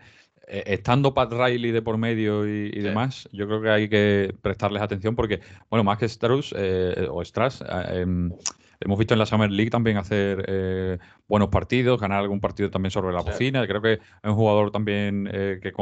estando 0.51 1.15
Pat 1.15 1.33
Riley 1.33 1.71
de 1.71 1.83
por 1.83 1.97
medio 1.97 2.47
y, 2.47 2.81
demás, 2.81 3.29
yo 3.33 3.47
creo 3.47 3.63
que 3.63 3.71
hay 3.71 3.89
que 3.89 4.35
prestarles 4.43 4.83
atención 4.83 5.15
porque, 5.15 5.41
bueno, 5.69 5.85
más 5.85 5.99
que 5.99 6.07
Strauss 6.07 6.55
eh, 6.57 7.07
o 7.11 7.25
Strass, 7.25 7.63
eh, 7.63 8.01
em, 8.01 8.33
hemos 8.81 8.99
visto 8.99 9.15
en 9.15 9.19
la 9.19 9.27
Summer 9.27 9.51
League 9.51 9.71
también 9.71 9.97
hacer 9.97 10.99
buenos 11.29 11.51
partidos, 11.51 12.01
ganar 12.01 12.21
algún 12.21 12.41
partido 12.41 12.71
también 12.71 12.91
sobre 12.91 13.13
la 13.13 13.21
bocina. 13.21 13.67
Creo 13.67 13.83
que 13.83 13.95
es 13.95 14.01
un 14.25 14.35
jugador 14.35 14.71
también 14.71 15.29
que, 15.31 15.73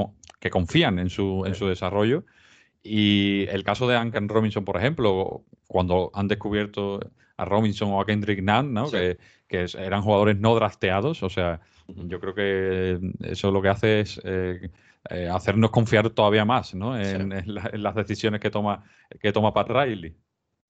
que, 0.41 0.51
confían 0.51 0.99
en 0.99 1.09
su, 1.09 1.45
en 1.47 1.55
su 1.55 1.67
desarrollo. 1.67 2.25
Y 2.83 3.47
el 3.51 3.65
caso 3.65 3.87
de 3.89 3.97
Ankan 3.97 4.29
Robinson, 4.29 4.65
por 4.65 4.77
ejemplo, 4.77 5.45
cuando 5.69 6.11
han 6.15 6.29
descubierto 6.29 7.01
a 7.37 7.45
Robinson 7.45 7.91
o 7.93 8.01
a 8.01 8.07
Kendrick 8.07 8.43
Nunn, 8.43 8.75
¿no? 8.75 8.91
que, 8.91 9.19
que 9.47 9.67
eran 9.79 10.03
jugadores 10.03 10.39
no 10.39 10.55
drafteados, 10.55 11.23
o 11.23 11.31
sea, 11.31 11.61
yo 11.89 12.21
creo 12.21 12.35
que 12.35 12.99
eso 13.21 13.51
lo 13.51 13.63
que 13.63 13.69
hace 13.69 14.01
es 14.01 14.21
eh, 14.25 14.71
eh, 15.11 15.29
hacernos 15.29 15.71
confiar 15.71 16.11
todavía 16.11 16.45
más 16.45 16.75
¿no? 16.75 16.99
en, 16.99 17.33
las 17.83 17.95
decisiones 17.95 18.41
que 18.41 18.51
toma, 18.51 18.85
que 19.21 19.33
toma 19.33 19.55
Pat 19.55 19.71
Riley. 19.71 20.15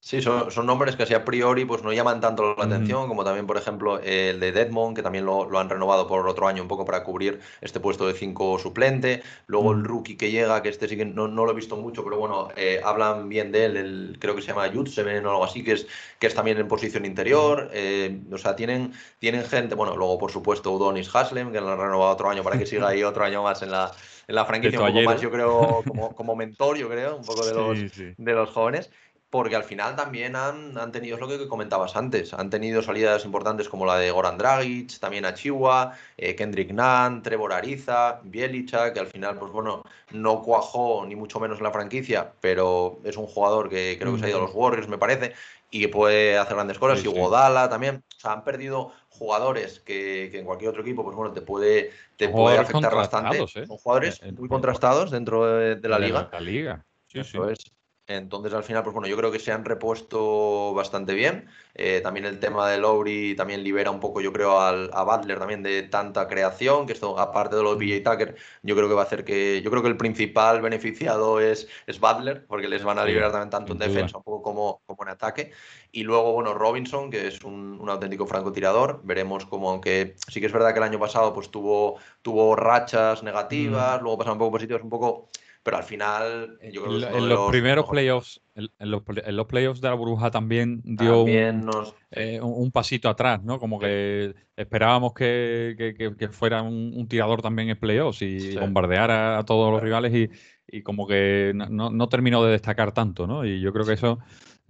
Sí, 0.01 0.22
son, 0.22 0.49
son, 0.53 0.64
nombres 0.64 0.94
que 0.94 1.03
así 1.03 1.12
a 1.12 1.24
priori 1.24 1.64
pues 1.64 1.82
no 1.82 1.92
llaman 1.92 2.20
tanto 2.20 2.55
la 2.57 2.64
atención, 2.64 3.09
como 3.09 3.24
también, 3.24 3.49
por 3.49 3.57
ejemplo, 3.57 3.99
el 3.99 4.38
de 4.38 4.53
Deadmond, 4.53 4.94
que 4.94 5.03
también 5.03 5.26
lo, 5.26 5.51
lo, 5.51 5.59
han 5.59 5.68
renovado 5.68 6.07
por 6.07 6.26
otro 6.28 6.46
año 6.46 6.62
un 6.62 6.68
poco 6.68 6.84
para 6.84 7.03
cubrir 7.03 7.40
este 7.61 7.80
puesto 7.80 8.07
de 8.07 8.14
5 8.14 8.61
suplente. 8.61 9.24
Luego 9.49 9.72
el 9.72 9.82
rookie 9.82 10.16
que 10.16 10.30
llega, 10.30 10.62
que 10.62 10.68
este 10.68 10.86
sí 10.86 10.96
que 10.96 11.05
no, 11.05 11.26
no 11.26 11.44
lo 11.44 11.51
he 11.51 11.55
visto 11.55 11.76
mucho, 11.76 12.05
pero 12.05 12.16
bueno, 12.16 12.49
eh, 12.57 12.80
hablan 12.84 13.28
bien 13.28 13.51
de 13.51 13.64
él, 13.64 13.76
el, 13.76 14.16
creo 14.20 14.36
que 14.36 14.40
se 14.40 14.49
llama 14.49 14.70
Jutsemen 14.72 15.26
o 15.26 15.30
algo 15.30 15.44
así, 15.44 15.64
que 15.64 15.72
es, 15.72 15.88
que 16.20 16.28
es 16.28 16.34
también 16.34 16.59
en 16.59 16.68
posición 16.68 17.05
interior. 17.05 17.68
Eh, 17.72 18.20
o 18.32 18.38
sea, 18.38 18.55
tienen, 18.55 18.92
tienen 19.18 19.44
gente, 19.44 19.74
bueno, 19.74 19.96
luego 19.96 20.16
por 20.16 20.30
supuesto 20.30 20.70
Udonis 20.70 21.12
Haslem, 21.12 21.51
que 21.51 21.61
lo 21.61 21.72
han 21.72 21.78
renovado 21.78 22.12
otro 22.12 22.30
año 22.30 22.44
para 22.44 22.57
que 22.57 22.66
siga 22.66 22.88
ahí 22.88 23.03
otro 23.03 23.24
año 23.24 23.42
más 23.42 23.62
en 23.62 23.72
la, 23.72 23.90
en 24.28 24.34
la 24.36 24.44
franquicia, 24.44 24.80
un 24.80 24.86
poco 24.86 25.03
más, 25.03 25.20
yo 25.20 25.30
creo, 25.32 25.82
como, 25.84 26.14
como 26.14 26.36
mentor, 26.36 26.76
yo 26.76 26.88
creo, 26.88 27.16
un 27.16 27.24
poco 27.24 27.44
de 27.44 27.55
los, 27.55 27.78
de 28.16 28.32
los 28.32 28.51
jóvenes. 28.51 28.90
Porque 29.30 29.56
al 29.56 29.64
final 29.64 29.94
también 29.94 30.36
han, 30.36 30.78
han 30.78 30.90
tenido, 30.90 31.16
es 31.16 31.20
lo 31.20 31.28
que 31.28 31.48
comentabas 31.48 31.96
antes, 31.96 32.32
han 32.32 32.48
tenido 32.48 32.82
salidas 32.82 33.24
importantes 33.24 33.68
como 33.68 33.84
la 33.84 33.98
de 33.98 34.10
Goran 34.10 34.38
Dragic, 34.38 34.98
también 34.98 35.26
Achiwa, 35.26 35.92
eh, 36.16 36.34
Kendrick 36.34 36.70
Nunn, 36.70 37.22
Trevor 37.22 37.52
Ariza, 37.52 38.20
Bielicha, 38.24 38.92
que 38.92 39.00
al 39.00 39.06
final, 39.06 39.38
pues 39.38 39.52
bueno, 39.52 39.82
no 40.12 40.42
cuajó 40.42 41.04
ni 41.06 41.14
mucho 41.14 41.40
menos 41.40 41.58
en 41.58 41.64
la 41.64 41.72
franquicia, 41.72 42.32
pero 42.40 43.00
es 43.04 43.16
un 43.18 43.26
jugador 43.26 43.68
que 43.68 43.96
creo 44.00 44.14
que 44.14 44.20
se 44.20 44.26
ha 44.26 44.30
ido 44.30 44.38
a 44.38 44.42
los 44.42 44.54
Warriors, 44.54 44.88
me 44.88 44.98
parece, 44.98 45.34
y 45.70 45.80
que 45.80 45.88
puede 45.88 46.38
hacer 46.38 46.54
grandes 46.54 46.78
cosas, 46.78 47.04
y 47.04 47.08
Godala 47.08 47.68
también, 47.68 47.96
o 48.16 48.20
sea, 48.20 48.32
han 48.32 48.44
perdido 48.44 48.92
jugadores 49.10 49.80
que, 49.80 50.38
en 50.38 50.46
cualquier 50.46 50.70
otro 50.70 50.80
equipo, 50.80 51.04
pues 51.04 51.14
bueno, 51.14 51.34
te 51.34 51.42
puede, 51.42 51.90
te 52.16 52.30
puede 52.30 52.56
afectar 52.56 52.94
bastante. 52.94 53.42
¿eh? 53.42 53.66
Son 53.66 53.76
jugadores 53.76 54.22
muy 54.38 54.48
contrastados 54.48 55.10
dentro 55.10 55.44
de, 55.44 55.88
la 55.88 55.98
liga. 55.98 56.30
La 56.32 56.40
liga. 56.40 56.86
Sí, 57.08 57.22
sí. 57.24 57.38
Es. 57.50 57.77
Entonces, 58.09 58.54
al 58.54 58.64
final, 58.64 58.82
pues 58.82 58.94
bueno, 58.94 59.06
yo 59.06 59.18
creo 59.18 59.30
que 59.30 59.38
se 59.38 59.52
han 59.52 59.66
repuesto 59.66 60.72
bastante 60.72 61.12
bien. 61.12 61.46
Eh, 61.74 62.00
también 62.00 62.24
el 62.24 62.40
tema 62.40 62.66
de 62.70 62.78
Lowry 62.78 63.36
también 63.36 63.62
libera 63.62 63.90
un 63.90 64.00
poco, 64.00 64.22
yo 64.22 64.32
creo, 64.32 64.59
al, 64.61 64.90
a 64.94 65.02
Butler 65.04 65.38
también 65.38 65.62
de 65.62 65.82
tanta 65.82 66.26
creación, 66.26 66.86
que 66.86 66.94
esto, 66.94 67.18
aparte 67.18 67.56
de 67.56 67.62
lo 67.62 67.76
de 67.76 67.86
PJ 67.86 68.11
Tucker, 68.11 68.36
yo 68.62 68.74
creo 68.74 68.88
que 68.88 68.94
va 68.94 69.02
a 69.02 69.04
hacer 69.04 69.24
que. 69.26 69.61
Yo 69.62 69.70
creo 69.70 69.82
que 69.82 69.90
el 69.90 69.98
principal 69.98 70.62
beneficiado 70.62 71.38
es, 71.38 71.68
es 71.86 72.00
Butler, 72.00 72.46
porque 72.46 72.66
les 72.66 72.82
van 72.82 72.98
a 72.98 73.04
liberar 73.04 73.30
también 73.30 73.50
tanto 73.50 73.74
en 73.74 73.78
defensa 73.78 74.16
un 74.16 74.24
poco 74.24 74.42
como, 74.42 74.80
como 74.86 75.02
en 75.02 75.11
ataque. 75.11 75.52
Y 75.92 76.02
luego, 76.02 76.32
bueno, 76.32 76.54
Robinson, 76.54 77.11
que 77.11 77.26
es 77.28 77.44
un, 77.44 77.78
un, 77.78 77.90
auténtico 77.90 78.26
francotirador. 78.26 79.02
Veremos 79.04 79.44
cómo, 79.44 79.70
aunque 79.70 80.16
sí 80.28 80.40
que 80.40 80.46
es 80.46 80.52
verdad 80.52 80.72
que 80.72 80.78
el 80.78 80.84
año 80.84 80.98
pasado 80.98 81.34
pues 81.34 81.50
tuvo, 81.50 81.98
tuvo 82.22 82.56
rachas 82.56 83.22
negativas, 83.22 84.00
luego 84.00 84.16
pasaron 84.16 84.36
un 84.36 84.38
poco 84.38 84.52
positivos, 84.52 84.82
un 84.82 84.90
poco 84.90 85.28
pero 85.68 85.76
al 85.76 85.84
final 85.84 86.56
eh, 86.62 86.70
yo 86.72 86.82
creo 86.82 86.98
que 86.98 87.18
en 87.18 87.28
los, 87.28 87.50
primeros 87.50 87.86
playoffs 87.90 88.40
en, 88.54 88.90
los, 88.90 89.46
playoffs 89.46 89.82
de 89.82 89.88
la 89.88 89.94
burbuja 89.94 90.30
también 90.30 90.80
dio 90.82 91.26
eh, 91.28 92.40
un, 92.40 92.72
pasito 92.72 93.10
atrás 93.10 93.42
no 93.42 93.58
como 93.58 93.78
que 93.78 94.34
esperábamos 94.56 95.12
que, 95.12 96.30
fuera 96.32 96.62
un, 96.62 97.06
tirador 97.06 97.42
también 97.42 97.68
en 97.68 97.78
playoffs 97.78 98.22
y 98.22 98.56
bombardeara 98.56 99.36
a 99.36 99.44
todos 99.44 99.70
los 99.70 99.82
rivales 99.82 100.30
y, 100.66 100.80
como 100.80 101.06
que 101.06 101.52
no, 101.54 101.90
no, 101.90 102.08
terminó 102.08 102.42
de 102.42 102.52
destacar 102.52 102.92
tanto 102.92 103.26
no 103.26 103.44
y 103.44 103.60
yo 103.60 103.70
creo 103.70 103.84
que 103.84 103.92
eso 103.92 104.20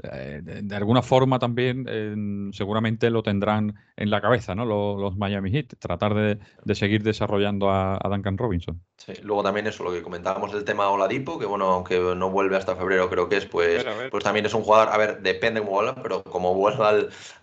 eh, 0.02 0.40
de, 0.42 0.76
alguna 0.76 1.02
forma 1.02 1.38
también 1.38 2.50
seguramente 2.52 3.10
lo 3.10 3.22
tendrán 3.22 3.74
en 3.96 4.10
la 4.10 4.20
cabeza, 4.20 4.54
¿no? 4.54 4.64
Los, 4.64 5.16
Miami 5.16 5.50
Heat, 5.50 5.74
tratar 5.78 6.14
de, 6.14 6.38
seguir 6.74 7.02
desarrollando 7.02 7.70
a, 7.70 7.98
Duncan 8.04 8.38
Robinson. 8.38 8.80
Sí, 8.96 9.14
luego 9.22 9.42
también 9.42 9.66
eso, 9.66 9.82
lo 9.82 9.92
que 9.92 10.02
comentábamos 10.02 10.52
del 10.52 10.64
tema 10.64 10.88
Oladipo, 10.88 11.38
que 11.38 11.46
bueno, 11.46 11.66
aunque 11.66 11.98
no 11.98 12.30
vuelve 12.30 12.56
hasta 12.56 12.76
febrero, 12.76 13.10
creo 13.10 13.28
que 13.28 13.38
es, 13.38 13.46
pues, 13.46 13.84
pues 14.10 14.24
también 14.24 14.46
es 14.46 14.54
un 14.54 14.62
jugador, 14.62 14.88
a 14.92 14.98
ver, 14.98 15.20
depende 15.20 15.60
cómo 15.60 15.72
vuelva, 15.72 15.94
pero 16.02 16.22
como 16.22 16.54
vuelva 16.54 16.94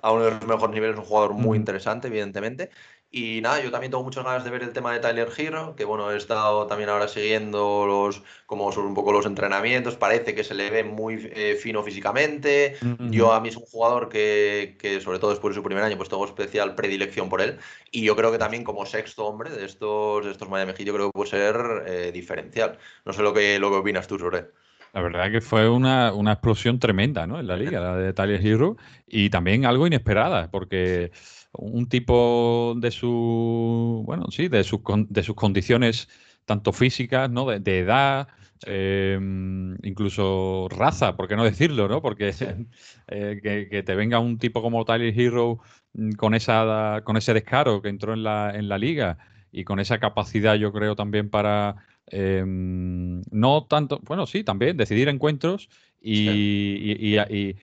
a 0.01 0.11
uno 0.11 0.25
de 0.25 0.31
los 0.31 0.47
mejores 0.47 0.73
niveles, 0.73 0.95
es 0.95 0.99
un 0.99 1.05
jugador 1.05 1.33
muy 1.33 1.57
interesante, 1.57 2.07
evidentemente. 2.07 2.69
Y 3.17 3.39
nada, 3.39 3.63
yo 3.63 3.71
también 3.71 3.91
tengo 3.91 4.03
muchas 4.03 4.25
ganas 4.25 4.43
de 4.43 4.49
ver 4.49 4.61
el 4.61 4.73
tema 4.73 4.91
de 4.91 4.99
Tyler 4.99 5.29
Hero, 5.37 5.73
que 5.77 5.85
bueno, 5.85 6.11
he 6.11 6.17
estado 6.17 6.67
también 6.67 6.89
ahora 6.89 7.07
siguiendo 7.07 7.85
los, 7.87 8.21
como 8.45 8.73
son 8.73 8.87
un 8.87 8.93
poco 8.93 9.13
los 9.13 9.25
entrenamientos, 9.25 9.95
parece 9.95 10.35
que 10.35 10.43
se 10.43 10.53
le 10.53 10.69
ve 10.69 10.83
muy 10.83 11.31
eh, 11.33 11.55
fino 11.55 11.81
físicamente. 11.81 12.75
Yo 13.11 13.31
a 13.31 13.39
mí 13.39 13.47
es 13.47 13.55
un 13.55 13.63
jugador 13.63 14.09
que, 14.09 14.75
que, 14.77 14.99
sobre 14.99 15.19
todo 15.19 15.29
después 15.29 15.55
de 15.55 15.61
su 15.61 15.63
primer 15.63 15.81
año, 15.85 15.95
pues 15.95 16.09
tengo 16.09 16.25
especial 16.25 16.75
predilección 16.75 17.29
por 17.29 17.39
él. 17.39 17.57
Y 17.89 18.03
yo 18.03 18.17
creo 18.17 18.33
que 18.33 18.37
también 18.37 18.65
como 18.65 18.85
sexto 18.85 19.25
hombre 19.25 19.49
de 19.49 19.63
estos, 19.63 20.25
de 20.25 20.31
estos 20.31 20.49
Miami 20.49 20.73
Heat, 20.73 20.85
yo 20.85 20.93
creo 20.93 21.07
que 21.07 21.13
puede 21.13 21.29
ser 21.29 21.85
eh, 21.87 22.11
diferencial. 22.11 22.77
No 23.05 23.13
sé 23.13 23.21
lo 23.21 23.33
que, 23.33 23.59
lo 23.59 23.69
que 23.69 23.77
opinas 23.77 24.07
tú 24.07 24.19
sobre 24.19 24.39
él. 24.39 24.47
La 24.91 25.01
verdad 25.01 25.31
que 25.31 25.39
fue 25.39 25.69
una, 25.69 26.13
una, 26.13 26.33
explosión 26.33 26.79
tremenda 26.79 27.27
¿no? 27.27 27.39
en 27.39 27.47
la 27.47 27.55
liga, 27.55 27.79
la 27.79 27.95
de 27.95 28.11
Tyler 28.11 28.45
Hero, 28.45 28.75
y 29.07 29.29
también 29.29 29.65
algo 29.65 29.87
inesperada, 29.87 30.49
porque 30.49 31.11
un 31.57 31.87
tipo 31.87 32.75
de 32.77 32.91
su, 32.91 34.03
bueno, 34.05 34.27
sí, 34.31 34.47
de 34.47 34.63
sus, 34.63 34.81
de 35.09 35.23
sus 35.23 35.35
condiciones 35.35 36.07
tanto 36.45 36.71
físicas, 36.71 37.29
¿no? 37.29 37.45
De, 37.45 37.79
edad, 37.79 38.27
em, 38.65 39.75
incluso 39.83 40.67
raza, 40.69 41.15
por 41.15 41.27
qué 41.27 41.35
no 41.35 41.43
decirlo, 41.43 41.87
¿no? 41.87 42.01
Porque 42.01 42.29
eh, 43.07 43.67
que, 43.69 43.83
te 43.83 43.95
venga 43.95 44.19
un 44.19 44.37
tipo 44.37 44.61
como 44.61 44.85
Tyler 44.85 45.19
Hero 45.19 45.59
mm, 45.93 46.11
con, 46.11 46.35
esa, 46.35 47.01
con 47.03 47.17
ese 47.17 47.33
descaro 47.33 47.81
que 47.81 47.89
entró 47.89 48.13
en 48.13 48.23
la, 48.23 48.51
en 48.55 48.69
la 48.69 48.77
liga 48.77 49.17
y 49.51 49.63
con 49.63 49.79
esa 49.79 49.99
capacidad, 49.99 50.55
yo 50.55 50.71
creo, 50.71 50.95
también 50.95 51.29
para, 51.29 51.75
em, 52.07 53.21
no 53.31 53.65
tanto, 53.65 53.99
bueno, 54.03 54.25
sí, 54.27 54.43
también 54.43 54.77
decidir 54.77 55.09
encuentros 55.09 55.69
y, 56.01 56.29
y 56.29 57.17
y, 57.17 57.55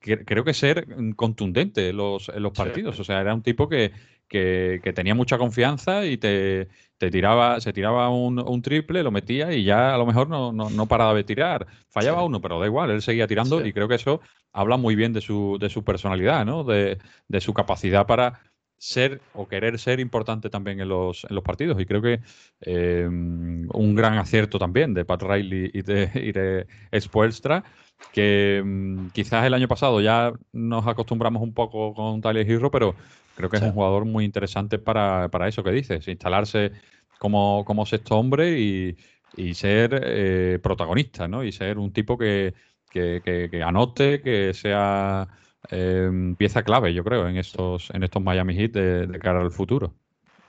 creo 0.00 0.44
que 0.44 0.54
ser 0.54 0.86
contundente 1.16 1.90
en 1.90 1.96
los, 1.96 2.28
los 2.36 2.52
partidos. 2.52 2.98
O 3.00 3.04
sea, 3.04 3.20
era 3.20 3.34
un 3.34 3.42
tipo 3.42 3.68
que, 3.68 3.92
que, 4.28 4.92
tenía 4.94 5.14
mucha 5.14 5.38
confianza 5.38 6.04
y 6.04 6.18
te, 6.18 6.68
te 6.98 7.10
tiraba, 7.10 7.60
se 7.60 7.72
tiraba 7.72 8.10
un, 8.10 8.38
un, 8.38 8.62
triple, 8.62 9.02
lo 9.02 9.10
metía 9.10 9.52
y 9.52 9.64
ya 9.64 9.94
a 9.94 9.98
lo 9.98 10.06
mejor 10.06 10.28
no, 10.28 10.52
no, 10.52 10.70
no 10.70 10.86
paraba 10.86 11.14
de 11.14 11.24
tirar. 11.24 11.66
Fallaba 11.88 12.24
uno, 12.24 12.40
pero 12.40 12.60
da 12.60 12.66
igual, 12.66 12.90
él 12.90 13.02
seguía 13.02 13.26
tirando 13.26 13.64
y 13.64 13.72
creo 13.72 13.88
que 13.88 13.94
eso 13.94 14.20
habla 14.52 14.76
muy 14.76 14.94
bien 14.94 15.12
de 15.12 15.20
su, 15.20 15.56
de 15.60 15.70
su 15.70 15.82
personalidad, 15.84 16.44
¿no? 16.44 16.64
De, 16.64 16.98
de 17.28 17.40
su 17.40 17.54
capacidad 17.54 18.06
para 18.06 18.40
ser 18.78 19.20
o 19.34 19.48
querer 19.48 19.78
ser 19.78 20.00
importante 20.00 20.50
también 20.50 20.80
en 20.80 20.88
los, 20.88 21.24
en 21.28 21.34
los 21.34 21.44
partidos. 21.44 21.80
Y 21.80 21.86
creo 21.86 22.00
que 22.00 22.20
eh, 22.62 23.06
un 23.06 23.94
gran 23.94 24.18
acierto 24.18 24.58
también 24.58 24.94
de 24.94 25.04
Pat 25.04 25.22
Riley 25.22 25.70
y 25.74 25.82
de, 25.82 26.10
y 26.14 26.32
de 26.32 26.66
que 28.12 28.62
mm, 28.64 29.08
quizás 29.08 29.44
el 29.44 29.54
año 29.54 29.68
pasado 29.68 30.00
ya 30.00 30.32
nos 30.52 30.86
acostumbramos 30.86 31.42
un 31.42 31.52
poco 31.52 31.94
con 31.94 32.20
Tyler 32.20 32.48
Hero, 32.48 32.70
pero 32.70 32.94
creo 33.36 33.50
que 33.50 33.56
es 33.56 33.62
un 33.62 33.72
jugador 33.72 34.04
muy 34.04 34.24
interesante 34.24 34.78
para, 34.78 35.28
eso 35.48 35.62
que 35.62 35.70
dices, 35.72 36.06
instalarse 36.08 36.72
como, 37.18 37.64
como 37.64 37.86
sexto 37.86 38.16
hombre 38.18 38.58
y, 38.58 38.96
ser 39.54 40.00
eh, 40.04 40.58
protagonista, 40.60 41.28
¿no? 41.28 41.44
Y 41.44 41.52
ser 41.52 41.78
un 41.78 41.92
tipo 41.92 42.18
que, 42.18 42.54
que, 42.90 43.62
anote, 43.64 44.20
que 44.20 44.52
sea 44.54 45.28
eh, 45.70 46.10
pieza 46.36 46.62
clave, 46.62 46.94
yo 46.94 47.04
creo, 47.04 47.28
en 47.28 47.36
estos, 47.36 47.90
en 47.90 48.02
estos 48.02 48.22
Miami 48.22 48.54
Heat 48.54 48.72
de, 48.72 49.18
cara 49.18 49.40
al 49.40 49.50
futuro. 49.50 49.94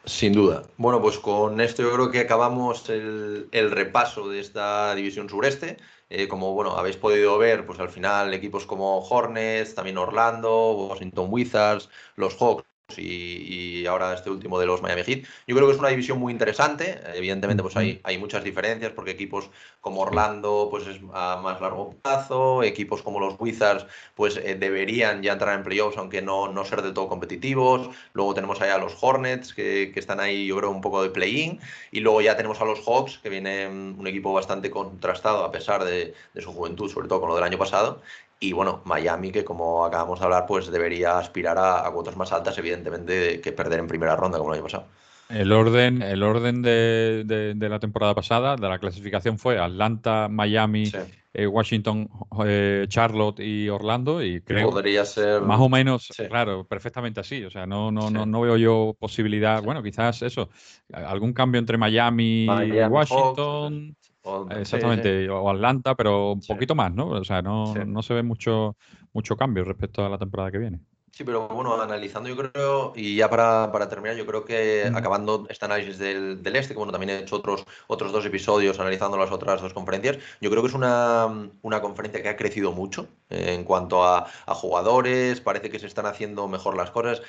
Sin 0.05 0.33
duda. 0.33 0.63
Bueno, 0.77 1.01
pues 1.01 1.19
con 1.19 1.59
esto 1.61 1.83
yo 1.83 1.93
creo 1.93 2.09
que 2.09 2.19
acabamos 2.19 2.89
el, 2.89 3.47
repaso 3.51 4.29
de 4.29 4.39
esta 4.39 4.95
división 4.95 5.29
sureste. 5.29 5.77
Eh, 6.09 6.27
como 6.27 6.53
bueno, 6.53 6.71
habéis 6.77 6.97
podido 6.97 7.37
ver, 7.37 7.65
pues 7.65 7.79
al 7.79 7.89
final 7.89 8.33
equipos 8.33 8.65
como 8.65 8.99
Hornets, 8.99 9.75
también 9.75 9.97
Orlando, 9.97 10.71
Washington 10.71 11.27
Wizards, 11.29 11.89
los 12.15 12.35
Hawks 12.37 12.68
y, 12.97 13.85
ahora 13.85 14.13
este 14.13 14.29
último 14.29 14.59
de 14.59 14.65
los 14.65 14.81
Miami 14.81 15.03
Heat. 15.03 15.25
Yo 15.47 15.55
creo 15.55 15.67
que 15.67 15.73
es 15.73 15.79
una 15.79 15.89
división 15.89 16.19
muy 16.19 16.31
interesante. 16.31 16.99
Evidentemente, 17.13 17.63
pues 17.63 17.75
hay, 17.75 17.99
hay 18.03 18.17
muchas 18.17 18.43
diferencias 18.43 18.91
porque 18.91 19.11
equipos 19.11 19.49
como 19.81 20.01
Orlando, 20.01 20.67
pues 20.69 20.85
es 20.87 20.99
a 21.13 21.39
más 21.41 21.61
largo 21.61 21.95
plazo. 22.01 22.63
Equipos 22.63 23.01
como 23.01 23.19
los 23.19 23.35
Wizards, 23.39 23.85
pues 24.15 24.37
eh, 24.37 24.55
deberían 24.55 25.21
ya 25.21 25.33
entrar 25.33 25.55
en 25.57 25.63
playoffs, 25.63 25.97
aunque 25.97 26.21
no, 26.21 26.49
no 26.49 26.65
ser 26.65 26.81
de 26.81 26.91
todo 26.91 27.07
competitivos. 27.07 27.89
Luego 28.13 28.33
tenemos 28.33 28.61
allá 28.61 28.75
a 28.75 28.79
los 28.79 28.95
Hornets, 29.01 29.53
que, 29.53 29.91
que 29.93 29.99
están 29.99 30.19
ahí, 30.19 30.47
yo 30.47 30.57
creo, 30.57 30.71
un 30.71 30.81
poco 30.81 31.01
de 31.01 31.09
play-in. 31.09 31.59
Y 31.91 32.01
luego 32.01 32.21
ya 32.21 32.35
tenemos 32.35 32.61
a 32.61 32.65
los 32.65 32.81
Hawks, 32.85 33.19
que 33.19 33.29
viene 33.29 33.67
un 33.67 34.05
equipo 34.07 34.33
bastante 34.33 34.69
contrastado 34.69 35.43
a 35.43 35.51
pesar 35.51 35.83
de, 35.83 36.13
de 36.33 36.41
su 36.41 36.51
juventud, 36.51 36.89
sobre 36.89 37.07
todo 37.07 37.21
con 37.21 37.29
lo 37.29 37.35
del 37.35 37.43
año 37.43 37.57
pasado. 37.57 38.01
Y 38.39 38.53
bueno, 38.53 38.81
Miami, 38.85 39.31
que 39.31 39.43
como 39.43 39.83
acabamos 39.85 40.19
de 40.19 40.25
hablar, 40.25 40.45
pues 40.47 40.71
debería 40.71 41.17
aspirar 41.17 41.57
a, 41.57 41.91
cuotas 41.91 42.15
más 42.15 42.31
altas, 42.31 42.57
evidentemente, 42.57 43.41
que 43.41 43.51
perder 43.51 43.79
en 43.79 43.87
primera 43.87 44.15
ronda, 44.15 44.37
como 44.37 44.51
el 44.51 44.59
año 44.59 44.63
pasado. 44.63 44.87
El 45.27 45.51
orden, 45.51 46.01
el 46.01 46.23
orden 46.23 46.61
de, 46.61 47.55
la 47.59 47.79
temporada 47.79 48.15
pasada, 48.15 48.55
de 48.55 48.67
la 48.67 48.79
clasificación 48.79 49.37
fue 49.37 49.59
Atlanta, 49.59 50.27
Miami, 50.29 50.91
eh, 51.33 51.45
Washington, 51.45 52.09
eh, 52.45 52.85
Charlotte 52.87 53.41
y 53.41 53.69
Orlando. 53.69 54.23
Y 54.23 54.41
creo 54.41 54.71
podría 54.71 55.05
ser 55.05 55.41
más 55.41 55.59
o 55.59 55.69
menos, 55.69 56.07
claro, 56.29 56.63
perfectamente 56.63 57.19
así. 57.19 57.43
O 57.43 57.51
sea, 57.51 57.67
no, 57.67 57.91
no, 57.91 58.09
no, 58.09 58.25
no 58.25 58.41
veo 58.41 58.57
yo 58.57 58.95
posibilidad. 58.97 59.61
Bueno, 59.61 59.83
quizás 59.83 60.21
eso, 60.23 60.49
algún 60.93 61.33
cambio 61.33 61.59
entre 61.59 61.77
Miami, 61.77 62.45
y 62.45 62.81
Washington. 62.83 63.95
Exactamente, 64.51 65.29
o 65.29 65.49
Atlanta, 65.49 65.95
pero 65.95 66.33
un 66.33 66.41
poquito 66.41 66.75
más, 66.75 66.93
¿no? 66.93 67.09
O 67.09 67.23
sea, 67.23 67.41
no, 67.41 67.73
no 67.73 68.01
se 68.01 68.13
ve 68.13 68.23
mucho, 68.23 68.75
mucho 69.13 69.35
cambio 69.37 69.63
respecto 69.63 70.05
a 70.05 70.09
la 70.09 70.17
temporada 70.17 70.51
que 70.51 70.57
viene. 70.57 70.79
Sí, 71.11 71.25
pero 71.25 71.49
bueno, 71.49 71.81
analizando 71.81 72.29
yo 72.29 72.37
creo, 72.37 72.93
y 72.95 73.17
ya 73.17 73.29
para, 73.29 73.71
para 73.73 73.89
terminar, 73.89 74.15
yo 74.15 74.25
creo 74.25 74.45
que 74.45 74.89
acabando 74.93 75.47
este 75.49 75.65
análisis 75.65 75.97
del, 75.97 76.41
del, 76.41 76.55
este, 76.55 76.73
que 76.73 76.77
bueno, 76.77 76.93
también 76.93 77.09
he 77.09 77.19
hecho 77.19 77.35
otros, 77.35 77.65
otros 77.87 78.11
dos 78.11 78.25
episodios 78.25 78.79
analizando 78.79 79.17
las 79.17 79.29
otras 79.31 79.61
dos 79.61 79.73
conferencias, 79.73 80.17
yo 80.39 80.49
creo 80.49 80.61
que 80.61 80.69
es 80.69 80.73
una, 80.73 81.49
una 81.61 81.81
conferencia 81.81 82.23
que 82.23 82.29
ha 82.29 82.37
crecido 82.37 82.71
mucho 82.71 83.07
eh, 83.29 83.53
en 83.53 83.65
cuanto 83.65 84.05
a, 84.05 84.27
a, 84.45 84.55
jugadores, 84.55 85.41
parece 85.41 85.69
que 85.69 85.79
se 85.79 85.87
están 85.87 86.05
haciendo 86.05 86.47
mejor 86.47 86.77
las 86.77 86.91
cosas 86.91 87.21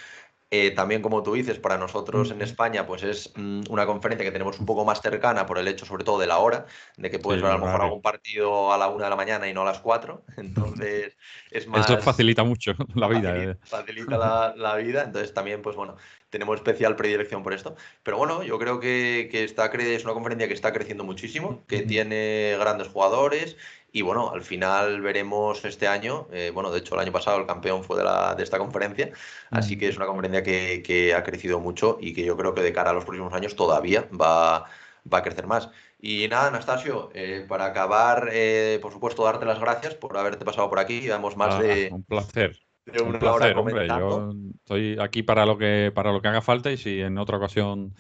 Eh, 0.53 0.73
también, 0.73 1.01
como 1.01 1.23
tú 1.23 1.35
dices, 1.35 1.61
para 1.61 1.79
nosotros 1.79 2.33
en 2.33 2.43
España, 2.43 2.85
pues 2.85 3.05
es 3.05 3.33
mm, 3.37 3.63
una 3.71 3.87
conferencia 3.87 4.25
que 4.25 4.33
tenemos 4.33 4.59
un 4.59 4.67
poco 4.67 4.85
más 4.85 5.01
cercana 5.01 5.47
por 5.47 5.59
el 5.59 5.69
hecho, 5.69 5.87
sobre 5.87 6.03
todo, 6.03 6.19
de 6.19 6.27
la 6.27 6.39
hora, 6.39 6.67
de 6.97 7.09
que 7.09 7.21
puedes 7.21 7.41
ver 7.41 7.53
a 7.53 7.59
lo 7.59 7.65
mejor 7.65 7.83
algún 7.83 8.03
partido 8.03 8.73
a 8.73 8.79
la 8.79 8.89
una 8.89 9.05
de 9.05 9.11
la 9.11 9.17
mañana 9.17 9.49
y 9.49 9.55
no 9.55 9.63
a 9.63 9.67
las 9.67 9.79
cuatro. 9.79 10.25
Entonces, 10.37 11.17
es 11.53 11.67
más. 11.69 11.89
Eso 11.89 12.01
facilita 12.01 12.43
mucho 12.43 12.73
la 12.97 13.07
vida. 13.07 13.31
Facilita, 13.31 13.53
eh. 13.53 13.57
facilita 13.63 14.19
la, 14.19 14.55
la, 14.57 14.75
vida. 14.75 15.05
Entonces, 15.05 15.33
también, 15.33 15.63
pues 15.63 15.77
bueno, 15.77 15.97
tenemos 16.31 16.57
especial 16.57 16.97
predilección 16.97 17.45
por 17.45 17.53
esto. 17.53 17.77
Pero 18.03 18.17
bueno, 18.17 18.43
yo 18.43 18.59
creo 18.59 18.81
que, 18.81 19.29
que 19.31 19.45
está, 19.45 19.67
es 19.67 20.05
una 20.05 20.15
conferencia 20.15 20.49
que 20.49 20.55
está 20.55 20.73
creciendo 20.73 21.05
muchísimo, 21.05 21.65
que 21.69 21.83
tiene 21.83 22.57
grandes 22.59 22.89
jugadores 22.89 23.57
y 23.93 24.03
bueno, 24.03 24.31
al 24.31 24.43
final 24.43 25.01
veremos 25.01 25.65
este 25.65 25.89
año, 25.89 26.29
eh, 26.33 26.51
bueno, 26.55 26.71
de 26.71 26.79
hecho 26.79 26.95
el 26.95 27.01
año 27.01 27.13
pasado 27.13 27.39
el 27.39 27.47
campeón 27.47 27.83
fue 27.83 27.99
de, 27.99 28.05
la, 28.05 28.35
de 28.35 28.43
esta 28.43 28.59
conferencia, 28.59 29.11
así 29.51 29.77
que 29.77 29.89
es 29.89 29.97
una 29.97 30.07
conferencia 30.07 30.43
que, 30.43 30.83
que, 30.83 31.15
ha 31.15 31.25
crecido 31.25 31.59
mucho 31.61 31.99
y 32.01 32.13
que 32.13 32.25
yo 32.25 32.37
creo 32.37 32.55
que 32.55 32.63
de 32.63 32.73
cara 32.73 32.91
a 32.91 32.93
los 32.93 33.05
próximos 33.05 33.33
años 33.33 33.57
todavía 33.57 34.09
va, 34.13 34.67
va 35.13 35.19
a 35.19 35.23
crecer 35.23 35.47
más. 35.47 35.71
Y 35.99 36.29
nada, 36.29 36.49
Anastasio, 36.49 37.11
eh, 37.15 37.45
para 37.49 37.67
acabar, 37.67 38.31
eh, 38.33 38.79
por 38.81 38.93
supuesto, 38.93 39.25
darte 39.25 39.45
las 39.45 39.61
gracias 39.61 39.95
por 39.95 40.17
haberte 40.17 40.45
pasado 40.45 40.71
por 40.71 40.79
aquí. 40.79 41.01
Llevamos 41.01 41.37
más 41.37 41.57
ah, 41.57 41.63
de... 41.63 41.89
Un 41.93 42.05
placer. 42.05 42.59
De 42.87 43.03
una 43.03 43.13
un 43.13 43.19
placer, 43.19 43.53
hora 43.53 43.61
hombre, 43.61 43.87
yo 43.87 44.33
estoy 44.55 44.97
aquí 44.99 45.23
para 45.23 45.45
lo 45.45 45.59
que 45.59 45.93
para 45.95 46.13
lo 46.13 46.23
que 46.23 46.29
haga 46.29 46.41
falta 46.41 46.73
y 46.73 46.79
si 46.79 47.01
en 47.01 47.19
otra 47.19 47.37
ocasión 47.37 47.95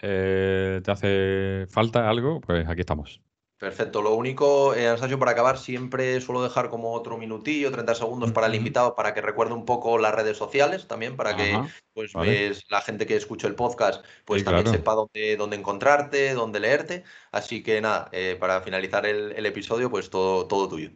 te 0.00 0.82
hace 0.86 1.66
falta 1.68 2.08
algo, 2.08 2.40
pues 2.40 2.66
aquí 2.68 2.80
estamos. 2.80 3.20
Perfecto. 3.60 4.00
Lo 4.00 4.14
único, 4.14 4.74
eh, 4.74 4.88
Anastasio, 4.88 5.18
para 5.18 5.32
acabar, 5.32 5.58
siempre 5.58 6.18
suelo 6.22 6.42
dejar 6.42 6.70
como 6.70 6.94
otro 6.94 7.18
minutillo, 7.18 7.70
30 7.70 7.94
segundos 7.94 8.32
para 8.32 8.46
el 8.46 8.54
invitado, 8.54 8.94
para 8.94 9.12
que 9.12 9.20
recuerde 9.20 9.52
un 9.52 9.66
poco 9.66 9.98
las 9.98 10.14
redes 10.14 10.38
sociales 10.38 10.88
también, 10.88 11.14
para 11.14 11.36
que 11.36 11.60
pues 11.92 12.14
ves, 12.14 12.64
la 12.70 12.80
gente 12.80 13.06
que 13.06 13.16
escucha 13.16 13.46
el 13.46 13.54
podcast 13.54 14.02
pues 14.24 14.44
también 14.44 14.66
sepa 14.66 14.94
dónde, 14.94 15.36
dónde 15.36 15.56
encontrarte, 15.56 16.32
dónde 16.32 16.58
leerte. 16.58 17.04
Así 17.32 17.62
que 17.62 17.82
nada, 17.82 18.08
eh, 18.12 18.38
para 18.40 18.62
finalizar 18.62 19.04
el, 19.04 19.32
el, 19.32 19.44
episodio, 19.44 19.90
pues 19.90 20.08
todo, 20.08 20.46
todo 20.46 20.66
tuyo. 20.66 20.92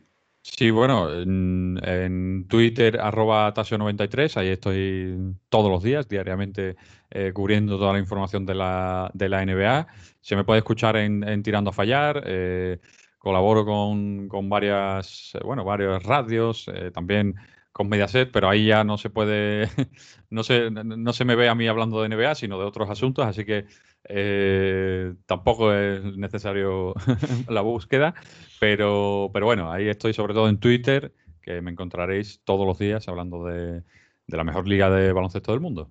Sí, 0.47 0.71
bueno, 0.71 1.11
en, 1.11 2.47
Twitter, 2.49 3.01
arroba 3.01 3.53
Tasio93, 3.55 4.37
ahí 4.37 4.49
estoy 4.49 5.35
todos 5.49 5.71
los 5.71 5.83
días, 5.83 6.07
diariamente, 6.07 6.77
eh, 7.11 7.33
cubriendo 7.33 7.79
toda 7.79 7.95
la 7.95 7.99
información 7.99 8.45
de 8.45 8.55
la, 8.55 9.11
de 9.15 9.29
la 9.31 9.45
NBA. 9.45 9.87
Se 10.21 10.37
me 10.37 10.45
puede 10.45 10.59
escuchar 10.59 10.97
en, 10.97 11.43
Tirando 11.43 11.71
a 11.71 11.73
Fallar, 11.73 12.23
eh, 12.27 12.79
colaboro 13.19 13.65
con, 13.65 14.29
con, 14.29 14.51
varias, 14.51 15.35
eh, 15.35 15.41
bueno, 15.43 15.65
varios 15.65 16.03
radios, 16.03 16.67
también 16.93 17.35
con 17.75 17.89
Mediaset, 17.89 18.31
pero 18.31 18.49
ahí 18.49 18.67
ya 18.67 18.85
no 18.85 18.97
se 18.99 19.11
puede, 19.11 19.69
no 20.31 20.45
se, 20.45 20.71
no 20.71 21.13
se 21.13 21.25
me 21.25 21.35
ve 21.35 21.49
a 21.49 21.57
mí 21.57 21.67
hablando 21.67 22.01
de 22.01 22.09
NBA, 22.09 22.37
sino 22.37 22.57
de 22.57 22.65
otros 22.65 22.89
asuntos, 22.89 23.27
así 23.27 23.45
que 23.45 23.67
eh, 24.05 25.13
tampoco 25.27 25.75
es 25.75 26.17
necesario 26.17 26.95
la 27.49 27.63
búsqueda, 27.63 28.15
pero, 28.61 29.29
pero 29.33 29.47
bueno, 29.47 29.73
ahí 29.73 29.89
estoy 29.89 30.15
sobre 30.15 30.35
todo 30.35 30.49
en 30.49 30.61
Twitter, 30.61 31.13
que 31.43 31.61
me 31.63 31.73
encontraréis 31.73 32.41
todos 32.45 32.65
los 32.65 32.79
días 32.79 33.09
hablando 33.09 33.45
de, 33.45 33.83
la 34.29 34.45
mejor 34.45 34.69
liga 34.69 34.89
de 34.89 35.13
baloncesto 35.13 35.51
del 35.51 35.61
mundo. 35.61 35.91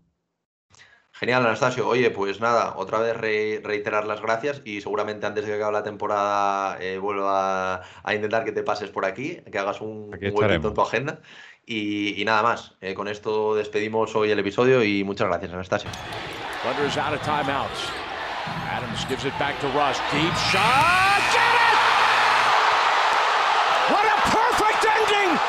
Genial, 1.11 1.45
Anastasio. 1.45 1.87
Oye, 1.87 2.09
pues 2.09 2.39
nada, 2.39 2.75
otra 2.77 2.97
vez 2.99 3.15
reiterar 3.15 4.07
las 4.07 4.21
gracias 4.21 4.61
y 4.65 4.81
seguramente 4.81 5.27
antes 5.27 5.45
de 5.45 5.51
que 5.51 5.57
acabe 5.57 5.73
la 5.73 5.83
temporada 5.83 6.77
eh, 6.81 6.97
vuelvo 6.97 7.27
a, 7.27 7.81
intentar 8.11 8.43
que 8.43 8.51
te 8.51 8.63
pases 8.63 8.89
por 8.89 9.05
aquí, 9.05 9.41
que 9.51 9.59
hagas 9.59 9.79
un, 9.79 9.89
un 9.89 10.11
huequito 10.11 10.69
en 10.69 10.73
tu 10.73 10.81
agenda. 10.81 11.21
Y, 11.65 12.21
y 12.21 12.25
nada 12.25 12.43
más, 12.43 12.73
eh, 12.81 12.93
con 12.93 13.07
esto 13.07 13.55
despedimos 13.55 14.13
hoy 14.15 14.31
el 14.31 14.39
episodio 14.39 14.83
y 14.83 15.03
muchas 15.03 15.27
gracias, 15.27 15.51
timeouts. 17.19 17.89
Adams 18.69 19.05
gives 19.07 19.23
it 19.25 19.33
back 19.39 19.59
to 19.61 19.67
Rush. 19.67 19.97
Deep 20.11 20.33
shot. 20.51 21.21
Get 21.31 21.55
it! 21.55 21.77
What 23.91 24.03
a 24.03 24.17
perfect 24.27 24.83
ending 24.83 25.39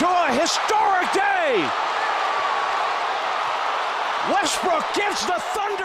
to 0.00 0.06
a 0.08 0.28
historic 0.36 1.08
day. 1.12 1.64
Westbrook 4.32 4.84
gives 4.94 5.24
the 5.26 5.40
Thunder. 5.54 5.79